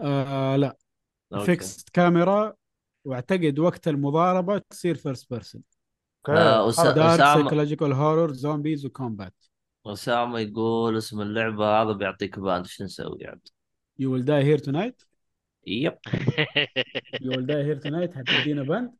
آه 0.00 0.56
لا 0.56 0.76
okay. 1.32 1.44
fixed 1.46 1.88
camera 1.88 2.54
واعتقد 3.04 3.58
وقت 3.58 3.88
المضاربة 3.88 4.58
تصير 4.58 4.94
first 4.94 5.30
person 5.32 5.62
آه، 6.28 6.70
أسا- 6.70 6.82
dark 6.82 6.98
أسامة. 7.20 7.34
psychological 7.34 7.92
horror 7.92 8.32
zombies 8.32 8.86
و 8.86 8.93
combat 8.93 9.34
اسامه 9.86 10.38
يقول 10.40 10.96
اسم 10.96 11.20
اللعبة 11.20 11.82
هذا 11.82 11.92
بيعطيك 11.92 12.38
banned 12.38 12.64
إيش 12.64 12.82
نسوي 12.82 13.26
عاد؟ 13.26 13.48
You 13.98 14.12
Will 14.12 14.24
Die 14.24 14.42
Here 14.44 14.58
Tonight 14.58 15.02
yep 15.66 15.98
You 17.20 17.30
Will 17.30 17.46
Die 17.46 17.64
Here 17.64 17.76
Tonight 17.78 18.14
حتدينا 18.14 18.62
banned 18.62 18.92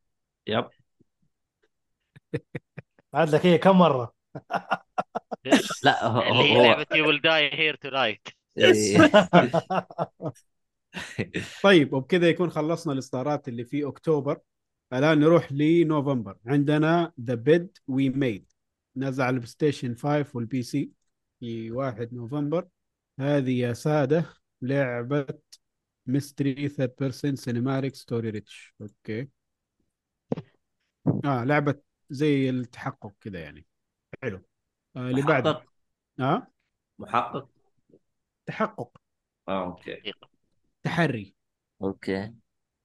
yep 0.46 0.68
عاد 3.14 3.34
لك 3.34 3.46
هي 3.46 3.58
كم 3.58 3.78
مرة؟ 3.78 4.17
لا 5.84 6.06
هو, 6.06 6.22
اللي 6.22 6.52
هي 6.52 6.56
هو 6.56 6.62
لعبه 6.62 6.96
You 6.96 7.06
Will 7.06 7.20
Die 7.20 7.50
Here 7.54 7.74
Tonight 7.74 8.28
إيه. 8.58 8.98
طيب 11.62 11.92
وبكذا 11.92 12.28
يكون 12.28 12.50
خلصنا 12.50 12.92
الإصدارات 12.92 13.48
اللي 13.48 13.64
في 13.64 13.84
أكتوبر. 13.88 14.40
الآن 14.92 15.20
نروح 15.20 15.52
لنوفمبر. 15.52 16.36
عندنا 16.46 17.12
The 17.20 17.34
Bed 17.34 17.78
We 17.88 18.08
Made 18.10 18.52
نزل 18.96 19.22
على 19.22 19.30
ال 19.34 19.46
PlayStation 19.50 19.94
5 19.94 20.26
وال 20.34 20.62
PC 20.62 20.92
في 21.40 21.70
1 21.70 22.14
نوفمبر. 22.14 22.68
هذه 23.20 23.58
يا 23.60 23.72
سادة 23.72 24.24
لعبة 24.62 25.26
mystery 26.06 26.68
third 26.68 26.94
person 27.00 27.36
cinematic 27.36 27.94
story 27.94 28.30
rich 28.30 28.74
okay. 28.80 29.28
آه 31.24 31.44
لعبة 31.44 31.74
زي 32.10 32.50
التحقق 32.50 33.12
كذا 33.20 33.40
يعني. 33.40 33.66
حلو. 34.22 34.42
آه 34.96 35.10
اللي 35.10 35.22
بعده. 35.22 35.50
محقق 35.52 35.66
آه؟ 36.20 36.46
محقق. 36.98 37.48
تحقق. 38.46 38.96
آه، 39.48 39.64
أوكي. 39.64 40.12
تحري. 40.82 41.34
okay. 41.82 42.34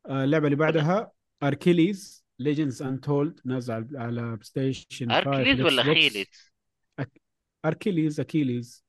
آه، 0.06 0.24
اللعبة 0.24 0.46
اللي 0.46 0.56
بعدها 0.56 1.12
Achilles 1.44 2.26
Legends 2.40 2.82
Untold 2.84 3.40
نازل 3.46 3.74
على- 3.74 3.98
على 4.00 4.22
PlayStation 4.22 5.12
5 5.12 5.18
Achilles 5.18 5.62
ولا. 5.62 5.84
خيليز؟ 5.84 6.28
Achilles 7.66 8.20
Achilles 8.20 8.86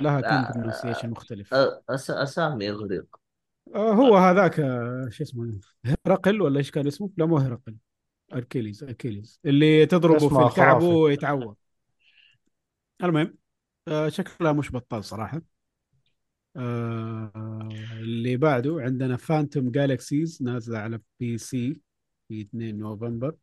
لها. 0.00 0.20
كم 0.20 0.60
pronunciation 0.60 1.10
مختلف. 1.10 1.54
أ- 1.54 1.56
أس... 1.90 2.10
أسامي 2.10 2.70
إغريق. 2.70 3.16
آه، 3.74 3.92
هو 3.92 4.16
هذاك 4.16 4.60
آه، 4.60 5.08
شو 5.10 5.22
اسمه 5.24 5.60
هرقل 6.06 6.40
ولا 6.42 6.58
إيش 6.58 6.70
كان 6.70 6.86
اسمه؟ 6.86 7.10
لا 7.16 7.26
مو 7.26 7.38
هرقل. 7.38 7.76
Achilles 8.34 8.84
Achilles. 8.84 9.40
اللي 9.44 9.86
تضربه 9.86 10.18
في 10.18 10.26
اسمه 10.26 10.46
الكعب. 10.46 10.82
ويتعور. 10.82 11.54
المهم 13.02 13.34
آه، 13.88 14.08
شكلها 14.08 14.52
مش 14.52 14.72
بطال 14.72 15.04
صراحة. 15.04 15.42
آه، 16.56 17.68
اللي 17.92 18.36
بعده 18.36 18.76
عندنا 18.80 19.16
Phantom 19.16 19.70
Galaxies 19.70 20.42
نازلة 20.42 20.78
على 20.78 21.00
PC 21.20 21.80
في 22.28 22.40
2 22.40 22.78
نوفمبر. 22.78 23.36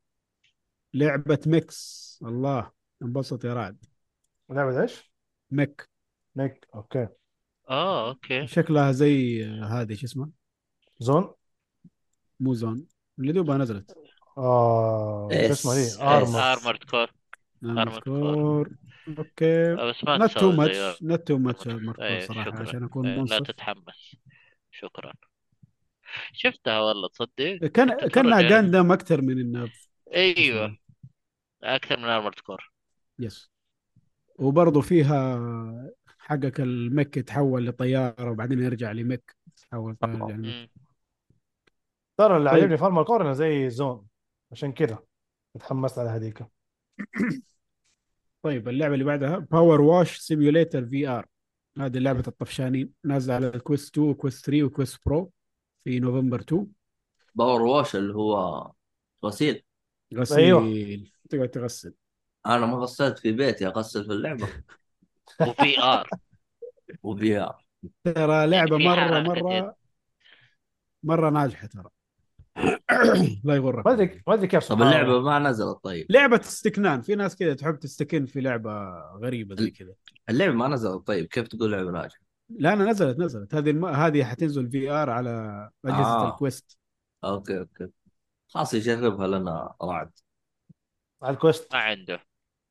لعبة 0.94 1.40
ميكس. 1.48 2.20
الله 2.26 2.72
انبسط 3.02 3.46
يا 3.46 3.54
رعد. 3.54 3.86
لعبة 4.50 4.82
إيش؟ 4.82 5.12
ميك. 5.52 5.90
نيك 6.36 6.68
أوكي. 6.76 7.08
آه 7.70 8.10
أوكي. 8.10 8.48
شكلها 8.48 8.92
زي 8.92 9.46
هذه 9.46 9.94
شو 9.94 10.06
اسمها 10.06 10.30
زون؟ 11.00 11.34
مو 12.40 12.54
زون. 12.54 12.86
اللي 13.20 13.32
دوبها 13.32 13.58
نزلت. 13.58 14.01
آه 14.38 15.30
شو 15.32 15.52
اسمه. 15.52 15.74
دي 15.74 16.04
ارمر 16.04 16.40
أرمورد. 16.40 16.84
كور. 16.84 17.08
Armored 17.66 17.88
Armored 17.88 18.04
Core. 18.04 18.72
أوكي. 19.18 19.76
بس 19.76 20.04
ما 20.04 20.18
نوت 20.18 20.32
تو 20.38 20.52
ماتش 20.52 21.04
نوت 21.04 21.28
تو 21.28 21.38
ماتش 21.38 21.68
ارمر 21.68 22.04
إيه، 22.04 22.20
صراحة 22.20 22.52
شكراً. 22.52 22.62
عشان 22.62 22.84
أكون 22.84 23.06
إيه، 23.08 23.14
لا 23.16 23.22
منصف. 23.22 23.38
تتحمس. 23.42 24.16
شكرا. 24.72 25.14
شفتها 26.34 26.80
والله 26.80 27.08
تصدق؟ 27.08 27.66
كان 27.74 27.92
أتفرج 27.92 28.12
كانها 28.12 28.36
عليها. 28.36 28.50
Gundam 28.50 28.92
أكثر 28.92 29.22
من 29.22 29.40
انها 29.40 29.70
أيوه. 30.16 30.78
أكثر 31.64 31.98
من 31.98 32.06
Armored 32.06 32.40
Core. 32.40 32.72
yes 33.20 33.52
وبرضه 34.40 34.82
فيها 34.82 35.40
حقك 36.18 36.60
ال 36.62 36.73
mech 36.73 37.18
يتحول 37.18 37.68
لطيارة 37.68 38.32
وبعدين 38.32 38.64
يرجع 38.64 38.92
ل 38.92 39.01
mech 39.01 39.36
تحول 39.58 39.96
طيارة 39.96 40.30
يعني. 40.30 40.72
ترى 42.18 42.38
اللي 42.38 42.50
طيب. 42.50 42.60
عجبني 42.60 42.78
في 42.78 42.86
Armored 42.86 43.04
Core 43.04 43.22
إنه 43.22 43.34
زي 43.34 43.70
Zone. 43.70 44.11
عشان 44.52 44.72
كذا 44.72 45.00
تحمست 45.60 46.00
على 46.00 46.10
هذيك. 46.10 46.46
طيب 48.44 48.70
اللعبة 48.70 48.94
اللي 48.94 49.06
بعدها 49.06 49.38
PowerWash 49.38 50.18
Simulator 50.18 50.86
VR 50.86 51.26
هذه 51.78 51.98
لعبة 51.98 52.24
الطفشانين 52.28 52.94
نازلة 53.04 53.34
على 53.36 53.48
ال 53.48 53.55
Quest 53.55 53.90
2 53.90 54.10
و 54.10 54.16
Quest 54.16 54.46
3 54.46 54.64
و 54.64 54.70
Quest 54.70 55.00
Pro 55.06 55.32
في 55.84 56.00
نوفمبر 56.00 56.40
2 56.40 56.68
PowerWash 57.36 57.96
اللي 57.96 58.14
هو 58.14 58.72
غسيل. 59.26 59.64
غسيل. 60.16 60.40
أيوة. 60.40 61.04
تقعد 61.30 61.50
تغسل. 61.50 61.94
أنا 62.46 62.66
ما 62.66 62.78
غسلت 62.78 63.20
في 63.20 63.32
بيتي 63.32 63.68
أغسل 63.68 64.06
في 64.06 64.12
اللعبة. 64.12 64.48
و 65.42 65.80
VR 65.80 66.10
وبيها 67.04 67.58
ترى 68.04 68.48
لعبة 68.48 68.78
في 68.78 68.84
مرة 68.84 68.96
حركة 68.96 69.22
مرة 69.22 69.54
يد. 69.54 69.74
مرة 71.04 71.30
ناجحة 71.30 71.68
ترى. 71.68 71.90
لا 73.44 73.56
يغرك. 73.56 73.86
ما 73.86 73.94
ادري 73.94 74.22
ما 74.28 74.34
أدري 74.34 74.48
كيف 74.48 74.60
طب 74.68 74.76
سبحان 74.76 74.88
اللعبة. 74.88 75.22
ما 75.22 75.40
نزلت 75.40 75.78
طيب. 75.84 76.06
لعبة 76.10 76.40
استكنان 76.40 77.02
في 77.02 77.16
ناس 77.16 77.36
كذا 77.36 77.54
تحب 77.54 77.80
تستكن 77.80 78.26
في 78.26 78.42
لعبة 78.42 78.72
غريبة 79.16 79.56
زي 79.56 79.72
كذا. 79.72 79.94
اللعبة 80.30 80.54
ما 80.54 80.68
نزلت 80.68 81.08
طيب. 81.08 81.26
كيف 81.26 81.48
تقول 81.48 81.72
لعبة 81.72 81.92
ناجحه؟ 81.92 82.20
لا 82.50 82.74
أنا 82.74 82.86
نزلت 82.86 83.20
نزلت. 83.20 83.56
هذه 83.56 83.70
الم... 83.70 83.86
هذه 83.86 84.24
حتنزل 84.24 84.70
VR 84.70 85.10
على 85.10 85.70
أجهزة 85.86 86.04
آه. 86.04 86.26
آه. 86.26 86.30
الكويست. 86.34 86.78
okay 87.24 87.60
okay. 87.60 87.88
خلاص 88.48 88.74
يجربها 88.74 89.28
لنا 89.28 89.74
رعد. 89.84 90.12
على 91.24 91.34
ال 91.34 91.40
Quest. 91.40 91.74
ما 91.74 91.80
عنده. 91.80 92.20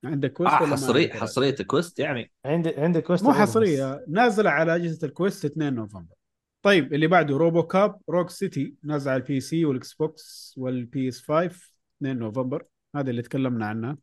عندك 0.05 0.32
Quest 0.32 0.55
ما 0.55 0.59
حصري؟ 0.66 1.12
حصرية 1.12 1.57
Quest 1.66 1.98
يعني. 1.98 2.32
عندي 2.44 2.74
عندي 2.77 3.01
Quest 3.01 3.24
مو 3.24 3.32
حصرية. 3.32 4.05
نازلة 4.09 4.51
على 4.51 4.77
أجهزة 4.77 5.07
ال 5.07 5.13
Quest 5.13 5.44
2 5.44 5.74
نوفمبر. 5.74 6.15
طيب 6.62 6.95
اللي 6.95 7.07
بعده 7.07 7.37
RoboCop 7.36 8.01
Rogue 8.09 8.31
City 8.31 8.74
نازل 8.82 9.11
على 9.11 9.23
ال 9.23 9.40
PC 9.40 9.65
وال 9.65 9.94
Xbox 9.94 10.55
وال 10.59 11.09
PS 11.09 11.23
5 11.23 11.73
2 11.99 12.19
نوفمبر. 12.19 12.65
هذا 12.97 13.11
اللي 13.11 13.23
تكلمنا 13.23 13.66
عنه. 13.66 13.99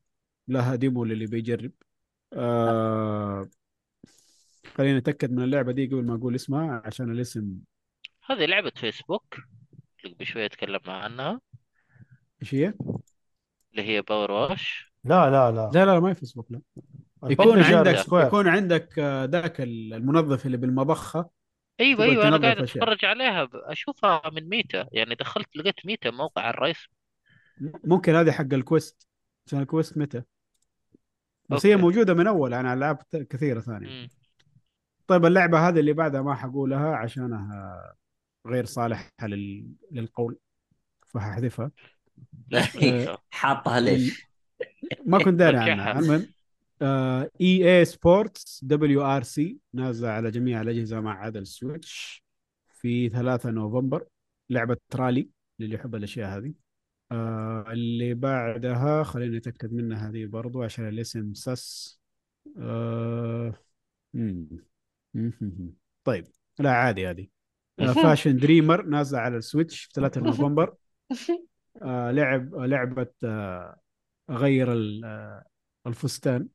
لها 0.47 0.75
demo 0.75 1.05
للي 1.05 1.25
بيجرب. 1.25 1.71
آه... 2.33 3.49
خلينا 4.75 4.99
نتاكد 4.99 5.31
من 5.31 5.43
اللعبة 5.43 5.71
دي 5.71 5.85
قبل 5.85 6.05
ما 6.05 6.15
أقول 6.15 6.35
اسمها 6.35 6.81
عشان 6.85 7.11
الاسم. 7.11 7.53
هذه 8.25 8.45
لعبة 8.45 8.71
فيسبوك 8.75 9.35
اللي 10.03 10.15
قبل 10.15 10.25
شوية 10.25 10.47
تكلمنا 10.47 10.93
عنها. 10.93 11.41
إيش 12.41 12.55
هي؟ 12.55 12.73
اللي 13.71 13.83
هي 13.83 14.01
PowerWash 14.01 14.93
لا 15.03 15.29
لا 15.29 15.51
لا. 15.51 15.71
لا 15.73 15.85
لا 15.85 15.99
ما 15.99 16.09
هي 16.09 16.15
فيسبوك 16.15 16.51
لا. 16.51 16.61
يكون 17.23 17.59
عندك 17.59 17.95
Square. 17.95 18.27
يكون 18.27 18.47
عندك 18.47 18.99
آه، 18.99 19.25
ذاك 19.25 19.61
المنظف 19.61 20.45
اللي 20.45 20.57
بالمضخة. 20.57 21.36
أيوه 21.79 21.97
تقدر 21.97 22.11
أيوه 22.11 22.27
أنا 22.27 22.37
تنظف 22.37 22.43
قاعد. 22.45 22.57
أتفرج 22.61 23.05
عليها 23.05 23.49
أشوفها 23.53 24.21
من 24.29 24.49
ميتا 24.49 24.87
يعني 24.91 25.15
دخلت 25.15 25.57
لقيت 25.57 25.85
ميتا 25.85 26.11
موقع 26.11 26.49
الرئيس 26.49 26.77
ممكن 27.83 28.15
هذه 28.15 28.31
حق 28.31 28.53
الكويست 28.53 29.07
عشان 29.47 29.59
الكويست 29.59 29.97
متى 29.97 30.23
بس 31.49 31.65
هي 31.65 31.73
أوكي. 31.73 31.83
موجودة 31.83 32.13
من 32.13 32.27
أول 32.27 32.53
يعني 32.53 32.67
على 32.67 32.77
العاب 32.77 32.97
كثيرة 33.29 33.59
ثانية 33.59 33.87
مم. 33.87 34.09
طيب 35.07 35.25
اللعبة 35.25 35.67
هذه 35.69 35.79
اللي 35.79 35.93
بعدها 35.93 36.21
ما 36.21 36.35
حقولها 36.35 36.95
عشانها 36.95 37.93
غير 38.47 38.65
صالحه 38.65 39.11
لل... 39.23 39.67
للقول 39.91 40.37
فححذفها 41.05 41.71
كذا؟ 42.51 43.17
حاطها 43.31 43.79
ليش؟ 43.79 44.23
ما 45.05 45.17
كنت 45.17 45.39
داري. 45.39 45.57
عنها 45.57 45.99
المهم 45.99 46.21
آه، 46.21 46.36
EA 46.81 47.79
Sports 47.79 48.59
WRC 48.63 49.57
نازلة 49.73 50.09
على 50.09 50.31
جميع 50.31 50.61
الأجهزة 50.61 50.99
ما 51.01 51.11
عدا 51.11 51.39
السويتش 51.39 52.23
في 52.69 53.09
3 53.09 53.49
نوفمبر. 53.51 54.07
لعبة 54.49 54.77
رالي 54.95 55.29
للي 55.59 55.75
يحب 55.75 55.95
الأشياء 55.95 56.37
هذه. 56.37 56.53
آه 57.11 57.65
اللي 57.71 58.13
بعدها 58.13 59.03
خليني 59.03 59.37
اتاكد 59.37 59.73
منها 59.73 60.09
هذه 60.09 60.25
برضو 60.25 60.63
عشان 60.63 60.87
الاسم 60.87 61.33
سس. 61.33 61.99
آه 62.59 63.53
مم. 64.13 64.47
مم. 65.13 65.73
طيب 66.03 66.27
لا 66.59 66.71
عادي 66.71 67.07
هذه. 67.09 67.27
آه 67.79 67.93
Fashion 68.03 68.37
Dreamer 68.37 68.85
نازلة 68.85 69.19
على 69.19 69.37
السويتش 69.37 69.83
في 69.83 69.93
3 69.93 70.21
نوفمبر. 70.21 70.75
آه 71.81 72.11
لعب 72.11 72.55
لعبة 72.55 73.07
آه 73.23 73.79
اغير 74.29 74.73
ال- 74.73 75.05
آه، 75.05 75.45
الفستان. 75.87 76.47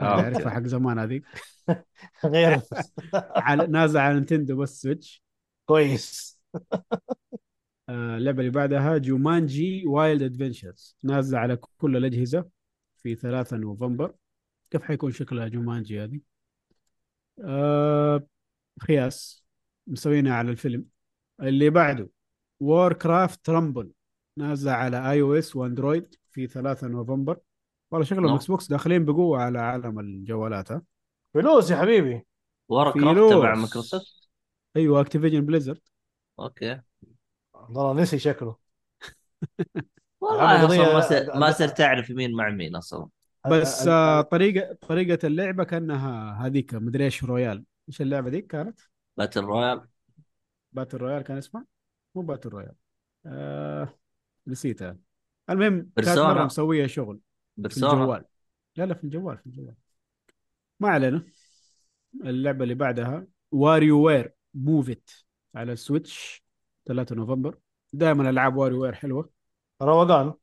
آه، 0.00 0.14
اللي 0.14 0.22
اعرفها 0.22 0.50
حق 0.50 0.62
زمان 0.62 0.98
هذه 0.98 1.20
غير 2.24 2.60
على 3.46 3.66
نازله 3.66 4.00
على 4.00 4.14
نينتندو 4.14 4.56
بس 4.56 4.82
سويتش 4.82 5.24
كويس. 5.66 6.40
آه، 7.88 8.16
اللعبة 8.16 8.40
اللي 8.40 8.50
بعدها 8.50 8.98
جومانجي 8.98 9.86
Wild 9.86 10.22
Adventures 10.22 10.96
نازلة 11.02 11.38
على 11.38 11.56
كل 11.56 11.96
الأجهزة 11.96 12.48
في 12.96 13.14
3 13.14 13.56
نوفمبر. 13.56 14.14
كيف 14.70 14.82
حيكون 14.82 15.12
شكلها 15.12 15.48
جومانجي 15.48 16.04
هذه؟ 16.04 16.20
آه 17.44 18.26
خياس. 18.80 19.44
مسوينها 19.86 20.34
على 20.34 20.50
الفيلم. 20.50 20.84
اللي 21.40 21.70
بعده 21.70 22.10
Warcraft 22.60 23.46
Rumble 23.46 23.92
نازلة 24.36 24.72
على 24.72 25.10
iOS 25.10 25.56
وأندرويد 25.56 26.14
في 26.30 26.46
3 26.46 26.86
نوفمبر. 26.88 27.38
والله 27.90 28.04
شكلهم 28.04 28.26
نعم. 28.26 28.34
إكس 28.34 28.46
بوكس 28.46 28.68
داخلين 28.68 29.04
بقوة 29.04 29.38
على 29.42 29.58
عالم 29.58 29.98
الجوالات 30.00 30.72
ها؟ 30.72 30.82
فلوس 31.34 31.70
يا 31.70 31.76
حبيبي. 31.76 32.26
وورا 32.68 32.92
في 32.92 33.00
كرافت. 33.00 33.32
تبع 33.32 33.54
مايكروسوفت؟ 33.54 34.28
أيوه 34.76 35.00
اكتيفيجن 35.00 35.40
بليزرد 35.40 35.80
أوكي. 36.38 36.80
والله 37.54 38.02
نسي 38.02 38.18
شكله. 38.18 38.56
والله 40.20 40.66
أصلا 40.66 40.94
ما 40.94 41.00
صرت 41.00 41.36
ما 41.36 41.50
صرت 41.50 41.78
تعرف 41.78 42.10
مين 42.10 42.32
مع 42.32 42.50
مين 42.50 42.76
أصلا. 42.76 43.08
بس 43.50 43.88
آه 43.88 44.20
طريقه 44.20 44.74
طريقة 44.74 45.26
اللعبة 45.26 45.64
كأنها 45.64 46.46
هذيك 46.46 46.74
مدري 46.74 47.04
إيش 47.04 47.24
رويال 47.24 47.64
إيش 47.88 48.02
اللعبة 48.02 48.30
دي 48.30 48.40
كانت؟ 48.40 48.80
باتل 49.16 49.40
رويال 49.40 49.88
باتل 50.72 50.98
رويال 50.98 51.22
كان 51.22 51.36
اسمها؟ 51.36 51.64
مو 52.14 52.22
باتل 52.22 52.48
رويال 52.48 52.74
آه 53.26 53.88
نسيتها. 54.46 54.96
المهم 55.50 55.90
كانت. 55.96 56.18
مرة 56.18 56.44
مسوية 56.44 56.86
شغل. 56.86 57.20
في 57.56 57.76
الجوال. 57.76 58.24
لا 58.76 58.86
لا 58.86 58.94
في 58.94 59.04
الجوال 59.04 59.38
في 59.38 59.46
الجوال. 59.46 59.74
ما 60.80 60.88
علينا. 60.88 61.26
اللعبة 62.24 62.62
اللي 62.62 62.74
بعدها 62.74 63.26
WarioWare 63.50 64.02
Move 64.02 64.34
It 64.54 65.10
على 65.54 65.72
السويتش 65.72 66.42
3 66.84 67.14
نوفمبر. 67.14 67.58
دائما 67.92 68.30
ألعاب 68.30 68.56
WarioWare 68.56 68.94
حلوة. 68.94 69.30
روقان 69.82 70.34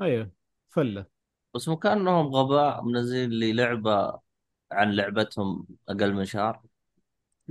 أيوه 0.00 0.32
فلة. 0.68 1.06
بس 1.54 1.68
مو 1.68 1.76
كأنهم 1.76 2.26
غباء 2.26 2.84
منزلين 2.84 3.30
لي 3.30 3.52
لعبة 3.52 4.20
عن 4.72 4.92
لعبتهم 4.92 5.66
أقل 5.88 6.12
من 6.12 6.24
شهر. 6.24 6.62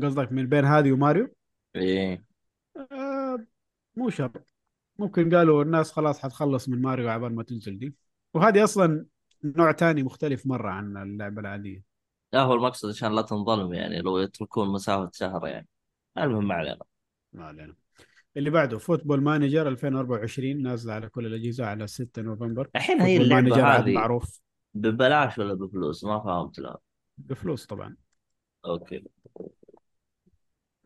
قصدك 0.03 0.31
من 0.31 0.47
بين 0.49 0.65
هذه 0.65 0.91
وماريو؟ 0.91 1.35
إيه. 1.75 2.25
آه 2.91 3.45
مو 3.95 4.09
شرط. 4.09 4.53
ممكن 4.99 5.35
قالوا 5.35 5.63
الناس 5.63 5.91
خلاص 5.91 6.19
حتخلص 6.19 6.69
من 6.69 6.81
ماريو 6.81 7.09
عبال 7.09 7.35
ما 7.35 7.43
تنزل 7.43 7.79
دي. 7.79 7.95
وهذه 8.37 8.63
أصلا 8.63 9.05
نوع 9.43 9.71
تاني 9.71 10.03
مختلف 10.03 10.47
مرة 10.47 10.69
عن 10.69 10.97
اللعبة 10.97 11.41
العادية. 11.41 11.83
لا 12.33 12.41
هو 12.41 12.53
المقصد 12.53 12.89
عشان 12.89 13.15
لا 13.15 13.21
تنظلم 13.21 13.73
يعني 13.73 14.01
لو 14.01 14.17
يتركون 14.17 14.69
مسافة 14.69 15.09
شهر 15.13 15.47
يعني. 15.47 15.67
المهم 16.17 16.47
ما 16.47 16.55
علينا. 16.55 16.83
ما 17.33 17.45
علينا. 17.45 17.75
اللي 18.37 18.49
بعده 18.49 18.77
Football 18.77 19.21
Manager 19.21 19.67
2024 19.67 20.61
نازلة 20.61 20.93
على 20.93 21.09
كل 21.09 21.25
الأجهزة 21.25 21.65
على 21.65 21.87
6 21.87 22.21
نوفمبر. 22.21 22.69
الحين 22.75 23.01
هي 23.01 23.17
اللعبة 23.17 23.77
هذه 23.77 23.93
معروف. 23.93 24.41
ببلاش 24.73 25.37
ولا 25.37 25.53
بفلوس؟ 25.53 26.03
ما 26.03 26.19
فهمت 26.19 26.59
لا. 26.59 26.77
بفلوس 27.17 27.65
طبعا. 27.65 27.95
أوكي. 28.65 29.03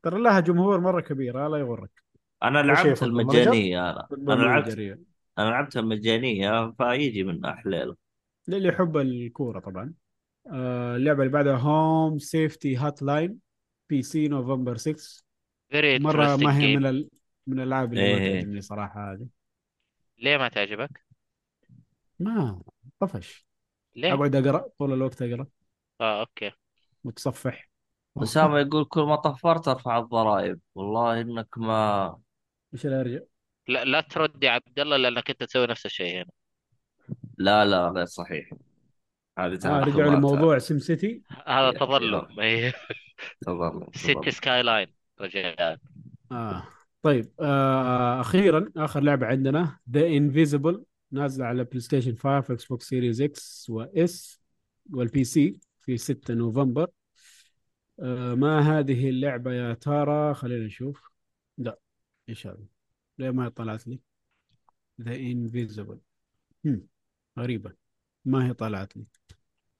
ترى 0.03 0.21
لها 0.21 0.39
جمهور 0.39 0.79
مرة 0.79 1.01
كبير 1.01 1.47
لا 1.47 1.57
يغرك. 1.57 2.03
أنا 2.43 2.59
لعبت 2.59 3.03
المجانية 3.03 3.89
أنا 3.91 4.07
أنا 4.11 4.33
لعبت. 4.33 4.99
أنا 5.37 5.49
لعبتها 5.49 5.79
المجانيه 5.79 6.71
فيجي 6.71 7.23
من 7.23 7.45
احليله 7.45 7.95
للي 8.47 8.67
يحب 8.67 8.97
الكورة 8.97 9.59
طبعا. 9.59 9.93
آه 10.53 10.95
اللعبة 10.95 11.19
اللي 11.19 11.33
بعدها 11.33 11.57
هوم 11.57 12.17
سيفتي 12.17 12.75
هات 12.75 13.01
لاين 13.01 13.39
بي 13.89 14.01
سي 14.01 14.27
نوفمبر 14.27 14.77
6 14.77 15.23
فيري 15.69 15.99
مرة 15.99 16.35
ما 16.35 16.57
هي 16.57 16.77
من 16.77 16.85
ال... 16.85 17.09
من 17.47 17.59
الألعاب 17.59 17.93
اللي 17.93 18.13
ما 18.13 18.19
إيه. 18.19 18.33
تعجبني 18.33 18.61
صراحة 18.61 19.13
هذه. 19.13 19.27
ليه 20.17 20.37
ما 20.37 20.47
تعجبك؟ 20.47 21.05
ما 22.19 22.61
طفش. 22.99 23.45
ليه؟ 23.95 24.13
أقعد 24.13 24.35
أقرأ 24.35 24.67
طول 24.79 24.93
الوقت 24.93 25.21
أقرأ. 25.21 25.47
آه 26.01 26.19
أوكي. 26.19 26.51
متصفح. 27.03 27.69
اسامه 28.17 28.59
يقول 28.59 28.85
كل 28.85 29.01
ما 29.01 29.15
طفرت 29.15 29.67
أرفع 29.67 29.99
الضرائب. 29.99 30.59
والله 30.75 31.21
إنك 31.21 31.57
ما 31.57 32.17
إيش 32.73 32.85
ارجع 32.85 33.19
لا 33.71 33.85
لا 33.85 34.01
ترد 34.01 34.43
يا 34.43 34.49
عبد 34.49 34.79
الله 34.79 34.97
لأنك 34.97 35.29
أنت 35.29 35.43
تسوي 35.43 35.67
نفس 35.67 35.85
الشيء 35.85 36.15
هنا. 36.15 36.31
لا 37.37 37.65
لا 37.65 37.87
غير 37.87 38.05
صحيح. 38.05 38.49
هذه 39.39 39.53
آه 39.53 39.55
تناقضات 39.55 39.95
رجعوا 39.95 40.15
لموضوع 40.15 40.57
سيم 40.57 40.79
سيتي. 40.79 41.21
هذا 41.47 41.71
تظلم. 41.71 42.39
إيه. 42.39 42.73
تظلم 43.41 43.87
سيتي. 43.95 44.31
سكاي 44.31 44.63
لاين 44.63 44.87
رجال 45.21 45.77
آه. 46.31 46.67
طيب 47.01 47.31
آه 47.39 48.21
أخيرا 48.21 48.71
آخر 48.77 48.99
لعبة 48.99 49.27
عندنا 49.27 49.79
ذا 49.91 50.07
انفيزبل 50.07 50.85
نازلة 51.11 51.45
على 51.45 51.63
بلاي 51.63 51.79
ستيشن 51.79 52.15
5 52.15 52.53
إكس 52.53 52.65
بوكس 52.65 52.89
سيريز 52.89 53.21
إكس 53.21 53.69
واس 53.69 54.41
والبي 54.93 55.23
سي 55.23 55.57
في 55.81 55.97
6 55.97 56.33
نوفمبر. 56.33 56.87
آه 57.99 58.33
ما 58.33 58.79
هذه 58.79 59.09
اللعبة 59.09 59.53
يا 59.53 59.73
ترى؟ 59.73 60.33
خلينا 60.33 60.65
نشوف. 60.65 61.11
لا 61.57 61.79
إيش 62.29 62.47
هذا 62.47 62.65
ليه 63.21 63.31
ما 63.31 63.49
طلعت 63.49 63.87
لي؟ 63.87 63.99
ذا 65.01 65.15
انفيزبل 65.15 65.99
غريبة. 67.39 67.71
ما 68.25 68.47
هي 68.47 68.53
طلعت 68.53 68.97
لي؟ 68.97 69.03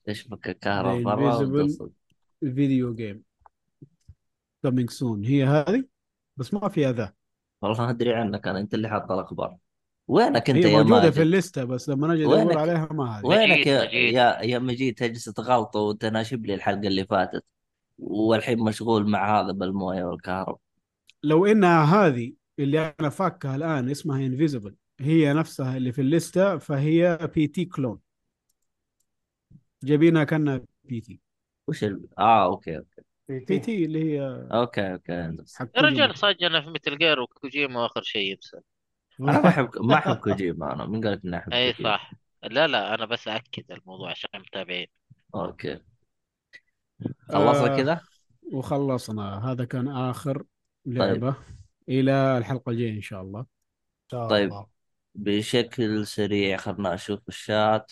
إيش 0.10 0.28
بك؟ 0.28 0.50
الكهرباء 0.50 1.02
The 1.02 1.48
برا. 1.48 1.90
فيديو 2.40 2.96
جيم 2.96 3.24
كومينج 4.62 4.90
سون 4.90 5.26
هي 5.26 5.44
هذه؟ 5.44 5.86
بس 6.38 6.54
ما 6.54 6.70
فيها 6.70 6.92
ذا 6.92 7.14
والله 7.62 7.78
ما 7.86 7.90
أدري 7.90 8.14
عنك. 8.14 8.48
أنا 8.48 8.60
أنت 8.60 8.74
اللي 8.74 8.90
حاط 8.90 9.12
الأخبار. 9.12 9.58
وينك 10.08 10.50
أنت 10.50 10.66
هي 10.66 10.72
يا 10.72 10.78
موجودة 10.78 11.02
ماجد؟ 11.02 11.14
في 11.14 11.22
الليستة 11.22 11.64
بس 11.64 11.90
لما 11.90 12.08
نجي 12.08 12.26
وينك؟ 12.26 12.46
ندور 12.46 12.58
عليها 12.58 12.90
ما 12.92 13.20
هذه. 13.20 13.26
وينك 13.26 13.68
يا. 13.68 13.84
يا 13.84 14.42
يا 14.42 14.60
مجيد؟ 14.60 14.94
تجلس 14.96 15.26
تغلط 15.26 15.76
وانت 15.76 16.06
ناشب 16.06 16.46
لي 16.46 16.54
الحلقة 16.54 16.88
اللي 16.88 17.06
فاتت. 17.06 17.44
والحين 17.98 18.60
مشغول 18.60 19.10
مع 19.10 19.42
هذا 19.42 19.52
بالموية 19.52 20.04
والكهرباء. 20.04 20.60
لو 21.24 21.46
إنها 21.46 21.84
هذه 21.84 22.34
اللي 22.60 22.96
أنا 23.00 23.10
فاكها 23.10 23.56
الآن 23.56 23.90
اسمها 23.90 24.26
انفيزبل 24.26 24.76
هي 25.00 25.34
نفسها 25.34 25.78
اللي 25.78 25.92
في 25.92 26.02
الليستة 26.02 26.58
فهي 26.58 27.30
بي 27.36 27.48
تي 27.48 27.66
كلون 27.66 28.00
جايبينها 29.84 30.24
كأنها 30.24 30.62
بي 30.84 31.02
تي 31.02 31.20
وش 31.68 31.84
ال... 31.84 32.08
آه 32.20 32.46
أوكي 32.46 32.78
أوكي. 32.78 33.02
بي 33.30 33.60
تي 33.60 33.86
اللي 33.86 34.04
هي 34.04 34.48
أوكي 34.52 34.94
أوكي 34.94 35.12
يا 35.12 35.38
رجال. 35.78 36.18
صاجنا 36.18 36.62
في 36.62 36.70
مثل 36.70 36.98
جير 36.98 37.20
وكوجيما 37.20 37.86
آخر 37.86 38.02
شيء 38.02 38.32
يمسك 38.32 38.64
أنا 39.20 39.42
ما 39.42 39.50
أحب 39.50 39.70
ما 39.82 39.96
أحب 39.96 40.16
كوجيما 40.16 40.74
أنا 40.74 40.86
من 40.86 41.04
قال 41.04 41.14
لك 41.14 41.26
إني 41.26 41.38
أحب 41.38 41.54
أي 41.54 41.72
كوجيما. 41.72 41.98
صح. 41.98 42.12
لا 42.44 42.68
لا 42.68 42.96
أنا 42.96 43.06
بس 43.06 43.28
اكد 43.28 43.72
الموضوع 43.72 44.12
عشان 44.12 44.30
المتابعين 44.36 44.88
أوكي. 45.36 45.80
خلصنا 47.30 47.74
آه، 47.74 47.78
كذا 47.78 48.02
وخلصنا. 48.54 49.52
هذا 49.52 49.66
كان 49.66 49.88
آخر 49.88 50.44
لعبة. 50.86 51.36
إلى 52.00 52.38
الحلقة 52.38 52.70
الجاية 52.70 52.96
إن 52.96 53.02
شاء 53.02 53.22
الله. 53.22 53.46
شاء 54.12 54.30
طيب. 54.30 54.50
الله. 54.50 54.68
بشكل 55.16 56.08
سريع 56.08 56.58
خلنا 56.58 56.94
نشوف 56.94 57.20
الشات. 57.30 57.92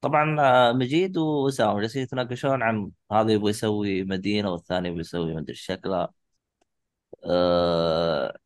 طبعا 0.00 0.40
آه، 0.40 0.72
مجيد 0.72 1.16
واسامه 1.18 1.80
جالسين 1.80 2.02
يتناقشون 2.02 2.62
عن 2.62 2.90
هذا 3.12 3.32
يبغى 3.32 3.50
يسوي 3.50 4.04
مدينة 4.04 4.50
والثاني 4.52 4.88
يبغى 4.88 5.00
يسوي 5.00 5.34
مدري 5.34 5.50
إيش 5.50 5.60
شكلها. 5.60 6.12
أه... 7.24 8.38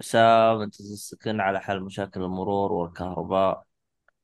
سام 0.00 0.60
أنت 0.60 0.74
تسكن 0.74 1.40
على 1.40 1.60
حل 1.60 1.80
مشاكل 1.80 2.22
المرور 2.22 2.72
والكهرباء. 2.72 3.64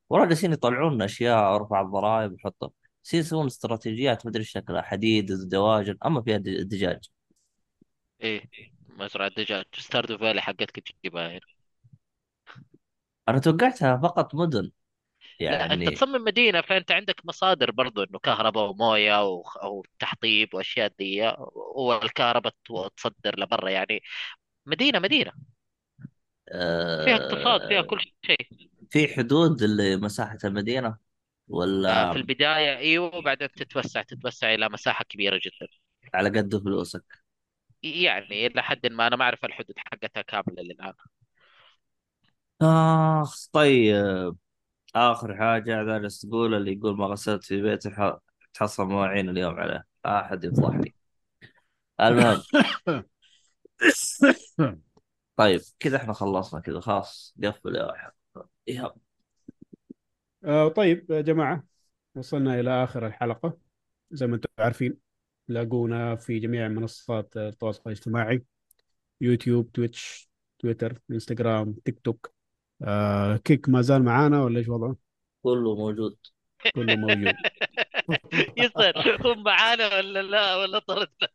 والله 0.09 0.27
جالسين 0.27 0.53
يطلعون 0.53 1.01
أشياء 1.01 1.55
ارفع 1.55 1.81
الضرائب 1.81 2.33
وحطها. 2.33 2.71
يصير 3.05 3.19
يسوون 3.19 3.45
استراتيجيات 3.45 4.25
مدري 4.25 4.39
إيش 4.41 4.51
شكلها 4.51 4.81
حديد 4.81 5.31
دواجن 5.49 5.97
أما 6.05 6.21
فيها 6.21 6.37
دجاج 6.37 7.09
إيه. 8.21 8.78
مزرعة 8.99 9.29
دجاج 9.29 9.65
ستاردو 9.77 10.17
فالي 10.17 10.41
حقتك 10.41 10.79
تجيبها 10.79 11.29
هنا 11.31 11.41
أنا 13.29 13.39
توقعتها 13.39 13.97
فقط 13.97 14.35
مدن. 14.35 14.71
لا 15.49 15.73
أنت 15.73 15.89
يعني 15.89 15.89
تصمم 15.89 16.23
مدينة 16.23 16.61
فأنت 16.61 16.91
عندك 16.91 17.25
مصادر 17.25 17.71
برضو 17.71 18.03
إنه 18.03 18.19
كهرباء 18.19 18.69
وموية 18.69 19.23
وخ- 19.29 19.63
وتحطيب 19.65 20.53
وأشياء 20.53 20.93
دي 20.99 21.33
والكهرباء 21.75 22.53
تو- 22.65 22.87
تصدر 22.87 23.39
لبرا 23.39 23.69
يعني. 23.69 24.01
مدينة 24.65 24.99
مدينة. 24.99 25.31
فيها 27.05 27.15
اقتصاد 27.15 27.67
فيها. 27.67 27.81
كل 27.81 28.01
شيء. 28.25 28.69
في 28.89 29.07
حدود 29.07 29.63
لمساحة 29.63 30.37
المدينة 30.43 30.87
آه، 30.87 30.97
ولا 31.47 32.11
في 32.11 32.15
البداية 32.17 32.77
إيوه 32.77 33.15
وبعدين 33.15 33.51
تتوسع 33.51 34.01
تتوسع 34.01 34.53
إلى 34.53 34.69
مساحة 34.69 35.03
كبيرة 35.09 35.39
جدا. 35.45 35.67
على 36.13 36.29
قد 36.29 36.55
فلوسك. 36.57 37.23
يعني 37.83 38.47
إلى 38.47 38.61
حد 38.63 38.87
ما 38.87 39.07
أنا 39.07 39.15
ما 39.15 39.23
أعرف 39.25 39.45
الحدود 39.45 39.75
حقتها 39.77 40.21
كاملة 40.21 40.63
للآن. 40.63 40.93
آخ 42.61 43.47
طيب. 43.51 44.35
آخر 44.95 45.37
حاجة 45.37 45.83
جالس 45.83 46.21
تقول 46.21 46.55
اللي 46.55 46.73
يقول 46.73 46.97
ما 46.97 47.05
غسلت 47.05 47.43
في 47.45 47.61
بيتي 47.61 47.89
ح- 47.89 48.17
تحصل 48.53 48.85
مواعين 48.87 49.29
اليوم 49.29 49.55
عليه 49.59 49.85
لا 50.05 50.21
أحد 50.21 50.43
يفضحني. 50.43 50.95
المهم. 52.01 52.41
طيب 55.35 55.61
كذا 55.79 55.97
إحنا 55.97 56.13
خلصنا 56.13 56.59
كذا 56.61 56.79
خلاص. 56.79 57.35
قفل 57.43 57.75
يا 57.75 57.83
واحد. 57.85 58.11
يلا. 58.67 58.95
آه 60.45 60.67
طيب 60.67 61.11
يا 61.11 61.21
جماعة 61.21 61.63
وصلنا 62.15 62.59
إلى 62.59 62.83
آخر 62.83 63.07
الحلقة 63.07 63.57
زي 64.11 64.27
ما 64.27 64.35
أنتم 64.35 64.49
عارفين. 64.59 65.08
تلاقونا 65.49 66.15
في 66.15 66.39
جميع 66.39 66.67
منصات 66.67 67.37
التواصل 67.37 67.81
الاجتماعي 67.85 68.43
يوتيوب 69.21 69.71
تويتش 69.71 70.29
تويتر 70.59 70.99
انستغرام 71.11 71.73
تيك 71.85 71.99
توك. 71.99 72.33
آه 72.83 73.37
كيك 73.37 73.69
ما 73.69 73.81
زال 73.81 74.03
معانا 74.03 74.43
ولا 74.43 74.59
إيش 74.59 74.67
وضعه؟ 74.69 74.95
كله 75.43 75.75
موجود. 75.75 76.17
كله 76.75 76.95
موجود. 76.95 77.33
يسأل 78.57 79.27
هم 79.27 79.43
معانا 79.43 79.97
ولا 79.97 80.21
لا؟ 80.21 80.55
ولا 80.55 80.79
طردنا 80.79 81.27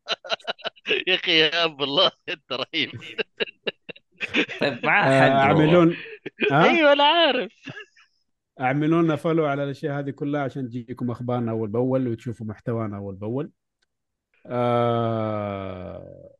يا 1.08 1.14
أخي 1.14 1.38
يا 1.38 1.64
اب 1.64 1.82
الله 1.82 2.10
أنت 2.28 2.52
رهيب. 2.52 2.90
طيب 4.60 4.86
معاه. 4.86 5.30
أعملون 5.30 5.96
أيوه 6.52 6.92
أنا 6.92 7.04
عارف. 7.04 7.52
اعملوا 8.60 9.02
لنا 9.02 9.16
follow 9.16 9.44
على 9.46 9.64
الأشياء 9.64 9.98
هذه 9.98 10.10
كلها 10.10 10.40
عشان 10.42 10.68
تجيكم 10.68 11.10
أخبارنا 11.10 11.50
أول 11.50 11.68
بأول 11.68 12.08
وتشوفوا 12.08 12.46
محتوانا 12.46 12.96
أول 12.96 13.14
بأول. 13.14 13.50
آه 14.46 16.30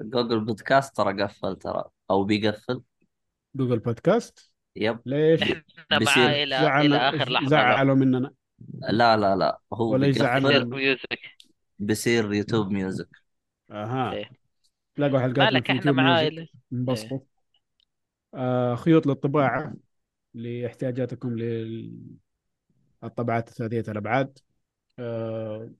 Google 0.00 0.40
Podcast 0.40 0.96
ترى 0.96 1.22
قفل 1.22 1.56
ترى 1.56 1.84
أو 2.10 2.24
بيقفل. 2.24 2.82
Google 3.54 3.78
Podcast؟ 3.78 4.52
yep. 4.76 4.98
ليش؟ 5.06 5.42
إحنا 5.42 5.62
بيصير. 5.98 6.22
معاه 6.22 6.44
إلى 6.44 6.80
إلى 6.86 6.96
آخر 6.96 7.30
لحظة. 7.30 7.48
زعلوا 7.48 7.94
مننا. 7.94 8.30
لا 8.90 9.16
لا 9.16 9.36
لا. 9.36 9.60
هو 9.72 9.92
ولا 9.92 10.06
بيقفل. 10.06 10.64
Music 10.64 11.18
بيصير 11.78 12.32
YouTube 12.32 12.70
Music 12.70 13.08
أها. 13.70 14.12
إيه. 14.12 14.30
تلاقوا 14.94 15.18
حلقاتنا 15.18 15.50
مالك 15.50 15.66
في 15.66 15.78
إحنا 15.78 15.92
معاه 15.92 16.46
انبسطوا. 16.72 17.18
آه 18.34 18.74
خيوط 18.74 19.06
للطباعة 19.06 19.74
لاحتياجاتكم 20.34 21.36
للطبعات 23.02 23.48
ثلاثية 23.48 23.92
الأبعاد. 23.92 24.38
آه 24.98 25.70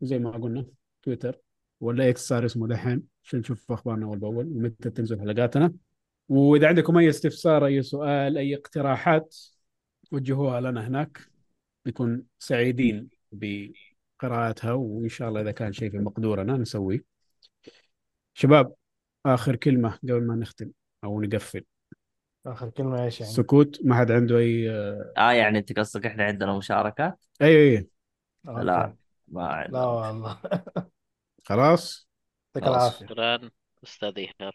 زي 0.00 0.18
ما 0.18 0.30
قلنا 0.30 0.66
تويتر 1.02 1.38
ولا 1.80 2.08
إكس 2.08 2.28
صار 2.28 2.44
اسمه 2.44 2.68
دحين 2.68 3.02
عشان 3.24 3.38
نشوف 3.38 3.72
أخبارنا 3.72 4.06
أول 4.06 4.18
بأول 4.18 4.46
ومتى 4.46 4.90
تنزل 4.90 5.20
حلقاتنا 5.20 5.72
وإذا 6.28 6.68
عندكم 6.68 6.98
أي 6.98 7.08
استفسار 7.08 7.66
أي 7.66 7.82
سؤال 7.82 8.38
أي 8.38 8.54
اقتراحات 8.54 9.36
وجهوها 10.12 10.60
لنا 10.60 10.86
هناك 10.86 11.18
نكون 11.86 12.22
سعيدين 12.38 13.08
بقراءتها 13.32 14.72
وإن 14.72 15.08
شاء 15.08 15.28
الله 15.28 15.40
إذا 15.40 15.50
كان 15.50 15.72
شيء 15.72 15.90
في 15.90 15.98
مقدورنا 15.98 16.56
نسويه 16.56 17.04
شباب 18.34 18.74
آخر 19.26 19.56
كلمة 19.56 19.90
قبل 19.90 20.26
ما 20.26 20.34
نختم 20.34 20.70
أو 21.04 21.20
نقفل 21.20 21.64
آخر 22.46 22.70
كلمة 22.70 23.04
إيش 23.04 23.20
يعني؟ 23.20 23.32
سكوت 23.32 23.80
ما 23.84 23.94
حد 23.94 24.10
عنده 24.10 24.38
أي 24.38 24.70
آه 25.16 25.32
يعني 25.32 25.58
أنت 25.58 25.78
قصدك 25.78 26.06
إحنا 26.06 26.24
عندنا 26.24 26.58
مشاركات؟ 26.58 27.24
أي 27.42 27.76
أي 27.76 27.88
لا 28.44 28.84
أوكي. 28.84 29.07
ما 29.30 29.66
لا 29.70 29.84
والله. 29.84 30.38
خلاص؟ 31.48 32.08
يعطيك 32.56 32.68
خلاص. 32.70 33.02
العافية. 33.02 33.06
شكرا 33.06 33.50
أستاذ 33.84 34.12
ايهاب 34.18 34.52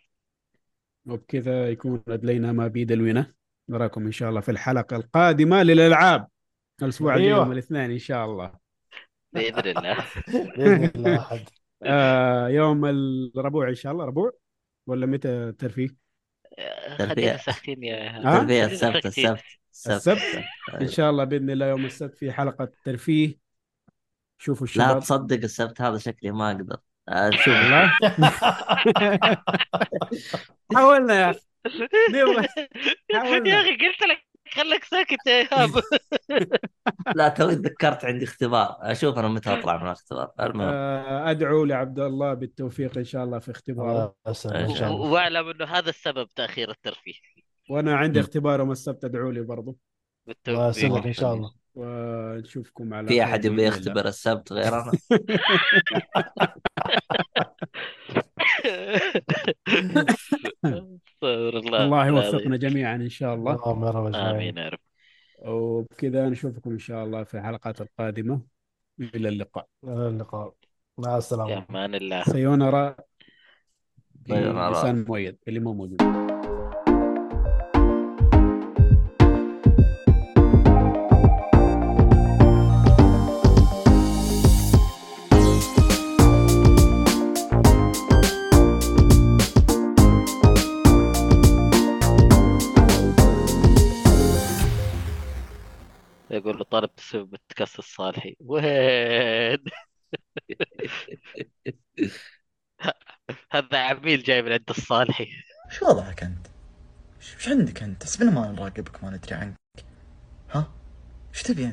وبكذا 1.06 1.70
يكون 1.70 2.04
أدلينا 2.08 2.52
ما 2.52 2.68
بدلوينا 2.68 3.34
نراكم 3.70 4.06
إن 4.06 4.12
شاء 4.12 4.30
الله 4.30 4.42
في 4.42 4.52
الحلقة 4.52 4.96
القادمة 4.96 5.64
للألعاب. 5.64 6.28
الأسبوع 6.82 7.14
الجاي 7.16 7.28
أيوة. 7.28 7.40
يوم 7.40 7.52
الاثنين 7.52 7.92
إن 7.92 7.98
شاء 8.00 8.26
الله. 8.26 8.54
بإذن 9.34 9.78
الله. 9.78 9.98
بإذن 10.58 10.92
الله 10.96 11.46
آه 11.84 12.48
يوم 12.48 12.86
الربوع 12.86 13.70
إن 13.70 13.76
شاء 13.76 13.92
الله. 13.94 14.06
ربوع؟ 14.06 14.32
ولا 14.88 15.06
متى 15.06 15.30
الترفيه 15.30 15.90
خلينا 16.98 17.38
ساكتين 17.38 17.84
يا 17.84 18.12
خلينا 18.42 18.66
السبت. 18.66 19.06
السبت. 19.06 19.44
السبت. 19.90 20.44
إن 20.82 20.88
شاء 20.88 21.10
الله 21.10 21.24
بإذن 21.24 21.50
الله 21.50 21.66
يوم 21.66 21.86
السبت 21.86 22.18
في 22.18 22.32
حلقة 22.32 22.72
ترفيه. 22.86 23.43
شوفوا 24.44 24.68
لا 24.76 24.84
الشباب. 24.86 25.00
تصدق 25.00 25.44
السبت 25.44 25.82
هذا 25.82 25.98
شكلي 25.98 26.32
ما 26.32 26.52
أقدر. 26.52 26.78
آه، 27.10 27.30
شوف 27.30 27.48
والله؟ 27.48 27.94
حاولنا 30.76 31.14
يا 31.22 31.36
حاولنا. 33.14 33.50
يا 33.50 33.62
أخي 33.62 33.72
قلت 33.72 34.02
لك 34.02 34.24
خليك 34.54 34.84
ساكت 34.84 35.18
يا 35.28 35.32
إيهاب. 35.34 35.70
لا 37.16 37.30
توي 37.30 37.56
تذكرت 37.56 38.06
عندي 38.06 38.26
اختبار. 38.26 38.78
أشوف 38.82 39.18
أنا 39.18 39.28
متى 39.28 39.54
أطلع 39.54 39.78
من 39.78 39.84
الاختبار. 39.86 40.32
المهم. 40.40 40.70
آه 40.74 41.32
أدعو 41.32 41.66
لعبد 41.66 42.00
الله 42.00 42.34
بالتوفيق 42.34 42.98
إن 42.98 43.04
شاء 43.04 43.24
الله 43.24 43.40
في 43.40 43.52
اختباره. 43.52 43.92
الله 43.92 44.14
يسلمك. 44.28 44.56
إن 44.56 44.76
شاء 44.76 44.92
الله. 44.92 45.12
واعلم 45.12 45.50
إنه 45.50 45.66
هذا 45.66 45.90
السبب 45.90 46.28
تأخير 46.36 46.72
الترفيه. 46.72 47.14
وأنا 47.70 47.96
عندي. 47.96 48.20
اختبار 48.20 48.60
يوم 48.60 48.72
السبت 48.72 49.06
أدعوا 49.06 49.32
لي 49.32 49.42
برضو. 49.42 49.78
الله 50.48 50.68
بالتوفيق 50.68 51.06
إن 51.06 51.14
شاء 51.14 51.34
الله. 51.34 51.63
ونشوفكم 51.76 52.94
على 52.94 53.08
في 53.08 53.24
أحد 53.24 53.46
يبي. 53.46 53.64
يختبر 53.64 54.08
السبت 54.08 54.54
غير 54.54 54.82
أنا؟ 54.82 54.92
الله. 61.24 62.08
يوفقنا 62.08 62.58
جميعا 62.58 62.96
إن 62.96 63.10
شاء 63.10 63.36
الله. 63.36 63.54
اللهم 63.54 64.16
آمين 64.16 64.58
يا 64.58 64.70
رب. 64.70 64.80
وبكذا 65.46 66.30
نشوفكم 66.30 66.72
إن 66.72 66.80
شاء 66.80 67.04
الله 67.04 67.24
في 67.24 67.38
الحلقات 67.38 67.82
القادمة. 67.82 68.42
إلى 69.00 69.30
اللقاء. 69.30 69.68
إلى 69.84 70.08
اللقاء. 70.08 70.54
مع 70.98 71.12
في 71.12 71.18
السلامه 71.18 71.66
أمان 71.70 71.96
الله. 71.96 72.24
سيونارا. 72.24 72.96
سيونارا. 74.28 74.80
لسان 74.80 75.06
مؤيد 75.08 75.38
اللي 75.48 75.60
مو 75.60 75.74
موجود. 75.74 76.33
يقول 96.34 96.58
له 96.58 96.64
طالب 96.64 96.96
تسوي 96.96 97.24
بودكاست 97.24 97.80
الصالحي 97.80 98.36
وين 98.40 99.64
هذا 103.52 103.78
عميل 103.78 104.24
جاي 104.24 104.42
من 104.42 104.52
عند 104.52 104.70
الصالحي 104.70 105.28
شو 105.70 105.86
وضعك 105.86 106.24
أنت؟ 106.24 106.48
وش 107.38 107.50
عندك 107.50 107.84
أنت؟ 107.84 108.04
حسبنا 108.04 108.32
ما 108.32 108.52
نراقبك 108.52 109.04
ما 109.04 109.10
ندري 109.10 109.36
عنك 109.36 109.56
ها؟ 110.52 110.74
إيش 111.34 111.44
تبي 111.44 111.62